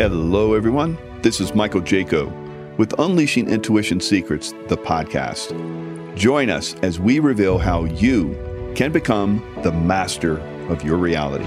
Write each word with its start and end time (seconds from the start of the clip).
Hello, 0.00 0.54
everyone. 0.54 0.96
This 1.20 1.42
is 1.42 1.54
Michael 1.54 1.82
Jaco 1.82 2.32
with 2.78 2.98
Unleashing 2.98 3.50
Intuition 3.50 4.00
Secrets, 4.00 4.52
the 4.68 4.76
podcast. 4.78 5.52
Join 6.16 6.48
us 6.48 6.72
as 6.76 6.98
we 6.98 7.18
reveal 7.18 7.58
how 7.58 7.84
you 7.84 8.32
can 8.74 8.92
become 8.92 9.44
the 9.62 9.70
master 9.70 10.38
of 10.70 10.82
your 10.82 10.96
reality. 10.96 11.44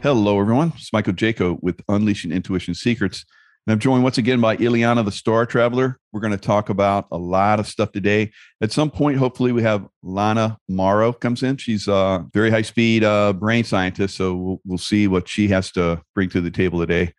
Hello, 0.00 0.38
everyone. 0.38 0.74
It's 0.76 0.92
Michael 0.92 1.14
Jaco 1.14 1.60
with 1.60 1.80
Unleashing 1.88 2.30
Intuition 2.30 2.74
Secrets. 2.74 3.24
And 3.66 3.72
I'm 3.72 3.78
joined 3.78 4.02
once 4.02 4.18
again 4.18 4.40
by 4.40 4.56
Ileana, 4.56 5.04
the 5.04 5.12
Star 5.12 5.46
Traveler. 5.46 5.96
We're 6.12 6.20
going 6.20 6.32
to 6.32 6.36
talk 6.36 6.68
about 6.68 7.06
a 7.12 7.16
lot 7.16 7.60
of 7.60 7.68
stuff 7.68 7.92
today. 7.92 8.32
At 8.60 8.72
some 8.72 8.90
point, 8.90 9.18
hopefully, 9.18 9.52
we 9.52 9.62
have 9.62 9.86
Lana 10.02 10.58
Morrow 10.68 11.12
comes 11.12 11.44
in. 11.44 11.58
She's 11.58 11.86
a 11.86 12.26
very 12.34 12.50
high 12.50 12.62
speed 12.62 13.04
uh, 13.04 13.32
brain 13.34 13.62
scientist. 13.62 14.16
So 14.16 14.34
we'll, 14.34 14.60
we'll 14.64 14.78
see 14.78 15.06
what 15.06 15.28
she 15.28 15.46
has 15.48 15.70
to 15.72 16.02
bring 16.12 16.28
to 16.30 16.40
the 16.40 16.50
table 16.50 16.80
today. 16.80 17.14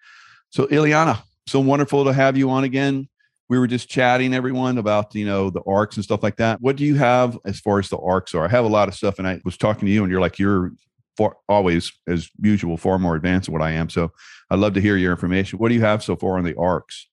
So, 0.50 0.68
Ileana, 0.68 1.22
so 1.48 1.62
wonderful 1.62 2.04
to 2.04 2.12
have 2.12 2.36
you 2.36 2.50
on 2.50 2.66
again. 2.66 3.08
We 3.48 3.58
were 3.58 3.68
just 3.68 3.88
chatting, 3.88 4.34
everyone, 4.34 4.78
about 4.78 5.16
you 5.16 5.26
know 5.26 5.50
the 5.50 5.62
arcs 5.66 5.96
and 5.96 6.04
stuff 6.04 6.24
like 6.24 6.38
that. 6.38 6.60
What 6.60 6.76
do 6.76 6.84
you 6.84 6.96
have 6.96 7.38
as 7.46 7.62
far 7.62 7.80
as 7.80 7.88
the 7.88 8.00
arcs 8.00 8.36
are? 8.36 8.44
I 8.44 8.50
have 8.50 8.66
a 8.66 8.70
lot 8.70 8.90
of 8.90 8.96
stuff, 8.96 9.18
and 9.18 9.28
I 9.28 9.40
was 9.46 9.56
talking 9.56 9.86
to 9.86 9.92
you, 9.94 10.04
and 10.04 10.12
you're 10.12 10.22
like 10.22 10.40
you're 10.40 10.74
far, 11.18 11.38
always, 11.48 11.92
as 12.08 12.30
usual, 12.42 12.78
far 12.78 13.00
more 13.00 13.16
advanced 13.16 13.46
than 13.46 13.54
what 13.54 13.62
I 13.62 13.72
am. 13.72 13.90
So 13.90 14.12
I'd 14.54 14.60
love 14.60 14.76
to 14.76 14.82
hear 14.82 14.98
your 14.98 15.10
information. 15.10 15.58
What 15.58 15.70
do 15.70 15.74
you 15.74 15.82
have 15.82 16.04
so 16.04 16.16
far 16.16 16.38
on 16.38 16.44
the 16.44 16.56
arcs? 16.60 17.08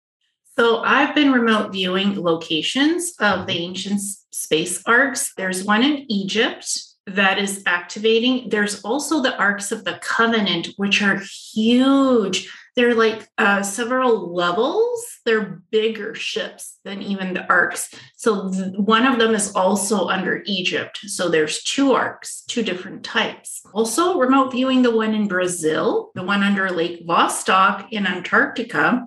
So 0.58 0.80
I've 0.80 1.14
been 1.14 1.32
remote 1.32 1.72
viewing 1.72 2.22
locations 2.22 3.14
of 3.18 3.46
the 3.46 3.54
mm-hmm. 3.54 3.62
ancient 3.62 4.02
space 4.30 4.82
arcs. 4.84 5.32
There's 5.38 5.64
one 5.64 5.82
in 5.82 6.04
Egypt 6.12 6.70
that 7.06 7.38
is 7.38 7.62
activating. 7.64 8.50
There's 8.50 8.82
also 8.82 9.22
the 9.22 9.34
arcs 9.38 9.72
of 9.72 9.84
the 9.84 9.98
covenant, 10.02 10.68
which 10.76 11.00
are 11.00 11.22
huge. 11.54 12.46
They're 12.80 12.94
like 12.94 13.28
uh, 13.36 13.62
several 13.62 14.34
levels. 14.34 15.04
They're 15.26 15.60
bigger 15.70 16.14
ships 16.14 16.78
than 16.82 17.02
even 17.02 17.34
the 17.34 17.46
arcs. 17.46 17.92
So 18.16 18.50
th- 18.50 18.72
one 18.78 19.04
of 19.04 19.18
them 19.18 19.34
is 19.34 19.54
also 19.54 20.08
under 20.08 20.42
Egypt. 20.46 20.96
So 20.96 21.28
there's 21.28 21.62
two 21.62 21.92
arcs, 21.92 22.42
two 22.48 22.62
different 22.62 23.04
types. 23.04 23.60
Also, 23.74 24.18
remote 24.18 24.52
viewing 24.52 24.80
the 24.80 24.96
one 24.96 25.12
in 25.12 25.28
Brazil, 25.28 26.10
the 26.14 26.22
one 26.22 26.42
under 26.42 26.70
Lake 26.70 27.06
Vostok 27.06 27.86
in 27.90 28.06
Antarctica. 28.06 29.06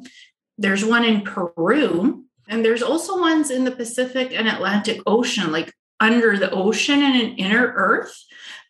There's 0.60 0.86
one 0.86 1.04
in 1.04 1.22
Peru. 1.22 2.26
And 2.48 2.64
there's 2.64 2.84
also 2.84 3.20
ones 3.20 3.50
in 3.50 3.64
the 3.64 3.72
Pacific 3.72 4.34
and 4.34 4.48
Atlantic 4.48 5.02
Ocean, 5.08 5.52
like 5.52 5.74
under 6.00 6.38
the 6.38 6.52
ocean 6.52 7.02
and 7.02 7.20
in 7.20 7.38
inner 7.38 7.74
Earth. 7.76 8.16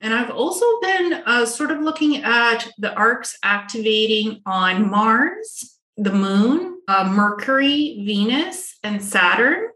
And 0.04 0.14
I've 0.14 0.32
also 0.32 0.66
been 0.82 1.14
uh, 1.26 1.46
sort 1.46 1.72
of 1.72 1.80
looking 1.80 2.24
at 2.24 2.70
the 2.78 2.94
arcs 2.94 3.38
activating 3.42 4.42
on 4.46 4.90
Mars, 4.90 5.80
the 5.96 6.12
moon, 6.12 6.82
uh, 6.90 7.10
Mercury, 7.10 8.04
Venus, 8.06 8.78
and 8.84 9.02
Saturn. 9.02 9.70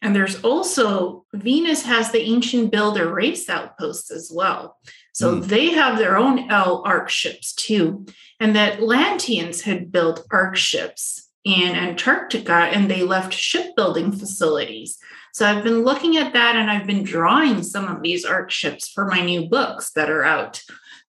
And 0.00 0.16
there's 0.16 0.42
also 0.42 1.26
Venus 1.34 1.82
has 1.84 2.10
the 2.10 2.22
ancient 2.22 2.72
builder 2.72 3.12
race 3.12 3.50
outposts 3.50 4.10
as 4.10 4.30
well. 4.32 4.78
So 5.12 5.36
mm. 5.36 5.44
they 5.44 5.70
have 5.72 5.98
their 5.98 6.16
own 6.16 6.50
L 6.50 6.82
arc 6.86 7.10
ships 7.10 7.54
too. 7.54 8.06
And 8.40 8.56
the 8.56 8.72
Atlanteans 8.72 9.60
had 9.60 9.92
built 9.92 10.26
arc 10.30 10.56
ships 10.56 11.28
in 11.44 11.74
Antarctica 11.74 12.52
and 12.52 12.90
they 12.90 13.02
left 13.02 13.34
shipbuilding 13.34 14.12
facilities. 14.12 14.98
So 15.36 15.44
I've 15.44 15.62
been 15.62 15.84
looking 15.84 16.16
at 16.16 16.32
that 16.32 16.56
and 16.56 16.70
I've 16.70 16.86
been 16.86 17.02
drawing 17.02 17.62
some 17.62 17.88
of 17.88 18.00
these 18.00 18.24
arc 18.24 18.50
ships 18.50 18.88
for 18.88 19.04
my 19.04 19.20
new 19.20 19.50
books 19.50 19.90
that 19.90 20.08
are 20.08 20.24
out. 20.24 20.62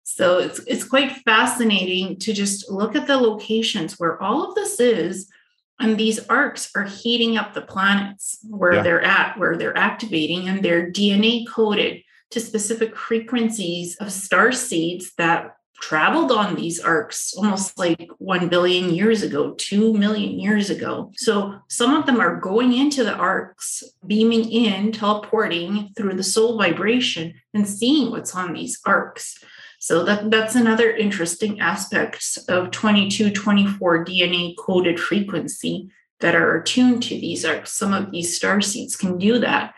So 0.03 0.39
it's 0.39 0.59
it's 0.67 0.83
quite 0.83 1.14
fascinating 1.23 2.17
to 2.20 2.33
just 2.33 2.70
look 2.70 2.93
at 2.98 3.08
the 3.08 3.16
locations 3.16 3.98
where 3.98 4.21
all 4.21 4.43
of 4.43 4.54
this 4.54 4.82
is 4.82 5.32
and 5.80 5.98
these 5.98 6.27
arcs 6.27 6.70
are 6.76 6.83
heating 6.83 7.37
up 7.37 7.54
the 7.54 7.61
planets 7.61 8.39
where 8.49 8.73
yeah. 8.73 8.82
they're 8.82 9.02
at 9.02 9.39
where 9.39 9.55
they're 9.55 9.77
activating 9.77 10.49
and 10.49 10.61
they're 10.61 10.92
DNA 10.92 11.48
coded 11.48 12.02
to 12.32 12.42
specific 12.42 12.98
frequencies 12.98 13.95
of 14.02 14.11
star 14.11 14.52
seeds 14.52 15.14
that 15.17 15.55
traveled 15.80 16.32
on 16.32 16.55
these 16.55 16.80
arcs 16.80 17.33
almost 17.36 17.77
like 17.77 18.10
1 18.17 18.49
billion 18.49 18.93
years 18.93 19.21
ago, 19.21 19.54
2 19.58 19.93
million 19.93 20.39
years 20.39 20.70
ago. 20.70 21.11
So 21.17 21.60
some 21.67 21.93
of 21.93 22.05
them 22.05 22.20
are 22.20 22.39
going 22.39 22.73
into 22.73 23.04
the 23.04 23.14
arcs, 23.14 23.83
beaming 24.05 24.52
in, 24.52 24.92
teleporting 24.92 25.92
through 25.95 26.16
the 26.16 26.23
soul 26.23 26.58
vibration 26.58 27.36
and 27.54 27.67
seeing 27.67 28.11
what's 28.11 28.36
on 28.36 28.54
these 28.54 28.80
arcs. 28.86 29.43
So 29.80 30.04
that, 30.05 30.32
that's 30.32 30.55
another 30.55 30.89
interesting 30.89 31.60
aspect 31.60 32.39
of 32.49 32.71
2224 32.71 34.05
DNA 34.05 34.55
coded 34.58 34.99
frequency 34.99 35.92
that 36.20 36.36
are 36.36 36.58
attuned 36.58 37.04
to 37.04 37.10
these 37.10 37.45
arcs. 37.45 37.73
Some 37.73 37.93
of 37.93 38.11
these 38.11 38.36
star 38.36 38.60
seeds 38.61 38.95
can 38.95 39.20
do 39.20 39.37
that. 39.39 39.76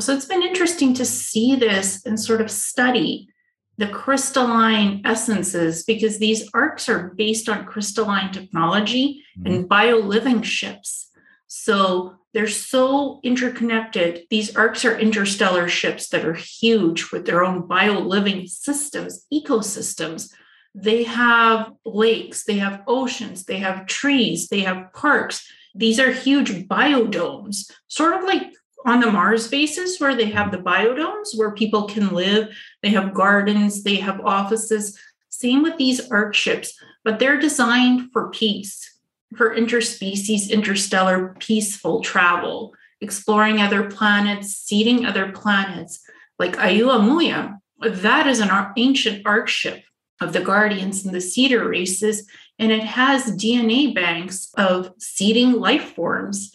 So 0.00 0.14
it's 0.14 0.24
been 0.24 0.42
interesting 0.42 0.94
to 0.94 1.04
see 1.04 1.54
this 1.54 2.04
and 2.06 2.18
sort 2.18 2.40
of 2.40 2.50
study 2.50 3.28
the 3.76 3.88
crystalline 3.88 5.02
essences 5.04 5.84
because 5.84 6.18
these 6.18 6.48
arcs 6.54 6.88
are 6.88 7.12
based 7.16 7.48
on 7.48 7.66
crystalline 7.66 8.32
technology 8.32 9.24
mm-hmm. 9.38 9.46
and 9.46 9.68
bioliving 9.68 10.44
ships. 10.44 11.10
So 11.46 12.16
they're 12.32 12.48
so 12.48 13.20
interconnected. 13.22 14.26
These 14.30 14.56
arcs 14.56 14.84
are 14.84 14.98
interstellar 14.98 15.68
ships 15.68 16.08
that 16.08 16.24
are 16.24 16.34
huge 16.34 17.10
with 17.12 17.26
their 17.26 17.44
own 17.44 17.62
bioliving 17.68 18.48
systems, 18.48 19.24
ecosystems. 19.32 20.32
They 20.74 21.04
have 21.04 21.72
lakes, 21.84 22.44
they 22.44 22.58
have 22.58 22.82
oceans, 22.88 23.44
they 23.44 23.58
have 23.58 23.86
trees, 23.86 24.48
they 24.48 24.60
have 24.60 24.92
parks. 24.92 25.46
These 25.76 26.00
are 26.00 26.10
huge 26.10 26.68
biodomes, 26.68 27.70
sort 27.86 28.14
of 28.14 28.24
like 28.24 28.52
on 28.84 29.00
the 29.00 29.10
Mars 29.10 29.48
bases 29.48 29.98
where 29.98 30.14
they 30.14 30.26
have 30.26 30.50
the 30.50 30.58
biodomes 30.58 31.36
where 31.36 31.52
people 31.52 31.84
can 31.84 32.12
live, 32.12 32.54
they 32.82 32.90
have 32.90 33.14
gardens, 33.14 33.82
they 33.82 33.96
have 33.96 34.20
offices. 34.20 34.98
Same 35.30 35.62
with 35.62 35.78
these 35.78 36.10
arc 36.10 36.34
ships, 36.34 36.78
but 37.02 37.18
they're 37.18 37.40
designed 37.40 38.12
for 38.12 38.30
peace, 38.30 38.98
for 39.36 39.56
interspecies, 39.56 40.50
interstellar, 40.50 41.34
peaceful 41.38 42.00
travel, 42.00 42.74
exploring 43.00 43.60
other 43.60 43.90
planets, 43.90 44.56
seeding 44.56 45.06
other 45.06 45.32
planets, 45.32 46.00
like 46.38 46.56
Oumuamua. 46.56 47.58
That 47.80 48.26
is 48.26 48.40
an 48.40 48.50
ancient 48.76 49.26
arc 49.26 49.48
ship 49.48 49.82
of 50.20 50.32
the 50.32 50.40
Guardians 50.40 51.04
and 51.04 51.14
the 51.14 51.20
Cedar 51.20 51.68
races, 51.68 52.28
and 52.58 52.70
it 52.70 52.84
has 52.84 53.36
DNA 53.36 53.94
banks 53.94 54.52
of 54.56 54.92
seeding 54.98 55.52
life 55.52 55.94
forms 55.94 56.52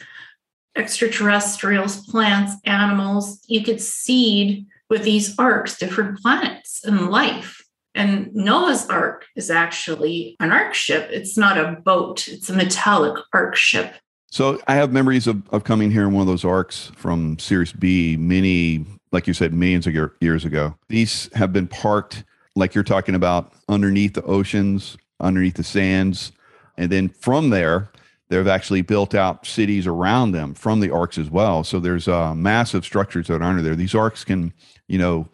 extraterrestrials, 0.75 2.06
plants, 2.07 2.53
animals. 2.66 3.41
You 3.47 3.63
could 3.63 3.81
seed 3.81 4.66
with 4.90 5.03
these 5.03 5.38
arcs 5.38 5.78
different 5.78 6.19
planets 6.19 6.84
and 6.84 7.09
life. 7.09 7.63
And 7.96 8.34
Noah's 8.34 8.88
Ark 8.88 9.25
is 9.35 9.50
actually 9.50 10.35
an 10.40 10.52
ark 10.52 10.74
ship. 10.74 11.09
It's 11.12 11.38
not 11.38 11.58
a 11.58 11.74
boat, 11.84 12.28
it's 12.28 12.50
a 12.50 12.53
metallic 12.53 13.18
ark 13.34 13.56
ship. 13.56 13.96
So 14.31 14.59
I 14.68 14.75
have 14.75 14.91
memories 14.91 15.25
of, 15.25 15.41
of 15.50 15.63
coming 15.63 15.90
here 15.90 16.03
in 16.03 16.13
one 16.13 16.22
of 16.22 16.28
those 16.28 16.46
arcs 16.46 16.91
from 16.96 17.40
Sirius 17.40 17.74
B 17.74 18.16
many, 18.16 18.85
like 19.12 19.25
you 19.25 19.34
said, 19.34 19.53
millions 19.53 19.88
of 19.88 19.94
years 20.22 20.46
ago. 20.46 20.75
These 20.88 21.29
have 21.34 21.52
been 21.52 21.68
parked, 21.68 22.24
like 22.56 22.75
you're 22.75 22.84
talking 22.84 23.16
about, 23.16 23.53
underneath 23.68 24.13
the 24.13 24.24
oceans, 24.24 24.97
underneath 25.19 25.56
the 25.56 25.63
sands. 25.63 26.31
And 26.78 26.91
then 26.91 27.09
from 27.09 27.50
there, 27.50 27.90
They've 28.29 28.47
actually 28.47 28.84
built 28.84 29.16
out 29.16 29.45
cities 29.45 29.88
around 29.88 30.31
them 30.31 30.53
from 30.53 30.79
the 30.79 30.91
arcs 30.91 31.17
as 31.17 31.29
well. 31.29 31.63
So 31.63 31.79
there's 31.79 32.07
uh, 32.07 32.35
massive 32.35 32.85
structures 32.85 33.28
that 33.28 33.41
are 33.41 33.43
under 33.43 33.64
there. 33.64 33.76
These 33.76 33.96
arcs 33.96 34.23
can, 34.23 34.53
you 34.87 34.99
know, 34.99 35.28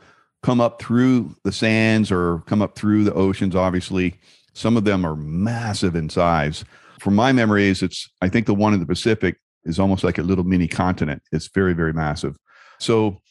come 0.44 0.62
up 0.62 0.82
through 0.82 1.36
the 1.44 1.52
sands 1.52 2.12
or 2.12 2.40
come 2.46 2.62
up 2.62 2.76
through 2.76 3.04
the 3.04 3.14
oceans. 3.14 3.56
Obviously, 3.56 4.16
some 4.54 4.78
of 4.78 4.86
them 4.86 5.06
are 5.06 5.16
massive 5.16 5.96
in 5.96 6.10
size. 6.10 6.64
From 7.00 7.16
my 7.16 7.32
memories, 7.34 7.84
it's 7.84 8.08
I 8.22 8.30
think 8.30 8.46
the 8.46 8.56
one 8.56 8.74
in 8.74 8.80
the 8.80 8.86
Pacific 8.86 9.38
is 9.66 9.80
almost 9.80 10.04
like 10.04 10.18
a 10.18 10.24
little 10.24 10.46
mini 10.46 10.68
continent. 10.68 11.22
It's 11.32 11.50
very 11.50 11.74
very 11.74 11.92
massive. 11.92 12.38
So, 12.80 13.22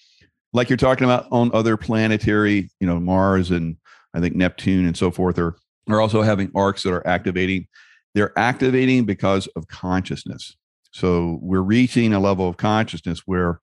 like 0.52 0.68
you're 0.68 0.76
talking 0.76 1.04
about 1.04 1.26
on 1.30 1.50
other 1.54 1.76
planetary, 1.76 2.68
you 2.80 2.86
know, 2.86 3.00
Mars 3.00 3.50
and 3.50 3.76
I 4.12 4.20
think 4.20 4.36
Neptune 4.36 4.86
and 4.86 4.96
so 4.96 5.10
forth 5.10 5.38
are 5.38 5.56
are 5.88 6.00
also 6.00 6.20
having 6.20 6.50
arcs 6.54 6.82
that 6.82 6.92
are 6.92 7.06
activating 7.06 7.66
they're 8.14 8.36
activating 8.38 9.04
because 9.04 9.46
of 9.48 9.68
consciousness. 9.68 10.56
So 10.92 11.38
we're 11.42 11.60
reaching 11.60 12.12
a 12.12 12.20
level 12.20 12.48
of 12.48 12.56
consciousness 12.56 13.22
where 13.26 13.60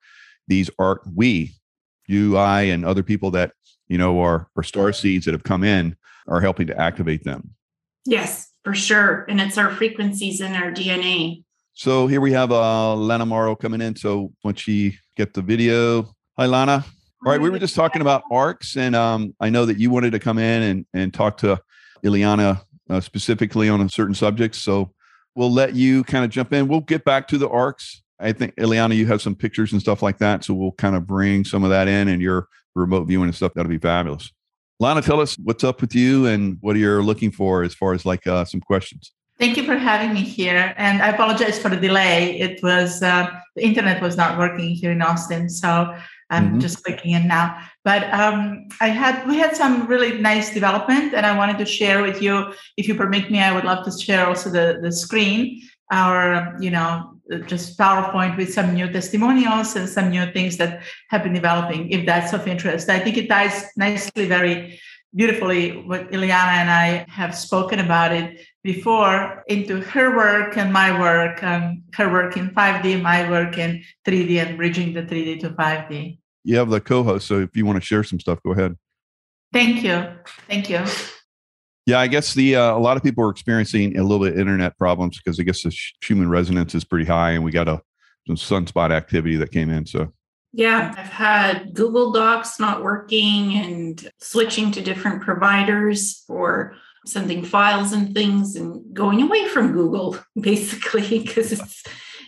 these 0.47 0.69
are 0.79 1.01
we, 1.15 1.53
you, 2.07 2.37
I, 2.37 2.63
and 2.63 2.83
other 2.83 3.03
people 3.03 3.31
that 3.31 3.53
you 3.87 3.97
know 3.97 4.19
are, 4.19 4.47
are 4.57 4.63
star 4.63 4.91
seeds 4.91 5.25
that 5.25 5.33
have 5.33 5.43
come 5.43 5.63
in 5.63 5.95
are 6.27 6.41
helping 6.41 6.67
to 6.67 6.79
activate 6.79 7.23
them. 7.23 7.51
Yes, 8.05 8.51
for 8.63 8.73
sure. 8.73 9.25
And 9.29 9.39
it's 9.39 9.57
our 9.57 9.71
frequencies 9.71 10.41
in 10.41 10.53
our 10.53 10.71
DNA. 10.71 11.43
So 11.73 12.07
here 12.07 12.19
we 12.19 12.33
have 12.33 12.51
uh, 12.51 12.95
Lana 12.95 13.25
Morrow 13.25 13.55
coming 13.55 13.81
in. 13.81 13.95
So 13.95 14.33
once 14.43 14.59
she 14.59 14.97
get 15.15 15.33
the 15.33 15.41
video, 15.41 16.13
Hi, 16.37 16.45
Lana. 16.45 16.85
All 17.23 17.31
right, 17.31 17.39
we 17.39 17.49
were 17.51 17.59
just 17.59 17.75
talking 17.75 18.01
about 18.01 18.23
ARCs, 18.31 18.77
and 18.77 18.95
um, 18.95 19.35
I 19.39 19.51
know 19.51 19.65
that 19.65 19.77
you 19.77 19.91
wanted 19.91 20.11
to 20.13 20.19
come 20.19 20.39
in 20.39 20.63
and, 20.63 20.85
and 20.93 21.13
talk 21.13 21.37
to 21.39 21.61
Ileana 22.03 22.61
uh, 22.91 22.99
specifically 22.99 23.69
on 23.69 23.81
a 23.81 23.89
certain 23.89 24.13
subject. 24.13 24.55
So 24.55 24.91
we'll 25.35 25.51
let 25.51 25.75
you 25.75 26.03
kind 26.03 26.25
of 26.25 26.31
jump 26.31 26.53
in. 26.53 26.67
We'll 26.67 26.81
get 26.81 27.05
back 27.05 27.27
to 27.29 27.37
the 27.37 27.49
ARCs. 27.49 28.03
I 28.19 28.33
think, 28.33 28.55
Ileana, 28.57 28.95
you 28.95 29.07
have 29.07 29.21
some 29.21 29.35
pictures 29.35 29.71
and 29.71 29.81
stuff 29.81 30.03
like 30.03 30.19
that. 30.19 30.43
So 30.43 30.53
we'll 30.53 30.73
kind 30.73 30.95
of 30.95 31.07
bring 31.07 31.43
some 31.43 31.63
of 31.63 31.71
that 31.71 31.87
in 31.87 32.07
and 32.07 32.21
your 32.21 32.47
remote 32.75 33.05
viewing 33.05 33.25
and 33.25 33.35
stuff. 33.35 33.53
That'll 33.55 33.69
be 33.69 33.79
fabulous. 33.79 34.31
Lana, 34.79 35.01
tell 35.01 35.19
us 35.19 35.35
what's 35.43 35.63
up 35.63 35.81
with 35.81 35.95
you 35.95 36.25
and 36.27 36.57
what 36.61 36.75
you're 36.75 37.03
looking 37.03 37.31
for 37.31 37.63
as 37.63 37.73
far 37.73 37.93
as 37.93 38.05
like 38.05 38.27
uh, 38.27 38.45
some 38.45 38.61
questions. 38.61 39.13
Thank 39.39 39.57
you 39.57 39.63
for 39.63 39.75
having 39.75 40.13
me 40.13 40.21
here. 40.21 40.73
And 40.77 41.01
I 41.01 41.09
apologize 41.09 41.57
for 41.57 41.69
the 41.69 41.77
delay. 41.77 42.39
It 42.39 42.61
was, 42.61 43.01
uh, 43.01 43.27
the 43.55 43.63
internet 43.63 44.01
was 44.01 44.15
not 44.15 44.37
working 44.37 44.69
here 44.69 44.91
in 44.91 45.01
Austin. 45.01 45.49
So 45.49 45.95
I'm 46.31 46.47
mm-hmm. 46.47 46.59
just 46.59 46.83
clicking 46.83 47.11
in 47.11 47.27
now. 47.27 47.59
But 47.83 48.11
um, 48.13 48.67
I 48.79 48.87
had 48.87 49.27
we 49.27 49.37
had 49.37 49.55
some 49.55 49.85
really 49.85 50.19
nice 50.19 50.53
development, 50.53 51.13
and 51.13 51.25
I 51.25 51.37
wanted 51.37 51.57
to 51.59 51.65
share 51.65 52.01
with 52.01 52.21
you. 52.21 52.53
If 52.77 52.87
you 52.87 52.95
permit 52.95 53.29
me, 53.29 53.39
I 53.39 53.53
would 53.53 53.65
love 53.65 53.85
to 53.85 53.91
share 53.91 54.25
also 54.25 54.49
the 54.49 54.79
the 54.81 54.91
screen, 54.91 55.61
our 55.91 56.57
you 56.59 56.71
know 56.71 57.19
just 57.45 57.77
PowerPoint 57.77 58.37
with 58.37 58.53
some 58.53 58.73
new 58.73 58.91
testimonials 58.91 59.75
and 59.75 59.87
some 59.87 60.09
new 60.09 60.25
things 60.31 60.57
that 60.57 60.83
have 61.09 61.23
been 61.23 61.33
developing. 61.33 61.89
If 61.89 62.05
that's 62.05 62.33
of 62.33 62.47
interest, 62.47 62.89
I 62.89 62.99
think 62.99 63.17
it 63.17 63.29
ties 63.29 63.65
nicely, 63.77 64.27
very 64.27 64.79
beautifully. 65.15 65.83
What 65.85 66.11
Ileana 66.11 66.55
and 66.63 66.69
I 66.69 67.05
have 67.09 67.35
spoken 67.35 67.79
about 67.79 68.11
it 68.11 68.47
before 68.63 69.43
into 69.47 69.81
her 69.81 70.15
work 70.15 70.57
and 70.57 70.71
my 70.71 70.97
work, 70.97 71.43
um, 71.43 71.83
her 71.95 72.09
work 72.11 72.37
in 72.37 72.49
5D, 72.51 73.01
my 73.01 73.29
work 73.29 73.57
in 73.57 73.83
3D, 74.05 74.45
and 74.45 74.57
bridging 74.57 74.93
the 74.93 75.03
3D 75.03 75.41
to 75.41 75.49
5D 75.51 76.17
you 76.43 76.57
have 76.57 76.69
the 76.69 76.81
co-host, 76.81 77.27
so 77.27 77.39
if 77.39 77.55
you 77.55 77.65
want 77.65 77.79
to 77.79 77.85
share 77.85 78.03
some 78.03 78.19
stuff, 78.19 78.39
go 78.43 78.51
ahead. 78.51 78.77
Thank 79.53 79.83
you. 79.83 80.07
Thank 80.47 80.69
you. 80.69 80.83
Yeah, 81.85 81.99
I 81.99 82.07
guess 82.07 82.33
the 82.33 82.55
uh, 82.55 82.75
a 82.75 82.79
lot 82.79 82.95
of 82.95 83.03
people 83.03 83.23
are 83.23 83.29
experiencing 83.29 83.97
a 83.97 84.03
little 84.03 84.25
bit 84.25 84.37
internet 84.37 84.77
problems 84.77 85.17
because 85.17 85.39
I 85.39 85.43
guess 85.43 85.63
the 85.63 85.75
human 86.03 86.29
resonance 86.29 86.75
is 86.75 86.83
pretty 86.83 87.05
high, 87.05 87.31
and 87.31 87.43
we 87.43 87.51
got 87.51 87.67
a 87.67 87.81
some 88.27 88.35
sunspot 88.35 88.91
activity 88.91 89.35
that 89.37 89.51
came 89.51 89.69
in. 89.69 89.85
So 89.85 90.13
yeah, 90.53 90.93
I've 90.97 91.07
had 91.07 91.73
Google 91.73 92.11
Docs 92.11 92.59
not 92.59 92.83
working 92.83 93.55
and 93.55 94.11
switching 94.19 94.71
to 94.73 94.81
different 94.81 95.21
providers 95.21 96.23
for 96.27 96.75
sending 97.05 97.43
files 97.43 97.93
and 97.93 98.13
things 98.13 98.55
and 98.55 98.93
going 98.93 99.21
away 99.21 99.47
from 99.47 99.71
Google 99.71 100.17
basically 100.39 101.19
because 101.19 101.51
it's 101.51 101.83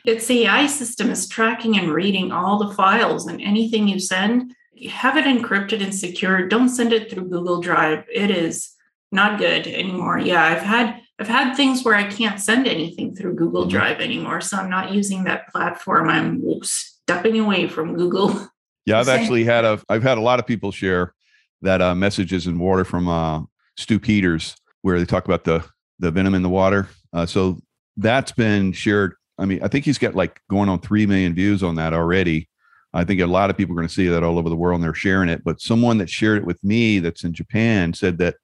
its 0.06 0.30
AI 0.30 0.68
system 0.68 1.10
is 1.10 1.28
tracking 1.28 1.78
and 1.78 1.92
reading 1.92 2.32
all 2.32 2.60
the 2.60 2.74
files 2.74 3.28
and 3.28 3.42
anything 3.42 3.88
you 3.88 4.00
send, 4.00 4.54
you 4.74 4.90
have 4.90 5.18
it 5.18 5.26
encrypted 5.26 5.82
and 5.82 5.96
secure. 5.96 6.48
Don't 6.48 6.70
send 6.70 6.92
it 6.92 7.10
through 7.10 7.30
Google 7.30 7.62
Drive. 7.62 8.04
It 8.14 8.32
is 8.32 8.74
not 9.12 9.40
good 9.40 9.68
anymore. 9.68 10.20
Yeah, 10.20 10.44
I've 10.44 10.62
had 10.62 11.00
I've 11.20 11.28
had 11.28 11.54
things 11.56 11.84
where 11.84 11.96
I 11.96 12.10
can't 12.10 12.40
send 12.40 12.68
anything 12.68 13.16
through 13.16 13.36
Google 13.36 13.62
mm-hmm. 13.62 13.78
Drive 13.78 14.02
anymore, 14.02 14.42
so 14.42 14.58
I'm 14.58 14.70
not 14.70 14.92
using 14.92 15.24
that 15.24 15.48
platform. 15.50 16.10
I'm 16.10 16.44
stepping 16.64 17.40
away 17.40 17.68
from 17.68 17.96
Google. 17.96 18.50
Yeah, 18.86 19.00
I've 19.00 19.08
actually 19.08 19.46
had 19.46 19.64
a 19.64 19.82
I've 19.88 20.04
had 20.04 20.18
a 20.18 20.22
lot 20.22 20.40
of 20.40 20.46
people 20.46 20.74
share 20.74 21.14
that 21.62 21.82
uh, 21.82 21.96
messages 21.96 22.48
in 22.48 22.60
water 22.60 22.84
from 22.84 23.08
uh, 23.08 23.44
Stew 23.78 23.98
Peters 23.98 24.58
where 24.82 25.00
they 25.00 25.06
talk 25.06 25.24
about 25.24 25.46
the 25.46 25.64
the 26.00 26.12
venom 26.12 26.36
in 26.36 26.42
the 26.42 26.50
water. 26.50 26.90
Uh, 27.14 27.26
so 27.26 27.62
that's 27.96 28.34
been 28.34 28.74
shared 28.74 29.16
I 29.44 29.46
mean, 29.46 29.62
I 29.62 29.68
think 29.68 29.84
he's 29.84 29.98
got 29.98 30.16
like 30.16 30.40
going 30.50 30.70
on 30.70 30.80
3 30.80 31.06
million 31.06 31.36
views 31.36 31.64
on 31.64 31.76
that 31.76 31.94
already. 31.94 32.48
I 32.94 33.04
think 33.04 33.20
a 33.20 33.28
lot 33.28 33.50
of 33.50 33.58
people 33.58 33.74
are 33.74 33.76
going 33.76 33.90
to 33.90 33.94
see 33.94 34.08
that 34.08 34.24
all 34.24 34.40
over 34.40 34.50
the 34.50 34.56
world 34.56 34.76
and 34.76 34.84
they're 34.86 34.94
sharing 34.94 35.28
it. 35.28 35.44
But 35.44 35.60
someone 35.60 35.98
that 35.98 36.10
shared 36.10 36.38
it 36.38 36.46
with 36.46 36.64
me 36.64 37.00
that's 37.00 37.26
in 37.26 37.34
Japan 37.34 37.94
said 37.94 38.20
that 38.20 38.36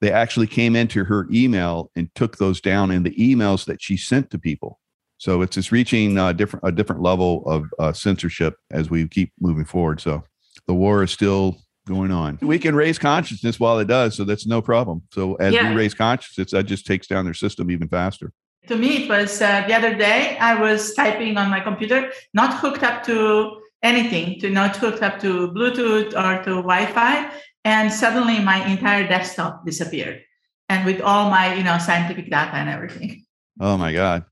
they 0.00 0.12
actually 0.12 0.46
came 0.46 0.76
into 0.76 1.02
her 1.04 1.26
email 1.32 1.90
and 1.96 2.14
took 2.14 2.36
those 2.36 2.60
down 2.60 2.92
in 2.92 3.02
the 3.02 3.16
emails 3.16 3.64
that 3.64 3.82
she 3.82 3.96
sent 3.96 4.30
to 4.30 4.38
people. 4.38 4.78
So 5.16 5.42
it's 5.42 5.56
just 5.56 5.72
reaching 5.72 6.16
a 6.16 6.32
different 6.32 6.64
a 6.64 6.70
different 6.70 7.02
level 7.02 7.42
of 7.46 7.66
uh, 7.80 7.92
censorship 7.92 8.54
as 8.70 8.88
we 8.88 9.08
keep 9.08 9.32
moving 9.40 9.64
forward. 9.64 10.00
So 10.00 10.22
the 10.68 10.74
war 10.74 11.02
is 11.02 11.10
still 11.10 11.58
going 11.88 12.12
on. 12.12 12.38
We 12.40 12.60
can 12.60 12.76
raise 12.76 12.96
consciousness 13.00 13.58
while 13.58 13.80
it 13.80 13.88
does, 13.88 14.14
so 14.14 14.22
that's 14.22 14.46
no 14.46 14.62
problem. 14.62 15.02
So 15.12 15.34
as 15.36 15.52
yeah. 15.52 15.70
we 15.70 15.74
raise 15.74 15.94
consciousness, 15.94 16.52
that 16.52 16.66
just 16.66 16.86
takes 16.86 17.08
down 17.08 17.24
their 17.24 17.34
system 17.34 17.72
even 17.72 17.88
faster 17.88 18.32
to 18.68 18.76
me 18.76 19.04
it 19.04 19.08
was 19.08 19.42
uh, 19.42 19.64
the 19.66 19.74
other 19.74 19.94
day 19.94 20.36
i 20.38 20.54
was 20.54 20.94
typing 20.94 21.36
on 21.36 21.50
my 21.50 21.60
computer 21.60 22.10
not 22.34 22.54
hooked 22.54 22.82
up 22.82 23.02
to 23.02 23.60
anything 23.82 24.38
to 24.40 24.50
not 24.50 24.76
hooked 24.76 25.02
up 25.02 25.18
to 25.20 25.50
bluetooth 25.52 26.08
or 26.22 26.42
to 26.44 26.62
wi-fi 26.62 27.30
and 27.68 27.92
suddenly 27.92 28.40
my 28.40 28.64
entire 28.66 29.06
desktop 29.06 29.66
disappeared. 29.66 30.22
And 30.68 30.84
with 30.84 31.00
all 31.00 31.30
my 31.30 31.54
you 31.54 31.62
know 31.62 31.78
scientific 31.78 32.30
data 32.30 32.54
and 32.54 32.68
everything. 32.68 33.24
Oh 33.60 33.76
my 33.76 33.92
god. 33.92 34.24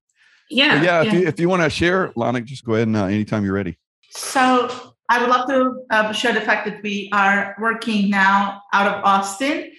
Yeah 0.50 0.83
yeah, 0.83 1.03
if 1.03 1.12
you 1.12 1.27
if 1.27 1.41
you 1.41 1.49
want 1.49 1.62
to 1.62 1.71
share 1.71 2.12
lana 2.15 2.41
just 2.41 2.65
go 2.65 2.75
ahead 2.75 2.87
and 2.88 2.97
uh, 2.97 3.06
anytime 3.06 3.44
you're 3.44 3.55
ready. 3.55 3.79
So 4.11 4.71
i 5.09 5.21
would 5.21 5.31
love 5.31 5.49
to 5.49 5.59
uh, 5.91 6.12
share 6.12 6.33
the 6.33 6.41
fact 6.41 6.67
that 6.67 6.83
we 6.83 7.09
are 7.12 7.56
working 7.61 8.11
now 8.11 8.61
out 8.73 8.87
of 8.93 9.05
austin 9.05 9.71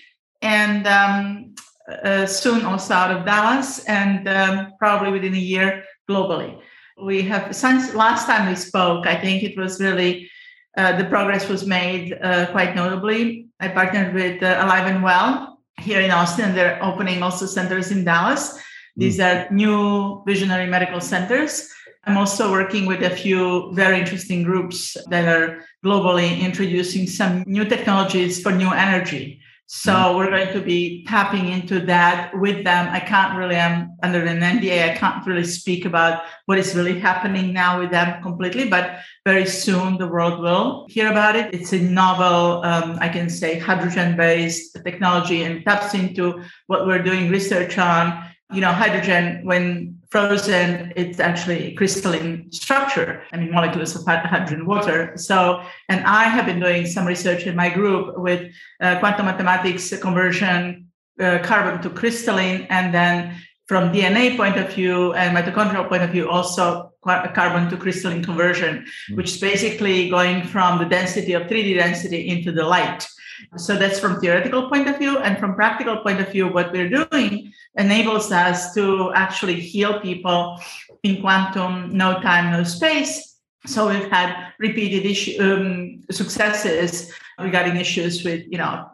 and 0.42 0.88
um, 0.88 1.54
uh, 1.88 2.25
soon 2.25 2.66
also 2.66 2.94
out 2.94 3.16
of 3.16 3.25
Dallas 3.25 3.84
and 3.86 4.28
um, 4.28 4.74
probably 4.80 5.12
within 5.12 5.34
a 5.34 5.38
year 5.39 5.84
globally. 6.10 6.60
We 7.01 7.22
have, 7.24 7.56
since 7.56 7.94
last 7.94 8.25
time 8.25 8.50
we 8.50 8.56
spoke, 8.56 9.06
I 9.06 9.16
think 9.16 9.44
it 9.44 9.57
was 9.57 9.80
really 9.80 10.30
uh, 10.78 10.95
the 10.95 11.06
progress 11.06 11.50
was 11.50 11.66
made 11.66 12.18
uh, 12.22 12.48
quite 12.51 12.75
notably. 12.75 13.48
I 13.60 13.68
partnered 13.69 14.13
with 14.13 14.44
uh, 14.44 14.63
Alive 14.63 14.88
and 14.88 15.04
Well 15.04 15.60
here 15.80 16.01
in 16.01 16.12
Austin. 16.12 16.54
They're 16.54 16.84
opening 16.84 17.24
also 17.24 17.45
centers 17.45 17.92
in 17.92 18.04
Dallas. 18.04 18.60
These 18.95 19.18
mm. 19.18 19.25
are 19.25 19.54
new 19.54 20.24
visionary 20.25 20.68
medical 20.68 21.01
centers. 21.01 21.72
I'm 22.06 22.18
also 22.18 22.51
working 22.51 22.86
with 22.86 23.04
a 23.04 23.10
few 23.10 23.74
very 23.74 24.00
interesting 24.00 24.44
groups 24.44 24.95
that 25.10 25.28
are 25.28 25.63
globally 25.83 26.40
introducing 26.40 27.07
some 27.07 27.44
new 27.48 27.66
technologies 27.66 28.42
for 28.42 28.51
new 28.51 28.72
energy. 28.72 29.42
So 29.69 29.92
mm-hmm. 29.92 30.18
we're 30.18 30.30
going 30.30 30.54
to 30.54 30.62
be 30.62 31.04
tapping 31.04 31.50
into 31.50 31.81
that 31.88 32.31
with 32.40 32.64
them. 32.64 32.88
I 32.90 33.02
can't 33.02 33.38
really, 33.38 33.58
I'm 33.58 33.98
under 34.02 34.24
an 34.25 34.40
NDA, 34.40 34.92
I 34.92 34.98
can't 34.98 35.25
really 35.28 35.44
speak 35.44 35.84
about 35.84 36.24
what 36.46 36.58
is 36.58 36.74
really 36.74 36.98
happening 36.98 37.52
now 37.52 37.80
with 37.80 37.92
them 37.92 38.22
completely, 38.24 38.69
but 38.69 39.00
very 39.25 39.46
soon 39.46 39.98
the 39.98 40.08
world 40.08 40.40
will 40.40 40.88
hear 40.90 41.12
about 41.12 41.36
it. 41.36 41.54
It's 41.54 41.74
a 41.74 41.80
novel, 41.80 42.64
um, 42.64 42.97
I 43.02 43.09
can 43.09 43.30
say, 43.30 43.59
hydrogen 43.59 44.16
based 44.16 44.78
technology 44.86 45.44
and 45.44 45.66
taps 45.66 45.94
into 45.94 46.42
what 46.68 46.88
we're 46.88 47.04
doing 47.04 47.30
research 47.30 47.78
on. 47.78 48.24
You 48.54 48.62
know, 48.62 48.71
hydrogen, 48.71 49.42
when 49.44 49.96
frozen, 50.09 50.94
it's 50.95 51.19
actually 51.19 51.73
crystalline 51.73 52.52
structure. 52.52 53.23
I 53.31 53.37
mean, 53.37 53.52
molecules 53.52 53.95
of 53.95 54.06
hydrogen 54.06 54.66
water. 54.66 55.14
So, 55.18 55.61
and 55.90 56.06
I 56.06 56.23
have 56.23 56.45
been 56.45 56.59
doing 56.59 56.85
some 56.85 57.06
research 57.06 57.45
in 57.45 57.56
my 57.56 57.69
group 57.69 58.18
with 58.18 58.52
uh, 58.81 58.99
quantum 58.99 59.26
mathematics 59.26 59.97
conversion, 59.99 60.87
uh, 61.19 61.40
carbon 61.44 61.81
to 61.81 61.90
crystalline, 61.90 62.68
and 62.69 62.94
then 62.94 63.35
from 63.68 63.92
DNA 63.92 64.37
point 64.37 64.57
of 64.57 64.73
view 64.73 65.14
and 65.14 65.35
mitochondrial 65.35 65.90
point 65.90 66.04
of 66.04 66.09
view, 66.09 66.30
also 66.30 66.94
carbon 67.04 67.69
to 67.69 67.78
crystalline 67.78 68.23
conversion, 68.23 68.78
mm-hmm. 68.78 69.16
which 69.16 69.31
is 69.31 69.40
basically 69.40 70.09
going 70.09 70.44
from 70.44 70.80
the 70.80 70.85
density 70.85 71.33
of 71.33 71.44
3D 71.44 71.76
density 71.76 72.30
into 72.30 72.52
the 72.52 72.64
light. 72.64 73.06
So 73.56 73.75
that's 73.77 73.99
from 73.99 74.19
theoretical 74.19 74.69
point 74.69 74.87
of 74.87 74.97
view. 74.97 75.17
And 75.19 75.37
from 75.37 75.56
practical 75.56 75.97
point 75.97 76.19
of 76.19 76.31
view, 76.31 76.47
what 76.47 76.71
we're 76.71 76.89
doing 76.89 77.53
enables 77.75 78.31
us 78.31 78.73
to 78.73 79.11
actually 79.13 79.59
heal 79.59 79.99
people 79.99 80.59
in 81.03 81.21
quantum, 81.21 81.95
no 81.95 82.19
time, 82.21 82.51
no 82.51 82.63
space. 82.63 83.35
So 83.65 83.89
we've 83.89 84.09
had 84.09 84.53
repeated 84.59 85.06
issue, 85.06 85.41
um, 85.41 86.01
successes 86.09 87.11
regarding 87.39 87.75
issues 87.75 88.23
with, 88.23 88.45
you 88.49 88.57
know, 88.57 88.89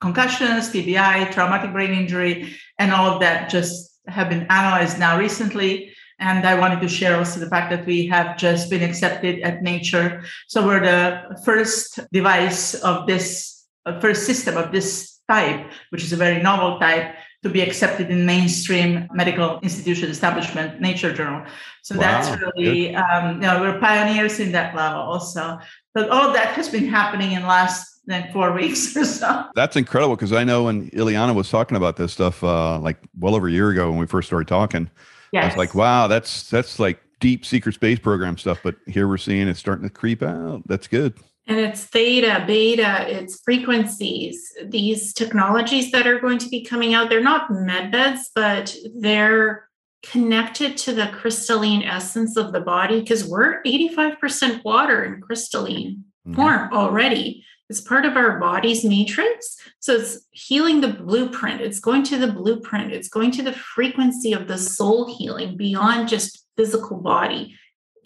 concussions, 0.00 0.70
TBI, 0.70 1.32
traumatic 1.32 1.72
brain 1.72 1.92
injury, 1.92 2.56
and 2.78 2.92
all 2.92 3.10
of 3.10 3.20
that 3.20 3.48
just 3.48 3.98
have 4.08 4.28
been 4.28 4.46
analyzed 4.50 4.98
now 4.98 5.18
recently. 5.18 5.92
And 6.18 6.46
I 6.46 6.58
wanted 6.58 6.80
to 6.80 6.88
share 6.88 7.16
also 7.16 7.40
the 7.40 7.48
fact 7.48 7.70
that 7.70 7.86
we 7.86 8.06
have 8.06 8.38
just 8.38 8.70
been 8.70 8.82
accepted 8.82 9.40
at 9.40 9.62
Nature. 9.62 10.24
So 10.48 10.66
we're 10.66 10.80
the 10.80 11.38
first 11.44 12.00
device 12.10 12.74
of 12.74 13.06
this 13.06 13.55
a 13.86 14.00
first 14.00 14.26
system 14.26 14.56
of 14.56 14.72
this 14.72 15.20
type, 15.28 15.70
which 15.90 16.02
is 16.02 16.12
a 16.12 16.16
very 16.16 16.42
novel 16.42 16.78
type, 16.78 17.14
to 17.42 17.48
be 17.48 17.60
accepted 17.60 18.10
in 18.10 18.26
mainstream 18.26 19.08
medical 19.12 19.60
institution 19.60 20.10
establishment, 20.10 20.80
Nature 20.80 21.12
Journal. 21.12 21.46
So 21.82 21.94
wow. 21.94 22.00
that's 22.00 22.42
really, 22.42 22.94
um, 22.94 23.36
you 23.36 23.46
know, 23.46 23.60
we're 23.60 23.78
pioneers 23.78 24.40
in 24.40 24.52
that 24.52 24.74
level 24.74 25.00
also. 25.00 25.58
But 25.94 26.10
all 26.10 26.32
that 26.32 26.48
has 26.48 26.68
been 26.68 26.88
happening 26.88 27.32
in 27.32 27.46
last 27.46 28.00
like 28.08 28.32
four 28.32 28.52
weeks 28.60 28.96
or 28.96 29.04
so. 29.04 29.46
That's 29.54 29.76
incredible 29.76 30.16
because 30.16 30.32
I 30.32 30.44
know 30.44 30.64
when 30.64 30.90
Ileana 30.90 31.34
was 31.34 31.48
talking 31.48 31.76
about 31.76 31.96
this 31.96 32.12
stuff, 32.12 32.42
uh, 32.42 32.78
like 32.80 32.98
well 33.18 33.34
over 33.34 33.48
a 33.48 33.52
year 33.52 33.70
ago 33.70 33.90
when 33.90 33.98
we 33.98 34.06
first 34.06 34.28
started 34.28 34.48
talking, 34.48 34.90
yes. 35.32 35.44
I 35.44 35.46
was 35.46 35.56
like, 35.56 35.74
wow, 35.74 36.06
that's 36.08 36.50
that's 36.50 36.78
like 36.78 37.00
deep 37.20 37.44
secret 37.44 37.74
space 37.74 37.98
program 37.98 38.36
stuff. 38.38 38.58
But 38.62 38.76
here 38.86 39.08
we're 39.08 39.18
seeing 39.18 39.48
it 39.48 39.56
starting 39.56 39.84
to 39.84 39.90
creep 39.90 40.22
out. 40.22 40.62
That's 40.66 40.88
good. 40.88 41.14
And 41.46 41.60
it's 41.60 41.84
theta, 41.84 42.44
beta, 42.46 43.06
it's 43.08 43.40
frequencies. 43.42 44.52
These 44.64 45.12
technologies 45.12 45.92
that 45.92 46.06
are 46.06 46.18
going 46.18 46.38
to 46.38 46.48
be 46.48 46.64
coming 46.64 46.92
out, 46.94 47.08
they're 47.08 47.22
not 47.22 47.50
med 47.50 47.92
beds, 47.92 48.30
but 48.34 48.76
they're 48.96 49.68
connected 50.02 50.76
to 50.76 50.92
the 50.92 51.08
crystalline 51.08 51.82
essence 51.82 52.36
of 52.36 52.52
the 52.52 52.60
body 52.60 53.00
because 53.00 53.24
we're 53.24 53.62
85% 53.62 54.64
water 54.64 55.04
in 55.04 55.20
crystalline 55.20 56.04
mm-hmm. 56.26 56.34
form 56.34 56.72
already. 56.72 57.44
It's 57.68 57.80
part 57.80 58.04
of 58.04 58.16
our 58.16 58.38
body's 58.38 58.84
matrix. 58.84 59.56
So 59.80 59.94
it's 59.94 60.26
healing 60.30 60.80
the 60.80 60.88
blueprint. 60.88 61.60
It's 61.60 61.80
going 61.80 62.04
to 62.04 62.18
the 62.18 62.30
blueprint. 62.30 62.92
It's 62.92 63.08
going 63.08 63.32
to 63.32 63.42
the 63.42 63.52
frequency 63.52 64.32
of 64.32 64.46
the 64.46 64.58
soul 64.58 65.16
healing 65.16 65.56
beyond 65.56 66.08
just 66.08 66.44
physical 66.56 66.98
body 66.98 67.56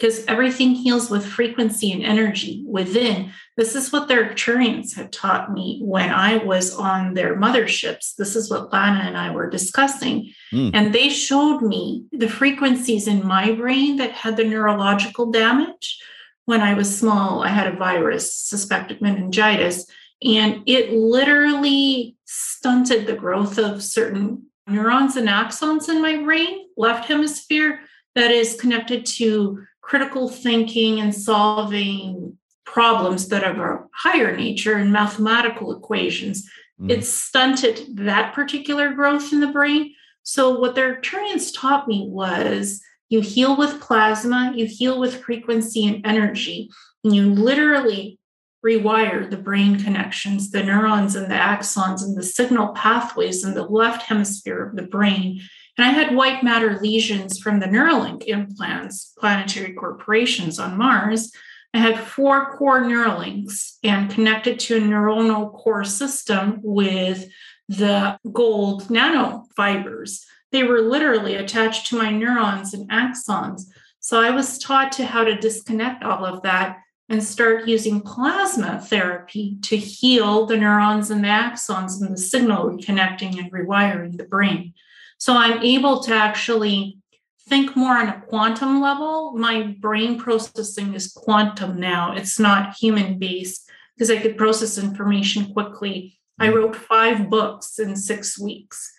because 0.01 0.25
everything 0.27 0.75
heals 0.75 1.11
with 1.11 1.27
frequency 1.27 1.93
and 1.93 2.03
energy 2.03 2.65
within. 2.67 3.33
This 3.59 3.75
is 3.75 3.93
what 3.93 4.09
their 4.09 4.31
Arcturians 4.31 4.95
had 4.95 5.13
taught 5.13 5.53
me 5.53 5.81
when 5.83 6.09
I 6.09 6.39
was 6.39 6.75
on 6.75 7.13
their 7.13 7.37
motherships. 7.37 8.15
This 8.17 8.35
is 8.35 8.51
what 8.51 8.73
Lana 8.73 9.01
and 9.01 9.19
I 9.19 9.31
were 9.31 9.51
discussing. 9.51 10.33
Mm. 10.55 10.71
And 10.73 10.95
they 10.95 11.11
showed 11.11 11.61
me 11.61 12.07
the 12.13 12.31
frequencies 12.31 13.07
in 13.07 13.27
my 13.27 13.53
brain 13.53 13.97
that 13.99 14.13
had 14.13 14.39
the 14.39 14.45
neurological 14.45 15.31
damage. 15.31 16.01
When 16.47 16.63
I 16.63 16.73
was 16.73 16.99
small, 16.99 17.43
I 17.43 17.49
had 17.49 17.73
a 17.73 17.77
virus, 17.77 18.35
suspected 18.35 19.03
meningitis, 19.03 19.87
and 20.25 20.63
it 20.67 20.93
literally 20.93 22.17
stunted 22.25 23.07
the 23.07 23.15
growth 23.15 23.59
of 23.59 23.83
certain 23.83 24.47
neurons 24.67 25.17
and 25.17 25.29
axons 25.29 25.89
in 25.91 26.01
my 26.01 26.17
brain, 26.17 26.69
left 26.77 27.07
hemisphere, 27.07 27.81
that 28.15 28.31
is 28.31 28.61
connected 28.61 29.07
to 29.07 29.65
critical 29.91 30.29
thinking 30.29 31.01
and 31.01 31.13
solving 31.13 32.39
problems 32.65 33.27
that 33.27 33.43
are 33.43 33.51
of 33.51 33.81
a 33.81 33.85
higher 33.93 34.37
nature 34.37 34.75
and 34.75 34.93
mathematical 34.93 35.77
equations. 35.77 36.49
Mm. 36.81 36.93
It 36.93 37.05
stunted 37.05 37.97
that 37.97 38.33
particular 38.33 38.93
growth 38.93 39.33
in 39.33 39.41
the 39.41 39.49
brain. 39.49 39.93
So, 40.23 40.57
what 40.61 40.77
their 40.77 40.95
Arcturians 40.95 41.53
taught 41.53 41.89
me 41.89 42.07
was 42.09 42.81
you 43.09 43.21
heal 43.21 43.57
with 43.57 43.81
plasma, 43.81 44.53
you 44.55 44.67
heal 44.67 45.01
with 45.01 45.25
frequency 45.25 45.85
and 45.89 46.07
energy, 46.07 46.71
and 47.03 47.13
you 47.13 47.29
literally 47.35 48.21
rewire 48.65 49.29
the 49.29 49.39
brain 49.39 49.83
connections, 49.83 50.53
the 50.53 50.63
neurons 50.63 51.17
and 51.17 51.29
the 51.29 51.35
axons 51.35 52.03
and 52.03 52.17
the 52.17 52.23
signal 52.23 52.69
pathways 52.75 53.43
in 53.43 53.55
the 53.55 53.65
left 53.65 54.03
hemisphere 54.03 54.69
of 54.69 54.77
the 54.77 54.83
brain 54.83 55.41
and 55.81 55.89
I 55.89 55.99
had 55.99 56.15
white 56.15 56.43
matter 56.43 56.79
lesions 56.79 57.39
from 57.39 57.59
the 57.59 57.65
Neuralink 57.65 58.25
implants, 58.25 59.15
planetary 59.19 59.73
corporations 59.73 60.59
on 60.59 60.77
Mars. 60.77 61.33
I 61.73 61.79
had 61.79 61.99
four 61.99 62.55
core 62.59 62.83
Neuralinks 62.83 63.79
and 63.83 64.11
connected 64.11 64.61
to 64.61 64.77
a 64.77 64.81
neuronal 64.81 65.51
core 65.55 65.85
system 65.85 66.61
with 66.63 67.31
the 67.71 68.19
gold 68.31 68.89
nanofibers. 68.89 70.23
They 70.53 70.65
were 70.65 70.83
literally 70.83 71.37
attached 71.37 71.87
to 71.87 71.97
my 71.97 72.11
neurons 72.11 72.75
and 72.75 72.91
axons. 72.91 73.63
So 74.01 74.21
I 74.21 74.33
was 74.33 74.59
taught 74.59 74.93
to 74.93 75.07
how 75.07 75.25
to 75.25 75.39
disconnect 75.39 76.05
all 76.05 76.27
of 76.27 76.43
that 76.43 76.77
and 77.09 77.25
start 77.25 77.67
using 77.67 78.03
plasma 78.03 78.83
therapy 78.83 79.57
to 79.63 79.79
heal 79.79 80.45
the 80.45 80.59
neurons 80.59 81.11
and 81.11 81.25
the 81.25 81.29
axons 81.29 82.03
and 82.03 82.13
the 82.13 82.21
signal 82.21 82.67
reconnecting 82.67 83.39
and 83.39 83.51
rewiring 83.51 84.19
the 84.19 84.25
brain. 84.25 84.75
So 85.21 85.35
I'm 85.35 85.63
able 85.63 86.01
to 86.01 86.15
actually 86.15 86.99
think 87.47 87.77
more 87.77 87.97
on 87.97 88.09
a 88.09 88.21
quantum 88.23 88.81
level. 88.81 89.33
My 89.37 89.77
brain 89.79 90.19
processing 90.19 90.95
is 90.95 91.13
quantum 91.13 91.79
now, 91.79 92.15
it's 92.15 92.39
not 92.39 92.75
human 92.75 93.19
based 93.19 93.71
because 93.95 94.11
I 94.11 94.17
could 94.17 94.39
process 94.39 94.79
information 94.79 95.53
quickly. 95.53 96.19
I 96.39 96.49
mm. 96.49 96.55
wrote 96.55 96.75
five 96.75 97.29
books 97.29 97.79
in 97.79 97.97
six 97.97 98.41
weeks. 98.41 98.93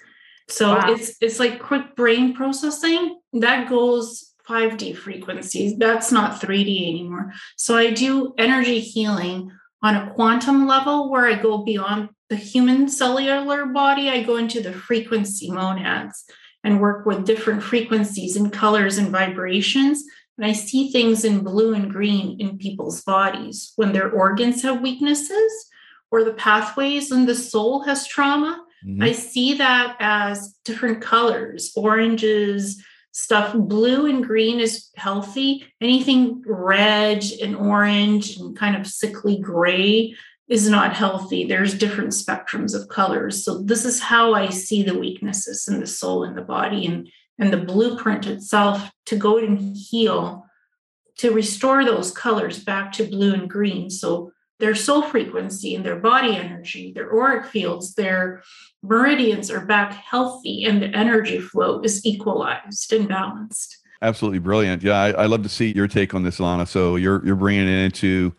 So 0.48 0.75
wow. 0.75 0.94
it's 0.94 1.16
it's 1.22 1.40
like 1.40 1.60
quick 1.60 1.96
brain 1.96 2.36
processing 2.36 3.20
that 3.34 3.68
goes 3.68 4.34
5D 4.48 4.98
frequencies. 4.98 5.78
That's 5.78 6.12
not 6.12 6.42
3D 6.42 6.90
anymore. 6.90 7.34
So 7.56 7.78
I 7.78 7.92
do 7.92 8.34
energy 8.38 8.80
healing 8.80 9.51
on 9.82 9.96
a 9.96 10.13
quantum 10.13 10.68
level 10.68 11.10
where 11.10 11.25
I 11.25 11.36
go 11.36 11.60
beyond 11.60 12.10
the 12.32 12.38
human 12.38 12.88
cellular 12.88 13.66
body, 13.66 14.10
I 14.10 14.24
go 14.24 14.38
into 14.38 14.62
the 14.62 14.72
frequency 14.72 15.52
monads 15.52 16.24
and 16.64 16.80
work 16.80 17.06
with 17.06 17.26
different 17.26 17.62
frequencies 17.62 18.38
and 18.38 18.54
colors 18.54 18.98
and 18.98 19.10
vibrations. 19.10 20.06
And 20.38 20.48
I 20.48 20.54
see 20.54 20.92
things 20.92 21.26
in 21.26 21.44
blue 21.44 21.74
and 21.74 21.92
green 21.92 22.40
in 22.40 22.58
people's 22.58 23.02
bodies 23.02 23.74
when 23.76 23.92
their 23.92 24.10
organs 24.10 24.62
have 24.64 24.80
weaknesses 24.80 25.52
or 26.10 26.24
the 26.24 26.34
pathways 26.34 27.12
and 27.12 27.28
the 27.28 27.36
soul 27.36 27.84
has 27.84 28.08
trauma. 28.08 28.64
Mm-hmm. 28.88 29.04
I 29.04 29.12
see 29.12 29.56
that 29.56 29.98
as 30.00 30.56
different 30.64 31.02
colors, 31.02 31.74
oranges, 31.76 32.82
stuff. 33.12 33.54
Blue 33.54 34.06
and 34.06 34.24
green 34.24 34.62
is 34.62 34.90
healthy. 34.96 35.66
Anything 35.82 36.42
red 36.48 37.26
and 37.42 37.58
orange 37.58 38.38
and 38.38 38.56
kind 38.56 38.78
of 38.78 38.88
sickly 38.88 39.38
gray 39.38 40.16
is 40.51 40.70
not 40.70 40.93
healthy. 40.93 41.46
There's 41.46 41.74
different 41.74 42.10
spectrums 42.10 42.75
of 42.75 42.89
colors. 42.89 43.46
So 43.46 43.62
this 43.63 43.86
is 43.86 44.01
how 44.01 44.34
I 44.34 44.50
see 44.50 44.84
the 44.84 45.00
weaknesses 45.00 45.65
in 45.70 45.79
the 45.79 45.88
soul 45.88 46.25
and 46.25 46.38
the 46.38 46.41
body 46.41 46.86
and, 46.86 47.08
and 47.39 47.53
the 47.53 47.65
blueprint 47.65 48.27
itself 48.27 48.91
to 49.05 49.15
go 49.15 49.38
and 49.38 49.77
heal, 49.77 50.46
to 51.20 51.31
restore 51.31 51.86
those 51.86 52.12
colors 52.12 52.62
back 52.62 52.91
to 52.93 53.05
blue 53.05 53.34
and 53.34 53.50
green. 53.50 53.89
So 53.89 54.34
their 54.60 54.75
soul 54.75 55.03
frequency 55.03 55.74
and 55.74 55.86
their 55.86 55.96
body 55.96 56.36
energy, 56.36 56.91
their 56.91 57.10
auric 57.13 57.46
fields, 57.46 57.96
their 57.96 58.43
meridians 58.84 59.50
are 59.50 59.65
back 59.65 59.93
healthy 59.93 60.65
and 60.65 60.81
the 60.81 60.93
energy 60.93 61.39
flow 61.39 61.79
is 61.79 62.05
equalized 62.05 62.91
and 62.91 63.08
balanced. 63.08 63.77
Absolutely 64.01 64.39
brilliant. 64.39 64.84
Yeah, 64.84 65.00
I, 65.00 65.12
I 65.12 65.25
love 65.27 65.43
to 65.43 65.50
see 65.50 65.72
your 65.74 65.88
take 65.88 66.13
on 66.13 66.24
this, 66.24 66.41
Lana. 66.41 66.65
So 66.65 66.98
you're 66.98 67.25
you're 67.25 67.36
bringing 67.38 67.70
it 67.70 67.86
into 67.86 68.34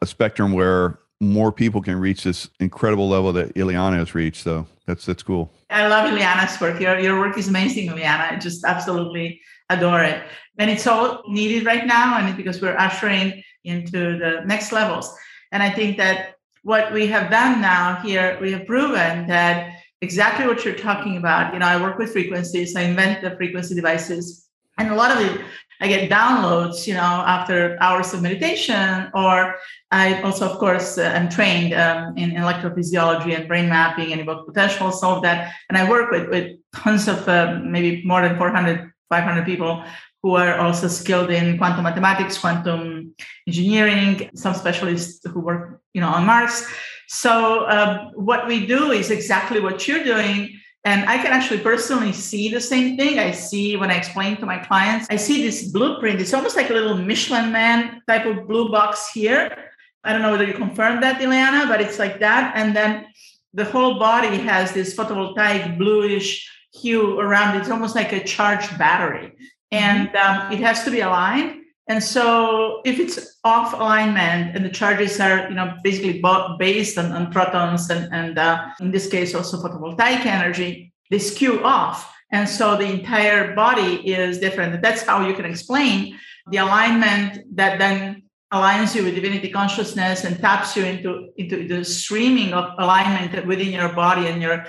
a 0.00 0.06
spectrum 0.06 0.52
where 0.52 0.98
more 1.20 1.50
people 1.50 1.82
can 1.82 1.98
reach 1.98 2.24
this 2.24 2.48
incredible 2.60 3.08
level 3.08 3.32
that 3.32 3.54
Ileana 3.54 3.96
has 3.96 4.14
reached. 4.14 4.42
So 4.42 4.66
that's 4.86 5.04
that's 5.04 5.22
cool. 5.22 5.52
I 5.70 5.86
love 5.88 6.10
Ileana's 6.10 6.60
work. 6.60 6.80
Your 6.80 6.98
your 6.98 7.18
work 7.18 7.36
is 7.36 7.48
amazing, 7.48 7.88
Ileana. 7.88 8.32
I 8.32 8.36
just 8.36 8.64
absolutely 8.64 9.40
adore 9.70 10.02
it. 10.02 10.22
And 10.58 10.70
it's 10.70 10.86
all 10.86 11.22
needed 11.28 11.66
right 11.66 11.86
now, 11.86 12.18
and 12.18 12.36
because 12.36 12.60
we're 12.62 12.76
ushering 12.76 13.42
into 13.64 14.18
the 14.18 14.42
next 14.46 14.72
levels. 14.72 15.14
And 15.52 15.62
I 15.62 15.70
think 15.70 15.96
that 15.98 16.36
what 16.62 16.92
we 16.92 17.06
have 17.06 17.30
done 17.30 17.60
now 17.60 17.96
here, 17.96 18.38
we 18.40 18.52
have 18.52 18.66
proven 18.66 19.26
that 19.28 19.74
exactly 20.00 20.46
what 20.46 20.64
you're 20.64 20.74
talking 20.74 21.16
about. 21.16 21.52
You 21.52 21.60
know, 21.60 21.66
I 21.66 21.80
work 21.80 21.98
with 21.98 22.12
frequencies, 22.12 22.76
I 22.76 22.82
invent 22.82 23.22
the 23.22 23.36
frequency 23.36 23.74
devices. 23.74 24.46
And 24.78 24.90
a 24.90 24.94
lot 24.94 25.10
of 25.10 25.18
it 25.24 25.40
I 25.80 25.88
get 25.88 26.10
downloads, 26.10 26.86
you 26.86 26.94
know, 26.94 27.00
after 27.00 27.76
hours 27.80 28.12
of 28.12 28.22
meditation, 28.22 29.10
or 29.14 29.56
I 29.90 30.20
also, 30.22 30.48
of 30.50 30.58
course, 30.58 30.98
uh, 30.98 31.02
am 31.02 31.28
trained 31.28 31.72
um, 31.74 32.16
in 32.16 32.32
electrophysiology 32.32 33.36
and 33.36 33.46
brain 33.46 33.68
mapping 33.68 34.12
and 34.12 34.20
evoked 34.20 34.48
potential, 34.48 34.92
all 35.02 35.16
of 35.16 35.22
that. 35.22 35.52
And 35.68 35.78
I 35.78 35.88
work 35.88 36.10
with, 36.10 36.28
with 36.28 36.58
tons 36.74 37.06
of 37.06 37.28
uh, 37.28 37.60
maybe 37.62 38.04
more 38.04 38.22
than 38.22 38.36
400, 38.36 38.92
500 39.08 39.44
people 39.44 39.84
who 40.22 40.34
are 40.34 40.58
also 40.58 40.88
skilled 40.88 41.30
in 41.30 41.58
quantum 41.58 41.84
mathematics, 41.84 42.38
quantum 42.38 43.14
engineering, 43.46 44.30
some 44.34 44.54
specialists 44.54 45.24
who 45.24 45.40
work, 45.40 45.80
you 45.94 46.00
know, 46.00 46.08
on 46.08 46.26
Mars. 46.26 46.66
So 47.06 47.64
uh, 47.64 48.10
what 48.14 48.48
we 48.48 48.66
do 48.66 48.90
is 48.90 49.10
exactly 49.10 49.60
what 49.60 49.86
you're 49.86 50.04
doing 50.04 50.57
and 50.84 51.08
I 51.08 51.16
can 51.18 51.32
actually 51.32 51.60
personally 51.60 52.12
see 52.12 52.48
the 52.48 52.60
same 52.60 52.96
thing. 52.96 53.18
I 53.18 53.32
see 53.32 53.76
when 53.76 53.90
I 53.90 53.96
explain 53.96 54.36
to 54.38 54.46
my 54.46 54.58
clients, 54.58 55.06
I 55.10 55.16
see 55.16 55.42
this 55.42 55.68
blueprint. 55.70 56.20
It's 56.20 56.32
almost 56.32 56.56
like 56.56 56.70
a 56.70 56.72
little 56.72 56.96
Michelin 56.96 57.52
man 57.52 58.00
type 58.06 58.26
of 58.26 58.46
blue 58.46 58.70
box 58.70 59.10
here. 59.12 59.70
I 60.04 60.12
don't 60.12 60.22
know 60.22 60.30
whether 60.30 60.44
you 60.44 60.54
confirm 60.54 61.00
that, 61.00 61.20
Ileana, 61.20 61.68
but 61.68 61.80
it's 61.80 61.98
like 61.98 62.20
that. 62.20 62.56
And 62.56 62.74
then 62.74 63.06
the 63.52 63.64
whole 63.64 63.98
body 63.98 64.38
has 64.38 64.72
this 64.72 64.96
photovoltaic 64.96 65.76
bluish 65.76 66.48
hue 66.72 67.18
around 67.18 67.56
it. 67.56 67.60
It's 67.60 67.70
almost 67.70 67.96
like 67.96 68.12
a 68.12 68.22
charged 68.22 68.78
battery. 68.78 69.32
And 69.72 70.14
um, 70.16 70.52
it 70.52 70.60
has 70.60 70.84
to 70.84 70.90
be 70.90 71.00
aligned. 71.00 71.62
And 71.88 72.02
so 72.02 72.82
if 72.84 72.98
it's 72.98 73.38
off 73.44 73.72
alignment 73.72 74.54
and 74.54 74.64
the 74.64 74.68
charges 74.68 75.18
are, 75.20 75.48
you 75.48 75.54
know, 75.54 75.74
basically 75.82 76.22
based 76.58 76.98
on, 76.98 77.12
on 77.12 77.32
protons 77.32 77.88
and, 77.88 78.12
and 78.12 78.38
uh, 78.38 78.68
in 78.80 78.90
this 78.90 79.08
case 79.08 79.34
also 79.34 79.56
photovoltaic 79.56 80.26
energy, 80.26 80.92
they 81.10 81.18
skew 81.18 81.64
off. 81.64 82.14
And 82.30 82.46
so 82.46 82.76
the 82.76 82.84
entire 82.84 83.54
body 83.54 84.06
is 84.06 84.38
different. 84.38 84.82
That's 84.82 85.02
how 85.02 85.26
you 85.26 85.32
can 85.34 85.46
explain 85.46 86.18
the 86.50 86.58
alignment 86.58 87.56
that 87.56 87.78
then 87.78 88.24
aligns 88.52 88.94
you 88.94 89.04
with 89.04 89.14
divinity 89.14 89.50
consciousness 89.50 90.24
and 90.24 90.38
taps 90.38 90.76
you 90.76 90.84
into, 90.84 91.28
into 91.36 91.68
the 91.68 91.84
streaming 91.84 92.52
of 92.52 92.70
alignment 92.78 93.46
within 93.46 93.68
your 93.68 93.92
body 93.94 94.26
and 94.26 94.42
your 94.42 94.66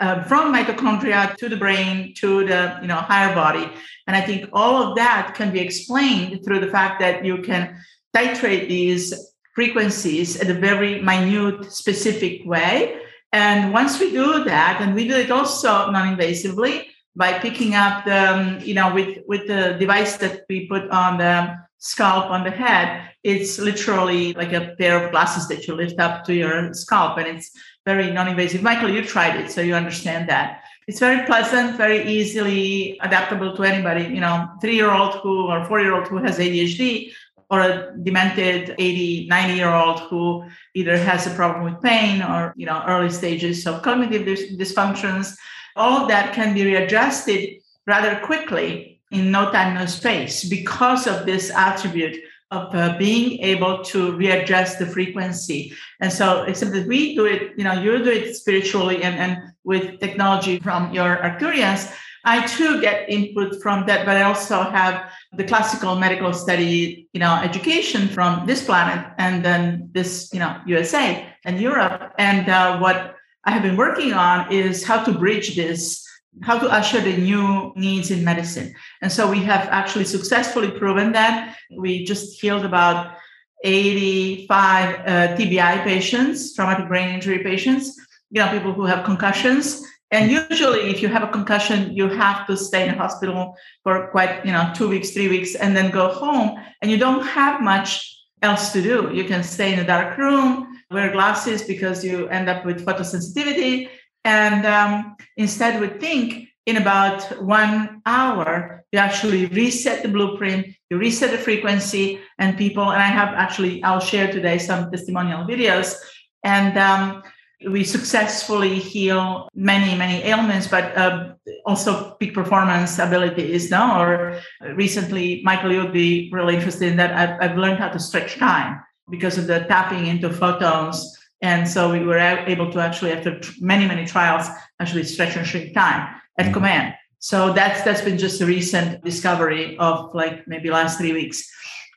uh, 0.00 0.22
from 0.24 0.54
mitochondria 0.54 1.34
to 1.36 1.48
the 1.48 1.56
brain 1.56 2.12
to 2.14 2.44
the 2.46 2.78
you 2.82 2.88
know 2.88 2.96
higher 2.96 3.34
body 3.34 3.70
and 4.06 4.16
i 4.16 4.20
think 4.20 4.48
all 4.52 4.82
of 4.82 4.96
that 4.96 5.34
can 5.34 5.52
be 5.52 5.60
explained 5.60 6.44
through 6.44 6.60
the 6.60 6.66
fact 6.66 7.00
that 7.00 7.24
you 7.24 7.38
can 7.42 7.76
titrate 8.14 8.68
these 8.68 9.14
frequencies 9.56 10.38
at 10.38 10.50
a 10.50 10.54
very 10.54 11.00
minute, 11.00 11.72
specific 11.72 12.44
way. 12.44 13.00
And 13.32 13.72
once 13.72 13.98
we 13.98 14.10
do 14.12 14.44
that, 14.44 14.78
and 14.80 14.94
we 14.94 15.08
do 15.08 15.16
it 15.16 15.30
also 15.30 15.90
non-invasively 15.90 16.86
by 17.16 17.38
picking 17.38 17.74
up 17.74 18.04
the, 18.04 18.20
um, 18.32 18.60
you 18.60 18.74
know, 18.74 18.94
with 18.94 19.18
with 19.26 19.46
the 19.48 19.76
device 19.80 20.18
that 20.18 20.44
we 20.48 20.68
put 20.68 20.84
on 20.90 21.18
the 21.18 21.56
scalp 21.78 22.26
on 22.30 22.44
the 22.44 22.50
head, 22.50 23.10
it's 23.24 23.58
literally 23.58 24.34
like 24.34 24.52
a 24.52 24.74
pair 24.78 24.94
of 25.02 25.10
glasses 25.10 25.48
that 25.48 25.66
you 25.66 25.74
lift 25.74 25.98
up 25.98 26.24
to 26.26 26.34
your 26.34 26.72
scalp, 26.74 27.18
and 27.18 27.26
it's 27.26 27.50
very 27.86 28.10
non-invasive. 28.10 28.62
Michael, 28.62 28.90
you 28.90 29.02
tried 29.02 29.36
it, 29.40 29.50
so 29.50 29.60
you 29.62 29.74
understand 29.74 30.28
that. 30.28 30.64
It's 30.88 30.98
very 30.98 31.24
pleasant, 31.24 31.76
very 31.76 32.06
easily 32.06 32.98
adaptable 33.00 33.56
to 33.56 33.62
anybody, 33.62 34.04
you 34.04 34.20
know, 34.20 34.50
three-year-old 34.60 35.14
who 35.22 35.46
or 35.46 35.64
four-year-old 35.64 36.08
who 36.08 36.18
has 36.18 36.38
ADHD 36.38 37.12
or 37.48 37.60
a 37.60 37.96
demented 38.02 38.74
80, 38.76 39.28
90 39.28 39.54
year 39.54 39.72
old 39.72 40.00
who 40.00 40.44
either 40.74 40.96
has 40.98 41.26
a 41.26 41.30
problem 41.30 41.64
with 41.64 41.80
pain 41.80 42.20
or, 42.20 42.52
you 42.56 42.66
know, 42.66 42.82
early 42.88 43.10
stages 43.10 43.66
of 43.66 43.82
cognitive 43.82 44.26
dysfunctions. 44.58 45.36
All 45.76 46.02
of 46.02 46.08
that 46.08 46.34
can 46.34 46.54
be 46.54 46.64
readjusted 46.64 47.60
rather 47.86 48.18
quickly 48.26 49.00
in 49.12 49.30
no 49.30 49.52
time, 49.52 49.74
no 49.74 49.86
space 49.86 50.42
because 50.42 51.06
of 51.06 51.24
this 51.24 51.50
attribute 51.50 52.16
of 52.50 52.74
uh, 52.74 52.96
being 52.98 53.40
able 53.40 53.82
to 53.82 54.12
readjust 54.12 54.78
the 54.78 54.86
frequency. 54.86 55.72
And 56.00 56.12
so, 56.12 56.42
except 56.44 56.72
that 56.72 56.86
we 56.86 57.14
do 57.14 57.26
it, 57.26 57.52
you 57.56 57.64
know, 57.64 57.72
you 57.72 57.98
do 58.02 58.10
it 58.10 58.36
spiritually 58.36 59.02
and, 59.02 59.16
and 59.16 59.38
with 59.64 59.98
technology 60.00 60.60
from 60.60 60.92
your 60.92 61.16
Arcturians. 61.16 61.92
I 62.24 62.44
too 62.46 62.80
get 62.80 63.08
input 63.08 63.62
from 63.62 63.86
that, 63.86 64.04
but 64.04 64.16
I 64.16 64.22
also 64.22 64.62
have 64.62 65.12
the 65.32 65.44
classical 65.44 65.96
medical 65.96 66.32
study, 66.32 67.08
you 67.12 67.20
know, 67.20 67.36
education 67.36 68.08
from 68.08 68.46
this 68.46 68.64
planet 68.64 69.06
and 69.18 69.44
then 69.44 69.90
this, 69.92 70.30
you 70.32 70.40
know, 70.40 70.60
USA 70.66 71.24
and 71.44 71.60
Europe. 71.60 72.12
And 72.18 72.48
uh, 72.48 72.78
what 72.78 73.14
I 73.44 73.52
have 73.52 73.62
been 73.62 73.76
working 73.76 74.12
on 74.12 74.52
is 74.52 74.84
how 74.84 75.04
to 75.04 75.12
bridge 75.12 75.54
this 75.54 76.05
how 76.42 76.58
to 76.58 76.68
usher 76.68 77.00
the 77.00 77.16
new 77.16 77.72
needs 77.76 78.10
in 78.10 78.24
medicine. 78.24 78.74
And 79.02 79.10
so 79.10 79.30
we 79.30 79.42
have 79.44 79.68
actually 79.70 80.04
successfully 80.04 80.70
proven 80.70 81.12
that. 81.12 81.56
We 81.76 82.04
just 82.04 82.40
healed 82.40 82.64
about 82.64 83.16
85 83.64 84.94
uh, 84.94 85.02
TBI 85.36 85.82
patients, 85.84 86.54
traumatic 86.54 86.88
brain 86.88 87.14
injury 87.14 87.42
patients, 87.42 87.96
you 88.30 88.40
know, 88.40 88.50
people 88.50 88.72
who 88.72 88.84
have 88.84 89.04
concussions. 89.04 89.82
And 90.12 90.30
usually, 90.30 90.90
if 90.90 91.02
you 91.02 91.08
have 91.08 91.24
a 91.24 91.28
concussion, 91.28 91.92
you 91.92 92.08
have 92.08 92.46
to 92.46 92.56
stay 92.56 92.86
in 92.86 92.94
a 92.94 92.98
hospital 92.98 93.56
for 93.82 94.08
quite, 94.08 94.44
you 94.46 94.52
know, 94.52 94.70
two 94.74 94.88
weeks, 94.88 95.10
three 95.10 95.28
weeks, 95.28 95.56
and 95.56 95.76
then 95.76 95.90
go 95.90 96.08
home. 96.08 96.58
And 96.80 96.90
you 96.90 96.96
don't 96.96 97.26
have 97.26 97.60
much 97.60 98.16
else 98.42 98.72
to 98.72 98.82
do. 98.82 99.10
You 99.12 99.24
can 99.24 99.42
stay 99.42 99.72
in 99.72 99.80
a 99.80 99.86
dark 99.86 100.16
room, 100.16 100.80
wear 100.90 101.10
glasses 101.10 101.62
because 101.62 102.04
you 102.04 102.28
end 102.28 102.48
up 102.48 102.64
with 102.64 102.86
photosensitivity 102.86 103.88
and 104.26 104.66
um, 104.66 105.16
instead, 105.36 105.80
we 105.80 105.86
think 105.86 106.48
in 106.66 106.78
about 106.78 107.22
one 107.40 108.02
hour, 108.06 108.84
you 108.90 108.98
actually 108.98 109.46
reset 109.46 110.02
the 110.02 110.08
blueprint, 110.08 110.66
you 110.90 110.98
reset 110.98 111.30
the 111.30 111.38
frequency, 111.38 112.18
and 112.40 112.58
people, 112.58 112.90
and 112.90 113.00
I 113.00 113.06
have 113.06 113.28
actually, 113.34 113.84
I'll 113.84 114.00
share 114.00 114.32
today 114.32 114.58
some 114.58 114.90
testimonial 114.90 115.46
videos. 115.46 115.94
And 116.42 116.76
um, 116.76 117.22
we 117.70 117.84
successfully 117.84 118.80
heal 118.80 119.48
many, 119.54 119.96
many 119.96 120.24
ailments, 120.24 120.66
but 120.66 120.96
uh, 120.98 121.34
also 121.64 122.16
peak 122.18 122.34
performance 122.34 122.98
abilities. 122.98 123.70
No, 123.70 124.00
or 124.00 124.40
recently, 124.74 125.40
Michael, 125.44 125.72
you 125.72 125.82
would 125.82 125.92
be 125.92 126.30
really 126.32 126.56
interested 126.56 126.90
in 126.90 126.96
that. 126.96 127.12
I've, 127.14 127.50
I've 127.50 127.58
learned 127.58 127.78
how 127.78 127.90
to 127.90 128.00
stretch 128.00 128.38
time 128.38 128.80
because 129.08 129.38
of 129.38 129.46
the 129.46 129.60
tapping 129.60 130.08
into 130.08 130.32
photons 130.32 131.16
and 131.42 131.68
so 131.68 131.92
we 131.92 132.00
were 132.00 132.18
able 132.18 132.72
to 132.72 132.80
actually, 132.80 133.12
after 133.12 133.40
many, 133.60 133.86
many 133.86 134.06
trials, 134.06 134.48
actually 134.80 135.04
stretch 135.04 135.36
and 135.36 135.46
shrink 135.46 135.74
time 135.74 136.14
at 136.38 136.46
mm-hmm. 136.46 136.54
command. 136.54 136.94
So 137.18 137.52
that's 137.52 137.82
that's 137.82 138.02
been 138.02 138.18
just 138.18 138.40
a 138.40 138.46
recent 138.46 139.02
discovery 139.04 139.76
of 139.78 140.14
like 140.14 140.46
maybe 140.46 140.70
last 140.70 140.98
three 140.98 141.12
weeks. 141.12 141.48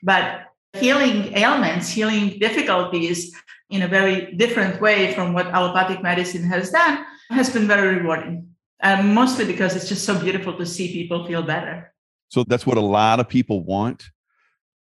But 0.02 0.42
healing 0.72 1.36
ailments, 1.36 1.88
healing 1.88 2.38
difficulties 2.38 3.34
in 3.70 3.82
a 3.82 3.88
very 3.88 4.32
different 4.32 4.80
way 4.80 5.14
from 5.14 5.32
what 5.32 5.46
allopathic 5.46 6.02
medicine 6.02 6.42
has 6.44 6.70
done 6.70 7.04
has 7.30 7.50
been 7.50 7.66
very 7.66 7.96
rewarding. 7.96 8.48
And 8.80 9.14
mostly 9.14 9.44
because 9.44 9.76
it's 9.76 9.88
just 9.88 10.04
so 10.04 10.18
beautiful 10.18 10.56
to 10.56 10.66
see 10.66 10.92
people 10.92 11.26
feel 11.26 11.42
better. 11.42 11.92
So 12.28 12.44
that's 12.44 12.66
what 12.66 12.78
a 12.78 12.82
lot 12.82 13.20
of 13.20 13.28
people 13.28 13.62
want. 13.62 14.10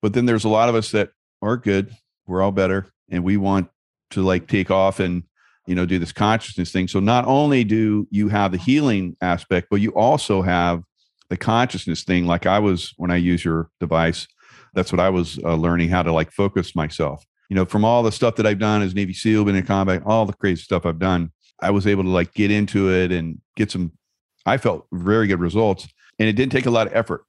But 0.02 0.14
then 0.14 0.26
there's 0.26 0.46
a 0.46 0.50
lot 0.50 0.70
of 0.70 0.76
us 0.76 0.92
that 0.92 1.12
are 1.42 1.58
good. 1.58 1.96
We're 2.26 2.42
all 2.42 2.52
better. 2.52 2.88
And 3.10 3.24
we 3.24 3.38
want 3.38 3.70
to 4.12 4.22
like 4.22 4.48
take 4.48 4.72
off 4.72 5.00
and 5.00 5.24
you 5.68 5.76
know 5.76 5.86
do 5.86 6.00
this 6.00 6.12
consciousness 6.12 6.72
thing. 6.72 6.88
So 6.88 7.00
not 7.00 7.26
only 7.26 7.64
do 7.64 8.08
you 8.12 8.30
have 8.30 8.52
the 8.52 8.58
healing 8.58 9.16
aspect 9.22 9.68
but 9.70 9.82
you 9.82 9.92
also 9.92 10.42
have 10.42 10.84
the 11.30 11.38
consciousness 11.38 12.04
thing. 12.04 12.26
Like 12.26 12.46
i 12.46 12.60
was 12.60 12.94
when 12.98 13.12
i 13.12 13.16
use 13.16 13.46
your 13.46 13.70
device 13.80 14.28
that's 14.74 14.92
what 14.92 15.00
i 15.00 15.10
was 15.10 15.40
uh, 15.44 15.56
learning 15.56 15.90
how 15.90 16.04
to 16.04 16.12
like 16.12 16.32
focus 16.32 16.76
myself. 16.76 17.26
You 17.50 17.56
know 17.56 17.66
from 17.66 17.86
all 17.86 18.04
the 18.04 18.12
stuff 18.12 18.36
that 18.36 18.46
i've 18.46 18.60
done 18.60 18.82
as 18.82 18.96
navy 18.96 19.14
seal 19.14 19.46
been 19.46 19.56
in 19.56 19.66
combat 19.66 20.04
all 20.06 20.26
the 20.26 20.34
crazy 20.34 20.62
stuff 20.62 20.86
i've 20.86 21.00
done 21.00 21.32
i 21.62 21.72
was 21.72 21.88
able 21.88 22.04
to 22.04 22.10
like 22.10 22.34
get 22.34 22.52
into 22.52 22.92
it 22.92 23.12
and 23.12 23.40
get 23.56 23.72
some 23.72 23.92
i 24.46 24.58
felt 24.58 24.88
very 24.92 25.28
good 25.28 25.40
results. 25.40 25.88
And 26.18 26.28
it 26.28 26.34
didn't 26.34 26.52
take 26.52 26.66
a 26.66 26.72
lot 26.72 26.88
of 26.88 26.94
effort 26.94 27.24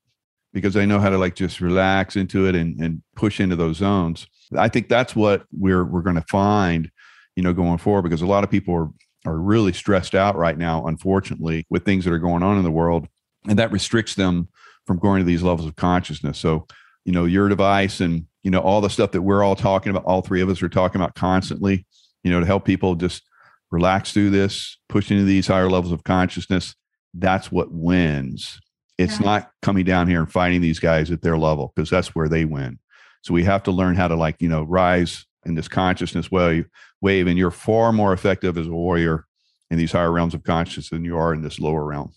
because 0.52 0.76
i 0.76 0.84
know 0.84 0.98
how 0.98 1.10
to 1.10 1.18
like 1.18 1.34
just 1.34 1.60
relax 1.60 2.16
into 2.16 2.46
it 2.46 2.54
and, 2.54 2.80
and 2.80 3.02
push 3.14 3.38
into 3.38 3.56
those 3.56 3.76
zones 3.76 4.26
I 4.56 4.68
think 4.68 4.88
that's 4.88 5.14
what 5.14 5.44
we're 5.52 5.84
we're 5.84 6.02
going 6.02 6.16
to 6.16 6.24
find, 6.28 6.90
you 7.36 7.42
know, 7.42 7.52
going 7.52 7.78
forward 7.78 8.02
because 8.02 8.22
a 8.22 8.26
lot 8.26 8.44
of 8.44 8.50
people 8.50 8.74
are 8.74 8.88
are 9.26 9.38
really 9.38 9.72
stressed 9.72 10.14
out 10.14 10.36
right 10.36 10.56
now, 10.56 10.86
unfortunately, 10.86 11.66
with 11.68 11.84
things 11.84 12.04
that 12.04 12.12
are 12.12 12.18
going 12.18 12.42
on 12.42 12.56
in 12.56 12.64
the 12.64 12.70
world, 12.70 13.06
and 13.46 13.58
that 13.58 13.72
restricts 13.72 14.14
them 14.14 14.48
from 14.86 14.98
going 14.98 15.20
to 15.20 15.26
these 15.26 15.42
levels 15.42 15.68
of 15.68 15.76
consciousness. 15.76 16.38
So, 16.38 16.66
you 17.04 17.12
know, 17.12 17.26
your 17.26 17.48
device 17.48 18.00
and 18.00 18.26
you 18.42 18.50
know 18.50 18.60
all 18.60 18.80
the 18.80 18.90
stuff 18.90 19.12
that 19.12 19.22
we're 19.22 19.42
all 19.42 19.56
talking 19.56 19.90
about, 19.90 20.04
all 20.04 20.22
three 20.22 20.40
of 20.40 20.48
us 20.48 20.62
are 20.62 20.68
talking 20.68 21.00
about 21.00 21.14
constantly, 21.14 21.86
you 22.24 22.30
know, 22.30 22.40
to 22.40 22.46
help 22.46 22.64
people 22.64 22.94
just 22.94 23.22
relax 23.70 24.12
through 24.12 24.30
this, 24.30 24.78
push 24.88 25.10
into 25.10 25.24
these 25.24 25.46
higher 25.46 25.70
levels 25.70 25.92
of 25.92 26.02
consciousness. 26.02 26.74
That's 27.14 27.52
what 27.52 27.70
wins. 27.70 28.58
It's 28.98 29.20
yeah. 29.20 29.26
not 29.26 29.50
coming 29.62 29.84
down 29.84 30.08
here 30.08 30.18
and 30.18 30.30
fighting 30.30 30.60
these 30.60 30.78
guys 30.78 31.10
at 31.10 31.22
their 31.22 31.38
level 31.38 31.72
because 31.74 31.88
that's 31.88 32.14
where 32.14 32.28
they 32.28 32.44
win. 32.44 32.79
So 33.22 33.34
we 33.34 33.44
have 33.44 33.62
to 33.64 33.70
learn 33.70 33.96
how 33.96 34.08
to 34.08 34.16
like, 34.16 34.36
you 34.40 34.48
know, 34.48 34.62
rise 34.62 35.26
in 35.44 35.54
this 35.54 35.68
consciousness 35.68 36.30
wave, 36.30 36.68
wave 37.00 37.26
and 37.26 37.38
you're 37.38 37.50
far 37.50 37.92
more 37.92 38.12
effective 38.12 38.58
as 38.58 38.66
a 38.66 38.72
warrior 38.72 39.26
in 39.70 39.78
these 39.78 39.92
higher 39.92 40.12
realms 40.12 40.34
of 40.34 40.42
consciousness 40.42 40.90
than 40.90 41.04
you 41.04 41.16
are 41.16 41.32
in 41.32 41.42
this 41.42 41.58
lower 41.58 41.84
realm. 41.84 42.12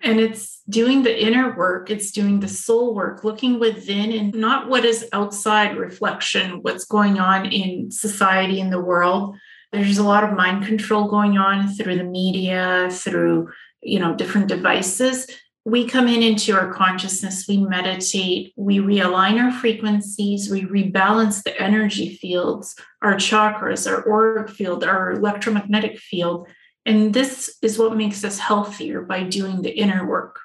And 0.00 0.20
it's 0.20 0.60
doing 0.68 1.02
the 1.02 1.24
inner 1.26 1.56
work, 1.56 1.90
it's 1.90 2.12
doing 2.12 2.38
the 2.38 2.48
soul 2.48 2.94
work, 2.94 3.24
looking 3.24 3.58
within 3.58 4.12
and 4.12 4.32
not 4.32 4.68
what 4.68 4.84
is 4.84 5.08
outside 5.12 5.76
reflection, 5.76 6.62
what's 6.62 6.84
going 6.84 7.18
on 7.18 7.46
in 7.46 7.90
society 7.90 8.60
in 8.60 8.70
the 8.70 8.80
world. 8.80 9.36
There's 9.72 9.98
a 9.98 10.04
lot 10.04 10.22
of 10.22 10.36
mind 10.36 10.66
control 10.66 11.08
going 11.08 11.36
on 11.36 11.68
through 11.74 11.96
the 11.96 12.04
media, 12.04 12.88
through 12.92 13.48
you 13.82 13.98
know 13.98 14.14
different 14.14 14.48
devices 14.48 15.26
we 15.68 15.86
come 15.86 16.08
in 16.08 16.22
into 16.22 16.54
our 16.54 16.72
consciousness, 16.72 17.46
we 17.46 17.58
meditate, 17.58 18.52
we 18.56 18.78
realign 18.78 19.42
our 19.42 19.52
frequencies, 19.52 20.50
we 20.50 20.62
rebalance 20.62 21.42
the 21.42 21.60
energy 21.60 22.16
fields, 22.16 22.74
our 23.02 23.14
chakras, 23.14 23.90
our 23.90 24.08
auric 24.10 24.48
field, 24.48 24.82
our 24.82 25.12
electromagnetic 25.12 25.98
field. 25.98 26.48
And 26.86 27.12
this 27.12 27.58
is 27.60 27.78
what 27.78 27.96
makes 27.96 28.24
us 28.24 28.38
healthier 28.38 29.02
by 29.02 29.24
doing 29.24 29.60
the 29.60 29.76
inner 29.76 30.08
work. 30.08 30.40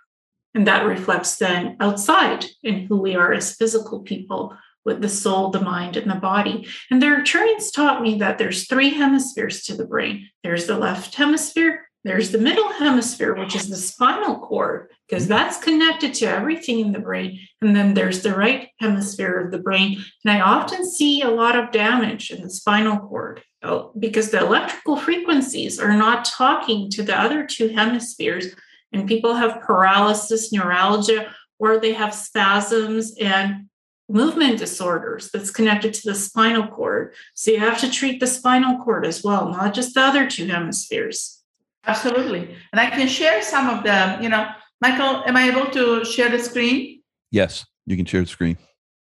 And 0.53 0.67
that 0.67 0.85
reflects 0.85 1.37
then 1.37 1.77
outside 1.79 2.45
in 2.61 2.85
who 2.87 3.01
we 3.01 3.15
are 3.15 3.33
as 3.33 3.55
physical 3.55 4.01
people 4.01 4.55
with 4.85 5.01
the 5.01 5.09
soul, 5.09 5.49
the 5.49 5.61
mind, 5.61 5.95
and 5.95 6.11
the 6.11 6.15
body. 6.15 6.67
And 6.91 7.01
their 7.01 7.21
Arcturians 7.21 7.73
taught 7.73 8.01
me 8.01 8.17
that 8.19 8.37
there's 8.37 8.67
three 8.67 8.89
hemispheres 8.89 9.63
to 9.63 9.75
the 9.75 9.85
brain. 9.85 10.27
There's 10.43 10.67
the 10.67 10.77
left 10.77 11.15
hemisphere, 11.15 11.89
there's 12.03 12.31
the 12.31 12.37
middle 12.37 12.69
hemisphere, 12.69 13.33
which 13.33 13.55
is 13.55 13.69
the 13.69 13.77
spinal 13.77 14.39
cord, 14.39 14.89
because 15.07 15.23
mm-hmm. 15.23 15.33
that's 15.33 15.63
connected 15.63 16.13
to 16.15 16.25
everything 16.25 16.79
in 16.79 16.91
the 16.91 16.99
brain. 16.99 17.39
And 17.61 17.75
then 17.75 17.93
there's 17.93 18.23
the 18.23 18.35
right 18.35 18.69
hemisphere 18.79 19.39
of 19.39 19.51
the 19.51 19.59
brain. 19.59 20.03
And 20.25 20.31
I 20.31 20.41
often 20.41 20.89
see 20.89 21.21
a 21.21 21.31
lot 21.31 21.57
of 21.57 21.71
damage 21.71 22.31
in 22.31 22.41
the 22.41 22.49
spinal 22.49 22.97
cord 22.97 23.41
oh, 23.61 23.93
because 23.97 24.31
the 24.31 24.39
electrical 24.39 24.97
frequencies 24.97 25.79
are 25.79 25.95
not 25.95 26.25
talking 26.25 26.89
to 26.91 27.03
the 27.03 27.17
other 27.17 27.45
two 27.45 27.69
hemispheres. 27.69 28.53
And 28.91 29.07
people 29.07 29.33
have 29.35 29.61
paralysis, 29.61 30.51
neuralgia, 30.51 31.33
or 31.57 31.79
they 31.79 31.93
have 31.93 32.13
spasms 32.13 33.15
and 33.19 33.69
movement 34.09 34.59
disorders 34.59 35.29
that's 35.31 35.49
connected 35.49 35.93
to 35.93 36.09
the 36.09 36.15
spinal 36.15 36.67
cord. 36.67 37.15
So 37.33 37.51
you 37.51 37.59
have 37.59 37.79
to 37.79 37.89
treat 37.89 38.19
the 38.19 38.27
spinal 38.27 38.83
cord 38.83 39.05
as 39.05 39.23
well, 39.23 39.49
not 39.49 39.73
just 39.73 39.93
the 39.93 40.01
other 40.01 40.29
two 40.29 40.47
hemispheres. 40.47 41.42
Absolutely. 41.85 42.55
And 42.71 42.79
I 42.79 42.89
can 42.89 43.07
share 43.07 43.41
some 43.41 43.69
of 43.69 43.83
them. 43.83 44.21
You 44.21 44.29
know, 44.29 44.47
Michael, 44.81 45.23
am 45.25 45.35
I 45.35 45.49
able 45.49 45.69
to 45.71 46.05
share 46.05 46.29
the 46.29 46.39
screen? 46.39 47.01
Yes, 47.31 47.65
you 47.85 47.97
can 47.97 48.05
share 48.05 48.21
the 48.21 48.27
screen. 48.27 48.57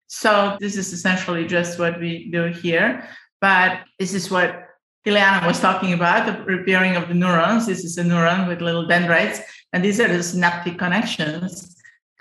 So 0.07 0.57
this 0.61 0.77
is 0.77 0.93
essentially 0.93 1.47
just 1.47 1.79
what 1.79 1.99
we 2.01 2.31
do 2.31 2.47
here. 2.47 3.09
But 3.41 3.81
this 3.99 4.15
is 4.15 4.31
what 4.31 4.65
Ileana 5.07 5.47
was 5.47 5.61
talking 5.61 5.95
about, 5.95 6.27
the 6.27 6.45
repairing 6.45 6.97
of 6.97 7.09
the 7.09 7.15
neurons. 7.15 7.67
This 7.67 7.85
is 7.85 7.97
a 7.97 8.03
neuron 8.03 8.47
with 8.47 8.61
little 8.61 8.87
dendrites, 8.87 9.41
and 9.73 9.83
these 9.83 10.01
are 10.01 10.09
the 10.09 10.23
synaptic 10.23 10.79
connections 10.79 11.78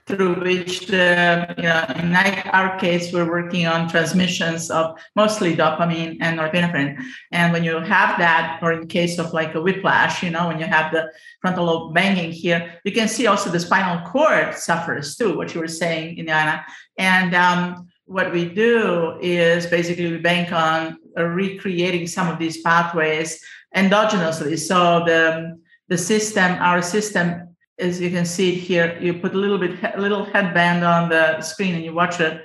through 0.08 0.36
which 0.36 0.88
the, 0.88 1.54
you 1.58 1.64
know, 1.64 1.86
in 2.00 2.16
our 2.16 2.80
case, 2.80 3.12
we're 3.12 3.30
working 3.30 3.68
on 3.68 3.90
transmissions 3.90 4.72
of 4.72 4.98
mostly 5.16 5.56
dopamine 5.56 6.18
and 6.22 6.40
norepinephrine. 6.40 6.98
And 7.34 7.52
when 7.52 7.64
you 7.66 7.80
have 7.80 8.18
that, 8.18 8.60
or 8.62 8.72
in 8.72 8.88
case 8.88 9.20
of 9.20 9.34
like 9.34 9.54
a 9.56 9.62
whiplash, 9.62 10.24
you 10.24 10.30
know, 10.30 10.48
when 10.48 10.60
you 10.60 10.66
have 10.66 10.94
the 10.94 11.12
frontal 11.42 11.66
lobe 11.66 11.94
banging 11.94 12.32
here, 12.32 12.80
you 12.86 12.94
can 12.94 13.10
see 13.10 13.28
also 13.28 13.50
the 13.50 13.60
spinal 13.60 14.08
cord 14.08 14.56
suffers 14.56 15.18
too, 15.18 15.36
what 15.36 15.54
you 15.54 15.60
were 15.60 15.68
saying, 15.68 16.18
Ileana. 16.18 16.64
And 16.98 17.36
um, 17.36 17.88
what 18.06 18.32
we 18.32 18.46
do 18.48 19.18
is 19.22 19.66
basically 19.66 20.12
we 20.12 20.18
bank 20.18 20.54
on 20.54 20.98
recreating 21.18 22.08
some 22.08 22.30
of 22.30 22.40
these 22.40 22.62
pathways 22.62 23.44
endogenously. 23.76 24.58
So 24.58 25.04
the 25.06 25.60
the 25.90 25.98
system, 25.98 26.52
our 26.60 26.82
system, 26.82 27.47
as 27.80 28.02
you 28.02 28.10
can 28.10 28.26
see 28.26 28.54
it 28.54 28.60
here, 28.60 28.98
you 29.00 29.14
put 29.16 29.34
a 29.34 29.38
little 29.38 29.58
bit 29.58 29.78
a 29.96 30.00
little 30.00 30.26
headband 30.26 30.84
on 30.84 31.10
the 31.10 31.42
screen 31.42 31.76
and 31.76 31.84
you 31.84 31.94
watch 31.94 32.18
the 32.18 32.42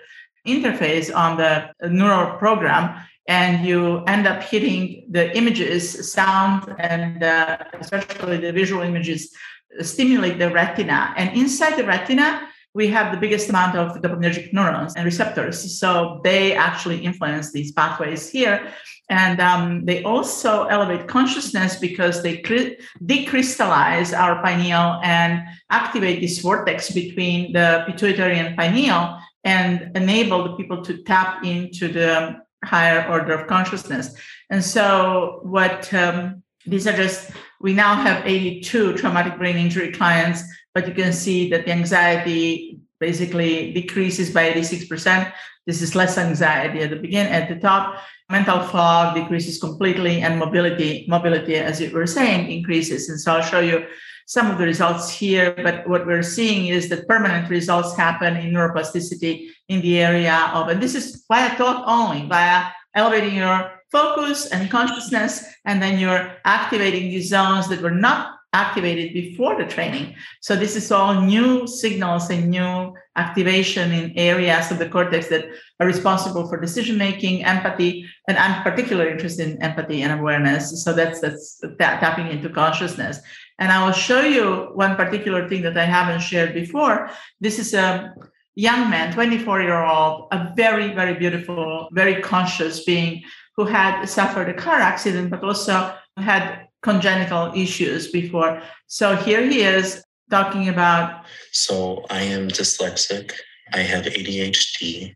interface 0.47 1.15
on 1.15 1.37
the 1.37 1.73
neural 1.89 2.37
program 2.39 3.01
and 3.29 3.65
you 3.65 4.03
end 4.05 4.27
up 4.27 4.43
hitting 4.43 5.07
the 5.11 5.35
images, 5.37 6.13
sound, 6.13 6.75
and 6.79 7.23
uh, 7.23 7.59
especially 7.81 8.39
the 8.39 8.53
visual 8.53 8.83
images 8.83 9.33
stimulate 9.81 10.39
the 10.39 10.51
retina. 10.51 11.15
And 11.17 11.37
inside 11.37 11.77
the 11.77 11.85
retina, 11.85 12.49
we 12.75 12.89
have 12.89 13.13
the 13.13 13.19
biggest 13.19 13.49
amount 13.49 13.77
of 13.77 14.01
dopaminergic 14.01 14.53
neurons 14.53 14.95
and 14.97 15.05
receptors. 15.05 15.79
So 15.79 16.21
they 16.25 16.55
actually 16.55 17.05
influence 17.05 17.53
these 17.53 17.73
pathways 17.73 18.31
here. 18.31 18.73
And 19.11 19.41
um, 19.41 19.85
they 19.85 20.03
also 20.05 20.65
elevate 20.65 21.07
consciousness 21.07 21.79
because 21.79 22.23
they 22.23 22.39
decrystallize 22.39 24.19
our 24.19 24.43
pineal 24.43 25.01
and 25.03 25.43
activate 25.71 26.21
this 26.21 26.39
vortex 26.39 26.91
between 26.91 27.53
the 27.53 27.85
pituitary 27.87 28.39
and 28.39 28.57
pineal 28.57 29.19
and 29.45 29.91
enable 29.95 30.45
the 30.45 30.57
people 30.57 30.83
to 30.83 31.03
tap 31.03 31.45
into 31.45 31.89
the 31.89 32.41
higher 32.65 33.07
order 33.09 33.35
of 33.35 33.47
consciousness. 33.49 34.15
And 34.49 34.65
so, 34.65 35.41
what 35.43 35.93
um, 35.93 36.43
these 36.65 36.87
are 36.87 36.97
just, 36.97 37.33
we 37.61 37.73
now 37.75 37.97
have 37.97 38.25
82 38.25 38.95
traumatic 38.95 39.37
brain 39.37 39.57
injury 39.57 39.93
clients 39.93 40.43
but 40.75 40.89
you 40.89 40.95
can 40.95 41.13
see 41.13 41.51
that 41.51 41.67
the 41.67 41.73
anxiety 41.73 42.81
basically 43.01 43.73
decreases 43.73 44.31
by 44.31 44.53
86%. 44.53 45.33
This 45.67 45.83
is 45.83 45.95
less 45.95 46.19
anxiety 46.19 46.81
at 46.81 46.91
the 46.91 46.97
beginning, 46.97 47.33
at 47.33 47.49
the 47.49 47.57
top. 47.57 48.01
Mental 48.31 48.61
fog 48.61 49.15
decreases 49.15 49.59
completely, 49.59 50.23
and 50.23 50.39
mobility, 50.39 51.05
mobility, 51.09 51.57
as 51.57 51.81
you 51.81 51.91
were 51.91 52.07
saying, 52.07 52.51
increases. 52.51 53.09
And 53.09 53.21
so 53.21 53.35
I'll 53.35 53.43
show 53.43 53.61
you 53.61 53.87
some 54.27 54.51
of 54.51 54.59
the 54.59 54.65
results 54.65 55.11
here. 55.11 55.55
But 55.63 55.87
what 55.89 56.07
we're 56.07 56.23
seeing 56.23 56.69
is 56.69 56.89
that 56.89 57.07
permanent 57.07 57.51
results 57.51 57.97
happen 57.97 58.37
in 58.37 58.53
neuroplasticity 58.55 59.49
in 59.69 59.83
the 59.83 60.01
area 60.01 60.51
of, 60.55 60.69
and 60.69 60.83
this 60.83 60.95
is 60.95 61.25
via 61.29 61.55
thought 61.57 61.85
only, 61.87 62.27
via 62.29 62.71
elevating 62.95 63.35
your 63.35 63.83
focus 63.91 64.47
and 64.47 64.71
consciousness, 64.71 65.45
and 65.67 65.83
then 65.83 65.99
you're 65.99 66.37
activating 66.45 67.11
these 67.11 67.29
zones 67.29 67.69
that 67.69 67.83
were 67.83 67.91
not 67.91 68.39
activated 68.53 69.15
before 69.15 69.57
the 69.57 69.67
training. 69.67 70.15
So 70.41 70.55
this 70.55 70.77
is 70.77 70.93
all 70.93 71.23
new 71.23 71.67
signals 71.67 72.29
and 72.31 72.51
new 72.51 72.95
activation 73.17 73.93
in 73.93 74.13
areas 74.17 74.71
of 74.71 74.79
the 74.79 74.89
cortex 74.89 75.29
that 75.29 75.47
are 75.81 75.87
responsible 75.87 76.49
for 76.49 76.61
decision 76.61 76.99
making, 76.99 77.45
empathy, 77.45 78.07
and 78.29 78.37
I'm 78.37 78.63
particularly 78.63 79.11
interested 79.11 79.49
in 79.49 79.63
empathy 79.63 80.03
and 80.03 80.19
awareness. 80.19 80.85
So 80.85 80.93
that's 80.93 81.21
that's 81.21 81.63
tapping 81.79 82.29
into 82.29 82.49
consciousness. 82.51 83.21
And 83.59 83.73
I 83.73 83.85
will 83.85 83.93
show 83.93 84.23
you 84.23 84.71
one 84.75 84.97
particular 84.97 85.49
thing 85.49 85.63
that 85.63 85.77
I 85.77 85.85
haven't 85.85 86.21
shared 86.21 86.53
before. 86.55 87.11
This 87.41 87.59
is 87.59 87.75
a 87.75 88.15
young 88.55 88.91
man, 88.91 89.15
24 89.15 89.63
year 89.63 89.83
old, 89.83 90.29
a 90.31 90.53
very 90.55 90.93
very 90.93 91.15
beautiful, 91.15 91.89
very 91.93 92.21
conscious 92.21 92.85
being 92.85 93.23
who 93.57 93.65
had 93.65 94.05
suffered 94.07 94.49
a 94.49 94.55
car 94.55 94.77
accident, 94.77 95.31
but 95.31 95.43
also 95.43 95.95
had 96.17 96.69
congenital 96.83 97.53
issues 97.55 98.11
before. 98.11 98.63
So 98.87 99.17
here 99.17 99.45
he 99.49 99.63
is 99.63 100.03
talking 100.31 100.69
about. 100.69 101.25
So 101.53 102.05
I 102.11 102.23
am 102.23 102.49
dyslexic. 102.49 103.33
I 103.73 103.79
have 103.79 104.05
ADHD. 104.05 105.15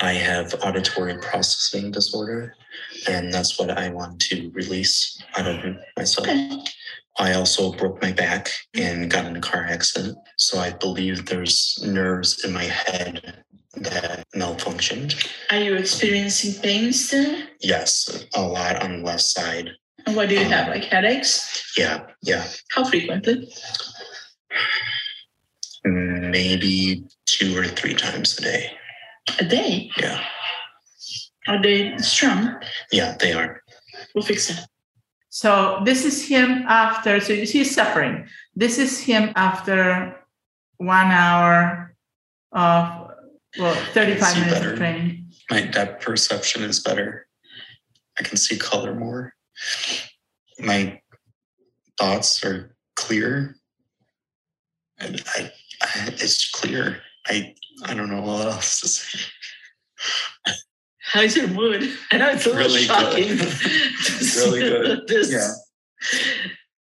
I 0.00 0.12
have 0.12 0.54
auditory 0.62 1.18
processing 1.18 1.90
disorder. 1.90 2.54
And 3.08 3.32
that's 3.32 3.58
what 3.58 3.70
I 3.70 3.90
want 3.90 4.20
to 4.22 4.50
release 4.54 5.20
out 5.36 5.46
of 5.46 5.76
myself. 5.96 6.28
Okay. 6.28 6.62
I 7.18 7.34
also 7.34 7.72
broke 7.72 8.00
my 8.00 8.12
back 8.12 8.50
and 8.74 9.10
got 9.10 9.26
in 9.26 9.36
a 9.36 9.40
car 9.40 9.66
accident. 9.66 10.16
So 10.36 10.58
I 10.58 10.70
believe 10.70 11.26
there's 11.26 11.78
nerves 11.84 12.44
in 12.44 12.52
my 12.52 12.64
head 12.64 13.44
that 13.74 14.24
malfunctioned. 14.34 15.28
Are 15.50 15.58
you 15.58 15.74
experiencing 15.74 16.62
pain 16.62 16.92
still? 16.92 17.42
Yes, 17.60 18.26
a 18.34 18.42
lot 18.42 18.82
on 18.82 18.98
the 18.98 19.04
left 19.04 19.22
side. 19.22 19.70
Oh, 20.08 20.12
and 20.12 20.16
what 20.16 20.30
do 20.30 20.36
you 20.36 20.44
have, 20.46 20.68
like 20.68 20.84
headaches? 20.84 21.74
Yeah, 21.76 22.06
yeah. 22.22 22.46
How 22.70 22.84
frequently? 22.84 23.52
Maybe 25.84 27.04
two 27.26 27.58
or 27.58 27.64
three 27.64 27.92
times 27.92 28.38
a 28.38 28.42
day. 28.42 28.70
A 29.38 29.44
day? 29.44 29.90
Yeah. 29.98 30.24
Are 31.46 31.60
they 31.60 31.98
strong? 31.98 32.56
Yeah, 32.90 33.16
they 33.20 33.34
are. 33.34 33.62
We'll 34.14 34.24
fix 34.24 34.48
it. 34.48 34.58
So 35.28 35.82
this 35.84 36.06
is 36.06 36.26
him 36.26 36.64
after. 36.66 37.20
So 37.20 37.34
you 37.34 37.44
see 37.44 37.58
he's 37.58 37.74
suffering. 37.74 38.26
This 38.56 38.78
is 38.78 38.98
him 38.98 39.32
after 39.36 40.16
one 40.78 41.10
hour 41.10 41.94
of 42.52 43.10
well, 43.58 43.74
thirty-five 43.92 44.36
minutes 44.36 44.54
better. 44.54 44.72
of 44.72 44.78
training. 44.78 45.30
My 45.50 45.62
depth 45.62 46.02
perception 46.02 46.62
is 46.62 46.80
better. 46.80 47.26
I 48.18 48.22
can 48.22 48.38
see 48.38 48.56
color 48.56 48.94
more 48.94 49.34
my 50.60 51.00
thoughts 51.98 52.44
are 52.44 52.76
clear. 52.96 53.56
And 54.98 55.22
I, 55.36 55.52
I, 55.82 56.08
it's 56.08 56.50
clear. 56.50 57.00
I, 57.26 57.54
I 57.84 57.94
don't 57.94 58.10
know 58.10 58.22
what 58.22 58.46
else 58.46 58.80
to 58.80 58.88
say. 58.88 59.18
How's 61.00 61.36
your 61.36 61.48
mood? 61.48 61.90
I 62.12 62.18
know 62.18 62.30
it's 62.30 62.46
a 62.46 62.50
little 62.50 62.64
really 62.64 62.82
shocking. 62.82 63.36
Good. 63.36 63.56
really 64.36 64.60
good. 64.60 65.00
This. 65.08 65.32
Yeah. 65.32 65.52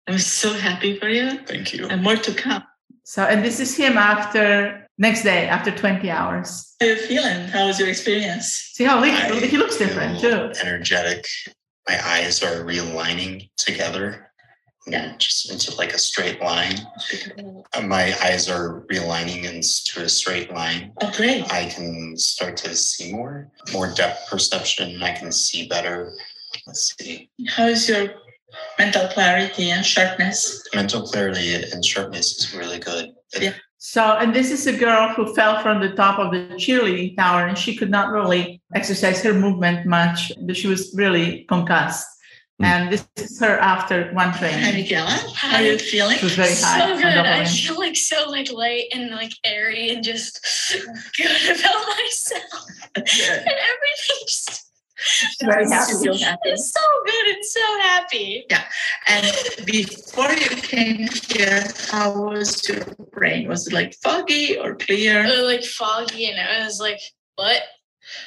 I'm 0.06 0.18
so 0.18 0.52
happy 0.52 0.98
for 0.98 1.08
you. 1.08 1.38
Thank 1.44 1.74
you. 1.74 1.86
And 1.88 2.02
more 2.02 2.16
to 2.16 2.34
come. 2.34 2.62
So, 3.04 3.24
and 3.24 3.44
this 3.44 3.60
is 3.60 3.76
him 3.76 3.98
after 3.98 4.86
next 4.98 5.22
day, 5.22 5.48
after 5.48 5.70
20 5.70 6.08
hours. 6.10 6.74
How 6.80 6.86
are 6.86 6.90
you 6.90 6.96
feeling? 6.96 7.48
How 7.48 7.66
was 7.66 7.78
your 7.78 7.88
experience? 7.88 8.46
See 8.72 8.84
how 8.84 9.02
he, 9.02 9.46
he 9.46 9.56
looks 9.56 9.76
different 9.76 10.20
too. 10.20 10.52
Energetic 10.60 11.26
my 11.88 11.98
eyes 12.06 12.42
are 12.42 12.64
realigning 12.64 13.50
together. 13.56 14.28
Yeah, 14.86 15.14
just 15.16 15.50
into 15.52 15.76
like 15.76 15.92
a 15.92 15.98
straight 15.98 16.40
line. 16.40 16.74
Uh, 17.72 17.82
my 17.82 18.14
eyes 18.20 18.50
are 18.50 18.84
realigning 18.90 19.44
into 19.44 20.04
a 20.04 20.08
straight 20.08 20.52
line. 20.52 20.92
Oh, 21.00 21.12
great. 21.16 21.50
I 21.52 21.66
can 21.66 22.16
start 22.16 22.56
to 22.58 22.74
see 22.74 23.12
more, 23.12 23.48
more 23.72 23.92
depth 23.94 24.28
perception. 24.28 25.00
I 25.00 25.12
can 25.12 25.30
see 25.30 25.68
better. 25.68 26.12
Let's 26.66 26.96
see. 26.98 27.30
How 27.48 27.66
is 27.66 27.88
your 27.88 28.08
mental 28.76 29.06
clarity 29.08 29.70
and 29.70 29.86
sharpness? 29.86 30.62
Mental 30.74 31.02
clarity 31.02 31.54
and 31.54 31.84
sharpness 31.84 32.38
is 32.38 32.54
really 32.54 32.80
good. 32.80 33.10
yeah. 33.40 33.54
So, 33.84 34.16
and 34.16 34.32
this 34.32 34.52
is 34.52 34.68
a 34.68 34.72
girl 34.72 35.08
who 35.08 35.34
fell 35.34 35.60
from 35.60 35.80
the 35.80 35.90
top 35.90 36.20
of 36.20 36.30
the 36.30 36.54
cheerleading 36.54 37.16
tower 37.16 37.48
and 37.48 37.58
she 37.58 37.74
could 37.74 37.90
not 37.90 38.12
really 38.12 38.62
exercise 38.72 39.20
her 39.24 39.34
movement 39.34 39.86
much. 39.86 40.30
But 40.40 40.56
she 40.56 40.68
was 40.68 40.94
really 40.94 41.42
concussed. 41.48 42.06
Mm. 42.62 42.64
And 42.64 42.92
this 42.92 43.08
is 43.16 43.40
her 43.40 43.58
after 43.58 44.12
one 44.12 44.32
training. 44.34 44.62
Hi, 44.62 44.70
Michaela. 44.70 45.10
How 45.34 45.56
are 45.56 45.62
you 45.62 45.78
feeling? 45.78 46.16
She 46.18 46.26
was 46.26 46.36
very 46.36 46.54
high. 46.54 46.94
So 46.94 46.96
good. 46.96 47.04
I 47.04 47.44
feel 47.44 47.76
like 47.76 47.96
so 47.96 48.30
like 48.30 48.52
light 48.52 48.84
and 48.94 49.10
like 49.10 49.32
airy 49.42 49.90
and 49.90 50.04
just 50.04 50.38
good 51.16 51.26
about 51.26 51.84
myself. 51.88 52.66
and 52.94 53.04
everything 53.04 54.22
just 54.28 54.71
very 55.42 55.68
happy. 55.68 55.92
So 55.92 56.14
happy. 56.14 56.40
It's 56.44 56.72
so 56.72 56.80
good 57.04 57.34
and 57.34 57.44
so 57.44 57.80
happy. 57.80 58.46
Yeah. 58.50 58.64
And 59.08 59.66
before 59.66 60.30
you 60.32 60.50
came 60.62 61.08
here, 61.28 61.64
how 61.90 62.12
was 62.12 62.68
your 62.68 62.84
brain? 63.12 63.48
Was 63.48 63.66
it 63.66 63.72
like 63.72 63.94
foggy 64.02 64.58
or 64.58 64.74
clear? 64.74 65.24
It 65.24 65.28
was 65.28 65.46
like 65.46 65.64
foggy 65.64 66.26
and 66.26 66.38
it 66.38 66.64
was 66.64 66.80
like, 66.80 67.00
what? 67.36 67.62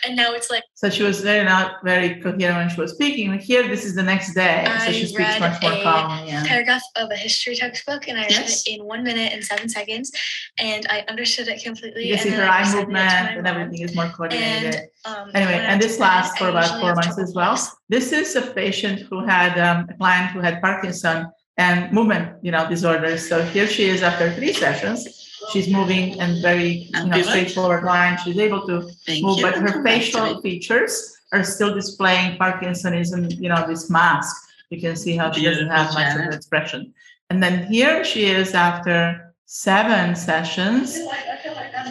And 0.06 0.16
now 0.16 0.34
it's 0.34 0.50
like 0.50 0.64
So 0.74 0.90
she 0.90 1.04
was 1.04 1.22
very 1.22 1.44
not 1.44 1.84
very 1.84 2.22
coherent 2.22 2.58
when 2.58 2.70
she 2.70 2.80
was 2.80 2.94
speaking. 2.94 3.38
Here, 3.40 3.68
this 3.68 3.86
is 3.86 3.96
the 3.96 4.04
next 4.04 4.34
day, 4.34 4.64
so 4.66 4.72
I 4.72 4.92
she 4.92 5.06
speaks 5.06 5.40
much 5.40 5.62
more 5.62 5.74
a 5.74 5.84
calmly. 5.84 6.30
Yeah. 6.30 6.44
paragraph 6.46 6.82
of 6.96 7.12
a 7.12 7.16
history 7.16 7.56
textbook, 7.56 8.08
and 8.08 8.18
I 8.18 8.24
read 8.24 8.50
it 8.50 8.68
in 8.68 8.84
one 8.86 9.04
minute 9.04 9.34
and 9.34 9.44
seven 9.44 9.70
seconds, 9.70 10.12
and 10.58 10.86
I 10.90 11.06
understood 11.08 11.48
it 11.48 11.64
completely. 11.64 12.08
You 12.08 12.18
see 12.18 12.30
her 12.30 12.44
eye 12.44 12.64
presented 12.64 12.80
it 12.80 12.82
to 12.82 12.88
movement 12.88 13.38
and 13.38 13.48
everything 13.48 13.82
is 13.82 13.96
more 13.96 14.10
coordinated. 14.10 14.76
And 14.76 14.88
um, 15.06 15.32
Anyway, 15.34 15.54
and 15.54 15.82
this 15.82 16.00
lasts 16.00 16.38
for 16.38 16.50
about 16.50 16.80
four 16.80 16.96
months 16.96 17.18
as 17.20 17.34
well. 17.34 17.58
This 17.90 18.12
is 18.12 18.36
a 18.36 18.42
patient 18.42 19.02
who 19.10 19.26
had 19.26 19.58
um, 19.60 19.88
a 19.90 19.94
client 19.98 20.32
who 20.32 20.40
had 20.40 20.62
Parkinson 20.62 21.28
and 21.58 21.92
movement, 21.92 22.38
you 22.42 22.52
know, 22.52 22.68
disorders. 22.68 23.28
So 23.28 23.44
here 23.44 23.68
she 23.68 23.86
is 23.86 24.04
after 24.04 24.34
three 24.34 24.54
sessions. 24.54 25.25
She's 25.52 25.70
moving 25.70 26.20
and 26.20 26.42
very 26.42 26.90
you 26.94 27.06
know, 27.06 27.22
straightforward 27.22 27.84
line. 27.84 28.18
She's 28.24 28.38
able 28.38 28.66
to 28.68 28.82
Thank 29.06 29.24
move, 29.24 29.38
you. 29.38 29.44
but 29.44 29.56
her 29.56 29.68
Come 29.72 29.84
back 29.84 29.96
to 29.96 30.00
facial 30.00 30.42
features 30.42 31.16
are 31.32 31.44
still 31.44 31.74
displaying 31.74 32.38
Parkinsonism, 32.38 33.40
you 33.40 33.50
know, 33.50 33.66
this 33.68 33.90
mask. 33.90 34.36
You 34.70 34.82
can 34.82 34.96
see 34.96 35.16
how 35.16 35.32
she 35.32 35.44
doesn't 35.44 35.68
have 35.70 35.94
much 35.94 36.08
of 36.08 36.14
Janet. 36.14 36.28
an 36.28 36.34
expression. 36.34 36.94
And 37.30 37.42
then 37.42 37.68
here 37.68 38.04
she 38.04 38.26
is 38.26 38.54
after 38.54 39.34
seven 39.46 40.16
sessions. 40.16 40.98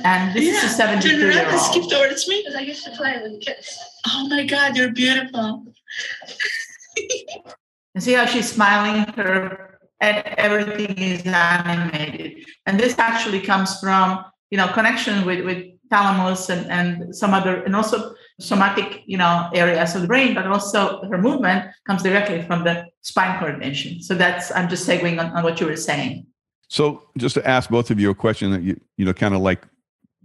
And 0.05 0.35
this 0.35 0.63
is 0.63 0.63
a 0.63 0.67
Yeah, 0.67 1.01
72 1.01 1.09
Turn 1.09 1.21
year 1.21 1.31
around 1.31 1.51
and 1.53 1.61
skip 1.61 1.89
towards 1.89 2.29
me. 2.29 2.43
Because 2.43 2.57
I 2.57 2.63
used 2.63 2.85
to 2.85 2.91
play 2.93 3.21
with 3.23 3.41
kids. 3.41 3.79
Oh 4.09 4.29
my 4.29 4.45
God, 4.45 4.77
you're 4.77 4.93
beautiful. 4.93 5.67
And 7.95 8.03
see 8.03 8.15
how 8.15 8.27
she's 8.27 8.51
smiling, 8.51 9.05
her 9.15 9.74
and 10.01 10.25
everything 10.39 10.97
is 10.99 11.23
animated. 11.27 12.45
And 12.67 12.79
this 12.79 12.99
actually 12.99 13.41
comes 13.41 13.79
from, 13.81 14.25
you 14.51 14.59
know, 14.59 14.69
connection 14.69 15.25
with, 15.25 15.45
with 15.45 15.67
thalamus 15.91 16.51
and, 16.51 16.71
and 16.71 17.15
some 17.15 17.33
other, 17.33 17.63
and 17.63 17.75
also 17.77 18.15
somatic, 18.41 19.03
you 19.07 19.17
know, 19.17 19.49
areas 19.55 19.95
of 19.95 20.03
the 20.03 20.09
brain, 20.09 20.35
but 20.35 20.47
also 20.47 21.03
her 21.11 21.19
movement 21.19 21.71
comes 21.87 22.03
directly 22.03 22.43
from 22.43 22.65
the 22.65 22.87
spine 23.03 23.39
coordination. 23.39 24.03
So 24.03 24.15
that's, 24.15 24.51
I'm 24.53 24.69
just 24.69 24.89
segueing 24.89 25.21
on, 25.21 25.31
on 25.37 25.45
what 25.45 25.61
you 25.61 25.67
were 25.67 25.77
saying. 25.77 26.27
So 26.69 27.05
just 27.17 27.35
to 27.35 27.47
ask 27.47 27.71
both 27.71 27.91
of 27.91 28.01
you 28.01 28.11
a 28.11 28.15
question 28.15 28.51
that 28.51 28.63
you 28.63 28.81
you 28.97 29.05
know 29.05 29.13
kind 29.13 29.35
of 29.35 29.41
like 29.41 29.63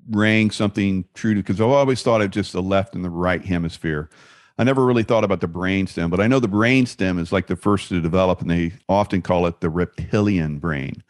rang 0.10 0.50
something 0.50 1.06
true 1.14 1.36
to 1.36 1.42
because 1.42 1.62
I've 1.62 1.68
always 1.68 2.02
thought 2.02 2.22
of 2.22 2.32
just 2.32 2.54
the 2.54 2.62
left 2.62 2.96
and 2.96 3.06
the 3.06 3.10
right 3.10 3.44
hemisphere. 3.44 4.10
I 4.60 4.66
never 4.66 4.86
really 4.86 5.04
thought 5.04 5.24
about 5.24 5.40
the 5.40 5.48
brainstem, 5.48 6.10
but 6.10 6.20
I 6.20 6.28
know 6.28 6.42
the 6.42 6.50
brainstem 6.50 7.18
is 7.18 7.32
like 7.32 7.48
the 7.48 7.56
first 7.56 7.88
to 7.90 8.02
develop, 8.02 8.42
and 8.42 8.52
they 8.52 8.74
often 8.90 9.22
call 9.22 9.46
it 9.48 9.62
the 9.62 9.70
reptilian 9.70 10.60
brain. 10.60 11.02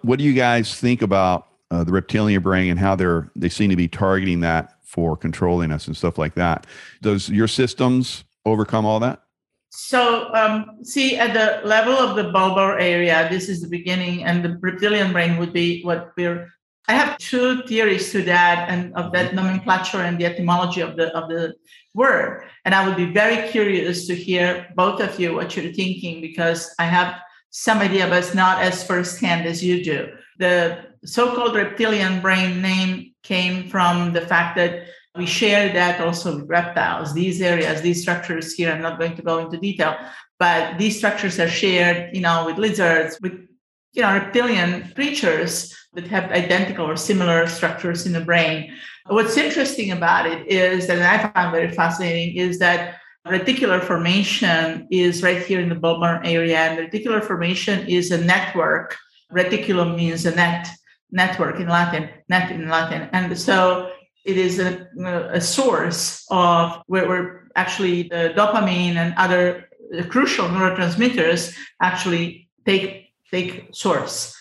What 0.00 0.18
do 0.18 0.24
you 0.24 0.32
guys 0.32 0.80
think 0.80 1.02
about 1.02 1.48
uh, 1.70 1.84
the 1.84 1.92
reptilian 1.92 2.40
brain 2.40 2.70
and 2.70 2.80
how 2.80 2.96
they're 2.96 3.30
they 3.36 3.50
seem 3.50 3.68
to 3.68 3.76
be 3.76 3.88
targeting 3.88 4.40
that 4.40 4.78
for 4.82 5.18
controlling 5.18 5.70
us 5.70 5.86
and 5.86 5.94
stuff 5.94 6.16
like 6.16 6.34
that? 6.36 6.66
Does 7.02 7.28
your 7.28 7.46
systems 7.46 8.24
overcome 8.46 8.86
all 8.86 9.00
that? 9.00 9.20
So, 9.68 10.32
um, 10.32 10.78
see, 10.82 11.18
at 11.18 11.34
the 11.34 11.66
level 11.68 11.92
of 11.92 12.16
the 12.16 12.32
bulbar 12.32 12.80
area, 12.80 13.28
this 13.30 13.50
is 13.50 13.60
the 13.60 13.68
beginning, 13.68 14.24
and 14.24 14.42
the 14.42 14.56
reptilian 14.62 15.12
brain 15.12 15.36
would 15.36 15.52
be 15.52 15.82
what 15.82 16.12
we're. 16.16 16.48
I 16.88 16.94
have 16.94 17.18
two 17.18 17.62
theories 17.64 18.12
to 18.12 18.22
that, 18.22 18.70
and 18.70 18.94
of 18.94 19.12
that 19.12 19.34
nomenclature 19.34 20.00
and 20.00 20.18
the 20.18 20.24
etymology 20.24 20.80
of 20.80 20.96
the 20.96 21.14
of 21.14 21.28
the 21.28 21.54
word. 21.94 22.44
And 22.64 22.74
I 22.74 22.86
would 22.86 22.96
be 22.96 23.12
very 23.12 23.48
curious 23.48 24.06
to 24.08 24.14
hear 24.14 24.68
both 24.74 25.00
of 25.00 25.18
you 25.18 25.34
what 25.34 25.56
you're 25.56 25.72
thinking 25.72 26.20
because 26.20 26.74
I 26.78 26.84
have 26.84 27.20
some 27.50 27.78
idea, 27.78 28.08
but 28.08 28.18
it's 28.18 28.34
not 28.34 28.62
as 28.62 28.84
firsthand 28.84 29.46
as 29.46 29.62
you 29.62 29.84
do. 29.84 30.08
The 30.38 30.86
so-called 31.04 31.54
reptilian 31.54 32.20
brain 32.20 32.60
name 32.60 33.14
came 33.22 33.68
from 33.68 34.12
the 34.12 34.20
fact 34.20 34.56
that 34.56 34.86
we 35.16 35.26
share 35.26 35.72
that 35.72 36.00
also 36.00 36.36
with 36.36 36.48
reptiles. 36.48 37.14
These 37.14 37.40
areas, 37.40 37.80
these 37.80 38.02
structures 38.02 38.52
here, 38.54 38.72
I'm 38.72 38.82
not 38.82 38.98
going 38.98 39.14
to 39.14 39.22
go 39.22 39.38
into 39.38 39.56
detail, 39.56 39.96
but 40.40 40.76
these 40.78 40.98
structures 40.98 41.38
are 41.38 41.48
shared, 41.48 42.14
you 42.14 42.20
know, 42.20 42.46
with 42.46 42.58
lizards, 42.58 43.18
with 43.22 43.46
you 43.92 44.02
know, 44.02 44.12
reptilian 44.12 44.92
creatures 44.94 45.72
that 45.92 46.08
have 46.08 46.32
identical 46.32 46.84
or 46.84 46.96
similar 46.96 47.46
structures 47.46 48.06
in 48.06 48.12
the 48.12 48.20
brain. 48.20 48.74
What's 49.08 49.36
interesting 49.36 49.90
about 49.90 50.26
it 50.26 50.46
is 50.48 50.86
that 50.86 51.02
I 51.02 51.30
find 51.30 51.52
very 51.52 51.70
fascinating 51.70 52.36
is 52.36 52.58
that 52.60 52.96
reticular 53.26 53.82
formation 53.82 54.88
is 54.90 55.22
right 55.22 55.44
here 55.44 55.60
in 55.60 55.68
the 55.68 55.74
bulbar 55.74 56.22
area, 56.24 56.56
and 56.56 56.78
reticular 56.78 57.22
formation 57.22 57.86
is 57.86 58.10
a 58.10 58.24
network. 58.24 58.96
Reticulum 59.30 59.96
means 59.96 60.24
a 60.24 60.34
net, 60.34 60.68
network 61.10 61.60
in 61.60 61.68
Latin, 61.68 62.08
net 62.30 62.50
in 62.50 62.68
Latin, 62.68 63.10
and 63.12 63.38
so 63.38 63.90
it 64.24 64.38
is 64.38 64.58
a, 64.58 64.86
a 65.32 65.40
source 65.40 66.24
of 66.30 66.82
where, 66.86 67.06
where 67.06 67.48
actually 67.56 68.04
the 68.04 68.32
dopamine 68.34 68.96
and 68.96 69.12
other 69.18 69.68
crucial 70.08 70.48
neurotransmitters 70.48 71.54
actually 71.82 72.48
take 72.64 73.10
take 73.30 73.68
source. 73.72 74.34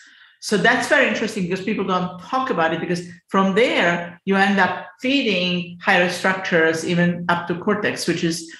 So 0.43 0.57
that's 0.57 0.89
very 0.89 1.07
interesting 1.07 1.43
because 1.43 1.63
people 1.63 1.85
don't 1.85 2.19
talk 2.19 2.49
about 2.49 2.73
it 2.73 2.81
because 2.81 3.07
from 3.29 3.55
there 3.55 4.19
you 4.25 4.35
end 4.35 4.59
up 4.59 4.87
feeding 4.99 5.79
higher 5.81 6.09
structures 6.09 6.85
even 6.85 7.25
up 7.29 7.47
to 7.47 7.55
cortex, 7.55 8.05
which 8.07 8.25
is 8.25 8.53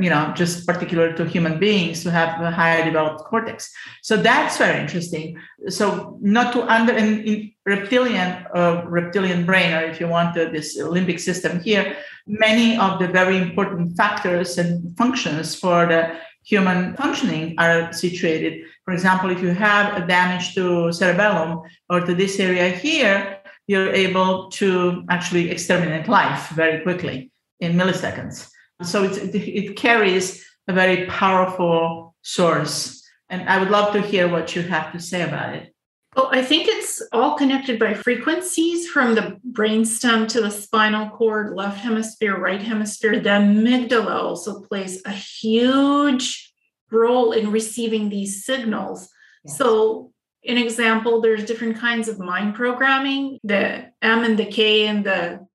you 0.00 0.10
know 0.10 0.32
just 0.34 0.66
particular 0.66 1.12
to 1.12 1.24
human 1.24 1.60
beings 1.60 2.02
who 2.02 2.10
have 2.10 2.40
a 2.40 2.50
higher 2.50 2.84
developed 2.84 3.20
cortex. 3.20 3.70
So 4.02 4.16
that's 4.16 4.58
very 4.58 4.80
interesting. 4.80 5.38
So 5.68 6.18
not 6.20 6.52
to 6.54 6.64
under 6.64 6.94
in, 6.94 7.22
in 7.22 7.52
reptilian 7.64 8.44
uh, 8.52 8.82
reptilian 8.86 9.46
brain, 9.46 9.72
or 9.72 9.82
if 9.82 10.00
you 10.00 10.08
want 10.08 10.36
uh, 10.36 10.50
this 10.50 10.76
limbic 10.76 11.20
system 11.20 11.60
here, 11.60 11.96
many 12.26 12.76
of 12.76 12.98
the 12.98 13.06
very 13.06 13.36
important 13.36 13.96
factors 13.96 14.58
and 14.58 14.96
functions 14.96 15.54
for 15.54 15.86
the 15.86 16.18
human 16.44 16.94
functioning 16.96 17.54
are 17.58 17.92
situated. 17.92 18.64
For 18.84 18.92
example, 18.92 19.30
if 19.30 19.40
you 19.40 19.48
have 19.48 20.02
a 20.02 20.06
damage 20.06 20.54
to 20.54 20.92
cerebellum 20.92 21.62
or 21.88 22.00
to 22.00 22.14
this 22.14 22.40
area 22.40 22.70
here, 22.70 23.38
you're 23.66 23.92
able 23.92 24.50
to 24.50 25.04
actually 25.10 25.50
exterminate 25.50 26.08
life 26.08 26.48
very 26.50 26.82
quickly 26.82 27.30
in 27.60 27.74
milliseconds. 27.74 28.50
So 28.82 29.04
it, 29.04 29.34
it 29.34 29.76
carries 29.76 30.44
a 30.66 30.72
very 30.72 31.06
powerful 31.06 32.14
source. 32.22 33.02
And 33.28 33.48
I 33.48 33.58
would 33.58 33.70
love 33.70 33.92
to 33.92 34.00
hear 34.00 34.28
what 34.28 34.56
you 34.56 34.62
have 34.62 34.92
to 34.92 34.98
say 34.98 35.22
about 35.22 35.54
it. 35.54 35.69
Well, 36.16 36.28
I 36.32 36.42
think 36.42 36.66
it's 36.66 37.00
all 37.12 37.36
connected 37.36 37.78
by 37.78 37.94
frequencies 37.94 38.88
from 38.88 39.14
the 39.14 39.38
brainstem 39.52 40.26
to 40.28 40.40
the 40.40 40.50
spinal 40.50 41.08
cord, 41.10 41.54
left 41.54 41.78
hemisphere, 41.78 42.36
right 42.36 42.60
hemisphere. 42.60 43.20
The 43.20 43.30
amygdala 43.30 44.16
also 44.16 44.60
plays 44.60 45.02
a 45.04 45.12
huge 45.12 46.52
role 46.90 47.30
in 47.30 47.52
receiving 47.52 48.08
these 48.08 48.44
signals. 48.44 49.08
Yes. 49.44 49.56
So, 49.56 50.12
an 50.44 50.58
example, 50.58 51.20
there's 51.20 51.44
different 51.44 51.78
kinds 51.78 52.08
of 52.08 52.18
mind 52.18 52.56
programming, 52.56 53.38
the 53.44 53.92
M 54.02 54.24
and 54.24 54.36
the 54.36 54.46
K 54.46 54.88
and 54.88 55.04
the 55.04 55.46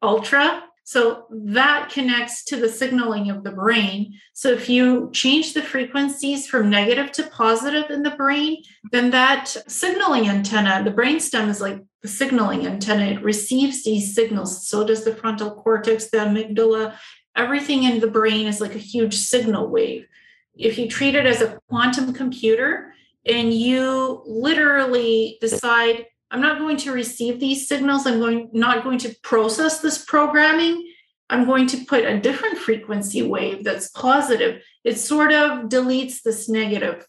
ultra. 0.00 0.62
So 0.86 1.26
that 1.30 1.88
connects 1.90 2.44
to 2.44 2.56
the 2.56 2.68
signaling 2.68 3.30
of 3.30 3.42
the 3.42 3.52
brain. 3.52 4.18
So 4.34 4.50
if 4.50 4.68
you 4.68 5.10
change 5.12 5.54
the 5.54 5.62
frequencies 5.62 6.46
from 6.46 6.68
negative 6.68 7.10
to 7.12 7.22
positive 7.24 7.90
in 7.90 8.02
the 8.02 8.10
brain, 8.10 8.62
then 8.92 9.10
that 9.10 9.48
signaling 9.66 10.28
antenna, 10.28 10.84
the 10.84 10.90
brainstem 10.90 11.48
is 11.48 11.62
like 11.62 11.82
the 12.02 12.08
signaling 12.08 12.66
antenna. 12.66 13.06
It 13.06 13.22
receives 13.22 13.82
these 13.82 14.14
signals. 14.14 14.68
So 14.68 14.86
does 14.86 15.04
the 15.04 15.16
frontal 15.16 15.54
cortex, 15.54 16.10
the 16.10 16.18
amygdala. 16.18 16.94
Everything 17.34 17.84
in 17.84 18.00
the 18.00 18.06
brain 18.06 18.46
is 18.46 18.60
like 18.60 18.74
a 18.74 18.78
huge 18.78 19.14
signal 19.14 19.68
wave. 19.68 20.06
If 20.54 20.76
you 20.78 20.86
treat 20.86 21.14
it 21.14 21.24
as 21.24 21.40
a 21.40 21.58
quantum 21.70 22.12
computer 22.12 22.92
and 23.24 23.54
you 23.54 24.22
literally 24.26 25.38
decide, 25.40 26.04
I'm 26.34 26.40
not 26.40 26.58
going 26.58 26.78
to 26.78 26.90
receive 26.90 27.38
these 27.38 27.68
signals. 27.68 28.08
I'm 28.08 28.18
going 28.18 28.50
not 28.52 28.82
going 28.82 28.98
to 28.98 29.14
process 29.22 29.78
this 29.78 30.04
programming. 30.04 30.84
I'm 31.30 31.46
going 31.46 31.68
to 31.68 31.84
put 31.84 32.04
a 32.04 32.18
different 32.18 32.58
frequency 32.58 33.22
wave 33.22 33.62
that's 33.62 33.88
positive. 33.90 34.60
It 34.82 34.98
sort 34.98 35.32
of 35.32 35.68
deletes 35.68 36.22
this 36.22 36.48
negative 36.48 37.06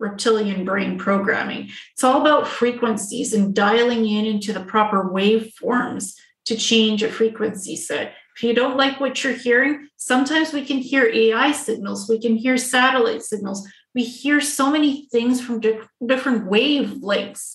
reptilian 0.00 0.64
brain 0.64 0.98
programming. 0.98 1.70
It's 1.92 2.02
all 2.02 2.20
about 2.20 2.48
frequencies 2.48 3.32
and 3.32 3.54
dialing 3.54 4.08
in 4.08 4.26
into 4.26 4.52
the 4.52 4.64
proper 4.64 5.04
waveforms 5.04 6.14
to 6.46 6.56
change 6.56 7.04
a 7.04 7.08
frequency 7.08 7.76
set. 7.76 8.14
If 8.34 8.42
you 8.42 8.54
don't 8.54 8.76
like 8.76 8.98
what 8.98 9.22
you're 9.22 9.34
hearing, 9.34 9.86
sometimes 9.98 10.52
we 10.52 10.66
can 10.66 10.78
hear 10.78 11.06
AI 11.06 11.52
signals, 11.52 12.08
we 12.08 12.20
can 12.20 12.34
hear 12.34 12.56
satellite 12.56 13.22
signals. 13.22 13.68
We 13.94 14.02
hear 14.02 14.40
so 14.40 14.68
many 14.68 15.06
things 15.12 15.40
from 15.40 15.60
di- 15.60 15.78
different 16.04 16.50
wavelengths. 16.50 17.54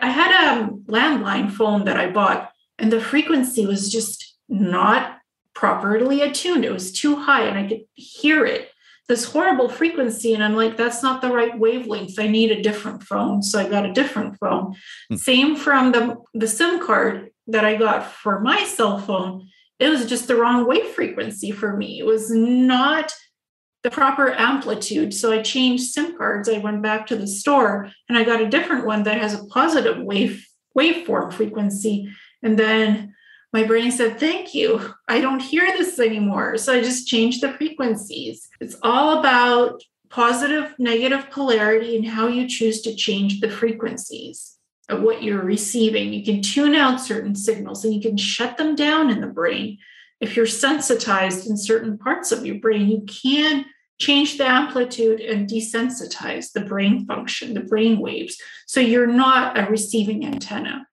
I 0.00 0.08
had 0.08 0.58
a 0.58 0.68
landline 0.88 1.52
phone 1.52 1.84
that 1.84 1.98
I 1.98 2.10
bought, 2.10 2.50
and 2.78 2.92
the 2.92 3.00
frequency 3.00 3.66
was 3.66 3.90
just 3.90 4.36
not 4.48 5.18
properly 5.54 6.22
attuned. 6.22 6.64
It 6.64 6.72
was 6.72 6.92
too 6.92 7.16
high, 7.16 7.44
and 7.44 7.58
I 7.58 7.68
could 7.68 7.82
hear 7.94 8.44
it. 8.46 8.70
This 9.08 9.24
horrible 9.24 9.68
frequency, 9.68 10.34
and 10.34 10.42
I'm 10.42 10.54
like, 10.54 10.76
that's 10.76 11.02
not 11.02 11.20
the 11.20 11.32
right 11.32 11.58
wavelength. 11.58 12.18
I 12.18 12.28
need 12.28 12.52
a 12.52 12.62
different 12.62 13.02
phone. 13.02 13.42
So 13.42 13.58
I 13.58 13.68
got 13.68 13.84
a 13.84 13.92
different 13.92 14.38
phone. 14.38 14.74
Hmm. 15.08 15.16
Same 15.16 15.56
from 15.56 15.92
the, 15.92 16.16
the 16.32 16.46
SIM 16.46 16.84
card 16.84 17.30
that 17.48 17.64
I 17.64 17.74
got 17.76 18.06
for 18.06 18.40
my 18.40 18.62
cell 18.64 18.98
phone. 18.98 19.48
it 19.80 19.88
was 19.88 20.06
just 20.06 20.28
the 20.28 20.36
wrong 20.36 20.66
wave 20.66 20.86
frequency 20.88 21.50
for 21.50 21.76
me. 21.76 21.98
It 21.98 22.06
was 22.06 22.30
not 22.30 23.12
the 23.82 23.90
proper 23.90 24.32
amplitude. 24.32 25.14
So 25.14 25.32
I 25.32 25.42
changed 25.42 25.92
SIM 25.92 26.16
cards. 26.16 26.48
I 26.48 26.58
went 26.58 26.82
back 26.82 27.06
to 27.06 27.16
the 27.16 27.26
store 27.26 27.90
and 28.08 28.18
I 28.18 28.24
got 28.24 28.42
a 28.42 28.48
different 28.48 28.86
one 28.86 29.04
that 29.04 29.18
has 29.18 29.34
a 29.34 29.44
positive 29.46 30.02
wave 30.02 30.46
waveform 30.76 31.32
frequency. 31.32 32.08
And 32.42 32.58
then 32.58 33.14
my 33.52 33.64
brain 33.64 33.90
said, 33.90 34.20
Thank 34.20 34.54
you. 34.54 34.94
I 35.08 35.20
don't 35.20 35.40
hear 35.40 35.66
this 35.76 35.98
anymore. 35.98 36.56
So 36.58 36.74
I 36.74 36.80
just 36.80 37.08
changed 37.08 37.42
the 37.42 37.52
frequencies. 37.52 38.48
It's 38.60 38.76
all 38.82 39.18
about 39.18 39.82
positive, 40.10 40.74
negative 40.78 41.30
polarity 41.30 41.96
and 41.96 42.06
how 42.06 42.26
you 42.26 42.48
choose 42.48 42.82
to 42.82 42.94
change 42.94 43.40
the 43.40 43.50
frequencies 43.50 44.56
of 44.88 45.02
what 45.02 45.22
you're 45.22 45.42
receiving. 45.42 46.12
You 46.12 46.24
can 46.24 46.42
tune 46.42 46.74
out 46.74 47.00
certain 47.00 47.34
signals 47.34 47.84
and 47.84 47.94
you 47.94 48.00
can 48.00 48.16
shut 48.16 48.56
them 48.56 48.74
down 48.74 49.10
in 49.10 49.20
the 49.20 49.28
brain. 49.28 49.78
If 50.20 50.36
you're 50.36 50.46
sensitized 50.46 51.48
in 51.48 51.56
certain 51.56 51.98
parts 51.98 52.32
of 52.32 52.44
your 52.44 52.56
brain, 52.56 52.88
you 52.88 53.02
can 53.02 53.64
change 53.98 54.38
the 54.38 54.46
amplitude 54.46 55.20
and 55.20 55.48
desensitize 55.48 56.52
the 56.52 56.60
brain 56.60 57.06
function, 57.06 57.54
the 57.54 57.60
brain 57.60 57.98
waves. 57.98 58.36
So 58.66 58.80
you're 58.80 59.06
not 59.06 59.58
a 59.58 59.70
receiving 59.70 60.24
antenna. 60.24 60.86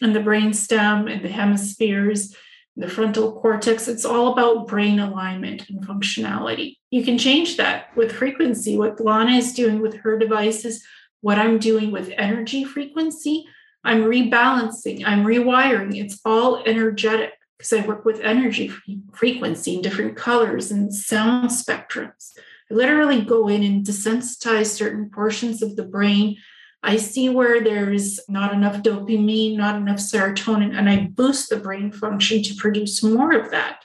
And 0.00 0.16
the 0.16 0.20
brain 0.20 0.54
stem 0.54 1.08
and 1.08 1.22
the 1.22 1.28
hemispheres, 1.28 2.34
the 2.76 2.88
frontal 2.88 3.38
cortex, 3.40 3.88
it's 3.88 4.06
all 4.06 4.32
about 4.32 4.66
brain 4.66 4.98
alignment 4.98 5.68
and 5.68 5.86
functionality. 5.86 6.76
You 6.90 7.04
can 7.04 7.18
change 7.18 7.58
that 7.58 7.94
with 7.96 8.12
frequency. 8.12 8.78
What 8.78 9.00
Lana 9.00 9.32
is 9.32 9.52
doing 9.52 9.80
with 9.80 9.96
her 9.96 10.18
devices 10.18 10.82
what 11.20 11.38
I'm 11.38 11.58
doing 11.58 11.90
with 11.90 12.12
energy 12.16 12.64
frequency, 12.64 13.44
I'm 13.84 14.04
rebalancing, 14.04 15.02
I'm 15.04 15.24
rewiring. 15.24 15.96
It's 15.96 16.20
all 16.24 16.62
energetic 16.64 17.32
because 17.60 17.74
I 17.74 17.86
work 17.86 18.06
with 18.06 18.20
energy 18.20 18.72
frequency 19.12 19.74
and 19.74 19.82
different 19.82 20.16
colors 20.16 20.70
and 20.70 20.94
sound 20.94 21.50
spectrums. 21.50 22.32
I 22.70 22.74
literally 22.74 23.20
go 23.20 23.48
in 23.48 23.62
and 23.62 23.84
desensitize 23.84 24.68
certain 24.68 25.10
portions 25.10 25.60
of 25.60 25.76
the 25.76 25.82
brain. 25.82 26.38
I 26.82 26.96
see 26.96 27.28
where 27.28 27.62
there's 27.62 28.18
not 28.30 28.54
enough 28.54 28.82
dopamine, 28.82 29.58
not 29.58 29.76
enough 29.76 29.98
serotonin, 29.98 30.74
and 30.74 30.88
I 30.88 31.10
boost 31.12 31.50
the 31.50 31.58
brain 31.58 31.92
function 31.92 32.42
to 32.44 32.54
produce 32.54 33.02
more 33.02 33.34
of 33.34 33.50
that 33.50 33.84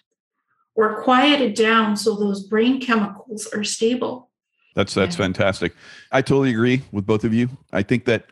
or 0.74 1.04
quiet 1.04 1.42
it 1.42 1.56
down 1.58 1.98
so 1.98 2.16
those 2.16 2.48
brain 2.48 2.80
chemicals 2.80 3.46
are 3.48 3.66
stable. 3.66 4.32
That's 4.74 4.94
that's 4.94 5.18
yeah. 5.18 5.26
fantastic. 5.26 5.76
I 6.14 6.22
totally 6.22 6.52
agree 6.52 6.82
with 6.94 7.06
both 7.06 7.26
of 7.26 7.34
you. 7.34 7.50
I 7.74 7.84
think 7.84 8.06
that 8.06 8.28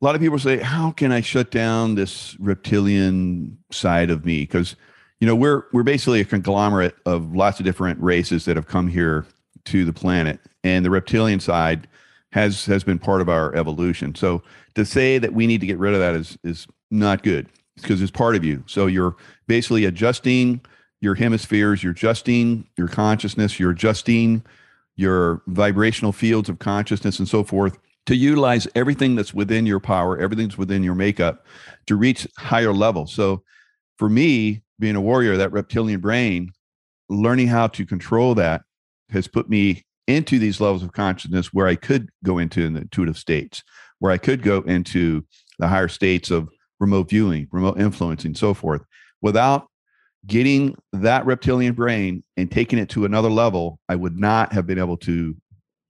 a 0.00 0.04
lot 0.04 0.14
of 0.14 0.20
people 0.20 0.38
say, 0.38 0.58
"How 0.58 0.90
can 0.92 1.12
I 1.12 1.20
shut 1.20 1.50
down 1.50 1.94
this 1.94 2.36
reptilian 2.40 3.58
side 3.70 4.10
of 4.10 4.24
me?" 4.24 4.42
Because 4.42 4.76
you 5.20 5.26
know 5.26 5.36
we're 5.36 5.64
we're 5.72 5.82
basically 5.82 6.20
a 6.20 6.24
conglomerate 6.24 6.96
of 7.04 7.34
lots 7.34 7.60
of 7.60 7.66
different 7.66 8.00
races 8.00 8.44
that 8.46 8.56
have 8.56 8.66
come 8.66 8.88
here 8.88 9.26
to 9.66 9.84
the 9.84 9.92
planet, 9.92 10.40
and 10.64 10.84
the 10.84 10.90
reptilian 10.90 11.40
side 11.40 11.86
has 12.32 12.64
has 12.66 12.82
been 12.82 12.98
part 12.98 13.20
of 13.20 13.28
our 13.28 13.54
evolution. 13.54 14.14
So 14.14 14.42
to 14.74 14.84
say 14.84 15.18
that 15.18 15.34
we 15.34 15.46
need 15.46 15.60
to 15.60 15.66
get 15.66 15.78
rid 15.78 15.92
of 15.92 16.00
that 16.00 16.14
is 16.14 16.38
is 16.44 16.66
not 16.90 17.22
good 17.22 17.48
because 17.76 18.00
it's 18.00 18.10
part 18.10 18.36
of 18.36 18.44
you. 18.44 18.64
So 18.66 18.86
you're 18.86 19.16
basically 19.46 19.84
adjusting 19.84 20.60
your 21.00 21.14
hemispheres, 21.14 21.82
you're 21.82 21.92
adjusting 21.92 22.66
your 22.76 22.88
consciousness, 22.88 23.58
you're 23.58 23.70
adjusting 23.70 24.42
your 24.96 25.42
vibrational 25.46 26.12
fields 26.12 26.48
of 26.48 26.58
consciousness 26.58 27.18
and 27.18 27.28
so 27.28 27.42
forth 27.42 27.78
to 28.06 28.16
utilize 28.16 28.66
everything 28.74 29.14
that's 29.14 29.34
within 29.34 29.66
your 29.66 29.80
power, 29.80 30.18
everything 30.18 30.48
that's 30.48 30.58
within 30.58 30.82
your 30.82 30.94
makeup 30.94 31.46
to 31.86 31.96
reach 31.96 32.26
higher 32.38 32.72
levels. 32.72 33.12
So 33.12 33.42
for 33.98 34.08
me, 34.08 34.62
being 34.78 34.96
a 34.96 35.00
warrior, 35.00 35.36
that 35.36 35.52
reptilian 35.52 36.00
brain, 36.00 36.52
learning 37.08 37.48
how 37.48 37.66
to 37.68 37.84
control 37.84 38.34
that 38.36 38.62
has 39.10 39.28
put 39.28 39.48
me 39.48 39.82
into 40.06 40.38
these 40.38 40.60
levels 40.60 40.82
of 40.82 40.92
consciousness 40.92 41.52
where 41.52 41.66
I 41.66 41.76
could 41.76 42.08
go 42.24 42.38
into 42.38 42.68
the 42.70 42.80
intuitive 42.80 43.18
states, 43.18 43.62
where 43.98 44.12
I 44.12 44.18
could 44.18 44.42
go 44.42 44.62
into 44.62 45.24
the 45.58 45.68
higher 45.68 45.88
states 45.88 46.30
of 46.30 46.48
remote 46.80 47.10
viewing, 47.10 47.46
remote 47.52 47.78
influencing, 47.78 48.34
so 48.34 48.54
forth, 48.54 48.82
without 49.20 49.68
getting 50.26 50.74
that 50.92 51.26
reptilian 51.26 51.74
brain 51.74 52.22
and 52.36 52.50
taking 52.50 52.78
it 52.78 52.88
to 52.90 53.04
another 53.04 53.30
level, 53.30 53.78
I 53.88 53.96
would 53.96 54.18
not 54.18 54.52
have 54.52 54.66
been 54.66 54.78
able 54.78 54.96
to 54.98 55.36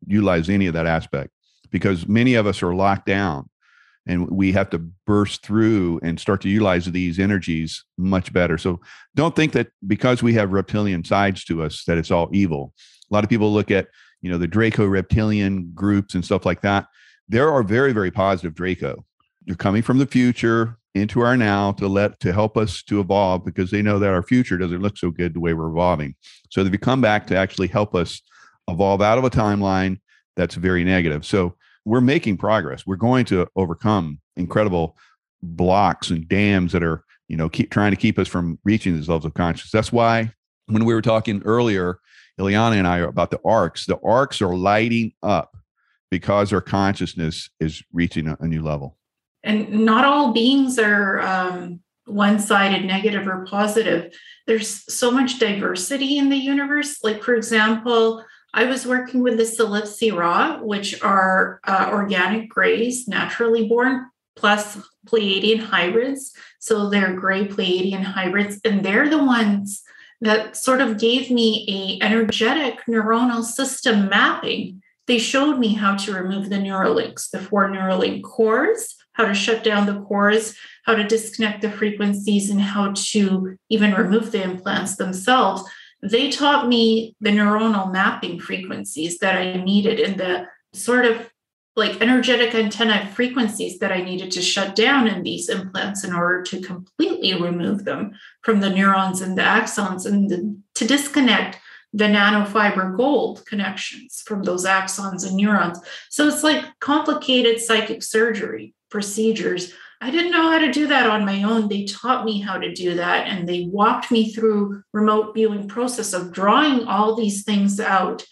utilize 0.06 0.48
any 0.48 0.66
of 0.66 0.74
that 0.74 0.86
aspect 0.86 1.30
because 1.70 2.06
many 2.06 2.34
of 2.34 2.46
us 2.46 2.62
are 2.62 2.74
locked 2.74 3.06
down 3.06 3.48
and 4.06 4.28
we 4.30 4.52
have 4.52 4.70
to 4.70 4.78
burst 5.06 5.44
through 5.44 6.00
and 6.02 6.18
start 6.18 6.40
to 6.42 6.48
utilize 6.48 6.86
these 6.86 7.18
energies 7.18 7.84
much 7.98 8.32
better. 8.32 8.58
So 8.58 8.80
don't 9.14 9.36
think 9.36 9.52
that 9.52 9.68
because 9.86 10.22
we 10.22 10.34
have 10.34 10.52
reptilian 10.52 11.04
sides 11.04 11.44
to 11.44 11.62
us 11.62 11.84
that 11.84 11.98
it's 11.98 12.10
all 12.10 12.28
evil. 12.32 12.72
A 13.10 13.14
lot 13.14 13.24
of 13.24 13.30
people 13.30 13.52
look 13.52 13.70
at, 13.70 13.88
you 14.22 14.30
know, 14.30 14.38
the 14.38 14.46
Draco 14.46 14.86
reptilian 14.86 15.70
groups 15.74 16.14
and 16.14 16.24
stuff 16.24 16.46
like 16.46 16.62
that. 16.62 16.86
There 17.28 17.50
are 17.50 17.62
very, 17.62 17.92
very 17.92 18.10
positive 18.10 18.54
Draco. 18.54 19.04
They're 19.46 19.54
coming 19.54 19.82
from 19.82 19.98
the 19.98 20.06
future 20.06 20.76
into 20.94 21.20
our 21.20 21.36
now 21.36 21.72
to 21.72 21.86
let 21.86 22.18
to 22.20 22.32
help 22.32 22.56
us 22.56 22.82
to 22.82 23.00
evolve 23.00 23.44
because 23.44 23.70
they 23.70 23.82
know 23.82 23.98
that 23.98 24.12
our 24.12 24.22
future 24.22 24.58
doesn't 24.58 24.82
look 24.82 24.98
so 24.98 25.10
good 25.10 25.34
the 25.34 25.40
way 25.40 25.54
we're 25.54 25.70
evolving. 25.70 26.16
So 26.50 26.64
they've 26.64 26.80
come 26.80 27.00
back 27.00 27.26
to 27.28 27.36
actually 27.36 27.68
help 27.68 27.94
us 27.94 28.20
evolve 28.68 29.00
out 29.00 29.18
of 29.18 29.24
a 29.24 29.30
timeline 29.30 30.00
that's 30.36 30.56
very 30.56 30.84
negative. 30.84 31.24
So 31.24 31.54
we're 31.84 32.00
making 32.00 32.36
progress. 32.36 32.86
We're 32.86 32.96
going 32.96 33.24
to 33.26 33.46
overcome 33.56 34.20
incredible 34.36 34.96
blocks 35.42 36.10
and 36.10 36.28
dams 36.28 36.72
that 36.72 36.82
are, 36.82 37.04
you 37.28 37.36
know, 37.36 37.48
keep 37.48 37.70
trying 37.70 37.92
to 37.92 37.96
keep 37.96 38.18
us 38.18 38.28
from 38.28 38.58
reaching 38.64 38.94
these 38.94 39.08
levels 39.08 39.24
of 39.24 39.34
consciousness. 39.34 39.72
That's 39.72 39.92
why 39.92 40.32
when 40.66 40.84
we 40.84 40.94
were 40.94 41.02
talking 41.02 41.42
earlier, 41.44 41.98
Ileana 42.38 42.76
and 42.76 42.86
I 42.86 42.98
about 42.98 43.30
the 43.30 43.40
arcs, 43.44 43.86
the 43.86 43.98
arcs 44.00 44.40
are 44.40 44.54
lighting 44.54 45.12
up 45.22 45.56
because 46.10 46.52
our 46.52 46.60
consciousness 46.60 47.50
is 47.60 47.82
reaching 47.92 48.28
a, 48.28 48.36
a 48.40 48.46
new 48.46 48.62
level 48.62 48.98
and 49.42 49.84
not 49.84 50.04
all 50.04 50.32
beings 50.32 50.78
are 50.78 51.20
um, 51.20 51.80
one-sided 52.06 52.84
negative 52.84 53.26
or 53.26 53.44
positive 53.46 54.12
there's 54.46 54.92
so 54.92 55.10
much 55.10 55.38
diversity 55.38 56.18
in 56.18 56.28
the 56.28 56.36
universe 56.36 56.98
like 57.04 57.22
for 57.22 57.34
example 57.34 58.24
i 58.54 58.64
was 58.64 58.86
working 58.86 59.22
with 59.22 59.36
the 59.36 59.44
Calypsi 59.44 60.14
raw, 60.16 60.58
which 60.62 61.00
are 61.02 61.60
uh, 61.64 61.90
organic 61.92 62.48
grays 62.48 63.08
naturally 63.08 63.68
born 63.68 64.06
plus 64.36 64.78
pleiadian 65.06 65.60
hybrids 65.60 66.32
so 66.58 66.88
they're 66.88 67.14
gray 67.14 67.46
pleiadian 67.46 68.02
hybrids 68.02 68.60
and 68.64 68.84
they're 68.84 69.08
the 69.08 69.24
ones 69.24 69.82
that 70.20 70.56
sort 70.56 70.80
of 70.80 70.98
gave 70.98 71.30
me 71.30 71.98
a 72.00 72.04
energetic 72.04 72.80
neuronal 72.88 73.42
system 73.42 74.08
mapping 74.08 74.82
they 75.06 75.18
showed 75.18 75.58
me 75.58 75.74
how 75.74 75.96
to 75.96 76.12
remove 76.12 76.50
the 76.50 76.56
Neuralinks 76.56 77.30
the 77.30 77.40
four 77.40 77.68
Neuralink 77.68 78.22
cores 78.22 78.96
how 79.20 79.26
to 79.26 79.34
shut 79.34 79.62
down 79.62 79.86
the 79.86 80.00
cores, 80.00 80.56
how 80.84 80.94
to 80.94 81.04
disconnect 81.04 81.60
the 81.60 81.70
frequencies, 81.70 82.48
and 82.48 82.60
how 82.60 82.92
to 82.96 83.56
even 83.68 83.92
remove 83.92 84.32
the 84.32 84.42
implants 84.42 84.96
themselves. 84.96 85.62
They 86.02 86.30
taught 86.30 86.68
me 86.68 87.14
the 87.20 87.30
neuronal 87.30 87.92
mapping 87.92 88.40
frequencies 88.40 89.18
that 89.18 89.36
I 89.36 89.62
needed 89.62 90.00
and 90.00 90.18
the 90.18 90.46
sort 90.72 91.04
of 91.04 91.30
like 91.76 92.00
energetic 92.00 92.54
antenna 92.54 93.06
frequencies 93.14 93.78
that 93.78 93.92
I 93.92 94.02
needed 94.02 94.30
to 94.32 94.42
shut 94.42 94.74
down 94.74 95.06
in 95.06 95.22
these 95.22 95.48
implants 95.48 96.04
in 96.04 96.12
order 96.12 96.42
to 96.42 96.60
completely 96.60 97.40
remove 97.40 97.84
them 97.84 98.12
from 98.42 98.60
the 98.60 98.70
neurons 98.70 99.20
and 99.20 99.38
the 99.38 99.42
axons 99.42 100.04
and 100.04 100.28
the, 100.28 100.56
to 100.74 100.86
disconnect 100.86 101.58
the 101.92 102.04
nanofiber 102.04 102.96
gold 102.96 103.44
connections 103.46 104.22
from 104.24 104.42
those 104.42 104.64
axons 104.64 105.26
and 105.26 105.36
neurons. 105.36 105.78
So 106.08 106.28
it's 106.28 106.44
like 106.44 106.64
complicated 106.80 107.60
psychic 107.60 108.02
surgery 108.02 108.74
procedures. 108.90 109.72
I 110.00 110.10
didn't 110.10 110.32
know 110.32 110.50
how 110.50 110.58
to 110.58 110.72
do 110.72 110.86
that 110.86 111.10
on 111.10 111.26
my 111.26 111.42
own. 111.42 111.68
They 111.68 111.84
taught 111.84 112.24
me 112.24 112.40
how 112.40 112.56
to 112.56 112.72
do 112.72 112.94
that 112.94 113.26
and 113.26 113.46
they 113.46 113.68
walked 113.70 114.10
me 114.10 114.32
through 114.32 114.82
remote 114.92 115.34
viewing 115.34 115.68
process 115.68 116.14
of 116.14 116.32
drawing 116.32 116.84
all 116.86 117.14
these 117.14 117.44
things 117.44 117.78
out 117.78 118.24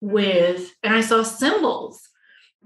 with 0.00 0.72
and 0.82 0.94
I 0.94 1.02
saw 1.02 1.22
symbols. 1.22 2.00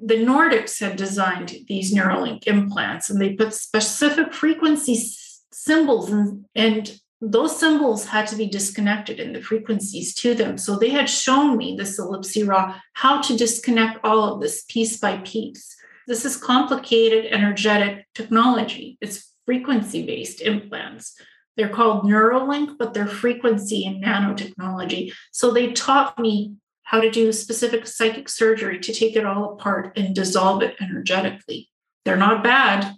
The 0.01 0.17
Nordics 0.17 0.81
had 0.81 0.97
designed 0.97 1.55
these 1.69 1.93
Neuralink 1.93 2.47
implants 2.47 3.11
and 3.11 3.21
they 3.21 3.35
put 3.35 3.55
specific 3.55 4.33
frequency 4.33 5.05
symbols 5.53 6.11
and, 6.11 6.45
and 6.55 7.01
those 7.21 7.59
symbols 7.59 8.07
had 8.07 8.27
to 8.29 8.37
be 8.37 8.47
disconnected 8.47 9.19
in 9.19 9.33
the 9.33 9.41
frequencies 9.41 10.15
to 10.17 10.35
them. 10.35 10.59
So 10.59 10.77
they 10.77 10.91
had 10.91 11.09
shown 11.09 11.57
me, 11.57 11.75
this 11.77 11.99
Calypsi 11.99 12.47
Ra, 12.47 12.81
how 12.93 13.21
to 13.23 13.37
disconnect 13.37 14.05
all 14.05 14.35
of 14.35 14.41
this 14.41 14.65
piece 14.69 14.99
by 14.99 15.19
piece. 15.19 15.75
This 16.07 16.25
is 16.25 16.37
complicated 16.37 17.27
energetic 17.33 18.07
technology. 18.15 18.99
It's 19.01 19.33
frequency 19.47 20.05
based 20.05 20.41
implants. 20.41 21.19
They're 21.57 21.69
called 21.69 22.05
Neuralink, 22.05 22.77
but 22.79 22.95
they're 22.95 23.07
frequency 23.07 23.87
and 23.87 24.03
nanotechnology. 24.03 25.13
So 25.33 25.51
they 25.51 25.73
taught 25.73 26.19
me 26.19 26.55
how 26.83 27.01
to 27.01 27.11
do 27.11 27.33
specific 27.33 27.87
psychic 27.87 28.29
surgery 28.29 28.79
to 28.81 28.93
take 28.93 29.17
it 29.17 29.25
all 29.25 29.55
apart 29.55 29.97
and 29.97 30.15
dissolve 30.15 30.63
it 30.63 30.77
energetically. 30.81 31.71
They're 32.05 32.17
not 32.17 32.45
bad. 32.45 32.95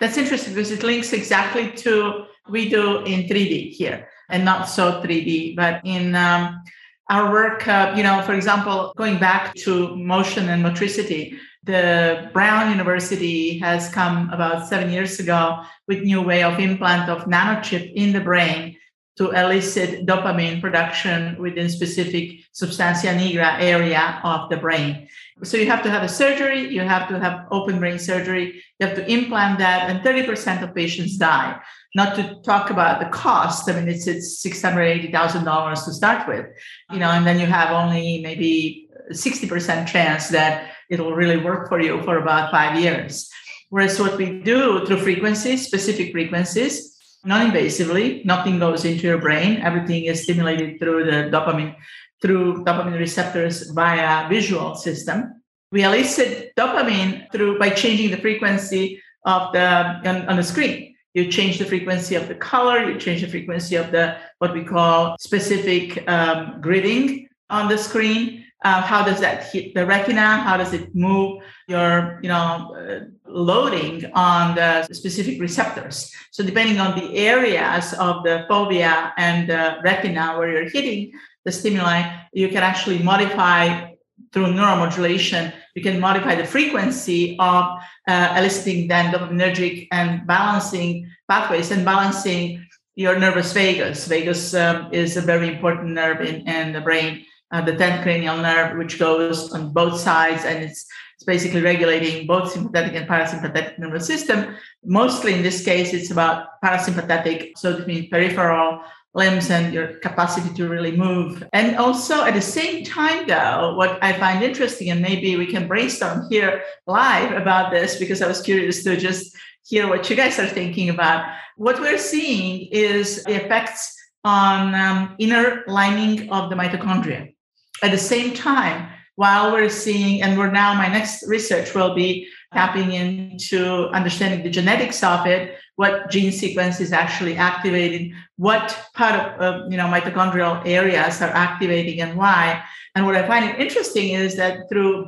That's 0.00 0.18
interesting 0.18 0.54
because 0.54 0.70
it 0.70 0.82
links 0.82 1.12
exactly 1.12 1.70
to 1.72 2.26
we 2.48 2.68
do 2.68 2.98
in 3.04 3.28
3D 3.28 3.72
here. 3.72 4.08
and 4.28 4.44
not 4.44 4.68
so 4.68 5.02
3D. 5.02 5.56
But 5.56 5.80
in 5.84 6.14
um, 6.14 6.62
our 7.08 7.30
work, 7.32 7.66
uh, 7.66 7.92
you 7.96 8.02
know, 8.02 8.22
for 8.22 8.34
example, 8.34 8.92
going 8.96 9.18
back 9.18 9.54
to 9.56 9.96
motion 9.96 10.48
and 10.48 10.62
motricity, 10.62 11.36
the 11.64 12.30
Brown 12.32 12.70
University 12.70 13.58
has 13.58 13.88
come 13.92 14.30
about 14.30 14.66
seven 14.66 14.90
years 14.90 15.20
ago 15.20 15.62
with 15.86 16.02
new 16.02 16.22
way 16.22 16.42
of 16.42 16.58
implant 16.58 17.10
of 17.10 17.24
nanochip 17.26 17.92
in 17.94 18.12
the 18.12 18.20
brain 18.20 18.76
to 19.18 19.30
elicit 19.32 20.06
dopamine 20.06 20.62
production 20.62 21.36
within 21.38 21.68
specific 21.68 22.40
substantia 22.52 23.08
nigra 23.08 23.60
area 23.60 24.18
of 24.24 24.48
the 24.48 24.56
brain. 24.56 25.06
So 25.42 25.58
you 25.58 25.66
have 25.66 25.82
to 25.82 25.90
have 25.90 26.02
a 26.02 26.08
surgery, 26.08 26.68
you 26.68 26.80
have 26.80 27.06
to 27.10 27.18
have 27.18 27.46
open 27.50 27.78
brain 27.78 27.98
surgery, 27.98 28.62
you 28.78 28.86
have 28.86 28.96
to 28.96 29.06
implant 29.10 29.58
that, 29.58 29.90
and 29.90 30.00
30% 30.00 30.62
of 30.62 30.74
patients 30.74 31.18
die. 31.18 31.60
Not 31.94 32.16
to 32.16 32.40
talk 32.46 32.70
about 32.70 33.00
the 33.00 33.10
cost. 33.10 33.68
I 33.68 33.74
mean, 33.74 33.88
it's 33.88 34.06
it's 34.06 34.40
six 34.40 34.62
hundred 34.62 34.84
eighty 34.84 35.10
thousand 35.10 35.44
dollars 35.44 35.82
to 35.84 35.92
start 35.92 36.28
with, 36.28 36.46
you 36.92 37.00
know, 37.00 37.10
and 37.10 37.26
then 37.26 37.40
you 37.40 37.46
have 37.46 37.72
only 37.72 38.22
maybe 38.22 38.88
60% 39.12 39.88
chance 39.88 40.28
that 40.28 40.69
it'll 40.90 41.14
really 41.14 41.38
work 41.38 41.68
for 41.68 41.80
you 41.80 42.02
for 42.02 42.18
about 42.18 42.50
five 42.50 42.78
years. 42.78 43.30
Whereas 43.70 43.98
what 43.98 44.18
we 44.18 44.42
do 44.42 44.84
through 44.84 44.98
frequencies, 44.98 45.66
specific 45.66 46.10
frequencies, 46.12 46.98
non-invasively, 47.24 48.24
nothing 48.24 48.58
goes 48.58 48.84
into 48.84 49.06
your 49.06 49.18
brain. 49.18 49.60
Everything 49.60 50.04
is 50.04 50.24
stimulated 50.24 50.80
through 50.80 51.04
the 51.04 51.30
dopamine, 51.30 51.76
through 52.20 52.64
dopamine 52.64 52.98
receptors 52.98 53.70
via 53.70 54.28
visual 54.28 54.74
system. 54.74 55.40
We 55.70 55.84
elicit 55.84 56.52
dopamine 56.56 57.30
through 57.30 57.60
by 57.60 57.70
changing 57.70 58.10
the 58.10 58.16
frequency 58.16 59.00
of 59.24 59.52
the 59.52 59.66
on, 60.04 60.28
on 60.28 60.36
the 60.36 60.42
screen. 60.42 60.96
You 61.14 61.30
change 61.30 61.58
the 61.58 61.64
frequency 61.64 62.16
of 62.16 62.26
the 62.26 62.34
color. 62.34 62.90
You 62.90 62.98
change 62.98 63.20
the 63.20 63.28
frequency 63.28 63.76
of 63.76 63.92
the 63.92 64.16
what 64.38 64.52
we 64.52 64.64
call 64.64 65.16
specific 65.20 66.08
um, 66.08 66.60
gridding 66.60 67.28
on 67.50 67.68
the 67.68 67.78
screen 67.78 68.46
uh, 68.62 68.82
how 68.82 69.04
does 69.04 69.20
that 69.20 69.44
hit 69.50 69.74
the 69.74 69.86
retina? 69.86 70.38
How 70.38 70.56
does 70.56 70.72
it 70.72 70.94
move 70.94 71.42
your 71.66 72.20
you 72.22 72.28
know 72.28 72.74
uh, 72.76 73.00
loading 73.26 74.10
on 74.14 74.54
the 74.54 74.86
specific 74.92 75.40
receptors? 75.40 76.12
So 76.30 76.44
depending 76.44 76.78
on 76.78 76.98
the 76.98 77.16
areas 77.16 77.92
of 77.94 78.22
the 78.24 78.46
fovea 78.50 79.12
and 79.16 79.48
the 79.48 79.78
retina 79.82 80.36
where 80.36 80.50
you're 80.52 80.70
hitting 80.70 81.12
the 81.44 81.52
stimuli 81.52 82.02
you 82.32 82.48
can 82.48 82.62
actually 82.62 82.98
modify 82.98 83.90
through 84.32 84.52
neuromodulation 84.52 85.52
you 85.74 85.82
can 85.82 85.98
modify 85.98 86.34
the 86.34 86.44
frequency 86.44 87.36
of 87.38 87.64
uh, 88.08 88.34
eliciting 88.36 88.88
then 88.88 89.12
dopaminergic 89.12 89.88
and 89.92 90.26
balancing 90.26 91.08
pathways 91.28 91.70
and 91.70 91.84
balancing 91.84 92.64
your 92.96 93.16
nervus 93.16 93.52
vagus. 93.54 94.06
Vagus 94.06 94.52
um, 94.54 94.92
is 94.92 95.16
a 95.16 95.22
very 95.22 95.48
important 95.48 95.92
nerve 95.92 96.20
in, 96.20 96.46
in 96.46 96.72
the 96.72 96.80
brain 96.80 97.24
uh, 97.50 97.60
the 97.60 97.72
10th 97.72 98.02
cranial 98.02 98.36
nerve, 98.36 98.76
which 98.78 98.98
goes 98.98 99.52
on 99.52 99.72
both 99.72 99.98
sides, 99.98 100.44
and 100.44 100.64
it's, 100.64 100.86
it's 101.14 101.24
basically 101.24 101.60
regulating 101.60 102.26
both 102.26 102.52
sympathetic 102.52 102.94
and 102.94 103.08
parasympathetic 103.08 103.78
nervous 103.78 104.06
system. 104.06 104.56
Mostly 104.84 105.34
in 105.34 105.42
this 105.42 105.64
case, 105.64 105.92
it's 105.92 106.10
about 106.10 106.60
parasympathetic, 106.62 107.52
so 107.56 107.70
it 107.70 107.86
means 107.86 108.06
peripheral 108.08 108.80
limbs 109.12 109.50
and 109.50 109.74
your 109.74 109.98
capacity 109.98 110.54
to 110.54 110.68
really 110.68 110.96
move. 110.96 111.42
And 111.52 111.76
also 111.76 112.24
at 112.24 112.34
the 112.34 112.40
same 112.40 112.84
time, 112.84 113.26
though, 113.26 113.74
what 113.74 113.98
I 114.02 114.12
find 114.12 114.42
interesting, 114.42 114.90
and 114.90 115.02
maybe 115.02 115.36
we 115.36 115.46
can 115.46 115.66
brainstorm 115.66 116.28
here 116.30 116.62
live 116.86 117.32
about 117.32 117.72
this 117.72 117.98
because 117.98 118.22
I 118.22 118.28
was 118.28 118.40
curious 118.40 118.84
to 118.84 118.96
just 118.96 119.36
hear 119.66 119.88
what 119.88 120.08
you 120.08 120.16
guys 120.16 120.38
are 120.38 120.46
thinking 120.46 120.90
about. 120.90 121.26
What 121.56 121.80
we're 121.80 121.98
seeing 121.98 122.68
is 122.70 123.24
the 123.24 123.44
effects 123.44 123.96
on 124.24 124.74
um, 124.74 125.16
inner 125.18 125.64
lining 125.66 126.30
of 126.30 126.50
the 126.50 126.56
mitochondria. 126.56 127.34
At 127.82 127.90
the 127.90 127.98
same 127.98 128.34
time, 128.34 128.88
while 129.16 129.52
we're 129.52 129.68
seeing, 129.68 130.22
and 130.22 130.38
we're 130.38 130.50
now, 130.50 130.72
my 130.74 130.88
next 130.88 131.26
research 131.28 131.74
will 131.74 131.94
be 131.94 132.26
tapping 132.52 132.92
into 132.92 133.88
understanding 133.88 134.42
the 134.42 134.50
genetics 134.50 135.02
of 135.02 135.26
it, 135.26 135.56
what 135.76 136.10
gene 136.10 136.32
sequence 136.32 136.80
is 136.80 136.92
actually 136.92 137.36
activating, 137.36 138.14
what 138.36 138.76
part 138.94 139.14
of 139.14 139.40
uh, 139.40 139.66
you 139.68 139.76
know 139.76 139.86
mitochondrial 139.86 140.66
areas 140.66 141.22
are 141.22 141.30
activating, 141.30 142.00
and 142.00 142.16
why. 142.16 142.62
And 142.94 143.06
what 143.06 143.14
I 143.14 143.26
find 143.26 143.56
interesting 143.58 144.10
is 144.10 144.36
that 144.36 144.68
through 144.68 145.06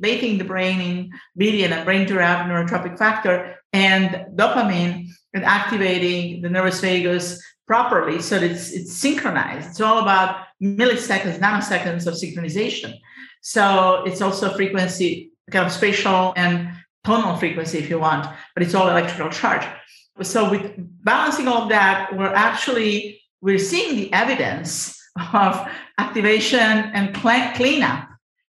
bathing 0.00 0.38
the 0.38 0.44
brain 0.44 0.80
in 0.80 1.10
BDNF 1.40 1.72
and 1.72 1.84
brain-derived 1.84 2.50
neurotrophic 2.50 2.98
factor 2.98 3.56
and 3.72 4.26
dopamine 4.36 5.08
and 5.34 5.44
activating 5.44 6.42
the 6.42 6.48
nervus 6.48 6.80
vagus 6.80 7.42
properly 7.66 8.20
so 8.20 8.38
that 8.38 8.50
it's, 8.50 8.70
it's 8.70 8.92
synchronized. 8.92 9.70
It's 9.70 9.80
all 9.80 10.00
about 10.00 10.44
milliseconds, 10.62 11.38
nanoseconds 11.38 12.06
of 12.06 12.14
synchronization. 12.14 12.94
So 13.42 14.04
it's 14.06 14.20
also 14.20 14.54
frequency, 14.54 15.32
kind 15.50 15.66
of 15.66 15.72
spatial 15.72 16.32
and 16.36 16.70
tonal 17.04 17.36
frequency 17.36 17.78
if 17.78 17.90
you 17.90 17.98
want, 17.98 18.26
but 18.54 18.62
it's 18.62 18.74
all 18.74 18.88
electrical 18.88 19.30
charge. 19.30 19.66
So 20.22 20.50
with 20.50 20.72
balancing 21.04 21.48
all 21.48 21.62
of 21.62 21.68
that, 21.70 22.16
we're 22.16 22.26
actually 22.32 23.20
we're 23.40 23.58
seeing 23.58 23.96
the 23.96 24.12
evidence 24.12 24.96
of 25.32 25.68
activation 25.98 26.60
and 26.60 27.14
cleanup, 27.14 28.08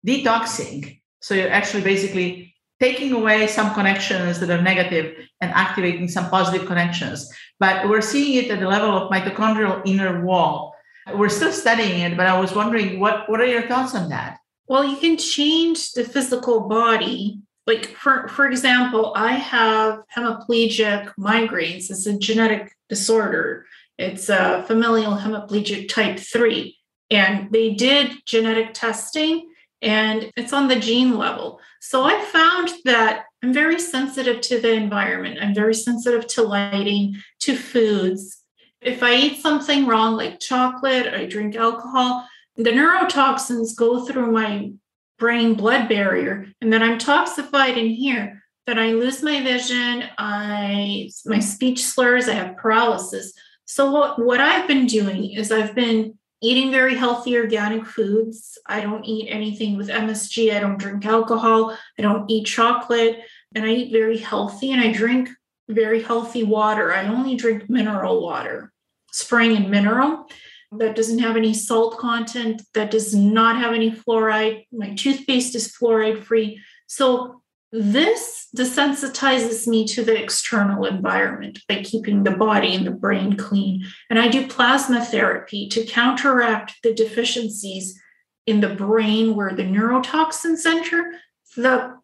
detoxing. 0.06 1.00
So 1.20 1.34
you're 1.34 1.50
actually 1.50 1.82
basically 1.82 2.54
taking 2.80 3.12
away 3.12 3.46
some 3.46 3.72
connections 3.74 4.40
that 4.40 4.50
are 4.50 4.60
negative 4.60 5.14
and 5.40 5.52
activating 5.52 6.08
some 6.08 6.28
positive 6.28 6.66
connections. 6.66 7.30
But 7.60 7.88
we're 7.88 8.00
seeing 8.00 8.42
it 8.44 8.50
at 8.50 8.58
the 8.58 8.66
level 8.66 8.90
of 8.90 9.10
mitochondrial 9.12 9.82
inner 9.86 10.24
wall. 10.24 10.69
We're 11.14 11.28
still 11.28 11.52
studying 11.52 12.00
it, 12.00 12.16
but 12.16 12.26
I 12.26 12.38
was 12.38 12.54
wondering 12.54 13.00
what, 13.00 13.28
what 13.28 13.40
are 13.40 13.46
your 13.46 13.66
thoughts 13.66 13.94
on 13.94 14.10
that? 14.10 14.38
Well, 14.66 14.84
you 14.84 14.96
can 14.96 15.16
change 15.16 15.92
the 15.92 16.04
physical 16.04 16.68
body. 16.68 17.40
Like 17.66 17.86
for, 17.86 18.28
for 18.28 18.48
example, 18.48 19.12
I 19.16 19.32
have 19.32 20.02
hemiplegic 20.16 21.12
migraines. 21.18 21.90
It's 21.90 22.06
a 22.06 22.18
genetic 22.18 22.72
disorder. 22.88 23.66
It's 23.98 24.28
a 24.28 24.64
familial 24.66 25.16
hemiplegic 25.16 25.88
type 25.88 26.18
3. 26.18 26.76
And 27.10 27.50
they 27.50 27.74
did 27.74 28.12
genetic 28.24 28.74
testing 28.74 29.50
and 29.82 30.30
it's 30.36 30.52
on 30.52 30.68
the 30.68 30.78
gene 30.78 31.16
level. 31.16 31.60
So 31.80 32.04
I 32.04 32.20
found 32.24 32.70
that 32.84 33.24
I'm 33.42 33.52
very 33.52 33.80
sensitive 33.80 34.40
to 34.42 34.60
the 34.60 34.72
environment. 34.72 35.38
I'm 35.40 35.54
very 35.54 35.74
sensitive 35.74 36.26
to 36.28 36.42
lighting, 36.42 37.16
to 37.40 37.56
foods. 37.56 38.39
If 38.80 39.02
I 39.02 39.14
eat 39.14 39.42
something 39.42 39.86
wrong, 39.86 40.16
like 40.16 40.40
chocolate, 40.40 41.12
I 41.12 41.26
drink 41.26 41.56
alcohol, 41.56 42.26
the 42.56 42.70
neurotoxins 42.70 43.76
go 43.76 44.04
through 44.04 44.32
my 44.32 44.72
brain 45.18 45.54
blood 45.54 45.88
barrier, 45.88 46.46
and 46.60 46.72
then 46.72 46.82
I'm 46.82 46.98
toxified 46.98 47.76
in 47.76 47.90
here. 47.90 48.42
That 48.66 48.78
I 48.78 48.92
lose 48.92 49.22
my 49.22 49.42
vision, 49.42 50.04
I 50.16 51.10
my 51.26 51.40
speech 51.40 51.82
slurs, 51.82 52.28
I 52.28 52.34
have 52.34 52.56
paralysis. 52.56 53.32
So 53.64 53.90
what, 53.90 54.24
what 54.24 54.40
I've 54.40 54.68
been 54.68 54.86
doing 54.86 55.32
is 55.32 55.50
I've 55.50 55.74
been 55.74 56.18
eating 56.42 56.70
very 56.70 56.94
healthy 56.94 57.36
organic 57.36 57.86
foods. 57.86 58.58
I 58.66 58.80
don't 58.80 59.04
eat 59.04 59.28
anything 59.28 59.76
with 59.76 59.88
MSG. 59.88 60.54
I 60.54 60.60
don't 60.60 60.78
drink 60.78 61.04
alcohol. 61.04 61.76
I 61.98 62.02
don't 62.02 62.30
eat 62.30 62.46
chocolate. 62.46 63.20
And 63.54 63.64
I 63.64 63.70
eat 63.70 63.92
very 63.92 64.18
healthy 64.18 64.72
and 64.72 64.80
I 64.80 64.92
drink 64.92 65.28
very 65.70 66.02
healthy 66.02 66.42
water. 66.42 66.92
I 66.92 67.06
only 67.06 67.36
drink 67.36 67.68
mineral 67.68 68.22
water, 68.22 68.72
spring 69.12 69.56
and 69.56 69.70
mineral. 69.70 70.26
That 70.72 70.94
doesn't 70.94 71.18
have 71.18 71.36
any 71.36 71.52
salt 71.52 71.98
content, 71.98 72.62
that 72.74 72.92
does 72.92 73.12
not 73.14 73.56
have 73.56 73.74
any 73.74 73.90
fluoride. 73.90 74.66
My 74.70 74.94
toothpaste 74.94 75.56
is 75.56 75.74
fluoride 75.74 76.22
free. 76.22 76.60
So 76.86 77.42
this 77.72 78.48
desensitizes 78.56 79.66
me 79.68 79.86
to 79.86 80.04
the 80.04 80.20
external 80.20 80.84
environment 80.84 81.60
by 81.68 81.82
keeping 81.82 82.24
the 82.24 82.32
body 82.32 82.74
and 82.74 82.86
the 82.86 82.90
brain 82.90 83.36
clean. 83.36 83.84
And 84.08 84.18
I 84.18 84.28
do 84.28 84.46
plasma 84.46 85.04
therapy 85.04 85.68
to 85.68 85.84
counteract 85.84 86.74
the 86.82 86.92
deficiencies 86.92 88.00
in 88.46 88.60
the 88.60 88.74
brain 88.74 89.36
where 89.36 89.54
the 89.54 89.62
neurotoxins 89.62 90.66
enter. 90.66 91.12
The 91.56 91.99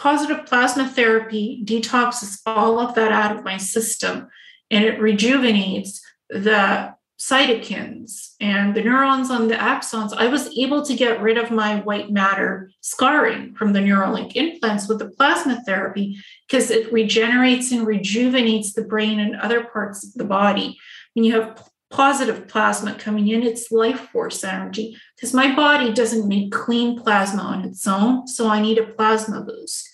positive 0.00 0.46
plasma 0.46 0.88
therapy 0.88 1.62
detoxes 1.62 2.40
all 2.46 2.80
of 2.80 2.94
that 2.94 3.12
out 3.12 3.36
of 3.36 3.44
my 3.44 3.58
system 3.58 4.26
and 4.70 4.82
it 4.82 4.98
rejuvenates 4.98 6.00
the 6.30 6.94
cytokines 7.18 8.34
and 8.40 8.74
the 8.74 8.82
neurons 8.82 9.30
on 9.30 9.48
the 9.48 9.54
axons, 9.54 10.14
I 10.16 10.28
was 10.28 10.56
able 10.56 10.82
to 10.86 10.96
get 10.96 11.20
rid 11.20 11.36
of 11.36 11.50
my 11.50 11.80
white 11.80 12.10
matter 12.10 12.70
scarring 12.80 13.54
from 13.54 13.74
the 13.74 13.80
Neuralink 13.80 14.36
implants 14.36 14.88
with 14.88 15.00
the 15.00 15.10
plasma 15.10 15.62
therapy 15.66 16.18
because 16.48 16.70
it 16.70 16.90
regenerates 16.90 17.70
and 17.70 17.86
rejuvenates 17.86 18.72
the 18.72 18.84
brain 18.84 19.20
and 19.20 19.36
other 19.36 19.64
parts 19.64 20.02
of 20.02 20.14
the 20.14 20.24
body. 20.24 20.78
When 21.12 21.26
you 21.26 21.38
have 21.38 21.68
positive 21.90 22.48
plasma 22.48 22.94
coming 22.94 23.28
in, 23.28 23.42
it's 23.42 23.70
life 23.70 24.08
force 24.12 24.42
energy 24.42 24.96
because 25.14 25.34
my 25.34 25.54
body 25.54 25.92
doesn't 25.92 26.26
make 26.26 26.52
clean 26.52 26.98
plasma 26.98 27.42
on 27.42 27.66
its 27.66 27.86
own. 27.86 28.26
So 28.28 28.48
I 28.48 28.62
need 28.62 28.78
a 28.78 28.86
plasma 28.86 29.42
boost. 29.42 29.89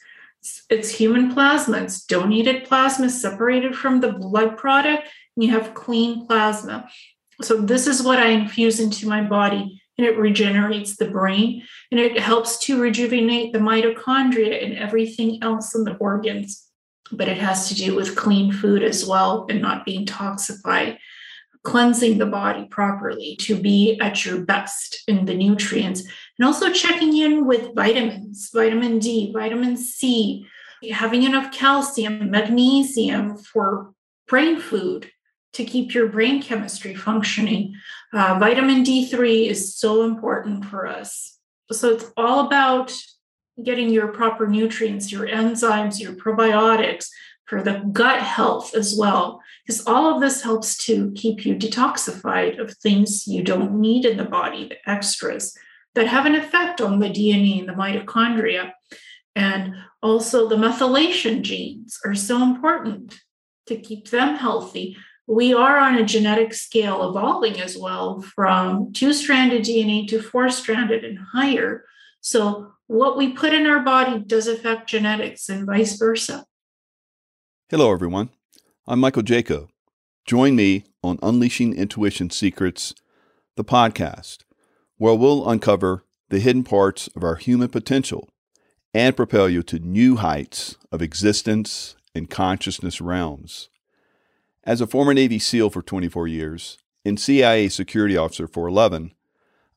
It's, 0.69 0.91
human 0.91 1.33
plasma, 1.33 1.79
it's 1.79 2.05
donated 2.05 2.65
plasma 2.65 3.09
separated 3.09 3.77
from 3.77 4.01
the 4.01 4.13
blood 4.13 4.57
product. 4.57 5.09
You 5.37 5.51
have 5.51 5.75
clean 5.75 6.27
plasma 6.27 6.89
So, 7.43 7.61
this 7.61 7.87
is 7.87 8.03
what 8.03 8.19
I 8.19 8.29
infuse 8.29 8.81
into 8.81 9.07
my 9.07 9.23
body, 9.23 9.81
and 9.99 10.07
it 10.07 10.19
regenerates 10.19 10.97
the 10.97 11.11
brain 11.11 11.63
and 11.91 12.01
it 12.01 12.19
helps 12.19 12.59
to 12.61 12.81
rejuvenate 12.81 13.53
the 13.53 13.59
mitochondria 13.59 14.65
and 14.65 14.77
everything 14.77 15.39
else 15.43 15.75
in 15.75 15.85
the 15.85 15.97
organs. 15.97 16.65
But 17.13 17.29
it 17.29 17.39
has 17.39 17.69
to 17.69 17.75
do 17.75 17.95
with 17.95 18.17
clean 18.17 18.53
food 18.53 18.83
as 18.83 19.07
well 19.07 19.47
and 19.49 19.63
not 19.63 19.85
being 19.85 20.07
toxified, 20.07 20.99
cleansing 21.63 22.19
the 22.19 22.27
body 22.27 22.67
properly 22.69 23.37
to 23.43 23.61
be 23.61 23.99
at 24.01 24.25
your 24.25 24.41
best 24.41 25.03
in 25.07 25.25
the 25.25 25.35
nutrients, 25.35 26.03
and 26.39 26.47
also 26.47 26.73
checking 26.73 27.17
in 27.17 27.47
with 27.47 27.75
vitamins, 27.75 28.51
vitamin 28.53 28.99
D, 28.99 29.33
vitamin 29.33 29.77
C, 29.77 30.47
having 30.93 31.23
enough 31.23 31.53
calcium, 31.53 32.31
magnesium 32.31 33.37
for 33.37 33.93
brain 34.29 34.61
food 34.61 35.11
to 35.55 35.65
keep 35.65 35.95
your 35.95 36.09
brain 36.09 36.43
chemistry 36.43 36.95
functioning. 36.95 37.75
Uh, 38.13 38.39
vitamin 38.39 38.85
D3 38.85 39.49
is 39.49 39.75
so 39.75 40.05
important 40.05 40.65
for 40.67 40.87
us. 40.87 41.39
So 41.73 41.95
it's 41.95 42.13
all 42.17 42.47
about 42.47 42.93
getting 43.63 43.89
your 43.89 44.09
proper 44.09 44.47
nutrients, 44.47 45.11
your 45.11 45.27
enzymes, 45.27 45.99
your 45.99 46.13
probiotics 46.13 47.07
for 47.47 47.63
the 47.63 47.83
gut 47.93 48.21
health 48.21 48.75
as 48.75 48.95
well. 48.99 49.41
Because 49.65 49.87
all 49.87 50.15
of 50.15 50.21
this 50.21 50.43
helps 50.43 50.77
to 50.87 51.13
keep 51.17 51.47
you 51.47 51.55
detoxified 51.55 52.59
of 52.59 52.77
things 52.77 53.27
you 53.27 53.43
don't 53.43 53.81
need 53.81 54.05
in 54.05 54.17
the 54.17 54.25
body, 54.25 54.69
the 54.69 54.91
extras 54.91 55.57
that 55.95 56.07
have 56.07 56.27
an 56.27 56.35
effect 56.35 56.81
on 56.81 56.99
the 56.99 57.09
DNA 57.09 57.59
and 57.61 57.69
the 57.69 57.73
mitochondria. 57.73 58.73
And 59.37 59.75
also, 60.03 60.49
the 60.49 60.57
methylation 60.57 61.43
genes 61.43 62.01
are 62.07 62.15
so 62.15 62.43
important 62.43 63.21
to 63.67 63.77
keep 63.77 64.09
them 64.09 64.37
healthy. 64.37 64.97
We 65.27 65.53
are 65.53 65.77
on 65.77 65.97
a 65.97 66.07
genetic 66.07 66.55
scale 66.55 67.11
evolving 67.11 67.61
as 67.61 67.77
well 67.77 68.23
from 68.23 68.95
two 68.95 69.13
stranded 69.13 69.63
DNA 69.63 70.09
to 70.09 70.23
four 70.23 70.49
stranded 70.49 71.05
and 71.05 71.19
higher. 71.19 71.85
So, 72.23 72.73
what 72.87 73.19
we 73.19 73.33
put 73.33 73.53
in 73.53 73.67
our 73.67 73.81
body 73.81 74.21
does 74.21 74.47
affect 74.47 74.89
genetics 74.89 75.51
and 75.51 75.67
vice 75.67 75.99
versa. 75.99 76.47
Hello, 77.69 77.93
everyone. 77.93 78.31
I'm 78.87 79.01
Michael 79.01 79.23
Jaco. 79.23 79.69
Join 80.25 80.57
me 80.57 80.85
on 81.03 81.19
Unleashing 81.23 81.75
Intuition 81.75 82.31
Secrets, 82.31 82.95
the 83.57 83.65
podcast, 83.65 84.45
where 84.97 85.15
we'll 85.15 85.47
uncover 85.47 86.07
the 86.31 86.41
hidden 86.41 86.65
parts 86.65 87.09
of 87.09 87.23
our 87.23 87.37
human 87.37 87.69
potential 87.69 88.31
and 88.97 89.15
propel 89.15 89.47
you 89.47 89.63
to 89.63 89.79
new 89.79 90.17
heights 90.17 90.79
of 90.91 91.03
existence 91.03 91.97
and 92.15 92.31
consciousness 92.31 92.99
realms. 92.99 93.69
As 94.65 94.81
a 94.81 94.87
former 94.87 95.13
Navy 95.13 95.39
SEAL 95.39 95.69
for 95.69 95.83
24 95.83 96.27
years 96.29 96.79
and 97.05 97.21
CIA 97.21 97.69
security 97.69 98.17
officer 98.17 98.49
for 98.49 98.67
11, 98.67 99.13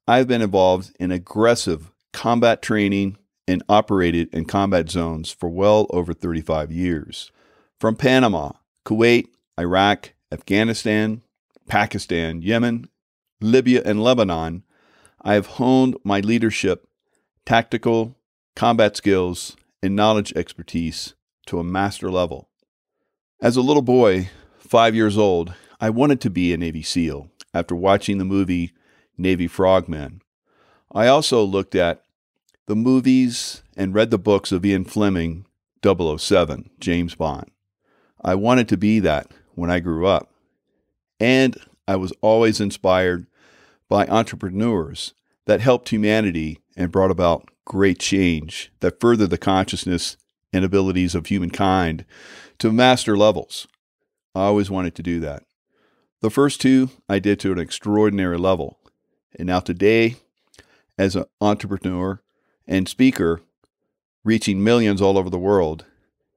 I've 0.07 0.29
been 0.29 0.41
involved 0.41 0.95
in 1.01 1.11
aggressive 1.11 1.91
combat 2.13 2.61
training 2.61 3.17
and 3.45 3.61
operated 3.67 4.33
in 4.33 4.45
combat 4.45 4.89
zones 4.89 5.31
for 5.31 5.49
well 5.49 5.87
over 5.89 6.13
35 6.13 6.71
years. 6.71 7.29
From 7.77 7.97
Panama, 7.97 8.53
Kuwait, 8.85 9.27
Iraq, 9.59 10.13
Afghanistan, 10.31 11.23
Pakistan, 11.67 12.41
Yemen, 12.41 12.87
Libya, 13.41 13.81
and 13.83 14.01
Lebanon, 14.01 14.63
I 15.21 15.33
have 15.33 15.47
honed 15.47 15.97
my 16.05 16.21
leadership, 16.21 16.87
tactical, 17.45 18.15
combat 18.59 18.97
skills, 18.97 19.55
and 19.81 19.95
knowledge 19.95 20.33
expertise 20.35 21.13
to 21.45 21.59
a 21.59 21.63
master 21.63 22.11
level. 22.11 22.49
As 23.41 23.55
a 23.55 23.61
little 23.61 23.81
boy, 23.81 24.31
five 24.57 24.93
years 24.93 25.17
old, 25.17 25.53
I 25.79 25.89
wanted 25.89 26.19
to 26.19 26.29
be 26.29 26.51
a 26.51 26.57
Navy 26.57 26.81
SEAL 26.81 27.31
after 27.53 27.73
watching 27.73 28.17
the 28.17 28.25
movie 28.25 28.73
Navy 29.17 29.47
Frogmen. 29.47 30.19
I 30.91 31.07
also 31.07 31.41
looked 31.41 31.73
at 31.73 32.03
the 32.65 32.75
movies 32.75 33.63
and 33.77 33.93
read 33.93 34.11
the 34.11 34.19
books 34.19 34.51
of 34.51 34.65
Ian 34.65 34.83
Fleming, 34.83 35.45
007, 35.81 36.69
James 36.81 37.15
Bond. 37.15 37.49
I 38.21 38.35
wanted 38.35 38.67
to 38.67 38.77
be 38.77 38.99
that 38.99 39.31
when 39.55 39.71
I 39.71 39.79
grew 39.79 40.05
up. 40.05 40.33
And 41.17 41.55
I 41.87 41.95
was 41.95 42.11
always 42.19 42.59
inspired 42.59 43.25
by 43.87 44.05
entrepreneurs 44.07 45.13
that 45.45 45.61
helped 45.61 45.87
humanity 45.87 46.59
and 46.75 46.91
brought 46.91 47.09
about 47.09 47.47
great 47.69 47.99
change 47.99 48.73
that 48.81 48.99
furthered 48.99 49.29
the 49.29 49.37
consciousness 49.37 50.17
and 50.51 50.65
abilities 50.65 51.15
of 51.15 51.27
humankind 51.27 52.03
to 52.57 52.73
master 52.73 53.15
levels. 53.15 53.67
I 54.35 54.41
always 54.41 54.71
wanted 54.71 54.95
to 54.95 55.03
do 55.03 55.19
that. 55.21 55.43
The 56.21 56.31
first 56.31 56.59
two 56.59 56.89
I 57.07 57.19
did 57.19 57.39
to 57.41 57.51
an 57.53 57.59
extraordinary 57.59 58.37
level. 58.37 58.79
And 59.37 59.47
now, 59.47 59.59
today, 59.59 60.15
as 60.97 61.15
an 61.15 61.25
entrepreneur 61.39 62.21
and 62.67 62.89
speaker, 62.89 63.41
reaching 64.25 64.63
millions 64.63 65.01
all 65.01 65.17
over 65.17 65.29
the 65.29 65.37
world, 65.37 65.85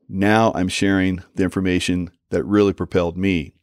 now 0.09 0.53
I'm 0.55 0.69
sharing 0.69 1.23
the 1.35 1.45
information 1.45 2.11
that 2.29 2.45
really 2.45 2.75
propelled 2.75 3.17
me. 3.17 3.55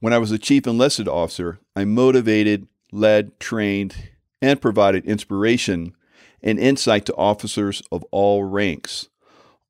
When 0.00 0.12
I 0.12 0.18
was 0.18 0.32
a 0.32 0.38
chief 0.38 0.66
enlisted 0.66 1.06
officer, 1.06 1.60
I 1.76 1.84
motivated, 1.84 2.66
led, 2.90 3.38
trained, 3.38 4.10
and 4.42 4.60
provided 4.60 5.06
inspiration 5.06 5.94
and 6.44 6.60
insight 6.60 7.06
to 7.06 7.16
officers 7.16 7.82
of 7.90 8.04
all 8.12 8.44
ranks, 8.44 9.08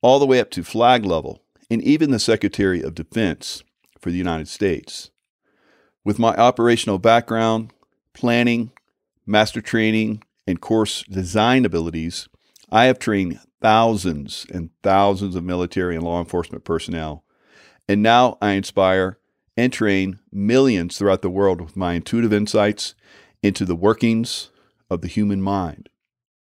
all 0.03 0.19
the 0.19 0.27
way 0.27 0.41
up 0.41 0.51
to 0.51 0.65
flag 0.65 1.07
level, 1.07 1.41
and 1.71 1.81
even 1.83 2.11
the 2.11 2.19
Secretary 2.19 2.83
of 2.83 2.95
Defense 2.95 3.63
for 3.99 4.11
the 4.11 4.19
United 4.19 4.49
States. 4.49 5.11
With 6.05 6.19
my 6.19 6.35
operational 6.35 6.99
background, 6.99 7.73
planning, 8.13 8.73
master 9.25 9.63
training, 9.63 10.23
and 10.47 10.61
course 10.61 11.05
design 11.05 11.65
abilities, 11.65 12.29
I 12.71 12.87
have 12.87 12.99
trained 12.99 13.41
thousands 13.63 14.45
and 14.53 14.71
thousands 14.83 15.37
of 15.37 15.45
military 15.45 15.95
and 15.95 16.05
law 16.05 16.19
enforcement 16.19 16.65
personnel. 16.65 17.25
And 17.89 18.03
now 18.03 18.37
I 18.43 18.51
inspire 18.53 19.19
and 19.57 19.73
train 19.73 20.19
millions 20.33 20.99
throughout 20.99 21.23
the 21.23 21.31
world 21.31 21.61
with 21.61 21.77
my 21.77 21.95
intuitive 21.95 22.33
insights 22.33 22.95
into 23.43 23.65
the 23.65 23.77
workings 23.77 24.51
of 24.91 25.01
the 25.01 25.09
human 25.09 25.41
mind. 25.41 25.89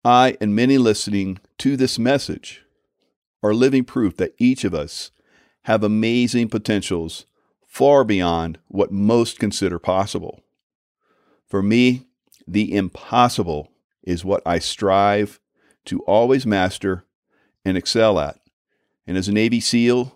I 0.03 0.37
and 0.41 0.53
many 0.53 0.77
listening 0.77 1.39
to 1.59 1.77
this 1.77 1.97
message 1.97 2.63
are 3.41 3.53
living 3.53 3.85
proof 3.85 4.17
that 4.17 4.35
each 4.37 4.63
of 4.63 4.73
us 4.73 5.11
have 5.63 5.83
amazing 5.83 6.49
potentials 6.49 7.25
far 7.65 8.03
beyond 8.03 8.59
what 8.67 8.91
most 8.91 9.39
consider 9.39 9.79
possible. 9.79 10.41
For 11.47 11.63
me, 11.63 12.05
the 12.45 12.75
impossible 12.75 13.71
is 14.03 14.25
what 14.25 14.41
I 14.45 14.59
strive 14.59 15.39
to 15.85 15.99
always 16.01 16.45
master 16.45 17.05
and 17.63 17.77
excel 17.77 18.19
at. 18.19 18.39
And 19.07 19.17
as 19.17 19.29
a 19.29 19.33
Navy 19.33 19.61
SEAL 19.61 20.15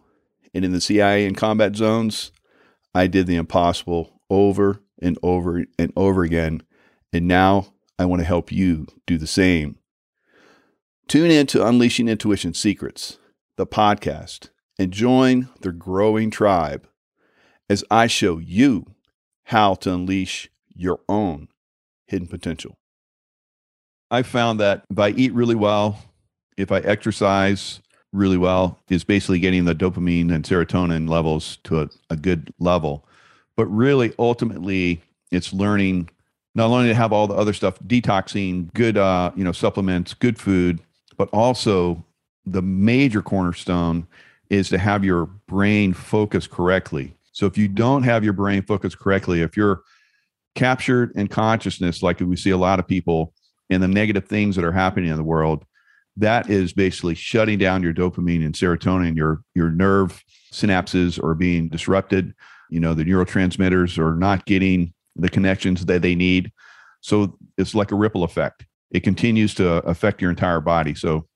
and 0.53 0.65
in 0.65 0.73
the 0.73 0.81
CIA 0.81 1.25
and 1.25 1.37
combat 1.37 1.75
zones, 1.75 2.31
I 2.93 3.07
did 3.07 3.27
the 3.27 3.35
impossible 3.35 4.19
over 4.29 4.81
and 5.01 5.17
over 5.23 5.63
and 5.79 5.93
over 5.95 6.23
again. 6.23 6.63
And 7.13 7.27
now 7.27 7.73
I 7.99 8.05
want 8.05 8.21
to 8.21 8.27
help 8.27 8.51
you 8.51 8.87
do 9.05 9.17
the 9.17 9.27
same. 9.27 9.77
Tune 11.07 11.31
in 11.31 11.47
to 11.47 11.65
Unleashing 11.65 12.07
Intuition 12.07 12.53
Secrets, 12.53 13.17
the 13.55 13.65
podcast, 13.65 14.49
and 14.77 14.91
join 14.91 15.49
the 15.61 15.71
growing 15.71 16.29
tribe 16.29 16.87
as 17.69 17.83
I 17.89 18.07
show 18.07 18.37
you 18.37 18.85
how 19.45 19.75
to 19.75 19.93
unleash 19.93 20.49
your 20.75 20.99
own 21.09 21.47
hidden 22.07 22.27
potential. 22.27 22.77
I 24.11 24.21
found 24.21 24.59
that 24.59 24.83
if 24.89 24.99
I 24.99 25.09
eat 25.09 25.33
really 25.33 25.55
well, 25.55 25.99
if 26.57 26.71
I 26.71 26.79
exercise 26.79 27.81
really 28.13 28.37
well, 28.37 28.79
is 28.89 29.03
basically 29.03 29.39
getting 29.39 29.65
the 29.65 29.75
dopamine 29.75 30.33
and 30.33 30.43
serotonin 30.43 31.09
levels 31.09 31.57
to 31.63 31.81
a, 31.81 31.89
a 32.09 32.15
good 32.15 32.53
level. 32.59 33.05
But 33.55 33.65
really, 33.67 34.13
ultimately, 34.19 35.01
it's 35.31 35.51
learning 35.51 36.09
not 36.57 36.71
only 36.71 36.87
to 36.87 36.95
have 36.95 37.13
all 37.13 37.27
the 37.27 37.35
other 37.35 37.53
stuff, 37.53 37.77
detoxing, 37.85 38.73
good, 38.73 38.97
uh, 38.97 39.31
you 39.35 39.43
know, 39.43 39.51
supplements, 39.51 40.15
good 40.15 40.39
food, 40.39 40.79
but 41.15 41.29
also 41.29 42.03
the 42.47 42.63
major 42.63 43.21
cornerstone 43.21 44.07
is 44.49 44.67
to 44.69 44.79
have 44.79 45.05
your 45.05 45.27
brain 45.47 45.93
focus 45.93 46.47
correctly. 46.47 47.13
So 47.31 47.45
if 47.45 47.59
you 47.59 47.67
don't 47.67 48.01
have 48.03 48.23
your 48.23 48.33
brain 48.33 48.63
focused 48.63 48.97
correctly, 48.97 49.41
if 49.41 49.55
you're 49.55 49.83
captured 50.55 51.11
in 51.15 51.27
consciousness, 51.27 52.01
like 52.01 52.19
we 52.21 52.35
see 52.35 52.49
a 52.49 52.57
lot 52.57 52.79
of 52.79 52.87
people 52.87 53.33
and 53.69 53.83
the 53.83 53.87
negative 53.87 54.25
things 54.25 54.55
that 54.55 54.65
are 54.65 54.71
happening 54.71 55.11
in 55.11 55.17
the 55.17 55.23
world, 55.23 55.63
that 56.15 56.49
is 56.49 56.73
basically 56.73 57.13
shutting 57.13 57.59
down 57.59 57.83
your 57.83 57.93
dopamine 57.93 58.43
and 58.43 58.55
serotonin. 58.55 59.15
Your 59.15 59.43
your 59.53 59.69
nerve 59.69 60.23
synapses 60.51 61.23
are 61.23 61.35
being 61.35 61.69
disrupted. 61.69 62.33
You 62.71 62.79
know, 62.79 62.95
the 62.95 63.03
neurotransmitters 63.03 63.99
are 63.99 64.15
not 64.15 64.45
getting 64.45 64.93
the 65.17 65.29
connections 65.29 65.85
that 65.85 66.01
they 66.01 66.15
need. 66.15 66.51
So 67.01 67.37
it's 67.57 67.75
like 67.75 67.91
a 67.91 67.95
ripple 67.95 68.23
effect. 68.23 68.65
It 68.91 69.01
continues 69.01 69.53
to 69.55 69.77
affect 69.85 70.21
your 70.21 70.29
entire 70.29 70.61
body. 70.61 70.95
So 70.95 71.27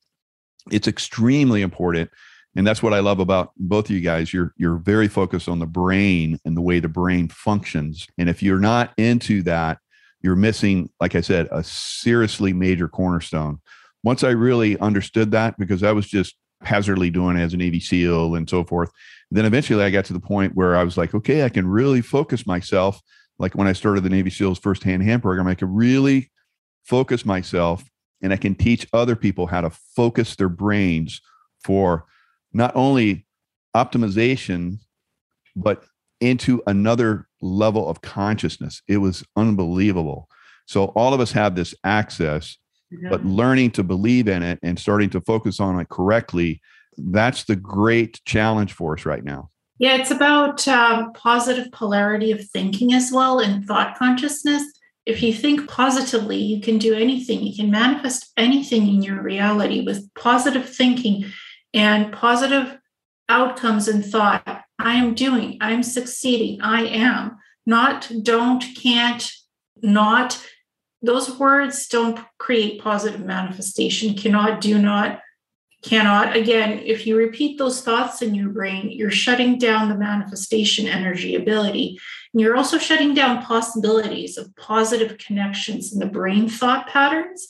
it's 0.72 0.88
extremely 0.88 1.62
important 1.62 2.10
and 2.56 2.68
that's 2.68 2.84
what 2.84 2.94
I 2.94 3.00
love 3.00 3.20
about 3.20 3.52
both 3.58 3.86
of 3.86 3.92
you 3.92 4.02
guys. 4.02 4.34
You're 4.34 4.54
you're 4.58 4.78
very 4.78 5.08
focused 5.08 5.48
on 5.48 5.60
the 5.60 5.66
brain 5.66 6.38
and 6.44 6.58
the 6.58 6.62
way 6.62 6.80
the 6.80 6.90
brain 6.90 7.30
functions. 7.30 8.08
And 8.18 8.30
if 8.30 8.44
you're 8.44 8.60
not 8.60 8.94
into 8.98 9.42
that, 9.44 9.80
you're 10.22 10.36
missing, 10.36 10.90
like 11.00 11.16
I 11.16 11.22
said, 11.22 11.48
a 11.52 11.64
seriously 11.64 12.54
major 12.54 12.88
cornerstone. 12.88 13.60
Once 14.04 14.24
I 14.24 14.32
really 14.32 14.78
understood 14.80 15.32
that, 15.32 15.58
because 15.58 15.84
I 15.84 15.94
was 15.94 16.08
just 16.08 16.36
hazardly 16.62 17.10
doing 17.10 17.38
it 17.38 17.42
as 17.42 17.54
a 17.54 17.58
Navy 17.58 17.80
SEAL 17.80 18.36
and 18.36 18.50
so 18.50 18.64
forth, 18.64 18.92
then 19.32 19.46
eventually 19.46 19.84
I 19.84 19.90
got 19.90 20.06
to 20.06 20.14
the 20.14 20.20
point 20.20 20.56
where 20.56 20.76
I 20.76 20.84
was 20.84 20.98
like, 20.98 21.16
okay, 21.16 21.44
I 21.44 21.50
can 21.50 21.66
really 21.66 22.02
focus 22.02 22.46
myself. 22.46 23.02
Like 23.42 23.56
when 23.56 23.68
I 23.68 23.74
started 23.74 24.04
the 24.04 24.10
Navy 24.10 24.30
SEALs 24.30 24.60
first 24.60 24.84
hand 24.84 25.02
hand 25.02 25.24
program, 25.24 25.48
I 25.48 25.56
could 25.56 25.76
really 25.76 26.30
focus 26.84 27.26
myself 27.26 27.84
and 28.22 28.32
I 28.32 28.38
can 28.38 28.54
teach 28.54 28.88
other 28.94 29.16
people 29.16 29.48
how 29.48 29.62
to 29.62 29.72
focus 29.72 30.36
their 30.36 30.48
brains 30.48 31.22
for 31.64 32.06
not 32.54 32.72
only 32.76 33.26
optimization, 33.76 34.78
but 35.56 35.84
into 36.20 36.62
another 36.68 37.28
level 37.42 37.90
of 37.90 38.02
consciousness. 38.02 38.84
It 38.88 38.98
was 38.98 39.24
unbelievable. 39.36 40.30
So 40.68 40.86
all 40.96 41.16
of 41.16 41.20
us 41.20 41.32
have 41.32 41.56
this 41.56 41.74
access, 41.84 42.58
yeah. 42.92 43.10
but 43.10 43.26
learning 43.26 43.72
to 43.72 43.84
believe 43.84 44.28
in 44.28 44.44
it 44.44 44.60
and 44.62 44.78
starting 44.78 45.10
to 45.10 45.22
focus 45.22 45.60
on 45.60 45.80
it 45.80 45.90
correctly, 45.90 46.62
that's 46.96 47.46
the 47.46 47.56
great 47.56 48.22
challenge 48.24 48.74
for 48.74 48.94
us 48.94 49.04
right 49.04 49.24
now. 49.24 49.50
Yeah, 49.82 49.96
it's 49.96 50.12
about 50.12 50.68
um, 50.68 51.12
positive 51.14 51.72
polarity 51.72 52.32
of 52.32 52.48
thinking 52.50 52.94
as 52.94 53.12
well 53.12 53.40
and 53.40 53.66
thought 53.66 53.98
consciousness. 53.98 54.62
If 55.08 55.24
you 55.24 55.34
think 55.34 55.68
positively, 55.68 56.38
you 56.38 56.62
can 56.62 56.78
do 56.78 56.94
anything. 56.94 57.42
You 57.42 57.56
can 57.56 57.72
manifest 57.72 58.32
anything 58.38 58.88
in 58.88 59.02
your 59.02 59.24
reality 59.24 59.84
with 59.84 60.08
positive 60.14 60.70
thinking 60.70 61.26
and 61.74 62.14
positive 62.14 62.78
outcomes 63.28 63.88
and 63.88 64.06
thought. 64.06 64.62
I 64.78 64.94
am 64.94 65.16
doing, 65.16 65.58
I'm 65.62 65.82
succeeding, 65.82 66.62
I 66.62 66.86
am. 66.86 67.38
Not 67.66 68.12
don't, 68.22 68.64
can't, 68.80 69.32
not. 69.82 70.40
Those 71.02 71.40
words 71.40 71.88
don't 71.88 72.20
create 72.38 72.84
positive 72.84 73.22
manifestation. 73.22 74.14
Cannot, 74.14 74.62
do 74.62 74.80
not, 74.80 75.22
cannot. 75.82 76.36
Again, 76.36 76.80
if 76.86 77.08
you 77.08 77.18
repeat 77.18 77.58
those 77.58 77.82
thoughts 77.82 78.22
in 78.22 78.36
your 78.36 78.50
brain, 78.50 78.92
you're 78.92 79.12
shutting 79.12 79.58
down 79.58 79.90
the 79.90 79.98
manifestation 79.98 80.88
energy 80.88 81.36
ability. 81.36 82.00
And 82.34 82.42
you're 82.42 82.56
also 82.56 82.78
shutting 82.78 83.14
down 83.14 83.44
possibilities 83.44 84.38
of 84.38 84.56
positive 84.56 85.18
connections 85.18 85.92
in 85.92 86.00
the 86.00 86.06
brain 86.06 86.48
thought 86.48 86.88
patterns 86.88 87.48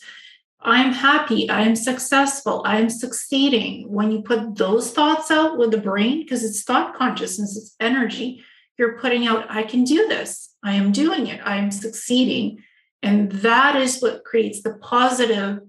I'm 0.63 0.93
happy, 0.93 1.49
I 1.49 1.61
am 1.61 1.75
successful, 1.75 2.61
I 2.65 2.79
am 2.79 2.89
succeeding. 2.89 3.91
When 3.91 4.11
you 4.11 4.21
put 4.21 4.55
those 4.55 4.91
thoughts 4.91 5.31
out 5.31 5.57
with 5.57 5.71
the 5.71 5.79
brain, 5.79 6.21
because 6.21 6.43
it's 6.43 6.63
thought 6.63 6.95
consciousness, 6.95 7.57
it's 7.57 7.75
energy, 7.79 8.43
you're 8.77 8.99
putting 8.99 9.25
out, 9.25 9.49
I 9.49 9.63
can 9.63 9.83
do 9.83 10.07
this, 10.07 10.55
I 10.63 10.73
am 10.73 10.91
doing 10.91 11.27
it, 11.27 11.41
I 11.43 11.57
am 11.57 11.71
succeeding. 11.71 12.63
And 13.01 13.31
that 13.31 13.75
is 13.75 14.01
what 14.01 14.23
creates 14.23 14.61
the 14.61 14.75
positive 14.75 15.61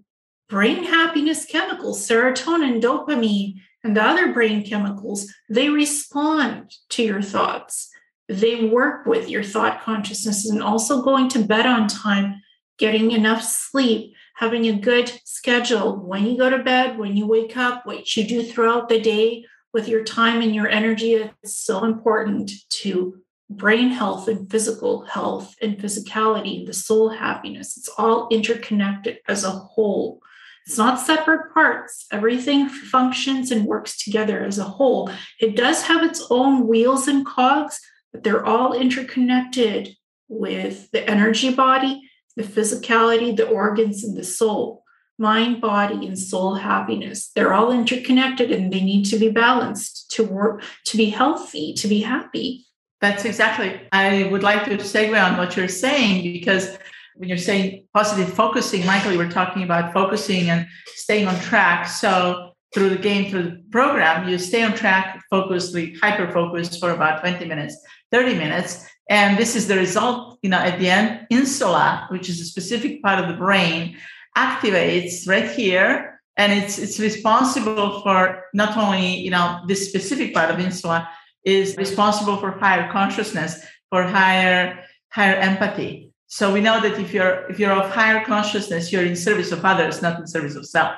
brain 0.53 0.85
happiness 0.85 1.47
chemicals, 1.47 2.07
serotonin, 2.07 2.79
dopamine, 2.79 3.55
and 3.83 3.97
the 3.97 4.03
other 4.03 4.35
brain 4.35 4.63
chemicals. 4.63 5.27
They 5.49 5.71
respond 5.71 6.71
to 6.91 7.03
your 7.03 7.23
thoughts. 7.23 7.89
They 8.29 8.67
work 8.67 9.07
with 9.07 9.31
your 9.31 9.43
thought 9.43 9.81
consciousness 9.81 10.45
and 10.47 10.63
also 10.63 11.01
going 11.03 11.31
to 11.31 11.43
bed 11.43 11.65
on 11.65 11.89
time, 11.89 12.43
getting 12.79 13.13
enough 13.13 13.43
sleep 13.43 14.15
having 14.37 14.67
a 14.67 14.79
good 14.79 15.09
schedule 15.25 15.97
when 15.97 16.27
you 16.27 16.37
go 16.37 16.51
to 16.51 16.59
bed, 16.59 16.99
when 16.99 17.17
you 17.17 17.27
wake 17.27 17.57
up, 17.57 17.87
what 17.87 18.17
you 18.17 18.25
do 18.25 18.43
throughout 18.43 18.89
the 18.89 19.01
day 19.01 19.45
with 19.73 19.89
your 19.89 20.05
time 20.05 20.43
and 20.43 20.55
your 20.55 20.69
energy. 20.69 21.15
It's 21.15 21.57
so 21.57 21.85
important 21.85 22.51
to 22.83 23.23
brain 23.49 23.91
health 23.91 24.29
and 24.29 24.51
physical 24.51 25.05
health 25.05 25.55
and 25.63 25.79
physicality, 25.79 26.59
and 26.59 26.67
the 26.67 26.75
soul 26.75 27.11
happiness. 27.11 27.77
It's 27.77 27.91
all 27.97 28.29
interconnected 28.31 29.19
as 29.29 29.45
a 29.45 29.51
whole. 29.51 30.21
It's 30.67 30.79
not 30.79 31.01
separate 31.01 31.53
parts. 31.53 32.07
Everything 32.13 32.69
functions 32.69 33.51
and 33.51 33.67
works 33.67 34.03
together 34.03 34.45
as 34.45 34.59
a 34.59 34.65
whole. 34.65 35.11
It 35.41 35.57
does 35.57 35.83
have 35.85 36.05
its 36.05 36.25
own 36.31 36.69
wheels 36.69 37.09
and 37.09 37.27
cogs, 37.27 37.81
but 38.13 38.23
they're 38.23 38.45
all 38.45 38.73
interconnected 38.73 39.97
with 40.29 40.91
the 40.93 41.09
energy 41.09 41.53
body 41.53 42.03
the 42.37 42.43
physicality, 42.43 43.37
the 43.37 43.49
organs, 43.49 44.05
and 44.05 44.17
the 44.17 44.25
soul, 44.25 44.85
mind, 45.19 45.61
body, 45.61 46.07
and 46.07 46.19
soul 46.19 46.55
happiness. 46.55 47.31
They're 47.35 47.53
all 47.53 47.71
interconnected 47.71 48.51
and 48.51 48.73
they 48.73 48.81
need 48.81 49.05
to 49.07 49.19
be 49.19 49.29
balanced 49.29 50.11
to 50.13 50.25
work, 50.25 50.63
to 50.87 50.97
be 50.97 51.11
healthy, 51.11 51.75
to 51.75 51.89
be 51.89 52.01
happy. 52.01 52.67
That's 53.01 53.25
exactly. 53.25 53.81
I 53.91 54.29
would 54.31 54.43
like 54.43 54.65
to 54.65 54.77
segue 54.77 55.23
on 55.23 55.37
what 55.37 55.57
you're 55.57 55.69
saying 55.69 56.23
because 56.33 56.79
when 57.17 57.29
you're 57.29 57.39
saying 57.39 57.87
positive 57.95 58.33
focusing, 58.33 58.85
Michael, 58.87 59.13
you 59.13 59.19
were 59.19 59.29
talking 59.29 59.63
about 59.63 59.93
focusing 59.93 60.51
and 60.51 60.67
staying 60.87 61.27
on 61.27 61.39
track. 61.41 61.87
So 61.87 62.53
through 62.73 62.91
the 62.91 62.97
game, 62.97 63.31
through 63.31 63.43
the 63.43 63.63
program, 63.71 64.29
you 64.29 64.39
stay 64.39 64.63
on 64.63 64.75
track, 64.75 65.23
focusly, 65.31 65.95
hyper 66.01 66.31
focused 66.33 66.81
for 66.81 66.91
about 66.91 67.21
20 67.21 67.45
minutes, 67.45 67.77
30 68.11 68.35
minutes. 68.35 68.87
And 69.11 69.37
this 69.37 69.57
is 69.57 69.69
the 69.69 69.77
result, 69.77 70.39
you 70.43 70.51
know, 70.51 70.59
at 70.59 70.79
the 70.79 70.89
end, 70.89 71.27
insula, 71.31 72.07
which 72.11 72.29
is 72.29 72.41
a 72.41 72.45
specific 72.45 73.03
part 73.03 73.19
of 73.19 73.29
the 73.29 73.35
brain, 73.35 73.97
activates 74.37 75.29
right 75.29 75.51
here. 75.51 76.21
And 76.39 76.51
it's 76.51 76.79
it's 76.79 76.99
responsible 76.99 78.01
for 78.01 78.45
not 78.55 78.77
only, 78.79 79.17
you 79.17 79.31
know, 79.31 79.61
this 79.69 79.87
specific 79.87 80.33
part 80.33 80.51
of 80.51 80.59
insula 80.59 81.07
is 81.45 81.77
responsible 81.77 82.39
for 82.39 82.53
higher 82.53 82.91
consciousness, 82.91 83.63
for 83.91 84.05
higher, 84.05 84.83
higher 85.11 85.35
empathy. 85.35 86.12
So 86.33 86.51
we 86.51 86.63
know 86.63 86.81
that 86.81 86.99
if 86.99 87.13
you're 87.13 87.45
if 87.51 87.59
you're 87.61 87.73
of 87.73 87.91
higher 87.91 88.25
consciousness, 88.25 88.91
you're 88.91 89.05
in 89.05 89.15
service 89.15 89.53
of 89.53 89.63
others, 89.67 90.01
not 90.01 90.19
in 90.19 90.27
service 90.27 90.57
of 90.57 90.65
self. 90.65 90.95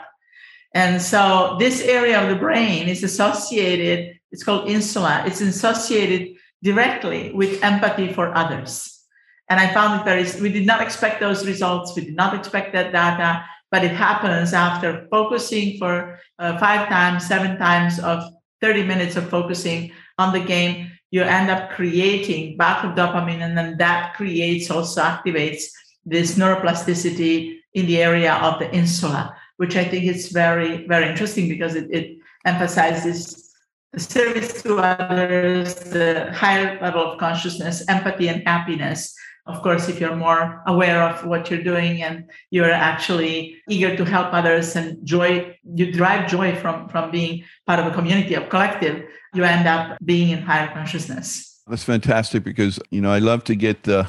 And 0.75 1.03
so 1.03 1.57
this 1.59 1.81
area 1.83 2.23
of 2.23 2.29
the 2.29 2.37
brain 2.37 2.87
is 2.87 3.03
associated, 3.03 4.17
it's 4.31 4.45
called 4.45 4.69
insula, 4.69 5.25
it's 5.27 5.41
associated 5.41 6.37
directly 6.63 7.33
with 7.33 7.61
empathy 7.65 8.13
for 8.13 8.33
others. 8.33 9.03
And 9.51 9.59
I 9.59 9.75
found 9.75 10.01
it 10.01 10.05
very, 10.05 10.23
we 10.41 10.53
did 10.53 10.67
not 10.67 10.81
expect 10.81 11.19
those 11.19 11.45
results. 11.45 11.97
We 11.97 12.05
did 12.05 12.15
not 12.15 12.35
expect 12.35 12.73
that 12.75 12.93
data, 12.93 13.45
but 13.73 13.83
it 13.83 13.91
happens 13.91 14.53
after 14.55 15.09
focusing 15.11 15.79
for 15.79 16.21
uh, 16.39 16.59
five 16.59 16.89
times, 16.89 17.27
seven 17.27 17.59
times 17.59 17.99
of 17.99 18.23
30 18.61 18.85
minutes 18.85 19.17
of 19.17 19.29
focusing 19.29 19.91
on 20.17 20.33
the 20.33 20.39
game. 20.39 20.93
You 21.15 21.23
end 21.23 21.49
up 21.49 21.71
creating 21.71 22.57
back 22.57 22.83
of 22.83 22.97
dopamine, 22.97 23.43
and 23.47 23.57
then 23.57 23.77
that 23.79 24.15
creates 24.19 24.69
also 24.69 25.01
activates 25.01 25.63
this 26.05 26.37
neuroplasticity 26.37 27.59
in 27.73 27.87
the 27.87 28.03
area 28.03 28.35
of 28.35 28.59
the 28.59 28.69
insula, 28.75 29.23
which 29.59 29.77
I 29.77 29.85
think 29.85 30.07
is 30.07 30.33
very, 30.33 30.89
very 30.89 31.07
interesting 31.09 31.49
because 31.49 31.77
it, 31.77 31.87
it 31.99 32.07
emphasizes 32.45 33.55
service 33.97 34.61
to 34.63 34.79
others, 34.79 35.77
the 35.77 36.33
higher 36.33 36.81
level 36.83 37.13
of 37.13 37.21
consciousness, 37.21 37.85
empathy, 37.89 38.27
and 38.27 38.43
happiness. 38.45 39.15
Of 39.47 39.63
course, 39.63 39.89
if 39.89 40.01
you're 40.01 40.17
more 40.17 40.63
aware 40.67 41.01
of 41.01 41.25
what 41.27 41.49
you're 41.49 41.63
doing 41.63 42.03
and 42.03 42.25
you're 42.51 42.73
actually 42.73 43.59
eager 43.69 43.95
to 43.95 44.05
help 44.05 44.33
others 44.33 44.75
and 44.75 44.99
joy, 45.07 45.57
you 45.63 45.93
derive 45.93 46.29
joy 46.29 46.57
from, 46.57 46.89
from 46.89 47.13
being 47.13 47.45
part 47.67 47.79
of 47.79 47.87
a 47.87 47.95
community, 47.95 48.35
of 48.35 48.49
collective, 48.49 49.05
you 49.35 49.45
end 49.45 49.67
up 49.67 49.99
being 50.05 50.31
in 50.31 50.43
higher 50.43 50.73
consciousness. 50.73 51.61
That's 51.67 51.85
fantastic 51.85 52.45
because, 52.45 52.79
you 52.91 53.01
know, 53.01 53.11
I 53.11 53.19
love 53.19 53.45
to 53.45 53.55
get 53.55 53.85
the, 53.85 54.09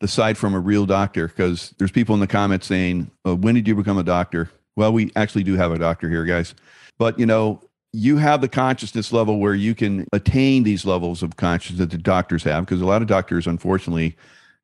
the 0.00 0.08
side 0.08 0.38
from 0.38 0.54
a 0.54 0.60
real 0.60 0.86
doctor 0.86 1.28
because 1.28 1.74
there's 1.78 1.90
people 1.90 2.14
in 2.14 2.20
the 2.20 2.26
comments 2.26 2.66
saying, 2.66 3.10
oh, 3.24 3.34
when 3.34 3.54
did 3.54 3.66
you 3.66 3.74
become 3.74 3.98
a 3.98 4.04
doctor? 4.04 4.50
Well, 4.76 4.92
we 4.92 5.12
actually 5.16 5.44
do 5.44 5.56
have 5.56 5.72
a 5.72 5.78
doctor 5.78 6.08
here, 6.08 6.24
guys. 6.24 6.54
But, 6.98 7.18
you 7.18 7.26
know, 7.26 7.60
you 7.94 8.16
have 8.16 8.40
the 8.40 8.48
consciousness 8.48 9.12
level 9.12 9.38
where 9.38 9.54
you 9.54 9.72
can 9.72 10.06
attain 10.12 10.64
these 10.64 10.84
levels 10.84 11.22
of 11.22 11.36
consciousness 11.36 11.78
that 11.78 11.90
the 11.90 11.98
doctors 11.98 12.42
have 12.42 12.64
because 12.64 12.80
a 12.80 12.86
lot 12.86 13.02
of 13.02 13.08
doctors 13.08 13.46
unfortunately 13.46 14.16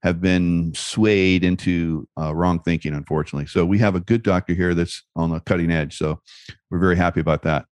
have 0.03 0.21
been 0.21 0.75
swayed 0.75 1.45
into 1.45 2.09
uh, 2.19 2.35
wrong 2.35 2.59
thinking 2.59 2.93
unfortunately 2.93 3.47
so 3.47 3.65
we 3.65 3.79
have 3.79 3.95
a 3.95 4.01
good 4.01 4.25
doctor 4.25 4.53
here 4.53 4.75
that's 4.75 5.05
on 5.15 5.31
the 5.31 5.39
cutting 5.41 5.71
edge 5.71 5.97
so 5.97 6.21
we're 6.71 6.79
very 6.79 6.97
happy 6.97 7.21
about 7.21 7.43
that 7.43 7.67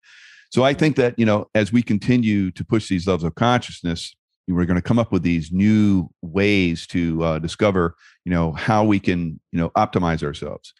so 0.49 0.63
i 0.63 0.73
think 0.73 0.95
that 0.95 1.17
you 1.17 1.25
know 1.25 1.47
as 1.55 1.71
we 1.71 1.81
continue 1.81 2.51
to 2.51 2.63
push 2.63 2.87
these 2.89 3.07
levels 3.07 3.23
of 3.23 3.35
consciousness 3.35 4.15
we're 4.47 4.65
going 4.65 4.75
to 4.75 4.81
come 4.81 4.97
up 4.97 5.11
with 5.11 5.21
these 5.21 5.51
new 5.51 6.09
ways 6.23 6.87
to 6.87 7.23
uh, 7.23 7.39
discover 7.39 7.95
you 8.25 8.31
know 8.31 8.51
how 8.53 8.83
we 8.83 8.99
can 8.99 9.39
you 9.51 9.59
know 9.59 9.69
optimize 9.71 10.23
ourselves 10.23 10.73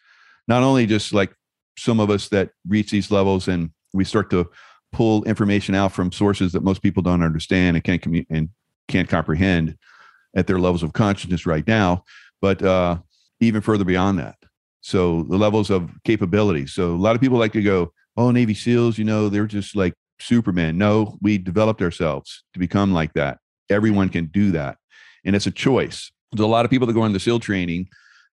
not 0.48 0.62
only 0.62 0.86
just 0.86 1.12
like 1.12 1.34
some 1.78 2.00
of 2.00 2.10
us 2.10 2.28
that 2.28 2.50
reach 2.68 2.90
these 2.90 3.10
levels 3.10 3.48
and 3.48 3.70
we 3.92 4.04
start 4.04 4.30
to 4.30 4.48
pull 4.92 5.24
information 5.24 5.74
out 5.74 5.92
from 5.92 6.12
sources 6.12 6.52
that 6.52 6.62
most 6.62 6.82
people 6.82 7.02
don't 7.02 7.22
understand 7.22 7.76
and 7.76 7.84
can't 7.84 8.04
and 8.28 8.48
can't 8.88 9.08
comprehend 9.08 9.76
at 10.36 10.46
their 10.46 10.58
levels 10.58 10.82
of 10.82 10.92
consciousness 10.92 11.46
right 11.46 11.66
now, 11.66 12.04
but 12.40 12.62
uh, 12.62 12.98
even 13.40 13.60
further 13.60 13.84
beyond 13.84 14.18
that. 14.18 14.36
So 14.80 15.24
the 15.24 15.36
levels 15.36 15.70
of 15.70 15.90
capability. 16.04 16.66
So 16.66 16.94
a 16.94 16.96
lot 16.96 17.14
of 17.14 17.20
people 17.20 17.38
like 17.38 17.52
to 17.52 17.62
go, 17.62 17.92
"Oh, 18.20 18.30
Navy 18.30 18.52
SEALs, 18.54 18.98
you 18.98 19.04
know, 19.04 19.30
they're 19.30 19.46
just 19.46 19.74
like 19.74 19.94
Superman. 20.20 20.76
No, 20.76 21.16
we 21.22 21.38
developed 21.38 21.80
ourselves 21.80 22.44
to 22.52 22.60
become 22.60 22.92
like 22.92 23.14
that. 23.14 23.38
Everyone 23.70 24.10
can 24.10 24.26
do 24.26 24.50
that. 24.52 24.76
And 25.24 25.34
it's 25.34 25.46
a 25.46 25.50
choice. 25.50 26.12
There's 26.30 26.44
a 26.44 26.46
lot 26.46 26.66
of 26.66 26.70
people 26.70 26.86
that 26.86 26.92
go 26.92 27.06
into 27.06 27.18
SEAL 27.18 27.40
training, 27.40 27.88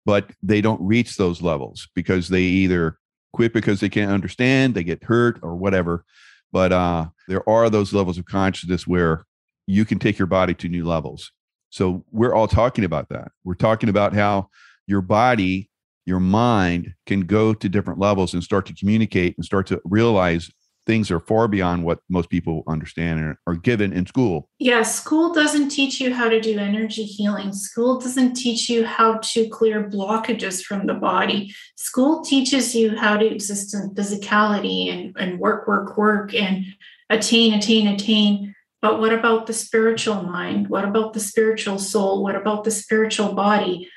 but 0.05 0.31
they 0.43 0.61
don't 0.61 0.81
reach 0.81 1.17
those 1.17 1.41
levels 1.41 1.89
because 1.95 2.29
they 2.29 2.43
either 2.43 2.99
quit 3.33 3.53
because 3.53 3.79
they 3.79 3.89
can't 3.89 4.11
understand, 4.11 4.75
they 4.75 4.83
get 4.83 5.05
hurt 5.05 5.39
or 5.43 5.55
whatever. 5.55 6.05
But 6.51 6.73
uh, 6.73 7.07
there 7.29 7.49
are 7.49 7.71
those 7.71 7.93
levels 7.93 8.19
of 8.19 8.25
consciousness 8.25 8.87
where 8.87 9.25
you 9.69 9.85
can 9.85 10.01
take 10.01 10.19
your 10.19 10.27
body 10.27 10.55
to 10.55 10.69
new 10.69 10.85
levels. 10.85 11.31
So 11.71 12.05
we're 12.11 12.35
all 12.35 12.49
talking 12.49 12.85
about 12.85 13.09
that. 13.11 13.31
We're 13.45 13.55
talking 13.55 13.89
about 13.89 14.15
how 14.15 14.49
your 14.87 15.01
body, 15.01 15.71
your 16.07 16.21
mind 16.21 16.95
can 17.05 17.23
go 17.23 17.53
to 17.53 17.69
different 17.69 17.99
levels 17.99 18.33
and 18.33 18.43
start 18.43 18.65
to 18.67 18.75
communicate 18.75 19.37
and 19.37 19.45
start 19.45 19.67
to 19.67 19.81
realize 19.85 20.51
things 20.87 21.11
are 21.11 21.19
far 21.19 21.49
beyond 21.49 21.85
what 21.85 21.99
most 22.09 22.31
people 22.31 22.63
understand 22.69 23.21
or 23.21 23.39
are 23.49 23.57
given 23.57 23.93
in 23.93 24.07
school. 24.07 24.49
Yeah, 24.61 24.83
school 24.83 25.35
doesn't 25.35 25.69
teach 25.71 26.01
you 26.01 26.15
how 26.15 26.29
to 26.29 26.41
do 26.41 26.59
energy 26.59 27.03
healing. 27.03 27.53
School 27.53 27.99
doesn't 27.99 28.35
teach 28.35 28.71
you 28.71 28.87
how 28.87 29.19
to 29.19 29.49
clear 29.49 29.91
blockages 29.91 30.63
from 30.63 30.87
the 30.87 30.95
body. 30.95 31.53
School 31.77 32.23
teaches 32.23 32.75
you 32.75 32.97
how 32.97 33.17
to 33.17 33.27
exist 33.27 33.75
in 33.75 33.95
physicality 33.95 34.93
and, 34.93 35.17
and 35.19 35.41
work, 35.41 35.67
work, 35.67 35.99
work 35.99 36.35
and 36.35 36.65
attain, 37.11 37.55
attain, 37.55 37.89
attain. 37.89 38.55
But 38.81 39.01
what 39.01 39.13
about 39.13 39.47
the 39.47 39.53
spiritual 39.53 40.23
mind? 40.23 40.69
What 40.69 40.85
about 40.85 41.15
the 41.15 41.21
spiritual 41.21 41.79
soul? 41.79 42.23
What 42.23 42.37
about 42.37 42.63
the 42.63 42.71
spiritual 42.71 43.33
body? 43.35 43.91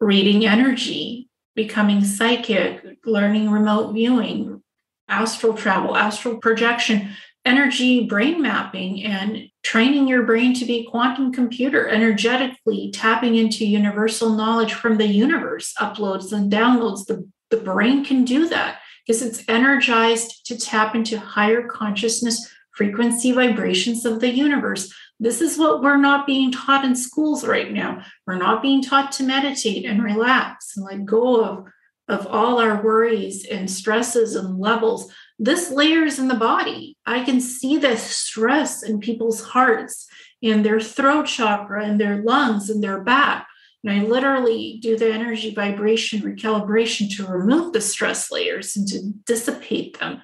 Reading 0.00 0.46
energy, 0.46 1.28
becoming 1.54 2.02
psychic, 2.04 2.98
learning 3.04 3.50
remote 3.50 3.92
viewing, 3.92 4.62
astral 5.08 5.54
travel, 5.54 5.96
astral 5.96 6.38
projection, 6.38 7.10
energy 7.44 8.06
brain 8.06 8.40
mapping, 8.40 9.02
and 9.04 9.48
training 9.62 10.08
your 10.08 10.22
brain 10.22 10.54
to 10.54 10.64
be 10.64 10.86
quantum 10.90 11.32
computer, 11.32 11.88
energetically 11.88 12.90
tapping 12.92 13.36
into 13.36 13.66
universal 13.66 14.30
knowledge 14.30 14.72
from 14.72 14.96
the 14.96 15.06
universe, 15.06 15.74
uploads 15.78 16.32
and 16.32 16.50
downloads. 16.50 17.06
The, 17.06 17.28
the 17.50 17.58
brain 17.58 18.04
can 18.04 18.24
do 18.24 18.48
that 18.48 18.80
because 19.06 19.22
it's 19.22 19.44
energized 19.48 20.46
to 20.46 20.58
tap 20.58 20.94
into 20.94 21.18
higher 21.18 21.66
consciousness 21.66 22.48
frequency 22.72 23.32
vibrations 23.32 24.04
of 24.04 24.20
the 24.20 24.30
universe. 24.30 24.92
This 25.18 25.40
is 25.40 25.58
what 25.58 25.82
we're 25.82 25.96
not 25.96 26.26
being 26.26 26.50
taught 26.50 26.84
in 26.84 26.96
schools 26.96 27.46
right 27.46 27.70
now. 27.72 28.02
We're 28.26 28.36
not 28.36 28.62
being 28.62 28.82
taught 28.82 29.12
to 29.12 29.22
meditate 29.22 29.84
and 29.84 30.02
relax 30.02 30.76
and 30.76 30.86
let 30.86 31.04
go 31.04 31.44
of 31.44 31.66
of 32.10 32.26
all 32.26 32.58
our 32.58 32.82
worries 32.82 33.46
and 33.46 33.70
stresses 33.70 34.34
and 34.34 34.58
levels. 34.58 35.12
This 35.38 35.70
layers 35.70 36.18
in 36.18 36.26
the 36.26 36.34
body. 36.34 36.96
I 37.06 37.24
can 37.24 37.40
see 37.40 37.78
the 37.78 37.96
stress 37.96 38.82
in 38.82 38.98
people's 38.98 39.40
hearts, 39.42 40.08
in 40.42 40.62
their 40.62 40.80
throat 40.80 41.26
chakra, 41.26 41.86
in 41.86 41.98
their 41.98 42.22
lungs, 42.22 42.68
in 42.68 42.80
their 42.80 43.00
back. 43.00 43.46
And 43.84 43.92
I 43.92 44.04
literally 44.04 44.78
do 44.82 44.98
the 44.98 45.12
energy 45.12 45.54
vibration 45.54 46.20
recalibration 46.20 47.14
to 47.16 47.26
remove 47.26 47.72
the 47.72 47.80
stress 47.80 48.30
layers 48.30 48.76
and 48.76 48.86
to 48.88 49.12
dissipate 49.24 49.98
them 50.00 50.20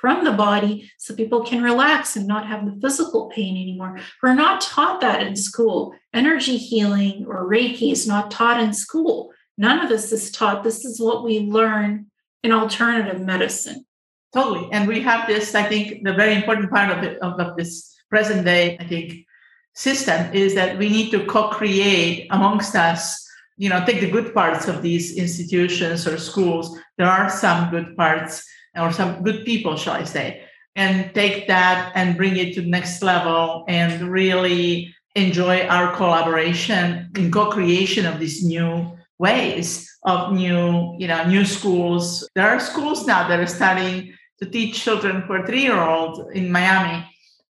from 0.00 0.24
the 0.24 0.32
body 0.32 0.90
so 0.98 1.14
people 1.14 1.44
can 1.44 1.62
relax 1.62 2.16
and 2.16 2.26
not 2.26 2.46
have 2.46 2.64
the 2.64 2.78
physical 2.80 3.28
pain 3.34 3.56
anymore. 3.56 3.98
We're 4.22 4.34
not 4.34 4.60
taught 4.60 5.00
that 5.00 5.26
in 5.26 5.36
school. 5.36 5.94
Energy 6.14 6.56
healing 6.56 7.26
or 7.28 7.48
Reiki 7.48 7.92
is 7.92 8.06
not 8.06 8.30
taught 8.30 8.60
in 8.60 8.72
school. 8.72 9.32
None 9.56 9.84
of 9.84 9.90
us 9.90 10.12
is 10.12 10.30
taught. 10.30 10.62
This 10.62 10.84
is 10.84 11.00
what 11.00 11.24
we 11.24 11.40
learn 11.40 12.06
in 12.42 12.52
alternative 12.52 13.20
medicine. 13.20 13.84
Totally. 14.32 14.68
And 14.72 14.86
we 14.86 15.00
have 15.00 15.26
this, 15.26 15.54
I 15.54 15.64
think, 15.64 16.04
the 16.04 16.14
very 16.14 16.34
important 16.34 16.70
part 16.70 16.90
of 16.90 17.16
of, 17.22 17.40
of 17.40 17.56
this 17.56 17.96
present 18.08 18.44
day, 18.44 18.76
I 18.78 18.84
think, 18.84 19.26
system 19.74 20.34
is 20.34 20.54
that 20.54 20.76
we 20.76 20.88
need 20.88 21.10
to 21.10 21.24
co-create 21.26 22.26
amongst 22.30 22.74
us 22.74 23.24
you 23.56 23.68
know 23.68 23.84
take 23.84 24.00
the 24.00 24.10
good 24.10 24.34
parts 24.34 24.66
of 24.66 24.82
these 24.82 25.16
institutions 25.16 26.04
or 26.06 26.18
schools 26.18 26.76
there 26.96 27.06
are 27.06 27.30
some 27.30 27.70
good 27.70 27.96
parts 27.96 28.44
or 28.76 28.92
some 28.92 29.22
good 29.22 29.44
people 29.44 29.76
shall 29.76 29.94
i 29.94 30.04
say 30.04 30.42
and 30.76 31.12
take 31.14 31.48
that 31.48 31.90
and 31.94 32.16
bring 32.16 32.36
it 32.36 32.54
to 32.54 32.62
the 32.62 32.68
next 32.68 33.02
level 33.02 33.64
and 33.66 34.00
really 34.02 34.94
enjoy 35.16 35.66
our 35.66 35.94
collaboration 35.96 37.10
in 37.16 37.32
co-creation 37.32 38.06
of 38.06 38.20
these 38.20 38.44
new 38.44 38.96
ways 39.18 39.88
of 40.04 40.32
new, 40.32 40.94
you 40.98 41.08
know, 41.08 41.24
new 41.24 41.44
schools. 41.44 42.28
There 42.34 42.48
are 42.48 42.60
schools 42.60 43.06
now 43.06 43.26
that 43.28 43.40
are 43.40 43.46
starting 43.46 44.14
to 44.40 44.48
teach 44.48 44.80
children 44.80 45.24
for 45.26 45.44
three 45.44 45.62
year 45.62 45.80
old 45.80 46.30
in 46.32 46.52
Miami 46.52 47.04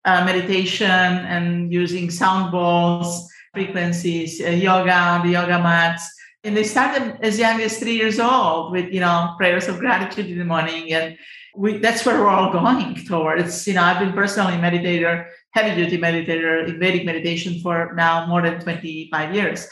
uh, 0.05 0.25
meditation 0.25 0.91
and 0.91 1.73
using 1.73 2.11
sound 2.11 2.53
balls, 2.53 3.27
frequencies, 3.55 4.41
uh, 4.45 4.51
yoga 4.51 5.23
the 5.25 5.31
yoga 5.31 5.59
mats. 5.59 6.11
And 6.45 6.57
they 6.57 6.64
started 6.64 7.18
as 7.22 7.38
young 7.38 7.61
as 7.61 7.78
three 7.78 7.97
years 7.97 8.20
old 8.20 8.72
with, 8.72 8.92
you 8.92 9.01
know, 9.01 9.34
prayers 9.38 9.66
of 9.66 9.78
gratitude 9.78 10.26
in 10.26 10.38
the 10.38 10.45
morning. 10.45 10.92
And 10.92 11.16
we, 11.57 11.78
that's 11.78 12.05
where 12.05 12.18
we're 12.18 12.28
all 12.28 12.53
going 12.53 12.97
towards. 13.07 13.66
You 13.66 13.74
know, 13.74 13.82
I've 13.82 13.99
been 13.99 14.12
personally 14.12 14.55
a 14.55 14.59
meditator, 14.59 15.26
heavy 15.51 15.74
duty 15.74 15.99
meditator 15.99 16.68
in 16.68 16.78
Vedic 16.78 17.07
meditation 17.07 17.61
for 17.61 17.95
now 17.95 18.26
more 18.26 18.42
than 18.42 18.61
25 18.61 19.34
years 19.34 19.68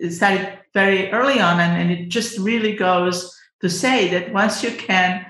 it 0.00 0.12
started 0.12 0.58
very 0.74 1.10
early 1.12 1.40
on, 1.40 1.60
and, 1.60 1.80
and 1.80 1.90
it 1.90 2.08
just 2.08 2.38
really 2.38 2.74
goes 2.74 3.34
to 3.60 3.70
say 3.70 4.08
that 4.08 4.32
once 4.32 4.62
you 4.62 4.70
can 4.70 5.24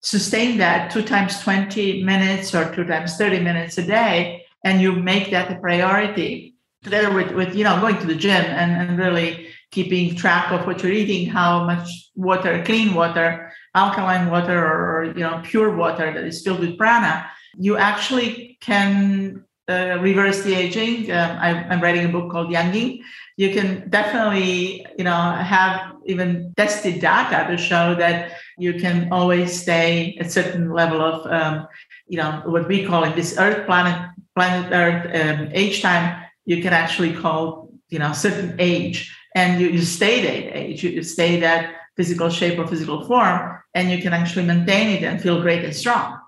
sustain 0.00 0.58
that 0.58 0.90
two 0.90 1.02
times 1.02 1.40
20 1.40 2.02
minutes 2.02 2.54
or 2.54 2.72
two 2.74 2.84
times 2.84 3.16
30 3.16 3.40
minutes 3.40 3.78
a 3.78 3.86
day, 3.86 4.44
and 4.64 4.80
you 4.80 4.92
make 4.92 5.30
that 5.30 5.50
a 5.50 5.56
priority, 5.56 6.54
together 6.82 7.12
with, 7.12 7.32
with 7.32 7.54
you 7.54 7.64
know 7.64 7.80
going 7.80 7.98
to 7.98 8.06
the 8.06 8.14
gym 8.14 8.44
and, 8.44 8.72
and 8.72 8.98
really 8.98 9.48
keeping 9.72 10.14
track 10.14 10.52
of 10.52 10.66
what 10.66 10.82
you're 10.82 10.92
eating, 10.92 11.28
how 11.28 11.64
much 11.64 11.88
water, 12.14 12.62
clean 12.64 12.94
water, 12.94 13.52
alkaline 13.74 14.30
water, 14.30 14.58
or, 14.58 15.04
you 15.16 15.24
know 15.24 15.40
pure 15.42 15.74
water 15.74 16.12
that 16.12 16.24
is 16.24 16.42
filled 16.42 16.60
with 16.60 16.78
prana, 16.78 17.26
you 17.58 17.76
actually 17.76 18.58
can 18.60 19.44
uh, 19.68 19.98
reverse 20.00 20.42
the 20.42 20.54
aging. 20.54 21.10
Um, 21.10 21.38
I, 21.38 21.50
am 21.72 21.80
writing 21.80 22.04
a 22.04 22.08
book 22.08 22.30
called 22.30 22.50
Younging. 22.50 23.00
You 23.36 23.50
can 23.54 23.88
definitely, 23.88 24.84
you 24.98 25.04
know, 25.04 25.32
have 25.32 25.94
even 26.06 26.52
tested 26.56 27.00
data 27.00 27.50
to 27.50 27.56
show 27.56 27.94
that 27.94 28.32
you 28.58 28.74
can 28.74 29.12
always 29.12 29.60
stay 29.60 30.16
at 30.20 30.30
certain 30.32 30.72
level 30.72 31.00
of, 31.00 31.26
um, 31.32 31.66
you 32.06 32.18
know, 32.18 32.42
what 32.44 32.68
we 32.68 32.84
call 32.84 33.04
in 33.04 33.14
this 33.14 33.38
Earth 33.38 33.64
planet, 33.66 34.10
planet 34.34 34.72
Earth 34.72 35.04
um, 35.14 35.48
age 35.52 35.80
time. 35.80 36.22
You 36.44 36.60
can 36.60 36.72
actually 36.72 37.14
call, 37.14 37.70
you 37.88 38.00
know, 38.00 38.12
certain 38.12 38.56
age, 38.58 39.14
and 39.34 39.60
you, 39.60 39.68
you 39.68 39.82
stay 39.82 40.22
that 40.22 40.56
age. 40.56 40.82
You, 40.82 40.90
you 40.90 41.02
stay 41.02 41.40
that 41.40 41.74
physical 41.96 42.30
shape 42.30 42.58
or 42.58 42.66
physical 42.66 43.04
form, 43.06 43.58
and 43.74 43.90
you 43.90 44.00
can 44.00 44.12
actually 44.12 44.46
maintain 44.46 44.96
it 44.96 45.04
and 45.04 45.20
feel 45.20 45.40
great 45.40 45.64
and 45.64 45.74
strong. 45.74 46.18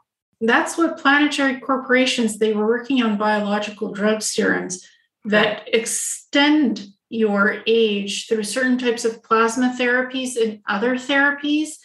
That's 0.41 0.77
what 0.77 0.99
planetary 0.99 1.61
corporations 1.61 2.39
they 2.39 2.53
were 2.53 2.67
working 2.67 3.03
on 3.03 3.17
biological 3.17 3.93
drug 3.93 4.23
serums 4.23 4.87
that 5.25 5.69
extend 5.73 6.87
your 7.09 7.63
age 7.67 8.27
through 8.27 8.43
certain 8.43 8.77
types 8.77 9.05
of 9.05 9.23
plasma 9.23 9.75
therapies 9.79 10.37
and 10.41 10.61
other 10.67 10.97
therapies 10.97 11.77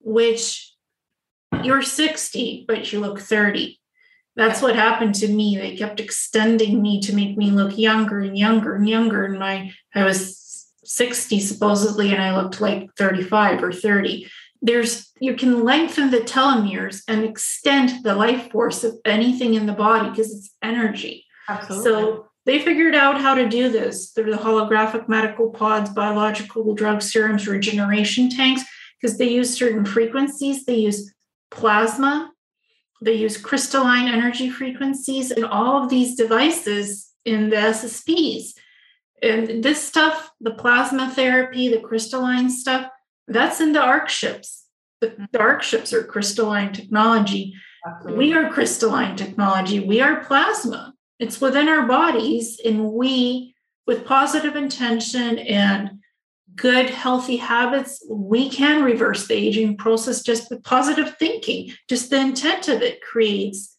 which 0.00 0.74
you're 1.62 1.82
60 1.82 2.64
but 2.66 2.92
you 2.92 2.98
look 2.98 3.20
30 3.20 3.78
that's 4.36 4.60
what 4.60 4.74
happened 4.74 5.14
to 5.16 5.28
me. 5.28 5.56
They 5.56 5.76
kept 5.76 6.00
extending 6.00 6.82
me 6.82 7.00
to 7.02 7.14
make 7.14 7.36
me 7.36 7.50
look 7.50 7.78
younger 7.78 8.20
and 8.20 8.36
younger 8.36 8.74
and 8.74 8.88
younger. 8.88 9.24
And 9.24 9.38
my 9.38 9.72
i 9.94 10.04
was 10.04 10.38
60 10.96 11.40
supposedly 11.40 12.12
and 12.12 12.22
i 12.22 12.36
looked 12.36 12.60
like 12.60 12.88
35 12.96 13.62
or 13.62 13.72
30 13.72 14.28
there's 14.64 15.12
you 15.20 15.34
can 15.34 15.62
lengthen 15.62 16.10
the 16.10 16.18
telomeres 16.18 17.02
and 17.06 17.22
extend 17.22 18.02
the 18.02 18.14
life 18.14 18.50
force 18.50 18.82
of 18.82 18.96
anything 19.04 19.54
in 19.54 19.66
the 19.66 19.74
body 19.74 20.08
because 20.08 20.34
it's 20.34 20.54
energy. 20.62 21.26
Absolutely. 21.48 21.84
So 21.84 22.28
they 22.46 22.58
figured 22.60 22.94
out 22.94 23.20
how 23.20 23.34
to 23.34 23.46
do 23.48 23.68
this 23.68 24.10
through 24.10 24.30
the 24.30 24.38
holographic 24.38 25.06
medical 25.06 25.50
pods, 25.50 25.90
biological 25.90 26.74
drug 26.74 27.02
serums, 27.02 27.46
regeneration 27.46 28.30
tanks, 28.30 28.62
because 29.00 29.18
they 29.18 29.28
use 29.28 29.54
certain 29.54 29.84
frequencies. 29.84 30.64
They 30.64 30.76
use 30.76 31.12
plasma, 31.50 32.32
they 33.02 33.14
use 33.14 33.36
crystalline 33.36 34.08
energy 34.08 34.48
frequencies, 34.48 35.30
and 35.30 35.44
all 35.44 35.82
of 35.82 35.90
these 35.90 36.16
devices 36.16 37.12
in 37.26 37.50
the 37.50 37.56
SSPs. 37.56 38.54
And 39.22 39.62
this 39.62 39.82
stuff, 39.82 40.30
the 40.40 40.52
plasma 40.52 41.10
therapy, 41.10 41.68
the 41.68 41.80
crystalline 41.80 42.50
stuff, 42.50 42.88
that's 43.26 43.60
in 43.60 43.72
the 43.72 43.80
ARC 43.80 44.08
ships. 44.08 44.64
The, 45.00 45.08
the 45.08 45.14
mm-hmm. 45.14 45.40
ARC 45.40 45.62
ships 45.62 45.92
are 45.92 46.04
crystalline 46.04 46.72
technology. 46.72 47.54
Absolutely. 47.86 48.26
We 48.26 48.34
are 48.34 48.50
crystalline 48.50 49.16
technology. 49.16 49.80
We 49.80 50.00
are 50.00 50.24
plasma. 50.24 50.94
It's 51.18 51.40
within 51.40 51.68
our 51.68 51.86
bodies, 51.86 52.60
and 52.64 52.92
we, 52.92 53.54
with 53.86 54.04
positive 54.04 54.56
intention 54.56 55.38
and 55.38 56.00
good, 56.56 56.90
healthy 56.90 57.36
habits, 57.36 58.04
we 58.10 58.48
can 58.48 58.82
reverse 58.82 59.26
the 59.26 59.34
aging 59.34 59.76
process 59.76 60.22
just 60.22 60.50
with 60.50 60.62
positive 60.64 61.16
thinking. 61.18 61.72
Just 61.88 62.10
the 62.10 62.20
intent 62.20 62.68
of 62.68 62.82
it 62.82 63.02
creates 63.02 63.76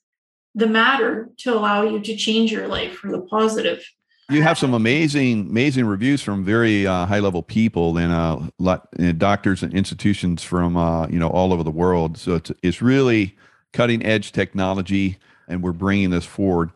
the 0.53 0.67
matter 0.67 1.29
to 1.37 1.53
allow 1.53 1.83
you 1.83 1.99
to 1.99 2.15
change 2.15 2.51
your 2.51 2.67
life 2.67 2.93
for 2.95 3.11
the 3.11 3.21
positive. 3.21 3.83
You 4.29 4.41
have 4.41 4.57
some 4.57 4.73
amazing, 4.73 5.41
amazing 5.41 5.85
reviews 5.85 6.23
from 6.23 6.43
very 6.43 6.87
uh, 6.87 7.05
high 7.05 7.19
level 7.19 7.43
people 7.43 7.97
and 7.97 8.11
uh, 8.11 8.39
lot, 8.57 8.87
and 8.97 9.19
doctors 9.19 9.61
and 9.61 9.71
institutions 9.71 10.41
from 10.41 10.75
uh, 10.75 11.07
you 11.07 11.19
know 11.19 11.29
all 11.29 11.53
over 11.53 11.61
the 11.61 11.71
world. 11.71 12.17
So 12.17 12.33
it's 12.35 12.51
it's 12.63 12.81
really 12.81 13.35
cutting 13.71 14.03
edge 14.03 14.31
technology, 14.31 15.17
and 15.47 15.61
we're 15.61 15.73
bringing 15.73 16.09
this 16.09 16.25
forward. 16.25 16.71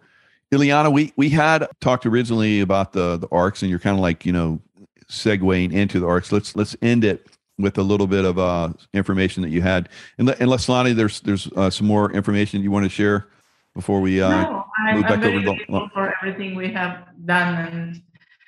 Ileana, 0.51 0.93
we 0.93 1.11
we 1.15 1.29
had 1.29 1.67
talked 1.81 2.05
originally 2.05 2.59
about 2.59 2.93
the 2.93 3.17
the 3.17 3.27
arcs, 3.31 3.63
and 3.63 3.69
you're 3.71 3.79
kind 3.79 3.95
of 3.95 4.01
like 4.01 4.27
you 4.27 4.31
know 4.31 4.61
segueing 5.09 5.73
into 5.73 5.99
the 5.99 6.05
arcs. 6.05 6.31
Let's 6.31 6.55
let's 6.55 6.75
end 6.83 7.03
it 7.03 7.25
with 7.57 7.79
a 7.79 7.83
little 7.83 8.07
bit 8.07 8.25
of 8.25 8.37
uh, 8.37 8.73
information 8.93 9.41
that 9.41 9.49
you 9.49 9.63
had. 9.63 9.89
And 10.19 10.29
unless 10.39 10.69
Lonnie, 10.69 10.93
there's 10.93 11.21
there's 11.21 11.47
uh, 11.55 11.71
some 11.71 11.87
more 11.87 12.11
information 12.11 12.61
you 12.61 12.69
want 12.69 12.85
to 12.85 12.89
share 12.89 13.27
before 13.75 14.01
we 14.01 14.21
uh, 14.21 14.29
no, 14.29 14.65
I'm, 14.77 14.95
move 14.95 15.03
back 15.03 15.19
I'm 15.19 15.23
over 15.23 15.41
grateful 15.41 15.89
for 15.93 16.13
everything 16.21 16.55
we 16.55 16.71
have 16.73 17.05
done 17.25 17.65
and. 17.65 18.01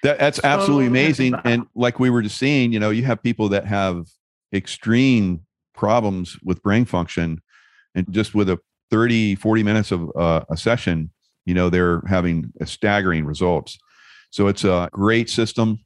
That, 0.04 0.18
that's 0.18 0.38
so 0.38 0.48
absolutely 0.48 0.88
amazing. 0.88 1.36
And 1.46 1.68
like 1.76 2.00
we 2.00 2.10
were 2.10 2.24
just 2.24 2.40
seeing, 2.40 2.74
you 2.74 2.80
know, 2.80 2.90
you 2.90 3.04
have 3.04 3.22
people 3.22 3.50
that 3.50 3.68
have 3.68 4.08
extreme 4.52 5.46
problems 5.76 6.40
with 6.44 6.64
brain 6.64 6.86
function 6.86 7.40
and 7.94 8.12
just 8.12 8.34
with 8.34 8.50
a 8.50 8.60
30, 8.90 9.36
40 9.36 9.62
minutes 9.62 9.92
of 9.92 10.12
uh, 10.16 10.44
a 10.50 10.58
session, 10.58 11.12
you 11.46 11.54
know, 11.54 11.70
they're 11.70 12.02
having 12.08 12.52
staggering 12.66 13.26
results. 13.26 13.78
So 14.32 14.48
it's 14.48 14.64
a 14.64 14.90
great 14.92 15.30
system 15.30 15.82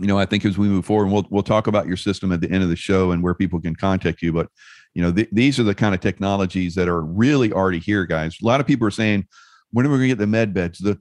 you 0.00 0.06
know, 0.06 0.18
I 0.18 0.26
think 0.26 0.44
as 0.44 0.58
we 0.58 0.68
move 0.68 0.84
forward, 0.84 1.04
and 1.04 1.12
we'll 1.12 1.26
we'll 1.30 1.42
talk 1.42 1.66
about 1.66 1.86
your 1.86 1.96
system 1.96 2.32
at 2.32 2.40
the 2.40 2.50
end 2.50 2.62
of 2.62 2.68
the 2.68 2.76
show 2.76 3.12
and 3.12 3.22
where 3.22 3.34
people 3.34 3.60
can 3.60 3.76
contact 3.76 4.22
you. 4.22 4.32
But 4.32 4.48
you 4.94 5.02
know, 5.02 5.12
th- 5.12 5.28
these 5.32 5.58
are 5.58 5.64
the 5.64 5.74
kind 5.74 5.94
of 5.94 6.00
technologies 6.00 6.74
that 6.76 6.88
are 6.88 7.02
really 7.02 7.52
already 7.52 7.80
here, 7.80 8.06
guys. 8.06 8.36
A 8.40 8.46
lot 8.46 8.60
of 8.60 8.66
people 8.66 8.86
are 8.86 8.92
saying, 8.92 9.26
when 9.72 9.86
are 9.86 9.88
we 9.88 9.96
going 9.96 10.08
to 10.08 10.08
get 10.08 10.18
the 10.18 10.26
med 10.26 10.54
beds? 10.54 10.78
The 10.78 11.00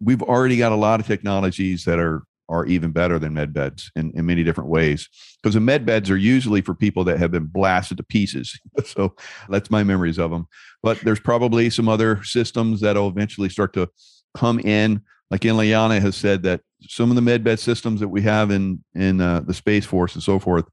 we've 0.00 0.22
already 0.22 0.56
got 0.56 0.72
a 0.72 0.76
lot 0.76 1.00
of 1.00 1.06
technologies 1.06 1.84
that 1.84 1.98
are 1.98 2.24
are 2.48 2.66
even 2.66 2.90
better 2.90 3.18
than 3.18 3.32
med 3.32 3.52
beds 3.52 3.90
in, 3.94 4.10
in 4.14 4.26
many 4.26 4.42
different 4.42 4.68
ways 4.68 5.08
because 5.40 5.54
the 5.54 5.60
med 5.60 5.86
beds 5.86 6.10
are 6.10 6.16
usually 6.16 6.60
for 6.60 6.74
people 6.74 7.04
that 7.04 7.18
have 7.18 7.30
been 7.30 7.46
blasted 7.46 7.96
to 7.96 8.02
pieces 8.02 8.58
so 8.84 9.14
that's 9.48 9.70
my 9.70 9.84
memories 9.84 10.18
of 10.18 10.32
them 10.32 10.46
but 10.82 10.98
there's 11.00 11.20
probably 11.20 11.70
some 11.70 11.88
other 11.88 12.22
systems 12.24 12.80
that'll 12.80 13.08
eventually 13.08 13.48
start 13.48 13.72
to 13.72 13.88
come 14.34 14.58
in 14.58 15.00
like 15.32 15.40
Ileana 15.40 15.98
has 15.98 16.14
said 16.14 16.42
that 16.42 16.60
some 16.82 17.10
of 17.10 17.16
the 17.16 17.22
medbed 17.22 17.58
systems 17.58 18.00
that 18.00 18.08
we 18.08 18.20
have 18.20 18.50
in 18.50 18.84
in 18.94 19.22
uh, 19.22 19.40
the 19.40 19.54
space 19.54 19.86
force 19.86 20.14
and 20.14 20.22
so 20.22 20.38
forth, 20.38 20.66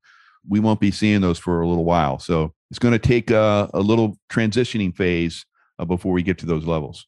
we 0.50 0.60
won't 0.60 0.80
be 0.80 0.91
seeing 0.91 1.22
those 1.22 1.39
for 1.39 1.62
a 1.62 1.68
little 1.68 1.86
while. 1.86 2.20
So 2.20 2.54
it's 2.70 2.80
going 2.80 2.91
to 2.91 3.00
take 3.00 3.32
a, 3.32 3.70
a 3.74 3.80
little 3.80 4.18
transitioning 4.30 4.95
phase 4.95 5.45
uh, 5.78 5.86
before 5.86 6.12
we 6.12 6.24
get 6.24 6.38
to 6.39 6.45
those 6.45 6.66
levels. 6.66 7.08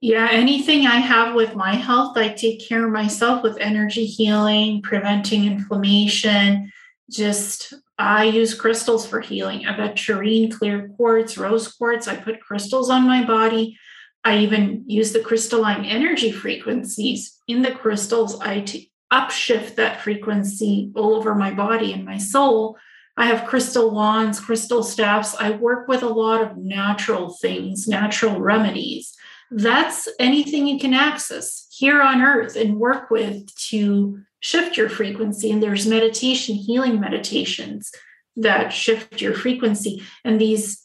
Yeah, 0.00 0.28
anything 0.30 0.86
I 0.86 0.96
have 0.96 1.34
with 1.34 1.54
my 1.54 1.74
health, 1.74 2.16
I 2.16 2.30
take 2.30 2.66
care 2.66 2.84
of 2.84 2.92
myself 2.92 3.42
with 3.42 3.58
energy 3.58 4.06
healing, 4.06 4.82
preventing 4.82 5.44
inflammation. 5.44 6.72
Just 7.10 7.74
I 7.98 8.24
use 8.24 8.54
crystals 8.54 9.06
for 9.06 9.20
healing. 9.20 9.64
aventurine, 9.64 10.50
clear 10.50 10.88
quartz, 10.96 11.38
rose 11.38 11.68
quartz. 11.68 12.08
I 12.08 12.16
put 12.16 12.40
crystals 12.40 12.90
on 12.90 13.06
my 13.06 13.24
body 13.24 13.76
I 14.24 14.38
even 14.38 14.84
use 14.86 15.12
the 15.12 15.20
crystalline 15.20 15.84
energy 15.84 16.30
frequencies 16.30 17.38
in 17.48 17.62
the 17.62 17.72
crystals. 17.72 18.40
I 18.40 18.60
t- 18.60 18.91
upshift 19.12 19.74
that 19.76 20.00
frequency 20.00 20.90
all 20.96 21.14
over 21.14 21.34
my 21.34 21.52
body 21.52 21.92
and 21.92 22.04
my 22.04 22.18
soul. 22.18 22.78
I 23.16 23.26
have 23.26 23.46
crystal 23.46 23.90
wands, 23.90 24.40
crystal 24.40 24.82
staffs. 24.82 25.36
I 25.38 25.50
work 25.50 25.86
with 25.86 26.02
a 26.02 26.08
lot 26.08 26.40
of 26.40 26.56
natural 26.56 27.30
things, 27.30 27.86
natural 27.86 28.40
remedies. 28.40 29.14
That's 29.50 30.08
anything 30.18 30.66
you 30.66 30.78
can 30.78 30.94
access 30.94 31.66
here 31.70 32.00
on 32.00 32.22
earth 32.22 32.56
and 32.56 32.80
work 32.80 33.10
with 33.10 33.54
to 33.68 34.20
shift 34.40 34.78
your 34.78 34.88
frequency. 34.88 35.52
And 35.52 35.62
there's 35.62 35.86
meditation, 35.86 36.54
healing 36.54 36.98
meditations 36.98 37.92
that 38.36 38.72
shift 38.72 39.20
your 39.20 39.34
frequency. 39.34 40.02
And 40.24 40.40
these, 40.40 40.82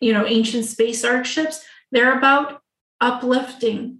you 0.00 0.14
know, 0.14 0.26
ancient 0.26 0.64
space 0.64 1.04
arc 1.04 1.26
ships, 1.26 1.62
they're 1.92 2.16
about 2.16 2.62
uplifting 2.98 3.98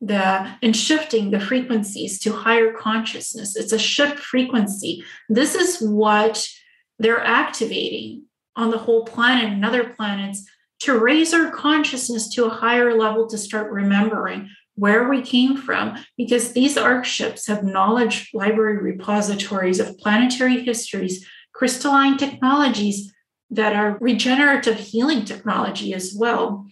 the 0.00 0.50
and 0.62 0.74
shifting 0.74 1.30
the 1.30 1.40
frequencies 1.40 2.18
to 2.20 2.32
higher 2.32 2.72
consciousness. 2.72 3.56
It's 3.56 3.72
a 3.72 3.78
shift 3.78 4.18
frequency. 4.18 5.04
This 5.28 5.54
is 5.54 5.78
what 5.80 6.48
they're 6.98 7.24
activating 7.24 8.24
on 8.56 8.70
the 8.70 8.78
whole 8.78 9.04
planet 9.04 9.52
and 9.52 9.64
other 9.64 9.90
planets 9.90 10.44
to 10.80 10.98
raise 10.98 11.34
our 11.34 11.50
consciousness 11.50 12.28
to 12.34 12.46
a 12.46 12.50
higher 12.50 12.96
level 12.96 13.28
to 13.28 13.38
start 13.38 13.70
remembering 13.70 14.48
where 14.76 15.08
we 15.08 15.20
came 15.20 15.56
from 15.56 15.98
because 16.16 16.52
these 16.52 16.78
arc 16.78 17.04
ships 17.04 17.46
have 17.46 17.62
knowledge 17.62 18.30
library 18.32 18.78
repositories 18.78 19.78
of 19.78 19.98
planetary 19.98 20.64
histories 20.64 21.26
crystalline 21.52 22.16
technologies 22.16 23.12
that 23.50 23.74
are 23.74 23.98
regenerative 24.00 24.78
healing 24.78 25.24
technology 25.24 25.92
as 25.92 26.14
well 26.16 26.66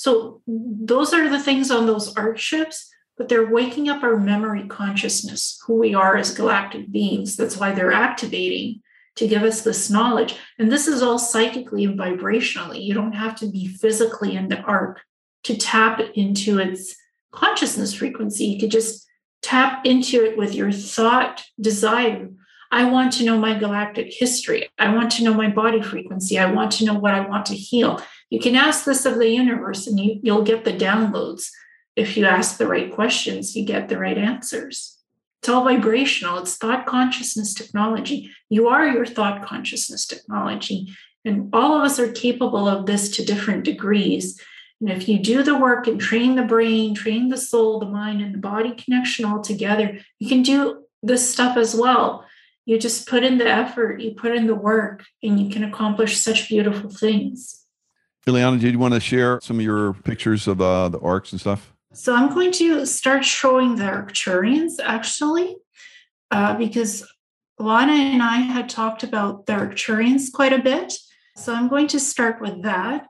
so 0.00 0.40
those 0.46 1.12
are 1.12 1.28
the 1.28 1.38
things 1.38 1.70
on 1.70 1.84
those 1.84 2.16
arc 2.16 2.38
ships, 2.38 2.88
but 3.18 3.28
they're 3.28 3.52
waking 3.52 3.90
up 3.90 4.02
our 4.02 4.16
memory 4.16 4.66
consciousness, 4.66 5.62
who 5.66 5.74
we 5.74 5.92
are 5.94 6.16
as 6.16 6.34
galactic 6.34 6.90
beings. 6.90 7.36
That's 7.36 7.58
why 7.58 7.72
they're 7.72 7.92
activating 7.92 8.80
to 9.16 9.28
give 9.28 9.42
us 9.42 9.60
this 9.60 9.90
knowledge. 9.90 10.36
And 10.58 10.72
this 10.72 10.88
is 10.88 11.02
all 11.02 11.18
psychically 11.18 11.84
and 11.84 11.98
vibrationally. 11.98 12.82
You 12.82 12.94
don't 12.94 13.12
have 13.12 13.36
to 13.40 13.46
be 13.46 13.66
physically 13.66 14.36
in 14.36 14.48
the 14.48 14.62
arc 14.62 15.00
to 15.44 15.54
tap 15.54 16.00
into 16.14 16.58
its 16.60 16.96
consciousness 17.30 17.92
frequency. 17.92 18.46
You 18.46 18.58
could 18.58 18.70
just 18.70 19.06
tap 19.42 19.84
into 19.84 20.24
it 20.24 20.38
with 20.38 20.54
your 20.54 20.72
thought 20.72 21.44
desire. 21.60 22.30
I 22.70 22.88
want 22.88 23.12
to 23.14 23.24
know 23.24 23.36
my 23.36 23.58
galactic 23.58 24.12
history. 24.12 24.68
I 24.78 24.94
want 24.94 25.10
to 25.12 25.24
know 25.24 25.34
my 25.34 25.48
body 25.48 25.82
frequency. 25.82 26.38
I 26.38 26.52
want 26.52 26.70
to 26.72 26.84
know 26.84 26.94
what 26.94 27.14
I 27.14 27.26
want 27.26 27.46
to 27.46 27.54
heal. 27.54 28.00
You 28.30 28.38
can 28.38 28.54
ask 28.54 28.84
this 28.84 29.04
of 29.04 29.18
the 29.18 29.28
universe 29.28 29.86
and 29.86 29.98
you, 29.98 30.20
you'll 30.22 30.44
get 30.44 30.64
the 30.64 30.72
downloads. 30.72 31.50
If 31.96 32.16
you 32.16 32.26
ask 32.26 32.56
the 32.56 32.68
right 32.68 32.92
questions, 32.92 33.56
you 33.56 33.64
get 33.64 33.88
the 33.88 33.98
right 33.98 34.16
answers. 34.16 34.98
It's 35.40 35.48
all 35.48 35.64
vibrational, 35.64 36.38
it's 36.38 36.56
thought 36.56 36.86
consciousness 36.86 37.54
technology. 37.54 38.30
You 38.50 38.68
are 38.68 38.86
your 38.86 39.06
thought 39.06 39.42
consciousness 39.42 40.06
technology. 40.06 40.94
And 41.24 41.48
all 41.52 41.76
of 41.76 41.82
us 41.82 41.98
are 41.98 42.12
capable 42.12 42.68
of 42.68 42.86
this 42.86 43.10
to 43.16 43.24
different 43.24 43.64
degrees. 43.64 44.40
And 44.80 44.90
if 44.90 45.08
you 45.08 45.18
do 45.18 45.42
the 45.42 45.58
work 45.58 45.86
and 45.86 46.00
train 46.00 46.36
the 46.36 46.42
brain, 46.42 46.94
train 46.94 47.28
the 47.28 47.36
soul, 47.36 47.80
the 47.80 47.86
mind, 47.86 48.22
and 48.22 48.34
the 48.34 48.38
body 48.38 48.74
connection 48.74 49.24
all 49.24 49.40
together, 49.40 49.98
you 50.18 50.28
can 50.28 50.42
do 50.42 50.84
this 51.02 51.30
stuff 51.30 51.56
as 51.56 51.74
well. 51.74 52.24
You 52.70 52.78
just 52.78 53.08
put 53.08 53.24
in 53.24 53.38
the 53.38 53.48
effort, 53.48 54.00
you 54.00 54.14
put 54.14 54.30
in 54.30 54.46
the 54.46 54.54
work, 54.54 55.04
and 55.24 55.40
you 55.40 55.50
can 55.50 55.64
accomplish 55.64 56.18
such 56.18 56.48
beautiful 56.48 56.88
things. 56.88 57.64
Ileana, 58.28 58.60
did 58.60 58.70
you 58.70 58.78
want 58.78 58.94
to 58.94 59.00
share 59.00 59.40
some 59.42 59.58
of 59.58 59.64
your 59.64 59.94
pictures 59.94 60.46
of 60.46 60.60
uh, 60.60 60.88
the 60.88 61.00
arcs 61.00 61.32
and 61.32 61.40
stuff? 61.40 61.72
So 61.92 62.14
I'm 62.14 62.32
going 62.32 62.52
to 62.52 62.86
start 62.86 63.24
showing 63.24 63.74
the 63.74 63.86
Arcturians 63.86 64.74
actually, 64.80 65.56
uh, 66.30 66.54
because 66.54 67.04
Lana 67.58 67.92
and 67.92 68.22
I 68.22 68.36
had 68.36 68.68
talked 68.68 69.02
about 69.02 69.46
the 69.46 69.54
Arcturians 69.54 70.30
quite 70.32 70.52
a 70.52 70.62
bit. 70.62 70.94
So 71.36 71.52
I'm 71.52 71.66
going 71.66 71.88
to 71.88 71.98
start 71.98 72.40
with 72.40 72.62
that. 72.62 73.08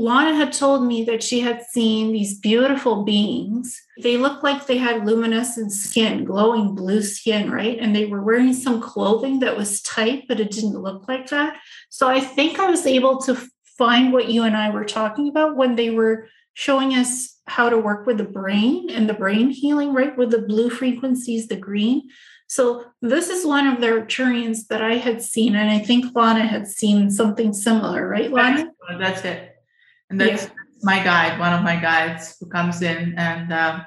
Lana 0.00 0.34
had 0.34 0.52
told 0.52 0.86
me 0.86 1.04
that 1.04 1.22
she 1.22 1.40
had 1.40 1.62
seen 1.62 2.12
these 2.12 2.38
beautiful 2.38 3.04
beings. 3.04 3.80
They 4.02 4.16
looked 4.16 4.42
like 4.42 4.66
they 4.66 4.78
had 4.78 5.04
luminescent 5.04 5.72
skin, 5.72 6.24
glowing 6.24 6.74
blue 6.74 7.02
skin, 7.02 7.50
right? 7.50 7.78
And 7.78 7.94
they 7.94 8.06
were 8.06 8.22
wearing 8.22 8.54
some 8.54 8.80
clothing 8.80 9.40
that 9.40 9.56
was 9.56 9.82
tight, 9.82 10.24
but 10.26 10.40
it 10.40 10.50
didn't 10.50 10.78
look 10.78 11.06
like 11.06 11.28
that. 11.28 11.58
So 11.90 12.08
I 12.08 12.20
think 12.20 12.58
I 12.58 12.70
was 12.70 12.86
able 12.86 13.18
to 13.22 13.36
find 13.76 14.12
what 14.12 14.28
you 14.28 14.44
and 14.44 14.56
I 14.56 14.70
were 14.70 14.84
talking 14.84 15.28
about 15.28 15.56
when 15.56 15.76
they 15.76 15.90
were 15.90 16.28
showing 16.54 16.94
us 16.94 17.38
how 17.46 17.68
to 17.68 17.78
work 17.78 18.06
with 18.06 18.18
the 18.18 18.24
brain 18.24 18.88
and 18.90 19.08
the 19.08 19.14
brain 19.14 19.50
healing, 19.50 19.92
right? 19.92 20.16
With 20.16 20.30
the 20.30 20.42
blue 20.42 20.70
frequencies, 20.70 21.48
the 21.48 21.56
green. 21.56 22.08
So 22.46 22.86
this 23.02 23.28
is 23.28 23.46
one 23.46 23.66
of 23.66 23.80
the 23.80 23.86
Arcturians 23.86 24.66
that 24.68 24.82
I 24.82 24.94
had 24.94 25.22
seen, 25.22 25.54
and 25.54 25.70
I 25.70 25.78
think 25.78 26.16
Lana 26.16 26.46
had 26.46 26.66
seen 26.66 27.10
something 27.10 27.52
similar, 27.52 28.08
right, 28.08 28.32
Lana? 28.32 28.70
That's 28.98 29.24
it. 29.24 29.49
And 30.10 30.20
that's 30.20 30.44
yeah. 30.44 30.50
my 30.82 31.02
guide, 31.02 31.38
one 31.38 31.52
of 31.52 31.62
my 31.62 31.76
guides 31.76 32.36
who 32.38 32.46
comes 32.46 32.82
in, 32.82 33.14
and 33.16 33.52
uh, 33.52 33.80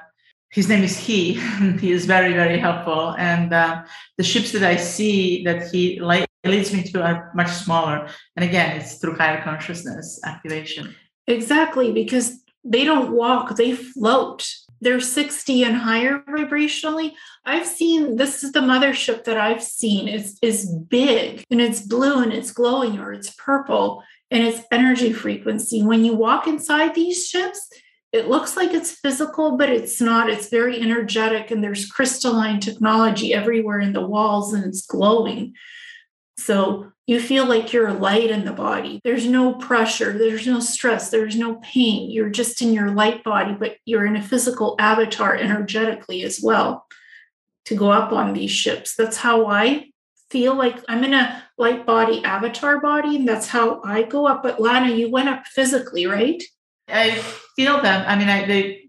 his 0.50 0.68
name 0.68 0.82
is 0.82 0.96
He. 0.96 1.34
he 1.80 1.92
is 1.92 2.06
very, 2.06 2.32
very 2.32 2.58
helpful. 2.58 3.14
And 3.18 3.52
uh, 3.52 3.84
the 4.16 4.24
ships 4.24 4.52
that 4.52 4.62
I 4.62 4.76
see 4.76 5.44
that 5.44 5.70
he 5.70 6.00
like 6.00 6.26
leads 6.44 6.72
me 6.72 6.82
to 6.82 7.02
are 7.02 7.32
much 7.34 7.50
smaller. 7.50 8.08
And 8.36 8.44
again, 8.44 8.76
it's 8.76 8.96
through 8.96 9.16
higher 9.16 9.42
consciousness 9.42 10.20
activation. 10.24 10.94
Exactly, 11.26 11.92
because 11.92 12.40
they 12.64 12.84
don't 12.84 13.12
walk, 13.12 13.56
they 13.56 13.74
float. 13.74 14.48
They're 14.80 15.00
60 15.00 15.62
and 15.64 15.76
higher 15.76 16.22
vibrationally. 16.28 17.12
I've 17.44 17.66
seen 17.66 18.16
this 18.16 18.44
is 18.44 18.52
the 18.52 18.60
mothership 18.60 19.24
that 19.24 19.38
I've 19.38 19.62
seen 19.62 20.08
is 20.08 20.38
is 20.42 20.70
big 20.70 21.44
and 21.50 21.60
it's 21.60 21.80
blue 21.80 22.22
and 22.22 22.32
it's 22.32 22.50
glowing 22.50 22.98
or 22.98 23.12
it's 23.12 23.34
purple 23.34 24.02
and 24.34 24.42
it's 24.42 24.66
energy 24.72 25.12
frequency. 25.12 25.82
When 25.82 26.04
you 26.04 26.14
walk 26.14 26.48
inside 26.48 26.94
these 26.94 27.26
ships, 27.26 27.70
it 28.12 28.28
looks 28.28 28.56
like 28.56 28.74
it's 28.74 28.90
physical, 28.90 29.56
but 29.56 29.70
it's 29.70 30.00
not. 30.00 30.28
It's 30.28 30.48
very 30.48 30.80
energetic, 30.80 31.52
and 31.52 31.62
there's 31.62 31.90
crystalline 31.90 32.58
technology 32.58 33.32
everywhere 33.32 33.78
in 33.80 33.92
the 33.92 34.06
walls, 34.06 34.52
and 34.52 34.64
it's 34.64 34.84
glowing. 34.84 35.54
So 36.36 36.90
you 37.06 37.20
feel 37.20 37.46
like 37.46 37.72
you're 37.72 37.92
light 37.92 38.30
in 38.30 38.44
the 38.44 38.52
body. 38.52 39.00
There's 39.04 39.26
no 39.26 39.54
pressure, 39.54 40.18
there's 40.18 40.48
no 40.48 40.58
stress, 40.58 41.10
there's 41.10 41.36
no 41.36 41.56
pain. 41.56 42.10
You're 42.10 42.30
just 42.30 42.60
in 42.60 42.72
your 42.72 42.90
light 42.90 43.22
body, 43.22 43.54
but 43.54 43.76
you're 43.84 44.06
in 44.06 44.16
a 44.16 44.22
physical 44.22 44.74
avatar 44.80 45.36
energetically 45.36 46.22
as 46.22 46.40
well 46.42 46.86
to 47.66 47.76
go 47.76 47.92
up 47.92 48.10
on 48.10 48.32
these 48.32 48.50
ships. 48.50 48.96
That's 48.96 49.18
how 49.18 49.46
I 49.46 49.90
feel 50.30 50.56
like 50.56 50.82
I'm 50.88 51.04
in 51.04 51.14
a 51.14 51.43
light 51.56 51.86
body 51.86 52.24
avatar 52.24 52.80
body, 52.80 53.16
and 53.16 53.28
that's 53.28 53.48
how 53.48 53.80
I 53.84 54.02
go 54.02 54.26
up. 54.26 54.42
But 54.42 54.60
Lana, 54.60 54.94
you 54.94 55.10
went 55.10 55.28
up 55.28 55.46
physically, 55.46 56.06
right? 56.06 56.42
I 56.88 57.12
feel 57.56 57.80
them. 57.80 58.04
I 58.06 58.16
mean, 58.16 58.28
I 58.28 58.44
they, 58.44 58.88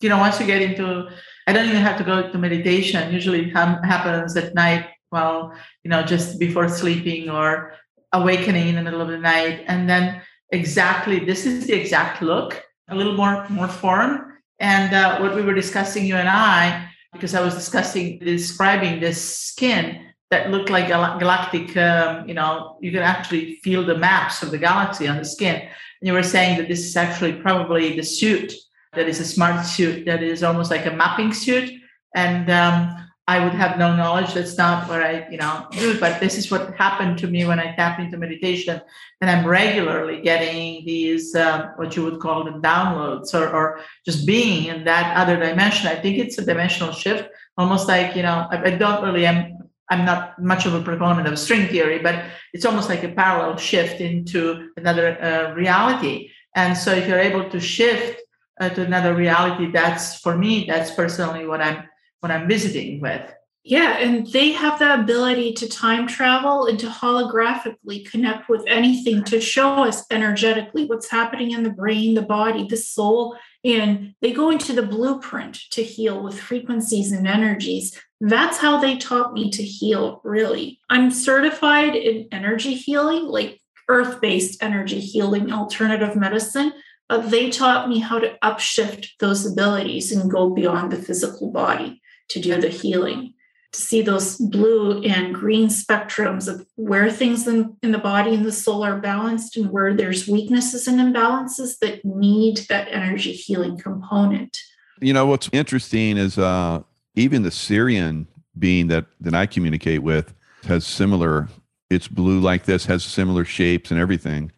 you 0.00 0.08
know, 0.08 0.18
once 0.18 0.40
you 0.40 0.46
get 0.46 0.62
into, 0.62 1.08
I 1.46 1.52
don't 1.52 1.68
even 1.68 1.80
have 1.82 1.98
to 1.98 2.04
go 2.04 2.30
to 2.30 2.38
meditation. 2.38 3.12
Usually, 3.12 3.48
it 3.48 3.50
happens 3.50 4.36
at 4.36 4.54
night 4.54 4.86
well, 5.10 5.52
you 5.82 5.90
know, 5.90 6.02
just 6.02 6.38
before 6.38 6.68
sleeping 6.68 7.28
or 7.28 7.74
awakening 8.12 8.68
in 8.68 8.74
the 8.76 8.82
middle 8.82 9.00
of 9.00 9.08
the 9.08 9.18
night. 9.18 9.64
And 9.66 9.88
then 9.88 10.22
exactly 10.50 11.20
this 11.20 11.46
is 11.46 11.66
the 11.66 11.74
exact 11.74 12.22
look, 12.22 12.62
a 12.88 12.94
little 12.94 13.14
more 13.14 13.48
more 13.48 13.68
form. 13.68 14.34
And 14.58 14.94
uh, 14.94 15.18
what 15.18 15.34
we 15.34 15.42
were 15.42 15.54
discussing, 15.54 16.04
you 16.04 16.16
and 16.16 16.28
I, 16.28 16.88
because 17.12 17.34
I 17.34 17.40
was 17.40 17.54
discussing 17.54 18.18
describing 18.18 19.00
this 19.00 19.20
skin 19.22 20.06
that 20.30 20.50
looked 20.50 20.70
like 20.70 20.88
gal- 20.88 21.18
galactic. 21.18 21.76
Um, 21.76 22.28
you 22.28 22.34
know, 22.34 22.78
you 22.80 22.90
can 22.92 23.02
actually 23.02 23.56
feel 23.56 23.84
the 23.84 23.96
maps 23.96 24.42
of 24.42 24.50
the 24.50 24.58
galaxy 24.58 25.08
on 25.08 25.16
the 25.16 25.24
skin. 25.24 25.56
And 25.56 26.06
you 26.06 26.12
were 26.12 26.22
saying 26.22 26.58
that 26.58 26.68
this 26.68 26.84
is 26.84 26.96
actually 26.96 27.34
probably 27.34 27.96
the 27.96 28.02
suit 28.02 28.52
that 28.94 29.08
is 29.08 29.20
a 29.20 29.24
smart 29.24 29.66
suit 29.66 30.06
that 30.06 30.22
is 30.22 30.42
almost 30.42 30.70
like 30.70 30.86
a 30.86 30.90
mapping 30.90 31.32
suit. 31.32 31.72
And 32.14 32.50
um, 32.50 33.00
I 33.30 33.38
would 33.44 33.54
have 33.54 33.78
no 33.78 33.94
knowledge. 33.94 34.34
That's 34.34 34.58
not 34.58 34.88
what 34.88 35.02
I, 35.02 35.28
you 35.30 35.38
know, 35.38 35.68
do. 35.70 36.00
But 36.00 36.18
this 36.18 36.36
is 36.36 36.50
what 36.50 36.74
happened 36.74 37.16
to 37.18 37.28
me 37.28 37.44
when 37.44 37.60
I 37.60 37.76
tap 37.76 38.00
into 38.00 38.16
meditation, 38.16 38.80
and 39.20 39.30
I'm 39.30 39.46
regularly 39.46 40.20
getting 40.20 40.84
these 40.84 41.36
uh, 41.36 41.70
what 41.76 41.94
you 41.94 42.02
would 42.04 42.18
call 42.18 42.42
the 42.42 42.50
downloads, 42.50 43.32
or, 43.32 43.48
or 43.48 43.80
just 44.04 44.26
being 44.26 44.64
in 44.64 44.82
that 44.82 45.16
other 45.16 45.36
dimension. 45.36 45.86
I 45.86 45.94
think 45.94 46.18
it's 46.18 46.38
a 46.38 46.44
dimensional 46.44 46.92
shift, 46.92 47.28
almost 47.56 47.86
like 47.86 48.16
you 48.16 48.22
know. 48.22 48.48
I 48.50 48.70
don't 48.70 49.04
really 49.04 49.26
am. 49.26 49.59
I'm 49.90 50.04
not 50.04 50.40
much 50.40 50.66
of 50.66 50.74
a 50.74 50.82
proponent 50.82 51.26
of 51.26 51.38
string 51.38 51.66
theory, 51.66 51.98
but 51.98 52.24
it's 52.52 52.64
almost 52.64 52.88
like 52.88 53.02
a 53.02 53.08
parallel 53.08 53.56
shift 53.56 54.00
into 54.00 54.70
another 54.76 55.20
uh, 55.22 55.52
reality. 55.54 56.30
And 56.54 56.76
so, 56.76 56.92
if 56.92 57.08
you're 57.08 57.18
able 57.18 57.50
to 57.50 57.60
shift 57.60 58.20
uh, 58.60 58.68
to 58.70 58.82
another 58.82 59.14
reality, 59.14 59.70
that's 59.70 60.20
for 60.20 60.36
me. 60.36 60.64
That's 60.66 60.90
personally 60.92 61.46
what 61.46 61.60
I'm 61.60 61.84
what 62.20 62.30
I'm 62.30 62.48
visiting 62.48 63.00
with. 63.00 63.22
Yeah, 63.70 63.98
and 63.98 64.26
they 64.26 64.50
have 64.50 64.80
the 64.80 64.94
ability 64.94 65.52
to 65.52 65.68
time 65.68 66.08
travel 66.08 66.66
and 66.66 66.76
to 66.80 66.88
holographically 66.88 68.04
connect 68.04 68.48
with 68.48 68.64
anything 68.66 69.22
to 69.26 69.40
show 69.40 69.84
us 69.84 70.04
energetically 70.10 70.86
what's 70.86 71.08
happening 71.08 71.52
in 71.52 71.62
the 71.62 71.70
brain, 71.70 72.14
the 72.14 72.22
body, 72.22 72.66
the 72.66 72.76
soul. 72.76 73.36
And 73.64 74.16
they 74.22 74.32
go 74.32 74.50
into 74.50 74.72
the 74.72 74.82
blueprint 74.82 75.60
to 75.70 75.84
heal 75.84 76.20
with 76.20 76.36
frequencies 76.36 77.12
and 77.12 77.28
energies. 77.28 77.96
That's 78.20 78.58
how 78.58 78.80
they 78.80 78.96
taught 78.96 79.34
me 79.34 79.52
to 79.52 79.62
heal, 79.62 80.20
really. 80.24 80.80
I'm 80.90 81.12
certified 81.12 81.94
in 81.94 82.26
energy 82.32 82.74
healing, 82.74 83.26
like 83.26 83.60
earth 83.88 84.20
based 84.20 84.60
energy 84.64 84.98
healing, 84.98 85.52
alternative 85.52 86.16
medicine. 86.16 86.72
But 87.08 87.30
they 87.30 87.50
taught 87.50 87.88
me 87.88 88.00
how 88.00 88.18
to 88.18 88.36
upshift 88.42 89.10
those 89.20 89.46
abilities 89.46 90.10
and 90.10 90.28
go 90.28 90.50
beyond 90.50 90.90
the 90.90 91.00
physical 91.00 91.52
body 91.52 92.02
to 92.30 92.40
do 92.40 92.60
the 92.60 92.68
healing 92.68 93.34
to 93.72 93.80
see 93.80 94.02
those 94.02 94.36
blue 94.36 95.02
and 95.02 95.34
green 95.34 95.68
spectrums 95.68 96.48
of 96.48 96.66
where 96.74 97.10
things 97.10 97.46
in, 97.46 97.76
in 97.82 97.92
the 97.92 97.98
body 97.98 98.34
and 98.34 98.44
the 98.44 98.52
soul 98.52 98.82
are 98.82 98.98
balanced 98.98 99.56
and 99.56 99.70
where 99.70 99.94
there's 99.94 100.26
weaknesses 100.26 100.88
and 100.88 100.98
imbalances 100.98 101.78
that 101.78 102.04
need 102.04 102.58
that 102.68 102.88
energy 102.90 103.32
healing 103.32 103.78
component. 103.78 104.58
You 105.00 105.12
know, 105.12 105.26
what's 105.26 105.48
interesting 105.52 106.16
is 106.16 106.36
uh, 106.36 106.82
even 107.14 107.42
the 107.42 107.50
Sirian 107.50 108.26
being 108.58 108.88
that, 108.88 109.06
that 109.20 109.34
I 109.34 109.46
communicate 109.46 110.02
with 110.02 110.34
has 110.64 110.86
similar, 110.86 111.48
it's 111.90 112.08
blue 112.08 112.40
like 112.40 112.64
this, 112.64 112.86
has 112.86 113.04
similar 113.04 113.44
shapes 113.44 113.90
and 113.90 114.00
everything. 114.00 114.50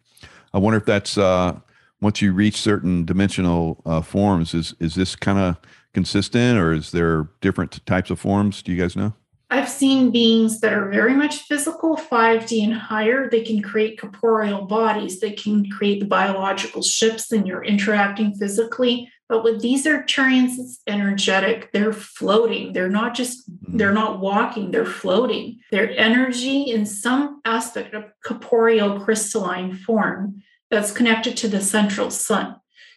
I 0.53 0.57
wonder 0.57 0.77
if 0.77 0.85
that's 0.85 1.17
uh, 1.17 1.59
once 2.01 2.21
you 2.21 2.33
reach 2.33 2.57
certain 2.57 3.05
dimensional 3.05 3.81
uh, 3.85 4.01
forms, 4.01 4.53
is, 4.53 4.75
is 4.79 4.95
this 4.95 5.15
kind 5.15 5.39
of 5.39 5.57
consistent 5.93 6.59
or 6.59 6.73
is 6.73 6.91
there 6.91 7.29
different 7.41 7.85
types 7.85 8.09
of 8.09 8.19
forms? 8.19 8.61
Do 8.61 8.71
you 8.71 8.81
guys 8.81 8.95
know? 8.95 9.13
I've 9.49 9.69
seen 9.69 10.09
beings 10.09 10.61
that 10.61 10.73
are 10.73 10.89
very 10.89 11.13
much 11.13 11.43
physical, 11.43 11.95
5D 11.95 12.63
and 12.63 12.73
higher. 12.73 13.29
They 13.29 13.41
can 13.41 13.61
create 13.61 14.01
corporeal 14.01 14.63
bodies, 14.63 15.19
they 15.19 15.33
can 15.33 15.69
create 15.69 15.99
the 15.99 16.07
biological 16.07 16.81
ships, 16.81 17.31
and 17.31 17.47
you're 17.47 17.63
interacting 17.63 18.33
physically. 18.33 19.11
But 19.29 19.43
with 19.43 19.61
these 19.61 19.85
Arcturians, 19.85 20.57
it's 20.57 20.81
energetic. 20.87 21.71
They're 21.71 21.93
floating. 21.93 22.73
They're 22.73 22.89
not 22.89 23.13
just, 23.13 23.47
mm-hmm. 23.49 23.77
they're 23.77 23.93
not 23.93 24.19
walking, 24.19 24.71
they're 24.71 24.87
floating. 24.87 25.59
Their 25.69 25.95
energy 25.99 26.63
in 26.63 26.87
some 26.87 27.39
aspect 27.45 27.93
of 27.93 28.05
corporeal 28.25 28.99
crystalline 29.01 29.75
form 29.75 30.41
that's 30.71 30.91
connected 30.91 31.37
to 31.37 31.47
the 31.47 31.61
central 31.61 32.09
sun, 32.09 32.55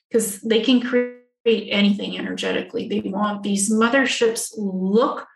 because 0.08 0.40
they 0.40 0.62
can 0.62 0.80
create 0.80 1.15
create 1.46 1.68
anything 1.70 2.18
energetically. 2.18 2.88
They 2.88 3.08
want 3.08 3.44
these 3.44 3.70
motherships 3.70 4.52
look 4.56 5.28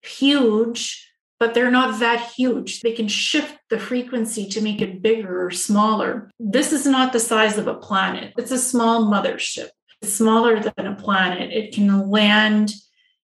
huge, 0.00 1.06
but 1.38 1.52
they're 1.52 1.70
not 1.70 2.00
that 2.00 2.30
huge. 2.30 2.80
They 2.80 2.92
can 2.92 3.08
shift 3.08 3.58
the 3.68 3.78
frequency 3.78 4.48
to 4.48 4.62
make 4.62 4.80
it 4.80 5.02
bigger 5.02 5.44
or 5.44 5.50
smaller. 5.50 6.30
This 6.40 6.72
is 6.72 6.86
not 6.86 7.12
the 7.12 7.20
size 7.20 7.58
of 7.58 7.66
a 7.66 7.74
planet, 7.74 8.32
it's 8.38 8.50
a 8.50 8.58
small 8.58 9.04
mothership. 9.04 9.68
It's 10.00 10.14
smaller 10.14 10.60
than 10.60 10.86
a 10.86 10.94
planet. 10.94 11.52
It 11.52 11.74
can 11.74 12.08
land 12.08 12.72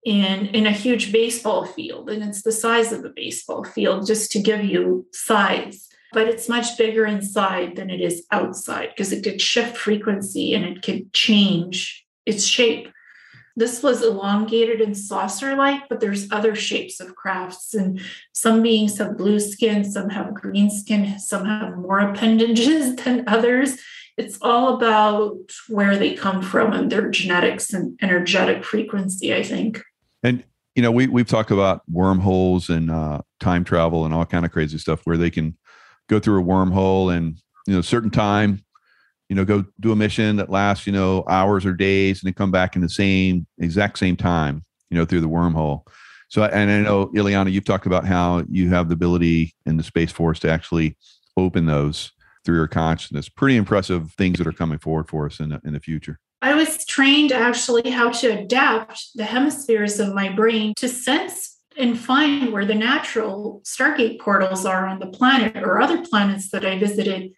in, 0.03 0.47
in 0.47 0.67
a 0.67 0.73
huge 0.73 1.13
baseball 1.13 1.67
field, 1.67 2.09
and 2.09 2.23
it's 2.23 2.41
the 2.41 2.53
size 2.53 2.91
of 2.91 3.05
a 3.05 3.11
baseball 3.11 3.65
field, 3.65 4.07
just 4.07 4.33
to 4.33 4.41
give 4.41 4.65
you 4.65 5.07
size 5.13 5.89
but 6.15 6.29
it's 6.29 6.49
much 6.49 6.79
bigger 6.79 7.05
inside 7.05 7.75
than 7.75 7.91
it 7.91 8.01
is 8.01 8.25
outside 8.31 8.89
because 8.91 9.11
it 9.11 9.25
could 9.25 9.41
shift 9.41 9.77
frequency 9.77 10.55
and 10.55 10.65
it 10.65 10.81
could 10.81 11.13
change 11.13 12.04
its 12.27 12.45
shape. 12.45 12.89
This 13.57 13.83
was 13.83 14.03
elongated 14.03 14.81
and 14.81 14.97
saucer 14.97 15.55
like, 15.55 15.89
but 15.89 16.01
there's 16.01 16.31
other 16.33 16.57
shapes 16.57 16.99
of 16.99 17.15
crafts. 17.15 17.73
And 17.73 18.01
some 18.33 18.63
beings 18.63 18.99
have 18.99 19.17
blue 19.17 19.39
skin, 19.39 19.85
some 19.85 20.11
have 20.11 20.35
green 20.35 20.71
skin, 20.71 21.19
some 21.21 21.45
have 21.45 21.77
more 21.77 22.01
appendages 22.01 22.97
than 23.05 23.25
others. 23.29 23.79
It's 24.17 24.39
all 24.43 24.77
about 24.77 25.37
where 25.69 25.97
they 25.97 26.15
come 26.15 26.43
from 26.43 26.73
and 26.73 26.91
their 26.91 27.11
genetics 27.11 27.73
and 27.73 27.99
energetic 28.03 28.65
frequency, 28.65 29.35
I 29.35 29.43
think. 29.43 29.83
And 30.23 30.45
you 30.75 30.83
know, 30.83 30.91
we 30.91 31.07
we've 31.07 31.29
talked 31.29 31.51
about 31.53 31.83
wormholes 31.89 32.69
and 32.69 32.91
uh, 32.91 33.23
time 33.39 33.65
travel 33.65 34.05
and 34.05 34.15
all 34.15 34.25
kind 34.25 34.45
of 34.45 34.51
crazy 34.51 34.79
stuff 34.79 35.01
where 35.05 35.17
they 35.17 35.31
can 35.31 35.57
go 36.09 36.19
through 36.19 36.41
a 36.41 36.45
wormhole 36.45 37.15
and 37.15 37.39
you 37.67 37.75
know, 37.75 37.81
certain 37.81 38.11
time 38.11 38.64
you 39.29 39.37
know, 39.37 39.45
go 39.45 39.65
do 39.81 39.93
a 39.93 39.97
mission 39.97 40.37
that 40.37 40.51
lasts, 40.51 40.87
you 40.87 40.93
know, 40.93 41.25
hours 41.29 41.65
or 41.65 41.73
days 41.73 42.23
and 42.23 42.29
then 42.29 42.35
come 42.35 42.51
back 42.51 42.77
in 42.77 42.83
the 42.83 42.89
same 42.89 43.47
exact 43.59 43.99
same 43.99 44.17
time, 44.17 44.63
you 44.91 44.99
know, 44.99 45.05
through 45.05 45.21
the 45.21 45.29
wormhole. 45.29 45.87
So, 46.29 46.43
and 46.43 46.71
I 46.71 46.81
know, 46.81 47.07
Ileana, 47.09 47.53
you've 47.53 47.65
talked 47.65 47.87
about 47.87 48.05
how 48.05 48.43
you 48.51 48.69
have 48.71 48.89
the 48.89 48.95
ability 48.95 49.55
in 49.67 49.77
the 49.77 49.83
Space 49.83 50.11
Force 50.11 50.41
to 50.41 50.51
actually 50.51 50.97
open 51.37 51.67
those 51.67 52.13
through 52.45 52.57
your 52.57 52.69
consciousness. 52.69 53.29
Pretty 53.29 53.57
impressive 53.57 54.13
things 54.13 54.39
that 54.39 54.47
are 54.47 54.53
coming 54.53 54.79
forward 54.79 55.09
for 55.09 55.27
us 55.27 55.41
in 55.41 55.51
the, 55.51 55.61
in 55.65 55.73
the 55.73 55.81
future. 55.81 56.19
I 56.43 56.55
was 56.55 56.85
trained 56.85 57.33
actually 57.33 57.91
how 57.91 58.11
to 58.11 58.41
adapt 58.41 59.11
the 59.15 59.25
hemispheres 59.25 59.99
of 59.99 60.15
my 60.15 60.29
brain 60.29 60.75
to 60.77 60.89
sense 60.89 61.59
and 61.77 61.99
find 61.99 62.53
where 62.53 62.67
the 62.67 62.75
natural 62.75 63.63
Stargate 63.65 64.21
portals 64.21 64.67
are 64.67 64.87
on 64.87 64.99
the 64.99 65.07
planet 65.07 65.57
or 65.63 65.81
other 65.81 66.05
planets 66.05 66.51
that 66.51 66.65
I 66.65 66.79
visited 66.79 67.33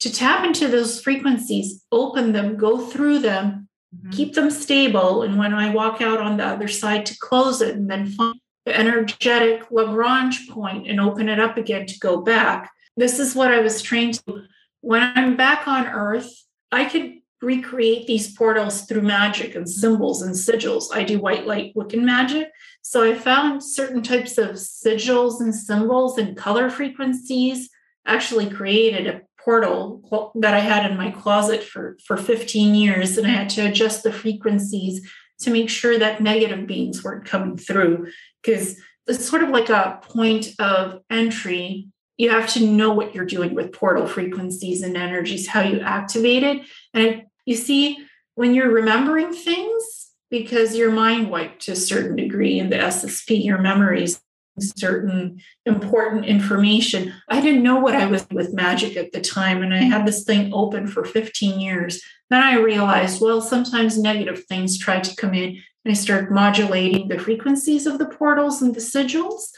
to 0.00 0.12
tap 0.12 0.44
into 0.44 0.68
those 0.68 1.00
frequencies, 1.00 1.84
open 1.90 2.32
them, 2.32 2.56
go 2.56 2.78
through 2.78 3.20
them, 3.20 3.68
mm-hmm. 3.94 4.10
keep 4.10 4.34
them 4.34 4.50
stable. 4.50 5.22
And 5.22 5.38
when 5.38 5.54
I 5.54 5.72
walk 5.72 6.00
out 6.00 6.20
on 6.20 6.36
the 6.36 6.44
other 6.44 6.68
side 6.68 7.06
to 7.06 7.18
close 7.18 7.60
it 7.60 7.76
and 7.76 7.90
then 7.90 8.06
find 8.06 8.38
the 8.66 8.76
energetic 8.76 9.70
Lagrange 9.70 10.48
point 10.48 10.88
and 10.88 11.00
open 11.00 11.28
it 11.28 11.40
up 11.40 11.56
again 11.56 11.86
to 11.86 11.98
go 11.98 12.20
back. 12.20 12.70
This 12.96 13.18
is 13.18 13.34
what 13.34 13.52
I 13.52 13.60
was 13.60 13.80
trained 13.80 14.14
to. 14.26 14.42
When 14.80 15.02
I'm 15.14 15.36
back 15.36 15.68
on 15.68 15.86
Earth, 15.86 16.30
I 16.72 16.84
could 16.86 17.14
recreate 17.42 18.06
these 18.06 18.34
portals 18.34 18.82
through 18.82 19.02
magic 19.02 19.54
and 19.54 19.68
symbols 19.68 20.22
and 20.22 20.34
sigils. 20.34 20.86
I 20.92 21.04
do 21.04 21.20
white 21.20 21.46
light 21.46 21.74
Wiccan 21.74 22.02
magic. 22.02 22.50
So 22.82 23.08
I 23.08 23.14
found 23.14 23.62
certain 23.62 24.02
types 24.02 24.36
of 24.38 24.50
sigils 24.56 25.40
and 25.40 25.54
symbols 25.54 26.18
and 26.18 26.36
color 26.36 26.70
frequencies 26.70 27.68
actually 28.06 28.48
created 28.48 29.06
a 29.06 29.20
portal 29.46 30.32
that 30.34 30.54
I 30.54 30.58
had 30.58 30.90
in 30.90 30.98
my 30.98 31.12
closet 31.12 31.62
for, 31.62 31.96
for 32.04 32.16
15 32.16 32.74
years, 32.74 33.16
and 33.16 33.26
I 33.26 33.30
had 33.30 33.48
to 33.50 33.62
adjust 33.62 34.02
the 34.02 34.12
frequencies 34.12 35.08
to 35.40 35.50
make 35.50 35.70
sure 35.70 35.96
that 35.98 36.20
negative 36.20 36.66
beings 36.66 37.04
weren't 37.04 37.24
coming 37.24 37.56
through. 37.56 38.08
Because 38.42 38.76
it's 39.06 39.24
sort 39.24 39.44
of 39.44 39.50
like 39.50 39.70
a 39.70 40.00
point 40.02 40.48
of 40.58 41.00
entry. 41.10 41.86
You 42.16 42.30
have 42.30 42.48
to 42.54 42.66
know 42.66 42.92
what 42.92 43.14
you're 43.14 43.24
doing 43.24 43.54
with 43.54 43.72
portal 43.72 44.08
frequencies 44.08 44.82
and 44.82 44.96
energies, 44.96 45.46
how 45.46 45.60
you 45.60 45.78
activate 45.78 46.42
it. 46.42 46.62
And 46.92 47.22
you 47.44 47.54
see, 47.54 47.98
when 48.34 48.52
you're 48.52 48.70
remembering 48.70 49.32
things, 49.32 50.10
because 50.28 50.74
your 50.74 50.90
mind 50.90 51.30
wiped 51.30 51.62
to 51.62 51.72
a 51.72 51.76
certain 51.76 52.16
degree 52.16 52.58
in 52.58 52.70
the 52.70 52.76
SSP, 52.78 53.44
your 53.44 53.58
memories 53.58 54.20
certain 54.60 55.40
important 55.64 56.24
information. 56.24 57.12
I 57.28 57.40
didn't 57.40 57.62
know 57.62 57.78
what 57.80 57.94
I 57.94 58.06
was 58.06 58.26
with 58.30 58.54
magic 58.54 58.96
at 58.96 59.12
the 59.12 59.20
time, 59.20 59.62
and 59.62 59.74
I 59.74 59.78
had 59.78 60.06
this 60.06 60.24
thing 60.24 60.52
open 60.52 60.86
for 60.86 61.04
15 61.04 61.60
years. 61.60 62.02
Then 62.30 62.42
I 62.42 62.56
realized, 62.56 63.20
well, 63.20 63.40
sometimes 63.40 63.98
negative 63.98 64.44
things 64.44 64.78
try 64.78 65.00
to 65.00 65.16
come 65.16 65.34
in, 65.34 65.62
and 65.84 65.92
I 65.92 65.94
started 65.94 66.30
modulating 66.30 67.08
the 67.08 67.18
frequencies 67.18 67.86
of 67.86 67.98
the 67.98 68.06
portals 68.06 68.62
and 68.62 68.74
the 68.74 68.80
sigils. 68.80 69.50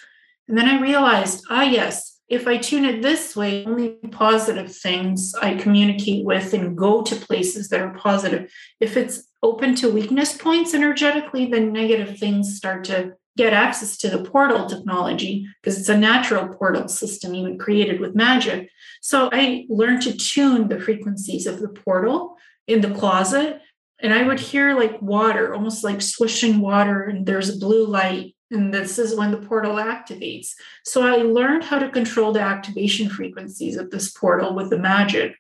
And 0.49 0.57
then 0.57 0.69
I 0.69 0.81
realized, 0.81 1.45
ah, 1.51 1.63
yes, 1.63 2.19
if 2.29 2.47
I 2.47 2.59
tune 2.59 2.85
it 2.85 3.01
this 3.01 3.35
way, 3.35 3.65
only 3.65 3.97
positive 4.11 4.75
things 4.75 5.35
I 5.35 5.55
communicate 5.55 6.27
with 6.27 6.53
and 6.53 6.77
go 6.77 7.03
to 7.03 7.17
places 7.17 7.69
that 7.69 7.81
are 7.81 7.95
positive. 7.95 8.53
If 8.81 8.97
it's 8.99 9.25
open 9.43 9.75
to 9.77 9.91
weakness 9.91 10.37
points 10.37 10.75
energetically, 10.75 11.47
then 11.47 11.73
negative 11.73 12.19
things 12.19 12.57
start 12.57 12.85
to 12.85 13.15
get 13.39 13.53
access 13.53 13.97
to 13.97 14.11
the 14.11 14.25
portal 14.25 14.67
technology 14.67 15.47
because 15.63 15.79
it's 15.79 15.89
a 15.89 15.97
natural 15.97 16.49
portal 16.57 16.89
system 16.89 17.37
even 17.37 17.57
created 17.57 18.01
with 18.01 18.17
magic. 18.17 18.69
So 19.01 19.31
I 19.33 19.65
learned 19.69 20.03
to 20.03 20.17
tune 20.17 20.67
the 20.69 20.81
frequencies 20.81 21.47
of 21.47 21.61
the 21.61 21.69
portal 21.69 22.37
in 22.67 22.81
the 22.81 22.91
closet. 22.91 23.63
And 24.01 24.13
I 24.13 24.25
would 24.25 24.41
hear 24.41 24.75
like 24.75 25.01
water, 25.01 25.55
almost 25.55 25.85
like 25.85 26.03
swishing 26.03 26.61
water, 26.61 27.05
and 27.05 27.25
there's 27.25 27.49
a 27.49 27.59
blue 27.59 27.87
light. 27.87 28.35
And 28.51 28.75
this 28.75 28.99
is 28.99 29.15
when 29.15 29.31
the 29.31 29.47
portal 29.47 29.77
activates. 29.77 30.49
So 30.85 31.07
I 31.07 31.19
learned 31.19 31.63
how 31.63 31.79
to 31.79 31.91
control 31.91 32.33
the 32.33 32.41
activation 32.41 33.09
frequencies 33.09 33.77
of 33.77 33.91
this 33.91 34.11
portal 34.11 34.55
with 34.55 34.71
the 34.71 34.79
magic 34.79 35.37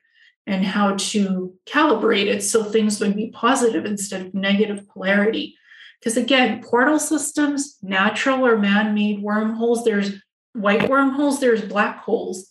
and 0.47 0.65
how 0.65 0.95
to 0.97 1.53
calibrate 1.67 2.27
it 2.27 2.43
so 2.43 2.63
things 2.63 3.01
would 3.01 3.17
be 3.17 3.31
positive 3.31 3.85
instead 3.85 4.27
of 4.27 4.35
negative 4.35 4.89
polarity. 4.89 5.58
Because 6.01 6.17
again, 6.17 6.63
portal 6.63 6.99
systems, 6.99 7.77
natural 7.83 8.47
or 8.47 8.57
man 8.57 8.95
made 8.95 9.23
wormholes, 9.23 9.85
there's 9.85 10.21
white 10.53 10.89
wormholes, 10.89 11.41
there's 11.41 11.63
black 11.63 12.01
holes. 12.01 12.51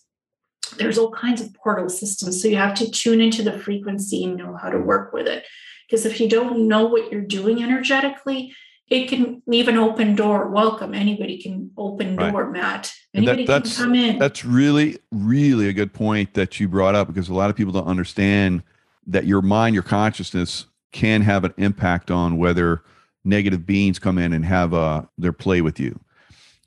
There's 0.76 0.98
all 0.98 1.10
kinds 1.10 1.40
of 1.40 1.54
portal 1.54 1.88
systems. 1.88 2.42
So 2.42 2.48
you 2.48 2.56
have 2.56 2.74
to 2.74 2.90
tune 2.90 3.20
into 3.20 3.42
the 3.42 3.58
frequency 3.58 4.24
and 4.24 4.36
know 4.36 4.56
how 4.56 4.68
to 4.68 4.78
work 4.78 5.12
with 5.12 5.26
it. 5.26 5.46
Because 5.88 6.04
if 6.04 6.20
you 6.20 6.28
don't 6.28 6.68
know 6.68 6.86
what 6.86 7.10
you're 7.10 7.22
doing 7.22 7.62
energetically, 7.62 8.54
it 8.90 9.08
can 9.08 9.42
leave 9.46 9.68
an 9.68 9.76
open 9.76 10.14
door. 10.14 10.48
Welcome. 10.48 10.94
Anybody 10.94 11.40
can 11.40 11.70
open 11.76 12.16
right. 12.16 12.30
door, 12.30 12.50
Matt. 12.50 12.92
Anybody 13.14 13.46
that, 13.46 13.64
can 13.64 13.72
come 13.72 13.94
in. 13.94 14.18
That's 14.18 14.44
really, 14.44 14.98
really 15.10 15.68
a 15.68 15.72
good 15.72 15.92
point 15.92 16.34
that 16.34 16.60
you 16.60 16.68
brought 16.68 16.94
up 16.94 17.08
because 17.08 17.28
a 17.28 17.34
lot 17.34 17.50
of 17.50 17.56
people 17.56 17.72
don't 17.72 17.86
understand 17.86 18.62
that 19.06 19.24
your 19.24 19.42
mind, 19.42 19.74
your 19.74 19.82
consciousness 19.82 20.66
can 20.92 21.22
have 21.22 21.44
an 21.44 21.54
impact 21.56 22.10
on 22.10 22.36
whether 22.38 22.82
negative 23.28 23.66
beings 23.66 23.98
come 23.98 24.18
in 24.18 24.32
and 24.32 24.44
have 24.44 24.74
uh, 24.74 25.02
their 25.18 25.32
play 25.32 25.60
with 25.60 25.78
you 25.78 25.98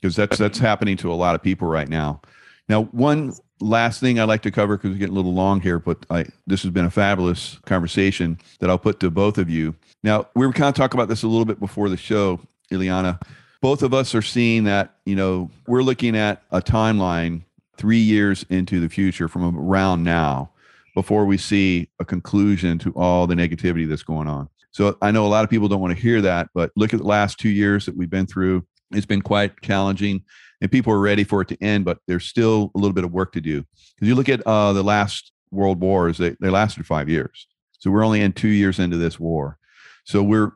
because 0.00 0.16
that's 0.16 0.38
that's 0.38 0.58
happening 0.58 0.96
to 0.98 1.12
a 1.12 1.14
lot 1.14 1.34
of 1.34 1.42
people 1.42 1.68
right 1.68 1.88
now. 1.88 2.20
Now, 2.68 2.84
one 2.84 3.34
last 3.60 4.00
thing 4.00 4.18
I'd 4.18 4.24
like 4.24 4.42
to 4.42 4.50
cover 4.50 4.76
because 4.76 4.90
we're 4.90 4.98
getting 4.98 5.14
a 5.14 5.16
little 5.16 5.34
long 5.34 5.60
here, 5.60 5.78
but 5.78 6.04
I, 6.10 6.26
this 6.46 6.62
has 6.62 6.70
been 6.70 6.84
a 6.84 6.90
fabulous 6.90 7.58
conversation 7.66 8.38
that 8.60 8.70
I'll 8.70 8.78
put 8.78 9.00
to 9.00 9.10
both 9.10 9.38
of 9.38 9.50
you. 9.50 9.74
Now, 10.02 10.28
we 10.34 10.46
were 10.46 10.52
kind 10.52 10.68
of 10.68 10.74
talking 10.74 10.98
about 10.98 11.08
this 11.08 11.22
a 11.22 11.28
little 11.28 11.44
bit 11.44 11.60
before 11.60 11.88
the 11.88 11.96
show, 11.96 12.40
Ileana. 12.70 13.20
Both 13.60 13.82
of 13.82 13.94
us 13.94 14.14
are 14.14 14.22
seeing 14.22 14.64
that, 14.64 14.96
you 15.04 15.14
know, 15.14 15.50
we're 15.66 15.82
looking 15.82 16.16
at 16.16 16.42
a 16.50 16.60
timeline 16.60 17.42
three 17.76 17.98
years 17.98 18.44
into 18.48 18.80
the 18.80 18.88
future 18.88 19.28
from 19.28 19.56
around 19.56 20.02
now 20.02 20.50
before 20.94 21.24
we 21.24 21.38
see 21.38 21.88
a 22.00 22.04
conclusion 22.04 22.78
to 22.78 22.92
all 22.92 23.26
the 23.26 23.34
negativity 23.34 23.88
that's 23.88 24.02
going 24.02 24.28
on. 24.28 24.48
So 24.72 24.96
I 25.00 25.10
know 25.10 25.26
a 25.26 25.28
lot 25.28 25.44
of 25.44 25.50
people 25.50 25.68
don't 25.68 25.80
want 25.80 25.94
to 25.94 26.02
hear 26.02 26.20
that, 26.22 26.48
but 26.54 26.72
look 26.76 26.92
at 26.92 27.00
the 27.00 27.06
last 27.06 27.38
two 27.38 27.50
years 27.50 27.86
that 27.86 27.96
we've 27.96 28.10
been 28.10 28.26
through. 28.26 28.66
It's 28.90 29.06
been 29.06 29.22
quite 29.22 29.60
challenging, 29.62 30.22
and 30.60 30.70
people 30.70 30.92
are 30.92 31.00
ready 31.00 31.24
for 31.24 31.40
it 31.42 31.48
to 31.48 31.62
end, 31.62 31.84
but 31.84 31.98
there's 32.06 32.26
still 32.26 32.70
a 32.74 32.78
little 32.78 32.92
bit 32.92 33.04
of 33.04 33.12
work 33.12 33.32
to 33.32 33.40
do. 33.40 33.64
Because 33.94 34.08
you 34.08 34.14
look 34.14 34.28
at 34.28 34.46
uh, 34.46 34.72
the 34.72 34.82
last 34.82 35.32
world 35.50 35.80
wars, 35.80 36.18
they, 36.18 36.36
they 36.40 36.50
lasted 36.50 36.86
five 36.86 37.08
years. 37.08 37.46
So 37.78 37.90
we're 37.90 38.04
only 38.04 38.20
in 38.20 38.32
two 38.32 38.48
years 38.48 38.78
into 38.78 38.96
this 38.96 39.18
war. 39.18 39.58
So 40.04 40.22
we're 40.22 40.52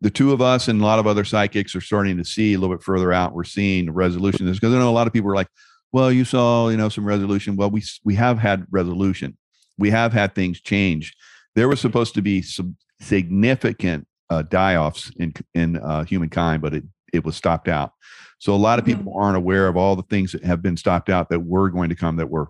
the 0.00 0.10
two 0.10 0.32
of 0.32 0.42
us 0.42 0.66
and 0.66 0.82
a 0.82 0.84
lot 0.84 0.98
of 0.98 1.06
other 1.06 1.24
psychics 1.24 1.76
are 1.76 1.80
starting 1.80 2.16
to 2.16 2.24
see 2.24 2.54
a 2.54 2.58
little 2.58 2.74
bit 2.74 2.82
further 2.82 3.12
out. 3.12 3.34
We're 3.34 3.44
seeing 3.44 3.90
resolution. 3.92 4.50
Because 4.50 4.74
I 4.74 4.78
know 4.78 4.90
a 4.90 4.92
lot 4.92 5.06
of 5.06 5.12
people 5.12 5.30
are 5.30 5.36
like, 5.36 5.48
well, 5.92 6.10
you 6.10 6.24
saw, 6.24 6.70
you 6.70 6.76
know, 6.76 6.88
some 6.88 7.04
resolution. 7.04 7.56
Well, 7.56 7.70
we 7.70 7.84
we 8.02 8.16
have 8.16 8.38
had 8.38 8.66
resolution. 8.70 9.36
We 9.78 9.90
have 9.90 10.12
had 10.12 10.34
things 10.34 10.60
change. 10.60 11.14
There 11.54 11.68
was 11.68 11.80
supposed 11.80 12.14
to 12.14 12.22
be 12.22 12.42
some 12.42 12.76
significant 13.02 14.06
uh, 14.30 14.42
die-offs 14.42 15.10
in 15.16 15.34
in 15.54 15.76
uh, 15.76 16.04
humankind, 16.04 16.62
but 16.62 16.74
it 16.74 16.84
it 17.12 17.24
was 17.24 17.36
stopped 17.36 17.68
out. 17.68 17.92
So 18.38 18.54
a 18.54 18.56
lot 18.56 18.78
of 18.78 18.84
mm-hmm. 18.84 18.98
people 18.98 19.14
aren't 19.16 19.36
aware 19.36 19.68
of 19.68 19.76
all 19.76 19.94
the 19.94 20.02
things 20.02 20.32
that 20.32 20.44
have 20.44 20.62
been 20.62 20.76
stopped 20.76 21.08
out 21.08 21.28
that 21.28 21.40
were 21.40 21.68
going 21.68 21.90
to 21.90 21.94
come 21.94 22.16
that 22.16 22.30
were 22.30 22.48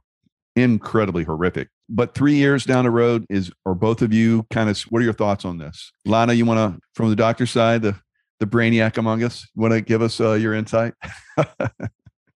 incredibly 0.57 1.25
horrific. 1.25 1.69
But 1.89 2.15
three 2.15 2.35
years 2.35 2.65
down 2.65 2.85
the 2.85 2.91
road 2.91 3.27
is, 3.29 3.51
or 3.65 3.75
both 3.75 4.01
of 4.01 4.13
you, 4.13 4.47
kind 4.51 4.71
of, 4.71 4.79
what 4.83 5.03
are 5.03 5.05
your 5.05 5.13
thoughts 5.13 5.45
on 5.45 5.59
this? 5.59 5.93
Lana, 6.07 6.33
you 6.33 6.47
want 6.47 6.59
to, 6.59 6.81
from 6.95 7.11
the 7.11 7.17
doctor 7.17 7.47
side, 7.47 7.83
the 7.83 7.97
the 8.41 8.47
brainiac 8.47 8.99
among 8.99 9.23
us, 9.23 9.47
want 9.55 9.73
to 9.73 9.81
give 9.81 10.03
us 10.03 10.21
uh, 10.21 10.33
your 10.33 10.53
insight? 10.53 10.95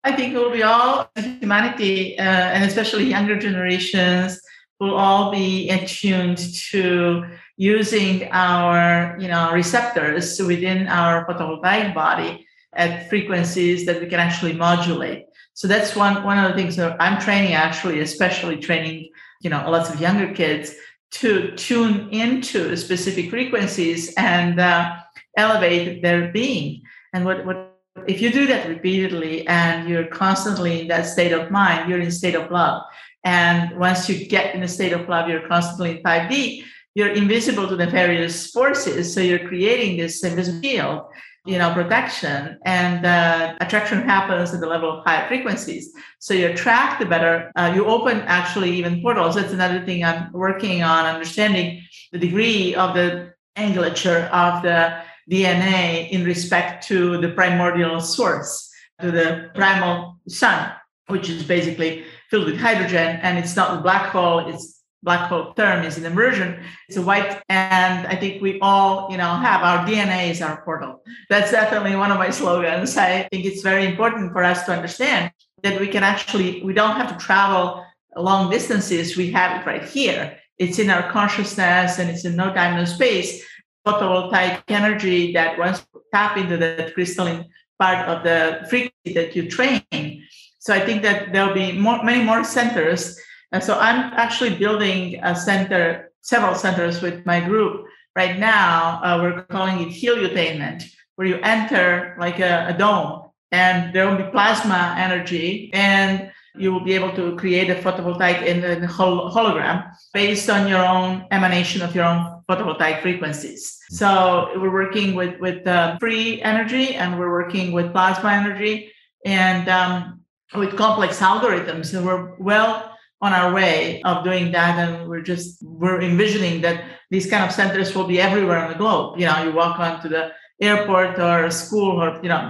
I 0.04 0.12
think 0.12 0.34
it 0.34 0.36
will 0.36 0.50
be 0.50 0.62
all 0.62 1.10
humanity, 1.16 2.18
uh, 2.18 2.22
and 2.22 2.64
especially 2.64 3.04
younger 3.04 3.38
generations, 3.38 4.38
will 4.80 4.94
all 4.94 5.32
be 5.32 5.70
attuned 5.70 6.38
to 6.70 7.24
using 7.56 8.28
our 8.32 9.16
you 9.18 9.28
know 9.28 9.52
receptors 9.52 10.40
within 10.42 10.88
our 10.88 11.26
photovoltaic 11.26 11.94
body 11.94 12.46
at 12.72 13.08
frequencies 13.08 13.86
that 13.86 14.00
we 14.00 14.06
can 14.06 14.18
actually 14.18 14.52
modulate. 14.52 15.26
So 15.52 15.68
that's 15.68 15.94
one 15.94 16.24
one 16.24 16.38
of 16.38 16.50
the 16.50 16.56
things 16.56 16.76
that 16.76 16.96
i'm 17.00 17.20
training 17.20 17.52
actually 17.52 18.00
especially 18.00 18.56
training 18.56 19.10
you 19.40 19.50
know 19.50 19.70
lots 19.70 19.88
of 19.90 20.00
younger 20.00 20.32
kids 20.34 20.74
to 21.14 21.54
tune 21.54 22.08
into 22.10 22.76
specific 22.76 23.30
frequencies 23.30 24.12
and 24.16 24.58
uh, 24.58 24.96
elevate 25.36 26.02
their 26.02 26.32
being. 26.32 26.82
And 27.12 27.24
what 27.24 27.46
what 27.46 27.70
if 28.08 28.20
you 28.20 28.32
do 28.32 28.46
that 28.48 28.68
repeatedly 28.68 29.46
and 29.46 29.88
you're 29.88 30.08
constantly 30.08 30.80
in 30.80 30.88
that 30.88 31.06
state 31.06 31.32
of 31.32 31.50
mind 31.50 31.88
you're 31.88 32.00
in 32.00 32.10
state 32.10 32.34
of 32.34 32.50
love. 32.50 32.82
And 33.24 33.78
once 33.78 34.08
you 34.08 34.26
get 34.26 34.54
in 34.54 34.62
a 34.64 34.68
state 34.68 34.92
of 34.92 35.08
love 35.08 35.28
you're 35.28 35.46
constantly 35.46 35.98
in 35.98 36.02
5d 36.02 36.64
you're 36.94 37.08
invisible 37.08 37.68
to 37.68 37.76
the 37.76 37.86
various 37.86 38.50
forces. 38.50 39.12
So 39.12 39.20
you're 39.20 39.46
creating 39.48 39.96
this 39.96 40.22
invisible 40.22 40.60
field, 40.60 41.02
you 41.44 41.58
know, 41.58 41.74
protection, 41.74 42.58
and 42.64 43.04
uh, 43.04 43.56
attraction 43.60 44.02
happens 44.02 44.54
at 44.54 44.60
the 44.60 44.66
level 44.66 44.98
of 44.98 45.04
higher 45.04 45.26
frequencies. 45.26 45.92
So 46.20 46.34
you 46.34 46.46
attract 46.48 47.00
the 47.00 47.06
better. 47.06 47.50
Uh, 47.56 47.72
you 47.74 47.84
open 47.86 48.18
actually 48.20 48.70
even 48.76 49.02
portals. 49.02 49.34
That's 49.34 49.52
another 49.52 49.84
thing 49.84 50.04
I'm 50.04 50.32
working 50.32 50.82
on, 50.82 51.04
understanding 51.04 51.82
the 52.12 52.18
degree 52.18 52.74
of 52.76 52.94
the 52.94 53.34
angulature 53.56 54.28
of 54.30 54.62
the 54.62 55.02
DNA 55.30 56.10
in 56.10 56.24
respect 56.24 56.86
to 56.86 57.20
the 57.20 57.30
primordial 57.30 58.00
source, 58.00 58.70
to 59.00 59.10
the 59.10 59.50
primal 59.54 60.20
sun, 60.28 60.70
which 61.08 61.28
is 61.28 61.42
basically 61.42 62.04
filled 62.30 62.46
with 62.46 62.58
hydrogen, 62.58 63.18
and 63.22 63.38
it's 63.38 63.56
not 63.56 63.76
the 63.76 63.82
black 63.82 64.10
hole. 64.10 64.38
It's 64.48 64.73
black 65.04 65.28
hole 65.28 65.52
term 65.52 65.84
is 65.84 65.98
an 65.98 66.06
immersion. 66.06 66.64
It's 66.88 66.96
a 66.96 67.02
white, 67.02 67.42
and 67.48 68.06
I 68.06 68.16
think 68.16 68.42
we 68.42 68.58
all, 68.60 69.08
you 69.10 69.18
know, 69.18 69.34
have 69.36 69.62
our 69.62 69.86
DNA 69.86 70.30
is 70.30 70.40
our 70.40 70.62
portal. 70.64 71.02
That's 71.28 71.50
definitely 71.50 71.94
one 71.94 72.10
of 72.10 72.18
my 72.18 72.30
slogans. 72.30 72.96
I 72.96 73.28
think 73.30 73.44
it's 73.44 73.62
very 73.62 73.84
important 73.86 74.32
for 74.32 74.42
us 74.42 74.64
to 74.66 74.72
understand 74.72 75.30
that 75.62 75.78
we 75.80 75.88
can 75.88 76.02
actually, 76.02 76.62
we 76.62 76.72
don't 76.72 76.96
have 76.96 77.16
to 77.16 77.24
travel 77.24 77.84
long 78.16 78.50
distances. 78.50 79.16
We 79.16 79.30
have 79.32 79.60
it 79.60 79.66
right 79.66 79.84
here. 79.84 80.38
It's 80.58 80.78
in 80.78 80.90
our 80.90 81.10
consciousness 81.10 81.98
and 81.98 82.08
it's 82.10 82.24
in 82.24 82.36
no 82.36 82.52
time, 82.54 82.76
no 82.76 82.84
space. 82.84 83.44
Photovoltaic 83.86 84.62
energy 84.68 85.32
that 85.32 85.58
once 85.58 85.86
tap 86.12 86.36
into 86.36 86.56
that 86.56 86.94
crystalline 86.94 87.46
part 87.78 88.08
of 88.08 88.22
the 88.22 88.66
frequency 88.70 89.12
that 89.14 89.36
you 89.36 89.50
train. 89.50 90.24
So 90.60 90.72
I 90.72 90.80
think 90.80 91.02
that 91.02 91.32
there'll 91.32 91.52
be 91.52 91.72
more, 91.72 92.02
many 92.02 92.24
more 92.24 92.44
centers 92.44 93.18
and 93.54 93.62
so 93.62 93.78
I'm 93.78 94.12
actually 94.14 94.56
building 94.56 95.20
a 95.22 95.36
center, 95.36 96.10
several 96.22 96.56
centers 96.56 97.00
with 97.00 97.24
my 97.24 97.38
group 97.38 97.86
right 98.16 98.36
now. 98.36 99.00
Uh, 99.00 99.20
we're 99.22 99.42
calling 99.44 99.78
it 99.78 99.90
heliutainment, 99.90 100.82
where 101.14 101.28
you 101.28 101.38
enter 101.40 102.16
like 102.18 102.40
a, 102.40 102.66
a 102.70 102.76
dome 102.76 103.30
and 103.52 103.94
there 103.94 104.08
will 104.08 104.16
be 104.16 104.28
plasma 104.32 104.96
energy 104.98 105.70
and 105.72 106.32
you 106.56 106.72
will 106.72 106.84
be 106.84 106.94
able 106.94 107.12
to 107.14 107.36
create 107.36 107.70
a 107.70 107.76
photovoltaic 107.76 108.42
in 108.42 108.64
a 108.64 108.88
hologram 108.88 109.88
based 110.12 110.50
on 110.50 110.66
your 110.66 110.84
own 110.84 111.24
emanation 111.30 111.80
of 111.80 111.94
your 111.94 112.06
own 112.06 112.42
photovoltaic 112.48 113.02
frequencies. 113.02 113.78
So 113.90 114.50
we're 114.56 114.72
working 114.72 115.14
with 115.14 115.38
with 115.38 115.64
uh, 115.66 115.96
free 115.98 116.42
energy, 116.42 116.94
and 116.94 117.18
we're 117.18 117.30
working 117.30 117.70
with 117.72 117.92
plasma 117.92 118.32
energy, 118.32 118.92
and 119.24 119.68
um, 119.68 120.20
with 120.54 120.76
complex 120.76 121.18
algorithms. 121.20 121.94
And 121.94 122.06
we're 122.06 122.36
well 122.38 122.93
on 123.24 123.32
our 123.32 123.54
way 123.54 124.02
of 124.02 124.22
doing 124.22 124.52
that, 124.52 124.74
and 124.78 125.08
we're 125.08 125.26
just 125.32 125.62
we're 125.62 126.02
envisioning 126.02 126.60
that 126.60 126.84
these 127.10 127.26
kind 127.32 127.42
of 127.42 127.50
centers 127.50 127.94
will 127.94 128.08
be 128.14 128.20
everywhere 128.20 128.58
on 128.58 128.68
the 128.70 128.76
globe. 128.76 129.18
You 129.18 129.26
know, 129.26 129.42
you 129.44 129.52
walk 129.52 129.78
onto 129.80 130.08
the 130.10 130.32
airport 130.60 131.18
or 131.18 131.44
a 131.44 131.50
school 131.50 132.02
or 132.02 132.20
you 132.22 132.28
know 132.28 132.44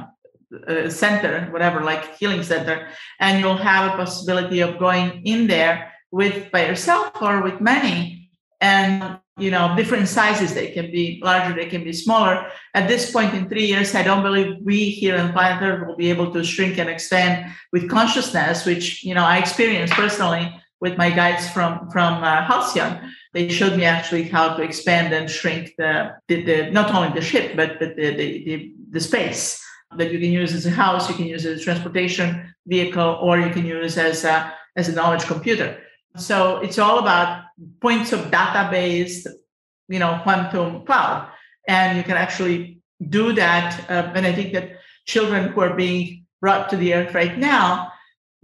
uh, 0.67 0.91
center, 0.91 1.47
whatever, 1.53 1.81
like 1.83 2.17
healing 2.17 2.43
center, 2.43 2.89
and 3.21 3.41
you'll 3.41 3.65
have 3.73 3.93
a 3.93 3.97
possibility 3.97 4.61
of 4.61 4.79
going 4.79 5.23
in 5.25 5.47
there 5.47 5.93
with 6.11 6.51
by 6.51 6.67
yourself 6.67 7.23
or 7.23 7.41
with 7.47 7.61
many, 7.61 8.31
and 8.61 9.21
you 9.39 9.53
know 9.53 9.77
different 9.77 10.09
sizes. 10.09 10.55
They 10.55 10.73
can 10.73 10.91
be 10.91 11.21
larger, 11.23 11.55
they 11.55 11.71
can 11.75 11.85
be 11.85 11.93
smaller. 11.93 12.51
At 12.75 12.89
this 12.89 13.13
point 13.13 13.33
in 13.33 13.49
three 13.49 13.67
years, 13.67 13.95
I 13.95 14.03
don't 14.03 14.25
believe 14.25 14.57
we 14.61 14.91
here 14.91 15.15
in 15.15 15.33
planet 15.33 15.63
Earth 15.63 15.87
will 15.87 15.97
be 16.05 16.11
able 16.11 16.33
to 16.33 16.43
shrink 16.43 16.79
and 16.79 16.91
expand 16.91 17.53
with 17.73 17.89
consciousness, 17.89 18.67
which 18.67 19.05
you 19.05 19.15
know 19.15 19.25
I 19.25 19.39
experienced 19.39 19.95
personally 19.95 20.45
with 20.85 20.95
my 21.03 21.11
guides 21.21 21.45
from 21.55 21.71
from 21.95 22.13
uh, 22.23 22.45
Halcyon. 22.51 22.93
They 23.35 23.45
showed 23.59 23.75
me 23.81 23.85
actually 23.97 24.25
how 24.37 24.47
to 24.57 24.63
expand 24.69 25.07
and 25.17 25.25
shrink 25.39 25.65
the, 25.81 25.93
the, 26.29 26.37
the 26.49 26.59
not 26.79 26.89
only 26.95 27.11
the 27.19 27.27
ship 27.31 27.47
but 27.59 27.71
but 27.81 27.91
the, 27.97 28.09
the, 28.21 28.31
the, 28.49 28.55
the 28.95 29.03
space 29.11 29.43
that 29.99 30.13
you 30.13 30.19
can 30.25 30.33
use 30.43 30.53
as 30.59 30.67
a 30.67 30.75
house, 30.85 31.09
you 31.09 31.17
can 31.21 31.29
use 31.37 31.45
as 31.47 31.61
a 31.61 31.65
transportation 31.65 32.29
vehicle, 32.75 33.11
or 33.27 33.33
you 33.45 33.51
can 33.57 33.65
use 33.79 33.97
as 33.97 34.25
a, 34.25 34.53
as 34.77 34.89
a 34.89 34.93
knowledge 34.99 35.25
computer. 35.25 35.69
So 36.29 36.37
it's 36.65 36.79
all 36.79 36.99
about 37.05 37.45
points 37.81 38.13
of 38.13 38.21
database, 38.39 39.27
you 39.89 40.01
know, 40.03 40.21
quantum 40.25 40.85
cloud. 40.87 41.29
And 41.69 41.97
you 41.99 42.05
can 42.09 42.17
actually 42.17 42.81
do 43.19 43.33
that. 43.43 43.69
Uh, 43.89 44.13
and 44.17 44.27
I 44.27 44.33
think 44.33 44.53
that 44.57 44.67
children 45.07 45.43
who 45.53 45.61
are 45.61 45.75
being 45.75 46.27
brought 46.41 46.65
to 46.71 46.77
the 46.77 46.95
earth 46.95 47.15
right 47.15 47.37
now, 47.39 47.93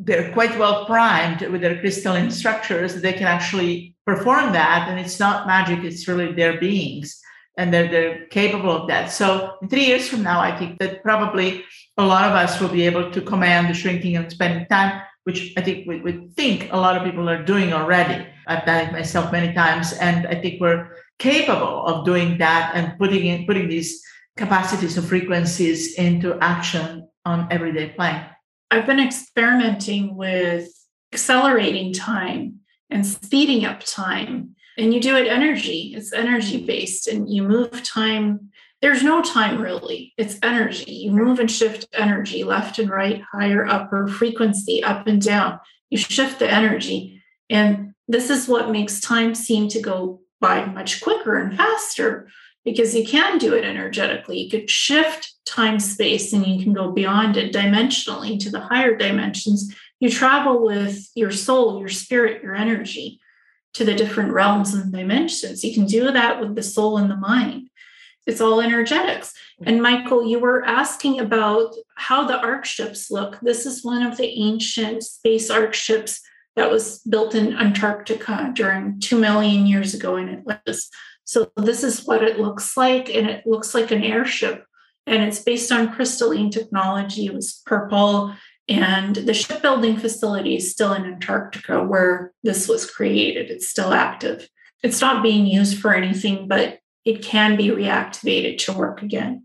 they're 0.02 0.32
quite 0.32 0.58
well 0.58 0.86
primed 0.86 1.42
with 1.42 1.60
their 1.60 1.78
crystalline 1.80 2.30
structures. 2.30 3.00
They 3.00 3.12
can 3.12 3.26
actually 3.26 3.94
perform 4.06 4.52
that. 4.52 4.88
And 4.88 4.98
it's 4.98 5.20
not 5.20 5.46
magic, 5.46 5.84
it's 5.84 6.08
really 6.08 6.32
their 6.32 6.58
beings 6.58 7.20
and 7.60 7.74
they're, 7.74 7.88
they're 7.88 8.26
capable 8.26 8.70
of 8.70 8.88
that. 8.88 9.10
So 9.10 9.56
three 9.68 9.84
years 9.84 10.08
from 10.08 10.22
now, 10.22 10.40
I 10.40 10.56
think 10.58 10.78
that 10.78 11.02
probably 11.02 11.62
a 11.98 12.04
lot 12.04 12.24
of 12.24 12.32
us 12.32 12.58
will 12.60 12.68
be 12.68 12.86
able 12.86 13.10
to 13.10 13.20
command 13.20 13.68
the 13.68 13.74
shrinking 13.74 14.16
and 14.16 14.30
spending 14.30 14.66
time, 14.66 15.02
which 15.24 15.52
I 15.58 15.60
think 15.60 15.86
we, 15.86 16.00
we 16.00 16.28
think 16.36 16.72
a 16.72 16.76
lot 16.76 16.96
of 16.96 17.04
people 17.04 17.28
are 17.28 17.42
doing 17.42 17.74
already. 17.74 18.26
I've 18.46 18.64
done 18.64 18.86
it 18.86 18.92
myself 18.92 19.30
many 19.30 19.52
times, 19.52 19.92
and 19.92 20.26
I 20.26 20.36
think 20.40 20.60
we're 20.60 20.88
capable 21.18 21.84
of 21.84 22.06
doing 22.06 22.38
that 22.38 22.72
and 22.74 22.98
putting 22.98 23.26
in 23.26 23.46
putting 23.46 23.68
these 23.68 24.02
capacities 24.36 24.96
of 24.96 25.06
frequencies 25.06 25.94
into 25.94 26.38
action 26.40 27.08
on 27.26 27.46
everyday 27.50 27.90
plane. 27.90 28.24
I've 28.70 28.86
been 28.86 29.00
experimenting 29.00 30.16
with 30.16 30.68
accelerating 31.12 31.92
time 31.92 32.60
and 32.88 33.04
speeding 33.06 33.64
up 33.64 33.80
time. 33.84 34.54
And 34.78 34.94
you 34.94 35.00
do 35.00 35.16
it 35.16 35.26
energy. 35.26 35.92
It's 35.96 36.12
energy 36.12 36.64
based 36.64 37.08
and 37.08 37.28
you 37.28 37.42
move 37.42 37.82
time. 37.82 38.50
There's 38.80 39.02
no 39.02 39.22
time 39.22 39.60
really. 39.60 40.14
It's 40.16 40.38
energy. 40.42 40.92
You 40.92 41.10
move 41.10 41.40
and 41.40 41.50
shift 41.50 41.86
energy 41.92 42.44
left 42.44 42.78
and 42.78 42.88
right 42.88 43.22
higher 43.32 43.66
upper 43.66 44.06
frequency 44.06 44.82
up 44.82 45.06
and 45.06 45.20
down. 45.20 45.58
You 45.90 45.98
shift 45.98 46.38
the 46.38 46.50
energy. 46.50 47.20
And 47.50 47.94
this 48.06 48.30
is 48.30 48.48
what 48.48 48.70
makes 48.70 49.00
time 49.00 49.34
seem 49.34 49.68
to 49.68 49.80
go 49.80 50.20
by 50.40 50.64
much 50.64 51.00
quicker 51.00 51.36
and 51.36 51.56
faster 51.56 52.28
because 52.64 52.94
you 52.94 53.06
can 53.06 53.38
do 53.38 53.54
it 53.54 53.64
energetically. 53.64 54.38
You 54.40 54.50
could 54.50 54.70
shift 54.70 55.34
time 55.50 55.80
space 55.80 56.32
and 56.32 56.46
you 56.46 56.62
can 56.62 56.72
go 56.72 56.90
beyond 56.92 57.36
it 57.36 57.52
dimensionally 57.52 58.38
to 58.38 58.50
the 58.50 58.60
higher 58.60 58.96
dimensions 58.96 59.74
you 59.98 60.08
travel 60.08 60.64
with 60.64 61.08
your 61.14 61.30
soul 61.30 61.78
your 61.80 61.88
spirit 61.88 62.42
your 62.42 62.54
energy 62.54 63.20
to 63.72 63.84
the 63.84 63.94
different 63.94 64.32
realms 64.32 64.74
and 64.74 64.92
dimensions. 64.92 65.62
You 65.64 65.72
can 65.72 65.86
do 65.86 66.10
that 66.10 66.40
with 66.40 66.54
the 66.54 66.62
soul 66.62 66.98
and 66.98 67.10
the 67.10 67.16
mind. 67.16 67.68
It's 68.26 68.40
all 68.40 68.60
energetics. 68.60 69.32
And 69.64 69.82
Michael, 69.82 70.26
you 70.26 70.38
were 70.38 70.64
asking 70.64 71.20
about 71.20 71.74
how 71.96 72.26
the 72.26 72.38
ark 72.38 72.64
ships 72.64 73.10
look. 73.10 73.38
This 73.40 73.66
is 73.66 73.84
one 73.84 74.02
of 74.02 74.16
the 74.16 74.26
ancient 74.26 75.02
space 75.02 75.50
ark 75.50 75.74
ships 75.74 76.20
that 76.56 76.70
was 76.70 77.00
built 77.00 77.34
in 77.34 77.56
Antarctica 77.56 78.50
during 78.54 79.00
2 79.00 79.18
million 79.18 79.66
years 79.66 79.94
ago 79.94 80.16
in 80.16 80.28
Atlantis. 80.28 80.90
So 81.24 81.50
this 81.56 81.84
is 81.84 82.04
what 82.04 82.24
it 82.24 82.40
looks 82.40 82.76
like, 82.76 83.08
and 83.08 83.28
it 83.28 83.46
looks 83.46 83.74
like 83.74 83.90
an 83.90 84.02
airship. 84.02 84.64
And 85.06 85.22
it's 85.22 85.40
based 85.40 85.72
on 85.72 85.92
crystalline 85.92 86.50
technology. 86.50 87.26
It 87.26 87.34
was 87.34 87.62
purple 87.66 88.34
and 88.70 89.16
the 89.16 89.34
shipbuilding 89.34 89.96
facility 89.96 90.54
is 90.54 90.70
still 90.70 90.92
in 90.92 91.04
Antarctica 91.04 91.82
where 91.82 92.32
this 92.44 92.68
was 92.68 92.88
created. 92.88 93.50
It's 93.50 93.68
still 93.68 93.92
active. 93.92 94.48
It's 94.84 95.00
not 95.00 95.24
being 95.24 95.44
used 95.44 95.78
for 95.80 95.92
anything, 95.92 96.46
but 96.46 96.78
it 97.04 97.20
can 97.20 97.56
be 97.56 97.68
reactivated 97.68 98.58
to 98.58 98.72
work 98.72 99.02
again. 99.02 99.44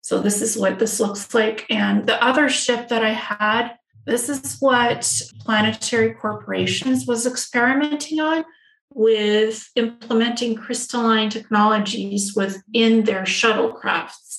So, 0.00 0.20
this 0.20 0.42
is 0.42 0.56
what 0.56 0.80
this 0.80 0.98
looks 0.98 1.32
like. 1.32 1.64
And 1.70 2.06
the 2.06 2.22
other 2.22 2.48
ship 2.48 2.88
that 2.88 3.04
I 3.04 3.12
had, 3.12 3.76
this 4.04 4.28
is 4.28 4.56
what 4.58 5.10
Planetary 5.40 6.14
Corporations 6.14 7.06
was 7.06 7.24
experimenting 7.24 8.18
on 8.18 8.44
with 8.92 9.68
implementing 9.76 10.56
crystalline 10.56 11.30
technologies 11.30 12.34
within 12.34 13.04
their 13.04 13.22
shuttlecrafts. 13.22 14.35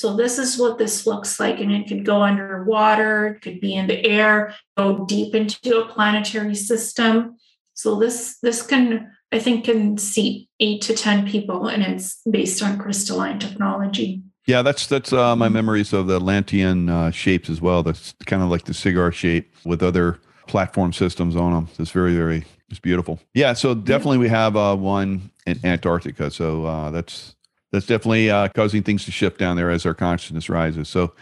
So 0.00 0.16
this 0.16 0.38
is 0.38 0.56
what 0.56 0.78
this 0.78 1.06
looks 1.06 1.38
like. 1.38 1.60
And 1.60 1.70
it 1.70 1.86
could 1.86 2.06
go 2.06 2.22
underwater, 2.22 3.26
it 3.26 3.42
could 3.42 3.60
be 3.60 3.74
in 3.74 3.86
the 3.86 4.02
air, 4.06 4.54
go 4.74 5.04
deep 5.04 5.34
into 5.34 5.78
a 5.78 5.88
planetary 5.88 6.54
system. 6.54 7.36
So 7.74 7.96
this 7.96 8.38
this 8.38 8.66
can, 8.66 9.12
I 9.30 9.38
think, 9.38 9.66
can 9.66 9.98
seat 9.98 10.48
eight 10.58 10.80
to 10.84 10.94
10 10.94 11.28
people, 11.28 11.66
and 11.66 11.82
it's 11.82 12.22
based 12.30 12.62
on 12.62 12.78
crystalline 12.78 13.38
technology. 13.38 14.22
Yeah, 14.46 14.62
that's 14.62 14.86
that's 14.86 15.12
uh, 15.12 15.36
my 15.36 15.50
memories 15.50 15.92
of 15.92 16.06
the 16.06 16.16
Atlantean 16.16 16.88
uh, 16.88 17.10
shapes 17.10 17.50
as 17.50 17.60
well. 17.60 17.82
That's 17.82 18.14
kind 18.24 18.42
of 18.42 18.48
like 18.48 18.64
the 18.64 18.72
cigar 18.72 19.12
shape 19.12 19.54
with 19.66 19.82
other 19.82 20.18
platform 20.46 20.94
systems 20.94 21.36
on 21.36 21.52
them. 21.52 21.68
It's 21.78 21.90
very, 21.90 22.16
very, 22.16 22.46
it's 22.70 22.80
beautiful. 22.80 23.20
Yeah, 23.34 23.52
so 23.52 23.74
definitely 23.74 24.16
we 24.16 24.30
have 24.30 24.56
uh, 24.56 24.76
one 24.76 25.30
in 25.46 25.60
Antarctica. 25.62 26.30
So 26.30 26.64
uh, 26.64 26.88
that's 26.88 27.36
that's 27.72 27.86
definitely 27.86 28.30
uh, 28.30 28.48
causing 28.48 28.82
things 28.82 29.04
to 29.04 29.12
shift 29.12 29.38
down 29.38 29.56
there 29.56 29.70
as 29.70 29.86
our 29.86 29.94
consciousness 29.94 30.48
rises. 30.48 30.88
So 30.88 31.12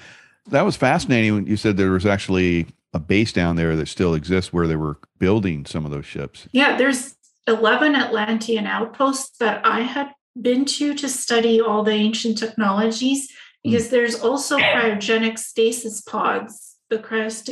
that 0.49 0.63
was 0.63 0.77
fascinating 0.77 1.35
when 1.35 1.47
you 1.47 1.57
said 1.57 1.77
there 1.77 1.91
was 1.91 2.07
actually 2.07 2.67
a 2.95 2.99
base 2.99 3.33
down 3.33 3.57
there 3.57 3.77
that 3.77 3.89
still 3.89 4.15
exists 4.15 4.53
where 4.53 4.67
they 4.67 4.77
were 4.77 4.99
building 5.19 5.67
some 5.67 5.85
of 5.85 5.91
those 5.91 6.07
ships. 6.07 6.49
Yeah, 6.53 6.77
there's 6.77 7.17
11 7.47 7.95
Atlantean 7.95 8.67
outposts 8.67 9.37
that 9.39 9.65
I 9.65 9.81
had 9.81 10.13
been 10.41 10.65
to 10.65 10.95
to 10.95 11.09
study 11.09 11.61
all 11.61 11.83
the 11.83 11.93
ancient 11.93 12.39
technologies 12.39 13.29
because 13.63 13.89
mm. 13.89 13.91
there's 13.91 14.21
also 14.21 14.57
cryogenic 14.57 15.39
stasis 15.39 16.01
pods 16.01 16.77
the 16.91 16.99
crest 16.99 17.51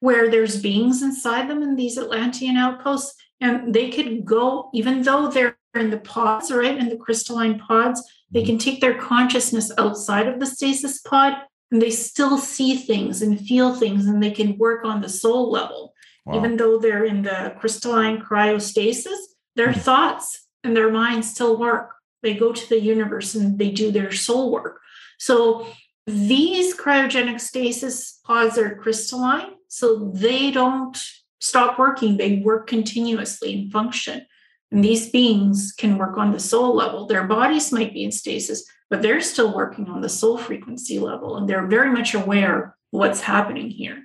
where 0.00 0.30
there's 0.30 0.60
beings 0.60 1.02
inside 1.02 1.48
them 1.48 1.62
in 1.62 1.76
these 1.76 1.98
Atlantean 1.98 2.56
outposts 2.56 3.14
and 3.40 3.74
they 3.74 3.90
could 3.90 4.24
go 4.24 4.70
even 4.74 5.02
though 5.02 5.28
they're 5.28 5.56
in 5.74 5.90
the 5.90 5.98
pods 5.98 6.50
right 6.50 6.76
in 6.76 6.88
the 6.88 6.96
crystalline 6.96 7.58
pods 7.58 8.02
they 8.30 8.44
can 8.44 8.58
take 8.58 8.80
their 8.80 8.98
consciousness 8.98 9.70
outside 9.78 10.26
of 10.26 10.40
the 10.40 10.46
stasis 10.46 11.00
pod 11.00 11.34
and 11.70 11.80
they 11.80 11.90
still 11.90 12.38
see 12.38 12.76
things 12.76 13.22
and 13.22 13.40
feel 13.40 13.74
things 13.74 14.06
and 14.06 14.22
they 14.22 14.30
can 14.30 14.58
work 14.58 14.84
on 14.84 15.00
the 15.00 15.08
soul 15.08 15.50
level. 15.50 15.94
Wow. 16.24 16.38
Even 16.38 16.56
though 16.56 16.78
they're 16.78 17.04
in 17.04 17.22
the 17.22 17.54
crystalline 17.60 18.20
cryostasis, 18.20 19.18
their 19.54 19.68
mm-hmm. 19.68 19.80
thoughts 19.80 20.46
and 20.64 20.76
their 20.76 20.90
minds 20.90 21.30
still 21.30 21.56
work. 21.56 21.92
They 22.22 22.34
go 22.34 22.52
to 22.52 22.68
the 22.68 22.80
universe 22.80 23.34
and 23.34 23.58
they 23.58 23.70
do 23.70 23.90
their 23.90 24.12
soul 24.12 24.50
work. 24.50 24.80
So 25.18 25.66
these 26.06 26.76
cryogenic 26.76 27.40
stasis 27.40 28.20
pods 28.24 28.58
are 28.58 28.76
crystalline, 28.76 29.52
so 29.68 30.10
they 30.14 30.50
don't 30.50 30.96
stop 31.40 31.78
working. 31.78 32.16
They 32.16 32.38
work 32.38 32.66
continuously 32.66 33.54
and 33.54 33.72
function. 33.72 34.26
And 34.72 34.82
these 34.82 35.10
beings 35.10 35.72
can 35.76 35.96
work 35.96 36.16
on 36.18 36.32
the 36.32 36.40
soul 36.40 36.74
level. 36.74 37.06
Their 37.06 37.24
bodies 37.24 37.72
might 37.72 37.94
be 37.94 38.04
in 38.04 38.12
stasis, 38.12 38.64
but 38.90 39.02
they're 39.02 39.20
still 39.20 39.54
working 39.54 39.88
on 39.88 40.00
the 40.00 40.08
soul 40.08 40.38
frequency 40.38 40.98
level. 40.98 41.36
And 41.36 41.48
they're 41.48 41.66
very 41.66 41.90
much 41.90 42.14
aware 42.14 42.76
what's 42.90 43.20
happening 43.20 43.70
here. 43.70 44.04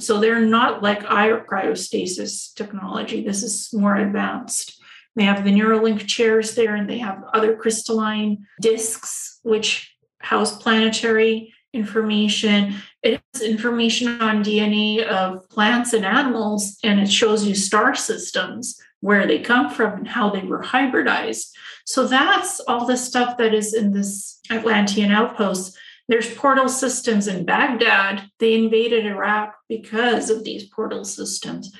So 0.00 0.20
they're 0.20 0.40
not 0.40 0.82
like 0.82 1.00
cryostasis 1.00 2.54
technology. 2.54 3.24
This 3.24 3.42
is 3.42 3.70
more 3.72 3.96
advanced. 3.96 4.80
They 5.16 5.24
have 5.24 5.44
the 5.44 5.50
Neuralink 5.50 6.06
chairs 6.06 6.54
there, 6.54 6.76
and 6.76 6.88
they 6.88 6.98
have 6.98 7.24
other 7.34 7.56
crystalline 7.56 8.46
discs, 8.60 9.40
which 9.42 9.92
house 10.20 10.56
planetary 10.56 11.52
information. 11.72 12.76
It 13.02 13.20
has 13.34 13.42
information 13.42 14.22
on 14.22 14.44
DNA 14.44 15.04
of 15.04 15.48
plants 15.50 15.92
and 15.92 16.04
animals, 16.04 16.78
and 16.84 17.00
it 17.00 17.10
shows 17.10 17.44
you 17.44 17.56
star 17.56 17.96
systems, 17.96 18.80
where 19.00 19.26
they 19.26 19.38
come 19.38 19.70
from, 19.70 19.98
and 19.98 20.08
how 20.08 20.30
they 20.30 20.42
were 20.42 20.62
hybridized. 20.62 21.50
So 21.84 22.06
that's 22.06 22.60
all 22.60 22.86
the 22.86 22.96
stuff 22.96 23.38
that 23.38 23.54
is 23.54 23.74
in 23.74 23.92
this 23.92 24.40
Atlantean 24.50 25.10
outpost. 25.10 25.76
There's 26.08 26.34
portal 26.34 26.68
systems 26.68 27.28
in 27.28 27.44
Baghdad. 27.44 28.30
They 28.38 28.54
invaded 28.54 29.06
Iraq 29.06 29.54
because 29.68 30.30
of 30.30 30.42
these 30.42 30.68
portal 30.68 31.04
systems. 31.04 31.72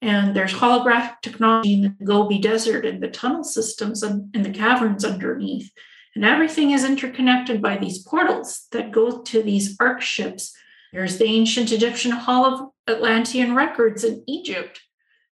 And 0.00 0.34
there's 0.34 0.52
holographic 0.52 1.20
technology 1.22 1.74
in 1.74 1.82
the 1.82 2.04
Gobi 2.04 2.38
Desert 2.38 2.84
and 2.84 3.02
the 3.02 3.08
tunnel 3.08 3.44
systems 3.44 4.02
in 4.02 4.30
the 4.32 4.50
caverns 4.50 5.04
underneath. 5.04 5.70
And 6.14 6.24
everything 6.24 6.70
is 6.70 6.84
interconnected 6.84 7.60
by 7.60 7.76
these 7.76 8.02
portals 8.02 8.66
that 8.72 8.92
go 8.92 9.22
to 9.22 9.42
these 9.42 9.76
ark 9.80 10.00
ships. 10.00 10.54
There's 10.92 11.18
the 11.18 11.24
ancient 11.24 11.72
Egyptian 11.72 12.12
Hall 12.12 12.44
of 12.44 12.70
Atlantean 12.86 13.54
records 13.54 14.04
in 14.04 14.22
Egypt 14.26 14.80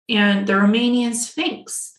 and 0.08 0.46
the 0.46 0.54
Romanian 0.54 1.14
Sphinx. 1.14 1.94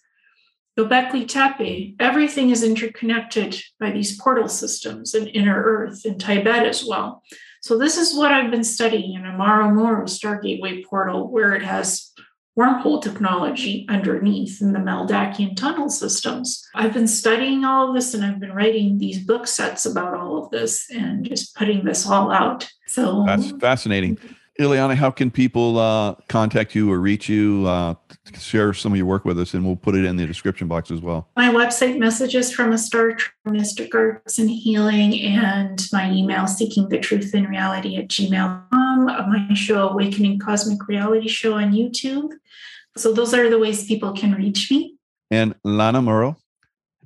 Göbekli 0.77 1.27
Tepe, 1.27 1.95
everything 1.99 2.52
is 2.52 2.64
interconnected 2.64 3.61
by 3.80 3.91
these 3.91 4.19
portal 4.19 4.48
systems 4.48 5.14
in 5.14 5.27
inner 5.27 5.61
earth 5.61 6.06
in 6.06 6.18
Tibet 6.18 6.65
as 6.65 6.86
well. 6.86 7.22
So 7.61 7.77
this 7.77 7.98
is 7.98 8.15
what 8.15 8.31
I've 8.31 8.52
been 8.52 8.64
studying 8.64 9.15
in 9.15 9.26
Amaru 9.26 9.73
Muru 9.73 10.07
Star 10.07 10.40
Gateway 10.40 10.81
portal, 10.84 11.30
where 11.30 11.53
it 11.53 11.64
has 11.64 12.14
wormhole 12.57 13.02
technology 13.02 13.86
underneath 13.90 14.61
in 14.61 14.73
the 14.73 14.80
Maldakian 14.80 15.56
tunnel 15.56 15.90
systems. 15.90 16.65
I've 16.76 16.94
been 16.94 17.07
studying 17.07 17.64
all 17.64 17.90
of 17.90 17.95
this 17.95 18.14
and 18.14 18.23
I've 18.23 18.40
been 18.40 18.53
writing 18.53 18.98
these 18.98 19.26
book 19.26 19.48
sets 19.48 19.86
about 19.86 20.14
all 20.14 20.44
of 20.44 20.52
this 20.52 20.90
and 20.90 21.26
just 21.26 21.56
putting 21.56 21.86
this 21.86 22.07
all 22.07 22.31
out. 22.31 22.69
So 22.88 23.23
that's 23.26 23.52
fascinating. 23.52 24.18
Ileana, 24.60 24.95
how 24.95 25.10
can 25.10 25.31
people 25.31 25.80
uh, 25.80 26.15
contact 26.27 26.76
you 26.76 26.91
or 26.91 26.99
reach 26.99 27.30
you? 27.30 27.65
Uh, 27.65 27.95
share 28.38 28.73
some 28.73 28.91
of 28.91 28.98
your 28.98 29.06
work 29.06 29.23
with 29.23 29.40
us, 29.40 29.53
and 29.53 29.65
we'll 29.65 29.77
put 29.77 29.95
it 29.95 30.03
in 30.03 30.18
the 30.18 30.27
description 30.27 30.68
box 30.68 30.91
as 30.91 30.99
well. 30.99 31.30
My 31.38 31.48
website, 31.48 31.98
Messages 31.98 32.52
from 32.52 32.73
a 32.73 32.77
Star 32.77 33.15
Mystic 33.45 33.95
Arts 33.95 34.38
and 34.38 34.49
Healing, 34.49 35.18
and 35.22 35.88
my 35.94 36.11
email, 36.11 36.45
Seeking 36.45 36.90
the 36.90 36.99
Truth 36.99 37.34
in 37.34 37.45
Reality 37.45 37.95
at 37.95 38.10
gmail.com. 38.10 39.06
My 39.06 39.53
show, 39.53 39.90
Awakening 39.90 40.40
Cosmic 40.40 40.86
Reality 40.90 41.30
Show 41.30 41.53
on 41.53 41.72
YouTube. 41.72 42.34
So 42.98 43.14
those 43.14 43.34
are 43.34 43.49
the 43.49 43.60
ways 43.60 43.86
people 43.86 44.11
can 44.11 44.34
reach 44.34 44.69
me. 44.69 44.98
And 45.31 45.56
Lana 45.64 46.02
Morrow, 46.02 46.36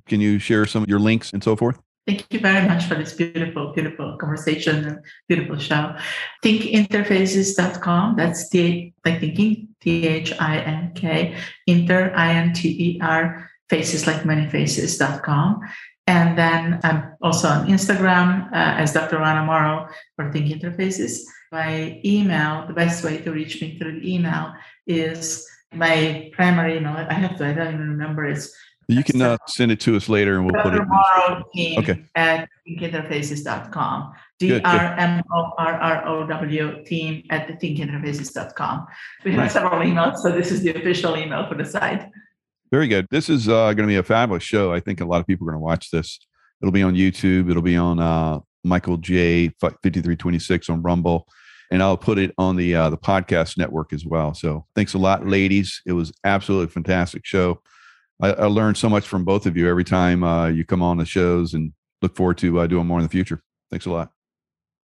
can 0.06 0.20
you 0.20 0.40
share 0.40 0.66
some 0.66 0.82
of 0.82 0.88
your 0.88 0.98
links 0.98 1.32
and 1.32 1.44
so 1.44 1.54
forth? 1.54 1.78
Thank 2.06 2.26
you 2.30 2.40
very 2.40 2.68
much 2.68 2.84
for 2.84 2.96
this 2.96 3.14
beautiful, 3.14 3.72
beautiful 3.72 4.18
conversation 4.18 4.84
and 4.84 4.98
beautiful 5.26 5.56
show. 5.56 5.96
Thinkinterfaces.com. 6.44 8.16
That's 8.16 8.48
T 8.50 8.92
like 9.06 9.20
thinking, 9.20 9.68
T 9.80 10.06
H 10.06 10.32
I 10.38 10.58
N 10.58 10.92
K, 10.94 11.34
inter, 11.66 12.12
I 12.14 12.34
N 12.34 12.52
T 12.52 12.68
E 12.68 13.00
R, 13.00 13.50
faces 13.70 14.06
like 14.06 14.26
many 14.26 14.50
faces.com. 14.50 15.60
And 16.06 16.36
then 16.36 16.80
I'm 16.84 17.16
also 17.22 17.48
on 17.48 17.68
Instagram 17.68 18.48
uh, 18.48 18.76
as 18.76 18.92
Dr. 18.92 19.18
Rana 19.18 19.46
Morrow 19.46 19.88
for 20.16 20.30
Think 20.30 20.52
Interfaces. 20.52 21.20
My 21.50 22.00
email, 22.04 22.66
the 22.66 22.74
best 22.74 23.02
way 23.02 23.18
to 23.18 23.32
reach 23.32 23.62
me 23.62 23.78
through 23.78 24.00
the 24.00 24.14
email 24.14 24.52
is 24.86 25.48
my 25.72 26.30
primary 26.34 26.76
email. 26.76 26.92
I 26.96 27.14
have 27.14 27.38
to, 27.38 27.46
I 27.46 27.54
don't 27.54 27.74
even 27.74 27.88
remember. 27.88 28.26
It's 28.26 28.54
you 28.88 29.04
can 29.04 29.20
uh, 29.22 29.36
send 29.46 29.72
it 29.72 29.80
to 29.80 29.96
us 29.96 30.08
later 30.08 30.36
and 30.36 30.46
we'll 30.46 30.62
put 30.62 30.74
it 30.74 30.82
in. 31.54 31.78
Okay. 31.78 32.04
At 32.14 32.48
thinkinterfaces.com. 32.68 34.12
D 34.38 34.60
R 34.60 34.94
M 34.98 35.22
O 35.32 35.52
R 35.58 35.74
R 35.74 36.06
O 36.08 36.26
W 36.26 36.84
team 36.84 37.22
at 37.30 37.46
the 37.46 37.54
thinkinterfaces.com. 37.54 38.86
We 39.24 39.32
have 39.32 39.50
several 39.50 39.80
emails, 39.80 40.18
so 40.18 40.32
this 40.32 40.50
is 40.50 40.62
the 40.62 40.74
official 40.74 41.16
email 41.16 41.46
for 41.48 41.54
the 41.54 41.64
site. 41.64 42.10
Very 42.70 42.88
good. 42.88 43.06
This 43.10 43.28
is 43.28 43.48
uh, 43.48 43.72
going 43.74 43.76
to 43.76 43.86
be 43.86 43.96
a 43.96 44.02
fabulous 44.02 44.42
show. 44.42 44.72
I 44.72 44.80
think 44.80 45.00
a 45.00 45.04
lot 45.04 45.20
of 45.20 45.26
people 45.26 45.46
are 45.46 45.52
going 45.52 45.60
to 45.60 45.64
watch 45.64 45.90
this. 45.90 46.18
It'll 46.60 46.72
be 46.72 46.82
on 46.82 46.94
YouTube. 46.94 47.50
It'll 47.50 47.62
be 47.62 47.76
on 47.76 48.00
uh, 48.00 48.40
Michael 48.64 48.96
J. 48.96 49.48
5326 49.60 50.68
on 50.70 50.82
Rumble. 50.82 51.28
And 51.70 51.82
I'll 51.82 51.96
put 51.96 52.18
it 52.18 52.32
on 52.36 52.56
the 52.56 52.74
uh, 52.74 52.90
the 52.90 52.98
podcast 52.98 53.56
network 53.56 53.92
as 53.92 54.04
well. 54.04 54.34
So 54.34 54.66
thanks 54.74 54.94
a 54.94 54.98
lot, 54.98 55.26
ladies. 55.26 55.82
It 55.86 55.92
was 55.92 56.12
absolutely 56.24 56.72
fantastic 56.72 57.24
show. 57.24 57.60
I, 58.22 58.32
I 58.32 58.46
learned 58.46 58.76
so 58.76 58.88
much 58.88 59.06
from 59.06 59.24
both 59.24 59.46
of 59.46 59.56
you 59.56 59.68
every 59.68 59.84
time 59.84 60.22
uh, 60.22 60.48
you 60.48 60.64
come 60.64 60.82
on 60.82 60.98
the 60.98 61.04
shows 61.04 61.54
and 61.54 61.72
look 62.02 62.16
forward 62.16 62.38
to 62.38 62.60
uh, 62.60 62.66
doing 62.66 62.86
more 62.86 62.98
in 62.98 63.04
the 63.04 63.10
future. 63.10 63.42
Thanks 63.70 63.86
a 63.86 63.90
lot. 63.90 64.10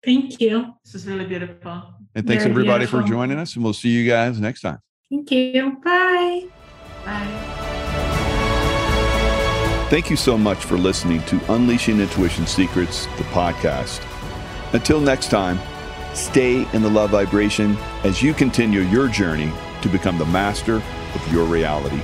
Thank 0.04 0.40
you. 0.40 0.74
This 0.86 0.96
is 0.96 1.08
really 1.08 1.26
beautiful. 1.26 1.84
And 2.16 2.26
thanks 2.26 2.44
Very 2.44 2.52
everybody 2.52 2.80
beautiful. 2.86 3.02
for 3.02 3.08
joining 3.08 3.38
us. 3.38 3.56
And 3.56 3.64
we'll 3.64 3.74
see 3.74 3.90
you 3.90 4.10
guys 4.10 4.40
next 4.40 4.62
time. 4.62 4.80
Thank 5.10 5.32
you. 5.32 5.78
Bye. 5.84 6.48
Bye. 7.06 7.56
Thank 9.90 10.10
you 10.10 10.16
so 10.16 10.38
much 10.38 10.60
for 10.60 10.78
listening 10.78 11.24
to 11.24 11.54
Unleashing 11.54 12.00
Intuition 12.00 12.46
Secrets, 12.46 13.06
the 13.18 13.24
podcast. 13.26 14.06
Until 14.74 15.02
next 15.02 15.32
time, 15.32 15.60
stay 16.14 16.68
in 16.74 16.84
the 16.84 16.90
love 16.90 17.10
vibration 17.10 17.76
as 18.04 18.22
you 18.22 18.34
continue 18.34 18.82
your 18.82 19.08
journey 19.08 19.52
to 19.82 19.90
become 19.90 20.18
the 20.20 20.26
master 20.26 20.76
of 20.76 21.34
your 21.34 21.46
reality. 21.46 22.02